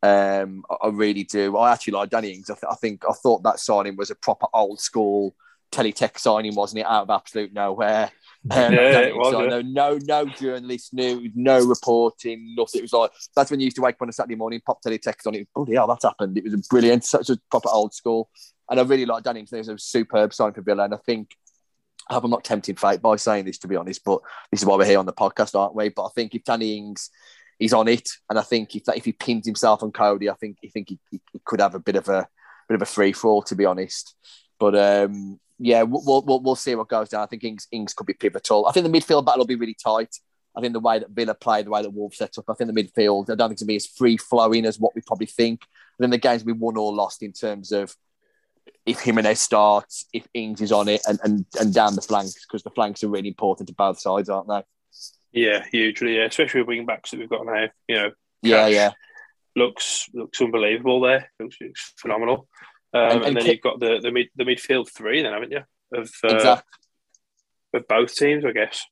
Um, 0.03 0.65
I, 0.71 0.87
I, 0.87 0.89
really 0.89 1.25
do. 1.25 1.57
I 1.57 1.73
actually 1.73 1.95
like 1.95 2.11
Danny 2.11 2.31
Ings. 2.31 2.51
I, 2.51 2.55
th- 2.55 2.71
I, 2.71 2.75
think 2.77 3.05
I 3.09 3.13
thought 3.13 3.43
that 3.43 3.59
signing 3.59 3.97
was 3.97 4.11
a 4.11 4.15
proper 4.15 4.47
old 4.55 4.81
school 4.81 5.35
teletext 5.73 6.21
signing, 6.21 6.55
wasn't 6.55 6.81
it? 6.81 6.87
Out 6.87 7.03
of 7.03 7.11
absolute 7.11 7.53
nowhere. 7.53 8.11
Um, 8.51 8.73
yeah, 8.73 9.01
it 9.01 9.17
was, 9.17 9.33
yeah. 9.33 9.63
no, 9.65 9.99
no 10.07 10.25
journalist 10.27 10.95
knew, 10.95 11.29
no 11.35 11.61
reporting, 11.61 12.55
nothing. 12.57 12.79
It 12.79 12.83
was 12.83 12.93
like 12.93 13.11
that's 13.35 13.51
when 13.51 13.59
you 13.59 13.65
used 13.65 13.77
to 13.77 13.83
wake 13.83 13.97
up 13.97 14.03
on 14.03 14.09
a 14.09 14.13
Saturday 14.13 14.37
morning, 14.37 14.61
pop 14.65 14.81
teletext 14.81 15.27
on 15.27 15.35
it. 15.35 15.49
Bloody 15.53 15.75
hell, 15.75 15.89
that's 15.89 16.05
happened. 16.05 16.39
It 16.39 16.45
was 16.45 16.55
a 16.55 16.59
brilliant, 16.71 17.05
such 17.05 17.31
a 17.31 17.39
proper 17.51 17.69
old 17.69 17.93
school. 17.93 18.31
And 18.71 18.79
I 18.79 18.85
really 18.85 19.07
like 19.07 19.25
Danny. 19.25 19.41
It 19.41 19.51
was 19.51 19.69
a 19.69 19.77
superb 19.77 20.33
sign 20.33 20.53
for 20.53 20.63
Villa, 20.63 20.85
and 20.85 20.95
I 20.95 20.99
think 20.99 21.37
I 22.09 22.15
hope 22.15 22.25
I'm 22.25 22.31
not 22.31 22.45
tempting 22.45 22.77
fate 22.77 23.03
by 23.03 23.17
saying 23.17 23.45
this, 23.45 23.59
to 23.59 23.69
be 23.69 23.77
honest, 23.77 24.03
but 24.05 24.21
this 24.51 24.61
is 24.61 24.67
why 24.67 24.77
we're 24.77 24.87
here 24.87 25.01
on 25.01 25.07
the 25.07 25.13
podcast, 25.13 25.59
aren't 25.59 25.75
we? 25.75 25.89
But 25.91 26.07
I 26.07 26.11
think 26.15 26.35
if 26.35 26.45
Danny 26.45 26.77
Ings 26.77 27.11
is 27.59 27.73
on 27.73 27.89
it, 27.89 28.09
and 28.31 28.39
I 28.39 28.43
think 28.43 28.75
if 28.77 28.83
if 28.95 29.05
he 29.05 29.13
pins 29.13 29.47
himself 29.47 29.83
on 29.83 29.93
Coady, 29.93 30.31
I 30.31 30.35
think 30.35 30.59
I 30.65 30.69
think 30.69 30.91
he, 30.91 30.99
he, 31.11 31.21
could 31.45 31.61
have 31.61 31.75
a 31.75 31.81
bit 31.81 31.97
of 31.97 32.09
a 32.09 32.29
bit 32.69 32.77
of 32.77 32.83
a 32.83 32.87
free 32.87 33.13
fall, 33.13 33.43
to 33.43 33.57
be 33.57 33.65
honest. 33.65 34.15
But 34.59 34.77
um, 34.77 35.41
yeah, 35.59 35.83
we'll, 35.83 36.23
we'll, 36.23 36.41
we'll 36.41 36.57
see 36.57 36.75
what 36.75 36.89
goes 36.89 37.09
down. 37.09 37.23
I 37.23 37.27
think 37.27 37.45
Ings, 37.45 37.67
Ings 37.73 37.95
could 37.95 38.07
be 38.07 38.15
pivotal. 38.15 38.67
I 38.67 38.73
think 38.73 38.91
the 38.91 38.93
midfield 38.93 39.25
battle 39.25 39.41
will 39.41 39.47
be 39.47 39.57
really 39.57 39.77
tight. 39.83 40.15
I 40.57 40.61
think 40.61 40.73
the 40.73 40.81
way 40.81 40.99
that 40.99 41.11
Villa 41.11 41.35
play, 41.35 41.63
the 41.63 41.71
way 41.71 41.83
that 41.83 41.91
Wolves 41.91 42.17
set 42.17 42.37
up, 42.39 42.45
I 42.49 42.55
think 42.55 42.73
the 42.73 42.83
midfield, 42.83 43.31
I 43.31 43.35
don't 43.35 43.51
think 43.51 43.59
to 43.61 43.65
be 43.65 43.77
as 43.77 43.87
free 43.87 44.17
flowing 44.17 44.67
as 44.67 44.79
what 44.79 44.95
we 44.95 45.03
probably 45.07 45.27
think. 45.27 45.63
I 45.65 46.03
think 46.03 46.11
the 46.11 46.19
games 46.19 46.45
we 46.45 46.53
won 46.53 46.77
or 46.77 46.93
lost 46.93 47.23
in 47.23 47.33
terms 47.33 47.71
of 47.71 47.95
if 48.87 49.01
Jimenez 49.01 49.41
starts, 49.41 50.07
if 50.13 50.27
Ings 50.35 50.61
is 50.61 50.73
on 50.73 50.89
it, 50.89 51.03
and, 51.07 51.19
and, 51.23 51.47
and 51.61 51.75
down 51.75 51.95
the 51.95 52.03
flanks, 52.03 52.45
because 52.45 52.63
the 52.63 52.71
flanks 52.71 53.05
are 53.05 53.09
really 53.09 53.29
important 53.29 53.69
to 53.69 53.75
both 53.75 54.01
sides, 54.01 54.29
aren't 54.29 54.49
they? 54.49 54.63
Yeah, 55.39 55.65
hugely. 55.71 56.17
Yeah, 56.17 56.25
especially 56.25 56.63
with 56.63 56.69
wing 56.69 56.87
backs 56.87 57.11
that 57.11 57.21
we've 57.21 57.29
got 57.29 57.47
now. 57.47 57.69
You 57.87 57.95
know, 57.95 58.11
yeah, 58.43 58.67
yeah, 58.67 58.91
looks 59.55 60.09
looks 60.13 60.41
unbelievable 60.41 61.01
there. 61.01 61.31
Looks, 61.39 61.57
looks 61.61 61.95
phenomenal. 61.97 62.49
Um, 62.93 63.03
and, 63.03 63.13
and, 63.13 63.25
and, 63.25 63.37
then 63.37 63.47
you've 63.47 63.61
got 63.61 63.79
the 63.79 64.01
the, 64.03 64.11
mid, 64.11 64.29
the 64.35 64.45
midfield 64.45 64.89
three, 64.91 65.23
then 65.23 65.33
haven't 65.33 65.53
you? 65.53 65.63
Of 65.95 66.11
uh, 66.25 66.35
exactly. 66.35 66.79
of 67.75 67.89
both 67.89 68.15
teams, 68.15 68.45
I 68.45 68.51
guess. 68.51 68.85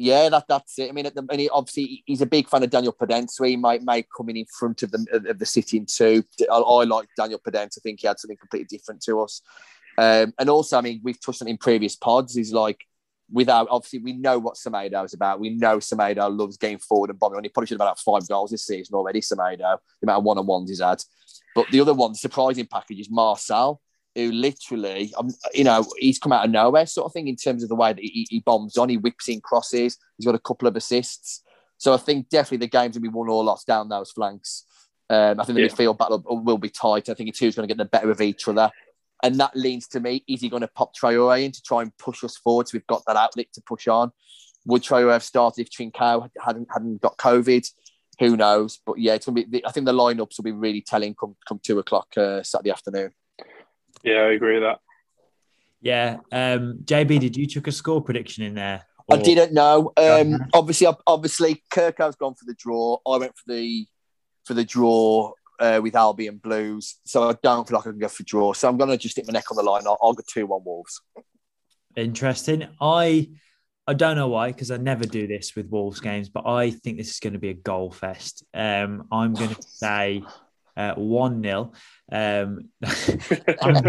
Yeah, 0.00 0.28
that, 0.28 0.44
that's 0.48 0.78
it. 0.78 0.90
I 0.90 0.92
mean, 0.92 1.06
the, 1.12 1.26
and 1.28 1.40
he, 1.40 1.48
obviously 1.48 2.04
he's 2.06 2.22
a 2.22 2.26
big 2.26 2.48
fan 2.48 2.62
of 2.62 2.70
Daniel 2.70 2.92
Podence, 2.92 3.30
so 3.30 3.42
he 3.42 3.56
might 3.56 3.82
might 3.82 4.06
come 4.16 4.28
in 4.28 4.36
in 4.36 4.46
front 4.46 4.84
of 4.84 4.92
the 4.92 5.04
of 5.28 5.38
the 5.40 5.46
sitting 5.46 5.86
too. 5.86 6.22
I, 6.48 6.54
I 6.54 6.84
like 6.84 7.08
Daniel 7.16 7.40
Podence. 7.44 7.76
I 7.76 7.80
think 7.82 8.00
he 8.00 8.06
had 8.06 8.20
something 8.20 8.36
completely 8.36 8.68
different 8.70 9.02
to 9.02 9.20
us. 9.20 9.42
Um, 9.98 10.32
and 10.38 10.48
also, 10.48 10.78
I 10.78 10.80
mean, 10.80 11.00
we've 11.02 11.20
touched 11.20 11.42
on 11.42 11.48
in 11.48 11.58
previous 11.58 11.96
pods. 11.96 12.36
He's 12.36 12.52
like, 12.52 12.84
without 13.30 13.68
obviously, 13.70 14.00
we 14.00 14.12
know 14.12 14.38
what 14.38 14.54
Semedo 14.54 15.04
is 15.04 15.14
about. 15.14 15.40
We 15.40 15.50
know 15.50 15.78
Semedo 15.78 16.34
loves 16.36 16.56
getting 16.56 16.78
forward 16.78 17.10
and 17.10 17.18
bombing. 17.18 17.38
And 17.38 17.46
he 17.46 17.50
probably 17.50 17.66
should 17.66 17.80
have 17.80 17.88
had 17.88 17.98
five 17.98 18.28
goals 18.28 18.50
this 18.50 18.66
season 18.66 18.94
already. 18.94 19.20
Semedo, 19.20 19.78
the 20.00 20.04
amount 20.04 20.18
of 20.18 20.24
one 20.24 20.38
on 20.38 20.46
ones 20.46 20.70
he's 20.70 20.80
had. 20.80 21.02
But 21.54 21.66
the 21.70 21.80
other 21.80 21.94
one, 21.94 22.12
the 22.12 22.18
surprising 22.18 22.66
package 22.66 23.00
is 23.00 23.08
Marçal 23.08 23.78
who 24.14 24.32
literally, 24.32 25.12
um, 25.16 25.30
you 25.54 25.62
know, 25.62 25.84
he's 25.98 26.18
come 26.18 26.32
out 26.32 26.44
of 26.44 26.50
nowhere, 26.50 26.86
sort 26.86 27.06
of 27.06 27.12
thing, 27.12 27.28
in 27.28 27.36
terms 27.36 27.62
of 27.62 27.68
the 27.68 27.74
way 27.76 27.92
that 27.92 28.02
he, 28.02 28.26
he 28.28 28.40
bombs 28.40 28.76
on. 28.76 28.88
He 28.88 28.96
whips 28.96 29.28
in 29.28 29.40
crosses. 29.40 29.96
He's 30.16 30.26
got 30.26 30.34
a 30.34 30.40
couple 30.40 30.66
of 30.66 30.74
assists. 30.74 31.42
So 31.76 31.94
I 31.94 31.98
think 31.98 32.28
definitely 32.28 32.58
the 32.58 32.70
games 32.70 32.82
going 32.82 32.92
to 32.94 33.00
be 33.00 33.08
won 33.08 33.28
or 33.28 33.44
lost 33.44 33.68
down 33.68 33.88
those 33.88 34.10
flanks. 34.10 34.64
Um, 35.08 35.38
I 35.38 35.44
think 35.44 35.56
the 35.56 35.62
yeah. 35.62 35.68
midfield 35.68 35.98
battle 35.98 36.22
will 36.26 36.58
be 36.58 36.68
tight. 36.68 37.08
I 37.08 37.14
think 37.14 37.28
it's 37.28 37.38
who's 37.38 37.54
going 37.54 37.68
to 37.68 37.72
get 37.72 37.78
the 37.78 37.88
better 37.88 38.10
of 38.10 38.20
each 38.20 38.48
other. 38.48 38.70
And 39.22 39.40
that 39.40 39.56
leans 39.56 39.88
to 39.88 40.00
me, 40.00 40.24
is 40.28 40.40
he 40.40 40.48
going 40.48 40.62
to 40.62 40.68
pop 40.68 40.94
Traore 40.94 41.42
in 41.44 41.52
to 41.52 41.62
try 41.62 41.82
and 41.82 41.96
push 41.98 42.22
us 42.22 42.36
forward 42.36 42.68
so 42.68 42.76
we've 42.76 42.86
got 42.86 43.02
that 43.06 43.16
outlet 43.16 43.46
to 43.54 43.60
push 43.62 43.88
on? 43.88 44.12
Would 44.66 44.82
Traore 44.82 45.12
have 45.12 45.24
started 45.24 45.62
if 45.62 45.70
Trincao 45.70 46.28
hadn't, 46.40 46.68
hadn't 46.70 47.00
got 47.00 47.16
COVID? 47.16 47.68
Who 48.20 48.36
knows? 48.36 48.80
But 48.84 48.98
yeah, 48.98 49.14
it's 49.14 49.26
going 49.26 49.36
to 49.36 49.46
be, 49.46 49.66
I 49.66 49.72
think 49.72 49.86
the 49.86 49.92
lineups 49.92 50.36
will 50.36 50.44
be 50.44 50.52
really 50.52 50.82
telling 50.82 51.14
come, 51.14 51.36
come 51.46 51.60
two 51.62 51.78
o'clock 51.78 52.08
uh, 52.16 52.42
Saturday 52.42 52.70
afternoon. 52.70 53.10
Yeah, 54.04 54.20
I 54.20 54.32
agree 54.32 54.54
with 54.54 54.64
that. 54.64 54.80
Yeah. 55.80 56.18
Um, 56.32 56.80
JB, 56.84 57.20
did 57.20 57.36
you 57.36 57.46
chuck 57.46 57.66
a 57.66 57.72
score 57.72 58.02
prediction 58.02 58.44
in 58.44 58.54
there? 58.54 58.84
Or... 59.08 59.16
I 59.16 59.22
didn't 59.22 59.52
know. 59.52 59.92
Um, 59.96 60.36
obviously, 60.52 60.88
obviously, 61.06 61.62
Kirko's 61.72 62.16
gone 62.16 62.34
for 62.34 62.44
the 62.44 62.54
draw. 62.54 62.98
I 63.06 63.16
went 63.16 63.36
for 63.36 63.52
the 63.52 63.86
for 64.44 64.54
the 64.54 64.64
draw 64.64 65.32
uh, 65.58 65.80
with 65.82 65.96
Albion 65.96 66.38
Blues, 66.38 66.96
so 67.04 67.28
I 67.28 67.34
don't 67.42 67.66
feel 67.66 67.78
like 67.78 67.86
I 67.86 67.90
can 67.90 67.98
go 67.98 68.08
for 68.08 68.22
draw. 68.22 68.52
So 68.52 68.68
I'm 68.68 68.76
going 68.76 68.90
to 68.90 68.96
just 68.96 69.12
stick 69.12 69.26
my 69.26 69.32
neck 69.32 69.50
on 69.50 69.56
the 69.56 69.62
line. 69.62 69.82
I'll, 69.86 69.98
I'll 70.02 70.12
go 70.12 70.22
two 70.26 70.46
one 70.46 70.62
Wolves. 70.64 71.00
Interesting. 71.96 72.68
I 72.80 73.30
I 73.86 73.94
don't 73.94 74.16
know 74.16 74.28
why 74.28 74.52
because 74.52 74.70
I 74.70 74.76
never 74.76 75.04
do 75.04 75.26
this 75.26 75.56
with 75.56 75.70
Wolves 75.70 76.00
games, 76.00 76.28
but 76.28 76.46
I 76.46 76.70
think 76.70 76.98
this 76.98 77.10
is 77.10 77.20
going 77.20 77.32
to 77.32 77.38
be 77.38 77.48
a 77.48 77.54
goal 77.54 77.90
fest. 77.90 78.44
Um, 78.52 79.08
I'm 79.10 79.32
going 79.32 79.54
to 79.54 79.62
say 79.62 80.22
uh, 80.78 80.94
one 80.94 81.42
0 81.42 81.72
um, 82.10 82.70
I'm, 83.60 83.76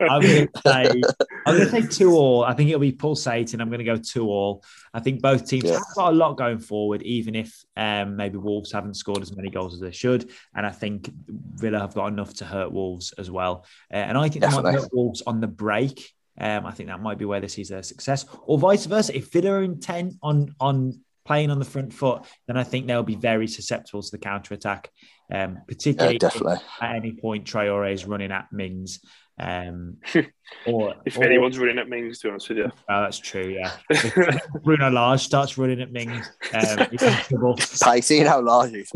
I'm 0.00 0.20
going 0.20 0.46
to 0.46 0.50
say 0.64 1.02
I'm 1.46 1.56
going 1.56 1.68
to 1.68 1.70
say 1.70 1.86
two 1.86 2.12
all. 2.12 2.44
I 2.44 2.52
think 2.52 2.68
it'll 2.68 2.80
be 2.80 2.92
pulsating. 2.92 3.60
I'm 3.60 3.68
going 3.68 3.78
to 3.78 3.84
go 3.84 3.96
two 3.96 4.28
all. 4.28 4.62
I 4.94 5.00
think 5.00 5.22
both 5.22 5.48
teams 5.48 5.64
yeah. 5.64 5.72
have 5.72 5.82
got 5.96 6.12
a 6.12 6.16
lot 6.16 6.36
going 6.36 6.58
forward, 6.58 7.02
even 7.02 7.34
if 7.34 7.64
um, 7.76 8.14
maybe 8.16 8.36
Wolves 8.36 8.70
haven't 8.70 8.94
scored 8.94 9.22
as 9.22 9.34
many 9.34 9.50
goals 9.50 9.74
as 9.74 9.80
they 9.80 9.90
should. 9.90 10.30
And 10.54 10.66
I 10.66 10.70
think 10.70 11.10
Villa 11.26 11.80
have 11.80 11.94
got 11.94 12.08
enough 12.08 12.34
to 12.34 12.44
hurt 12.44 12.70
Wolves 12.70 13.12
as 13.18 13.30
well. 13.30 13.64
Uh, 13.92 13.96
and 13.96 14.18
I 14.18 14.28
think 14.28 14.42
Definitely. 14.42 14.70
they 14.70 14.76
might 14.76 14.82
hurt 14.82 14.94
Wolves 14.94 15.22
on 15.26 15.40
the 15.40 15.48
break. 15.48 16.12
Um, 16.38 16.64
I 16.66 16.70
think 16.72 16.90
that 16.90 17.00
might 17.00 17.18
be 17.18 17.24
where 17.24 17.40
they 17.40 17.48
see 17.48 17.64
their 17.64 17.82
success, 17.82 18.24
or 18.44 18.58
vice 18.58 18.86
versa. 18.86 19.16
If 19.16 19.32
Villa 19.32 19.52
are 19.52 19.62
intent 19.62 20.14
on 20.22 20.54
on 20.60 21.00
playing 21.24 21.50
on 21.50 21.58
the 21.58 21.64
front 21.64 21.92
foot, 21.92 22.22
then 22.46 22.56
I 22.56 22.64
think 22.64 22.86
they'll 22.86 23.02
be 23.02 23.16
very 23.16 23.46
susceptible 23.46 24.02
to 24.02 24.10
the 24.10 24.18
counter 24.18 24.54
attack 24.54 24.90
um, 25.32 25.58
particularly 25.66 26.14
yeah, 26.14 26.18
definitely. 26.18 26.56
at 26.80 26.94
any 26.94 27.12
point 27.12 27.44
Traore 27.44 27.92
is 27.92 28.04
running 28.04 28.32
at 28.32 28.52
Mings. 28.52 29.00
Um, 29.38 29.96
or 30.66 30.94
if 31.06 31.16
or, 31.16 31.24
anyone's 31.24 31.58
running 31.58 31.78
at 31.78 31.88
Mings, 31.88 32.20
to 32.20 32.26
be 32.26 32.30
honest 32.30 32.48
with 32.50 32.58
you, 32.58 32.70
oh, 32.88 33.02
that's 33.02 33.18
true. 33.18 33.48
Yeah, 33.48 33.72
Bruno 34.62 34.90
Lage 34.90 35.22
starts 35.22 35.56
running 35.56 35.80
at 35.80 35.90
Mings. 35.90 36.30
Um, 36.52 36.86
Pacey, 37.82 38.16
you 38.16 38.24
know, 38.24 38.40
Lage 38.40 38.74
is 38.74 38.90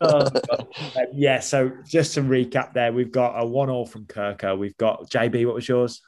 oh, 0.00 0.26
um, 0.96 1.06
yeah, 1.12 1.40
so 1.40 1.72
just 1.84 2.14
to 2.14 2.22
recap 2.22 2.72
there, 2.74 2.92
we've 2.92 3.12
got 3.12 3.34
a 3.42 3.44
one 3.44 3.68
all 3.68 3.86
from 3.86 4.04
Kirko. 4.06 4.56
We've 4.56 4.76
got 4.76 5.10
JB. 5.10 5.46
What 5.46 5.56
was 5.56 5.68
yours? 5.68 6.00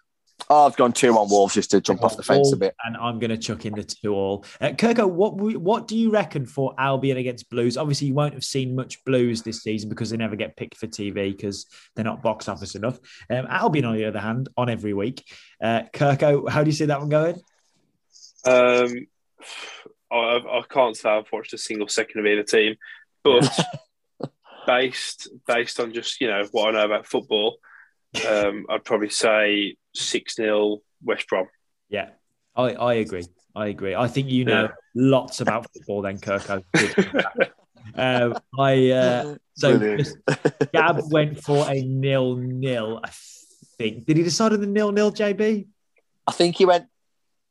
Oh, 0.48 0.66
I've 0.66 0.76
gone 0.76 0.92
two 0.92 1.16
on 1.16 1.28
Wolves 1.28 1.54
just 1.54 1.70
to 1.72 1.80
jump 1.80 2.02
off 2.02 2.16
the 2.16 2.22
fence 2.22 2.52
a 2.52 2.56
bit. 2.56 2.74
And 2.84 2.96
I'm 2.96 3.18
going 3.18 3.30
to 3.30 3.38
chuck 3.38 3.66
in 3.66 3.74
the 3.74 3.84
two 3.84 4.14
all. 4.14 4.44
Uh, 4.60 4.68
Kirko, 4.68 5.08
what 5.08 5.34
what 5.34 5.88
do 5.88 5.96
you 5.96 6.10
reckon 6.10 6.46
for 6.46 6.74
Albion 6.78 7.16
against 7.16 7.50
Blues? 7.50 7.76
Obviously, 7.76 8.08
you 8.08 8.14
won't 8.14 8.34
have 8.34 8.44
seen 8.44 8.74
much 8.74 9.04
Blues 9.04 9.42
this 9.42 9.62
season 9.62 9.88
because 9.88 10.10
they 10.10 10.16
never 10.16 10.36
get 10.36 10.56
picked 10.56 10.76
for 10.76 10.86
TV 10.86 11.36
because 11.36 11.66
they're 11.94 12.04
not 12.04 12.22
box 12.22 12.48
office 12.48 12.74
enough. 12.74 12.98
Um, 13.28 13.46
Albion, 13.48 13.84
on 13.84 13.96
the 13.96 14.06
other 14.06 14.20
hand, 14.20 14.48
on 14.56 14.68
every 14.68 14.94
week. 14.94 15.24
Uh, 15.62 15.82
Kirko, 15.92 16.48
how 16.48 16.62
do 16.62 16.70
you 16.70 16.76
see 16.76 16.86
that 16.86 17.00
one 17.00 17.08
going? 17.08 17.40
Um, 18.44 19.06
I, 20.12 20.16
I 20.16 20.62
can't 20.68 20.96
say 20.96 21.08
I've 21.08 21.30
watched 21.32 21.52
a 21.52 21.58
single 21.58 21.86
second 21.86 22.20
of 22.20 22.26
either 22.26 22.42
team, 22.42 22.74
but 23.22 23.48
based 24.66 25.28
based 25.46 25.78
on 25.78 25.92
just 25.92 26.20
you 26.20 26.26
know 26.26 26.44
what 26.50 26.68
I 26.68 26.78
know 26.78 26.84
about 26.84 27.06
football, 27.06 27.58
um, 28.28 28.66
I'd 28.68 28.84
probably 28.84 29.10
say 29.10 29.76
6 29.94 30.36
0 30.36 30.78
West 31.04 31.28
Brom. 31.28 31.46
Yeah, 31.88 32.10
I, 32.54 32.74
I 32.74 32.94
agree. 32.94 33.24
I 33.54 33.68
agree. 33.68 33.94
I 33.94 34.06
think 34.08 34.28
you 34.30 34.44
know 34.44 34.62
yeah. 34.62 34.68
lots 34.94 35.40
about 35.40 35.66
football 35.72 36.02
then, 36.02 36.18
Kirko. 36.18 36.62
uh, 37.96 38.40
I 38.58 38.90
uh, 38.90 39.36
So 39.54 39.98
Gab 40.72 41.00
went 41.10 41.42
for 41.42 41.68
a 41.68 41.82
nil 41.82 42.36
nil. 42.36 43.00
I 43.02 43.10
think. 43.78 44.06
Did 44.06 44.16
he 44.18 44.22
decide 44.22 44.52
on 44.52 44.60
the 44.60 44.66
nil 44.66 44.92
nil, 44.92 45.12
JB? 45.12 45.66
I 46.26 46.32
think 46.32 46.56
he 46.56 46.64
went. 46.64 46.86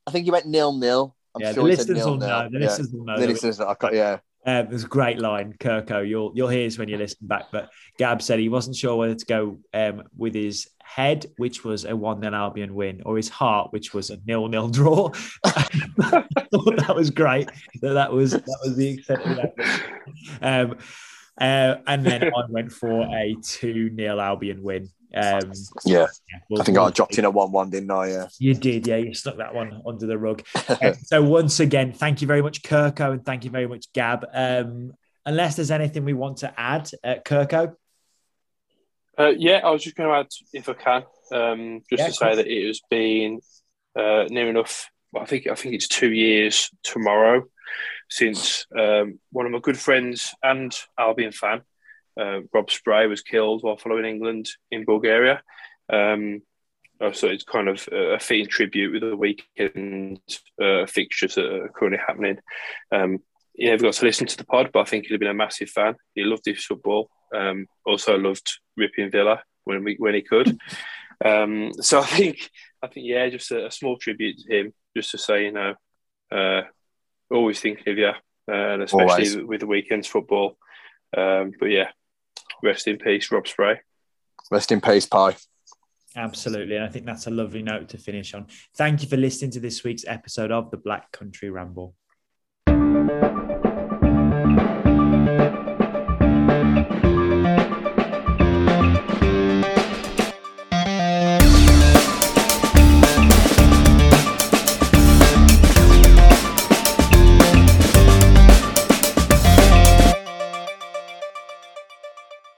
I 0.08 0.12
think 0.12 0.26
he 0.26 0.32
went 0.32 0.46
nil 0.46 0.78
nil. 0.78 1.16
I'm 1.36 1.42
yeah, 1.42 1.54
sure 1.54 1.64
the 1.64 1.70
listeners 1.70 1.98
nil 1.98 2.10
will 2.12 2.18
know. 2.18 2.42
nil. 2.42 2.50
The 2.52 2.60
Yeah. 2.60 2.66
listeners 2.66 2.94
will 2.94 3.06
know. 3.06 3.20
The 3.20 3.28
listeners, 3.28 3.60
I 3.60 3.74
can't, 3.76 3.94
yeah. 3.94 4.18
Um, 4.50 4.68
there's 4.70 4.84
a 4.84 4.88
great 4.88 5.20
line, 5.20 5.54
Kirko. 5.60 6.08
You'll 6.08 6.32
you'll 6.34 6.48
hear 6.48 6.64
this 6.64 6.80
when 6.80 6.90
you 6.90 6.98
listen 6.98 7.28
back. 7.28 7.46
But 7.52 7.70
Gab 8.00 8.20
said 8.20 8.40
he 8.40 8.50
wasn't 8.50 8.76
sure 8.76 8.96
whether 8.96 9.14
to 9.14 9.26
go 9.26 9.60
um, 9.76 10.04
with 10.18 10.34
his 10.34 10.68
head, 10.82 11.28
which 11.38 11.64
was 11.64 11.86
a 11.86 11.96
one 11.96 12.20
0 12.20 12.34
Albion 12.34 12.74
win, 12.74 13.04
or 13.06 13.16
his 13.16 13.30
heart, 13.30 13.72
which 13.72 13.94
was 13.94 14.10
a 14.10 14.18
nil 14.26 14.48
nil 14.48 14.68
draw. 14.70 15.12
I 15.46 15.78
thought 16.52 16.78
that 16.78 16.96
was 16.96 17.12
great. 17.12 17.50
That 17.82 17.94
that 17.94 18.12
was 18.12 18.32
that 18.32 18.60
was 18.66 18.76
the 18.76 18.90
extent 18.94 19.22
of 19.22 19.36
that. 19.38 19.54
Um, 20.42 20.78
uh, 21.40 21.76
and 21.86 22.04
then 22.04 22.24
I 22.24 22.44
went 22.50 22.72
for 22.72 23.02
a 23.02 23.36
two 23.44 23.96
0 23.96 24.20
Albion 24.20 24.64
win. 24.64 24.90
Um, 25.16 25.52
Yeah. 25.86 26.06
yeah, 26.32 26.40
we'll- 26.50 26.62
I 26.62 26.64
think 26.66 26.78
I 26.78 26.82
we'll- 26.82 26.92
dropped 26.92 27.18
in 27.18 27.26
a 27.26 27.30
one-one, 27.30 27.70
didn't 27.72 27.90
I? 27.92 28.10
Yeah. 28.12 28.28
you 28.38 28.54
did, 28.54 28.86
yeah. 28.88 28.98
You 28.98 29.14
stuck 29.14 29.38
that 29.38 29.56
one 29.56 29.82
under 29.88 30.06
the 30.06 30.18
rug. 30.18 30.44
Uh, 30.68 30.94
so 31.04 31.24
once 31.24 31.60
again, 31.60 31.94
thank 31.94 32.22
you 32.22 32.28
very 32.28 32.42
much, 32.42 32.62
Kirko, 32.62 33.14
and 33.14 33.26
thank 33.26 33.44
you 33.44 33.50
very 33.50 33.68
much, 33.68 33.92
Gab. 33.94 34.26
Um, 34.34 34.94
unless 35.26 35.56
there's 35.56 35.72
anything 35.72 36.06
we 36.06 36.14
want 36.14 36.38
to 36.38 36.54
add, 36.60 36.90
uh, 37.04 37.16
Kirko. 37.26 37.76
Uh, 39.18 39.34
yeah, 39.38 39.62
I 39.64 39.72
was 39.72 39.84
just 39.84 39.96
going 39.96 40.10
to 40.10 40.16
add, 40.16 40.28
if 40.54 40.70
I 40.70 40.74
can, 40.74 41.04
um, 41.32 41.82
just 41.90 42.00
Yeah, 42.00 42.08
to 42.08 42.14
say 42.14 42.36
that 42.36 42.48
it 42.48 42.68
has 42.68 42.82
been 42.90 43.42
uh, 43.96 44.26
near 44.30 44.48
enough. 44.50 44.90
I 45.20 45.26
think 45.26 45.48
I 45.48 45.56
think 45.56 45.74
it's 45.74 45.88
two 45.88 46.12
years 46.12 46.70
tomorrow 46.84 47.44
since 48.10 48.66
um, 48.78 49.20
one 49.32 49.46
of 49.48 49.52
my 49.52 49.60
good 49.60 49.78
friends 49.78 50.34
and 50.44 50.72
Albion 50.98 51.32
fan, 51.32 51.62
uh, 52.20 52.42
Rob 52.54 52.70
Spray, 52.70 53.08
was 53.08 53.22
killed 53.22 53.64
while 53.64 53.78
following 53.78 54.06
England 54.06 54.50
in 54.72 54.86
Bulgaria. 54.86 55.42
Um, 55.92 56.42
uh, 57.02 57.14
so 57.14 57.28
it's 57.28 57.44
kind 57.44 57.70
of 57.70 57.88
a 57.92 58.20
fitting 58.20 58.48
tribute 58.48 58.92
with 58.92 59.02
the 59.02 59.16
weekend 59.16 60.20
uh, 60.62 60.86
fixtures 60.86 61.36
that 61.36 61.46
are 61.46 61.70
currently 61.70 62.00
happening. 62.06 62.40
Um, 62.92 63.20
he 63.56 63.66
never 63.66 63.84
got 63.84 63.94
to 63.94 64.06
listen 64.06 64.28
to 64.28 64.38
the 64.38 64.46
pod, 64.46 64.72
but 64.74 64.82
I 64.82 64.84
think 64.86 65.06
he'd 65.06 65.14
have 65.14 65.20
been 65.20 65.30
a 65.30 65.34
massive 65.34 65.70
fan. 65.70 65.96
He 66.14 66.24
loved 66.24 66.46
his 66.46 66.64
football. 66.64 67.10
Um, 67.34 67.68
also 67.86 68.18
loved 68.18 68.60
ripping 68.76 69.12
Villa 69.12 69.42
when 69.64 69.84
we, 69.84 69.96
when 69.98 70.16
he 70.16 70.22
could. 70.22 70.58
Um, 71.24 71.74
so 71.74 72.00
I 72.00 72.06
think 72.06 72.50
I 72.82 72.88
think 72.88 73.06
yeah, 73.06 73.28
just 73.28 73.52
a, 73.52 73.68
a 73.68 73.72
small 73.72 73.98
tribute 73.98 74.38
to 74.38 74.58
him, 74.58 74.74
just 74.96 75.12
to 75.12 75.18
say 75.18 75.44
you 75.44 75.52
know, 75.52 75.74
uh, 76.32 76.62
always 77.30 77.60
thinking 77.60 77.92
of 77.92 77.98
you, 77.98 78.08
uh, 78.08 78.14
and 78.48 78.84
especially 78.84 79.28
Always. 79.30 79.38
with 79.38 79.60
the 79.60 79.68
weekend's 79.68 80.08
football. 80.08 80.58
Um, 81.16 81.52
but 81.60 81.66
yeah, 81.66 81.90
rest 82.64 82.88
in 82.88 82.98
peace, 82.98 83.32
Rob 83.32 83.48
Spray. 83.48 83.82
Rest 84.52 84.72
in 84.72 84.82
peace, 84.82 85.06
Pie. 85.06 85.36
Absolutely. 86.16 86.76
And 86.76 86.86
I 86.86 86.90
think 86.90 87.06
that's 87.06 87.28
a 87.28 87.32
lovely 87.32 87.62
note 87.62 87.90
to 87.90 87.98
finish 87.98 88.34
on. 88.34 88.48
Thank 88.76 89.04
you 89.04 89.08
for 89.08 89.18
listening 89.18 89.52
to 89.52 89.60
this 89.60 89.84
week's 89.84 90.06
episode 90.08 90.52
of 90.52 90.72
the 90.72 90.78
Black 90.78 91.12
Country 91.12 91.50
Ramble. 91.50 91.96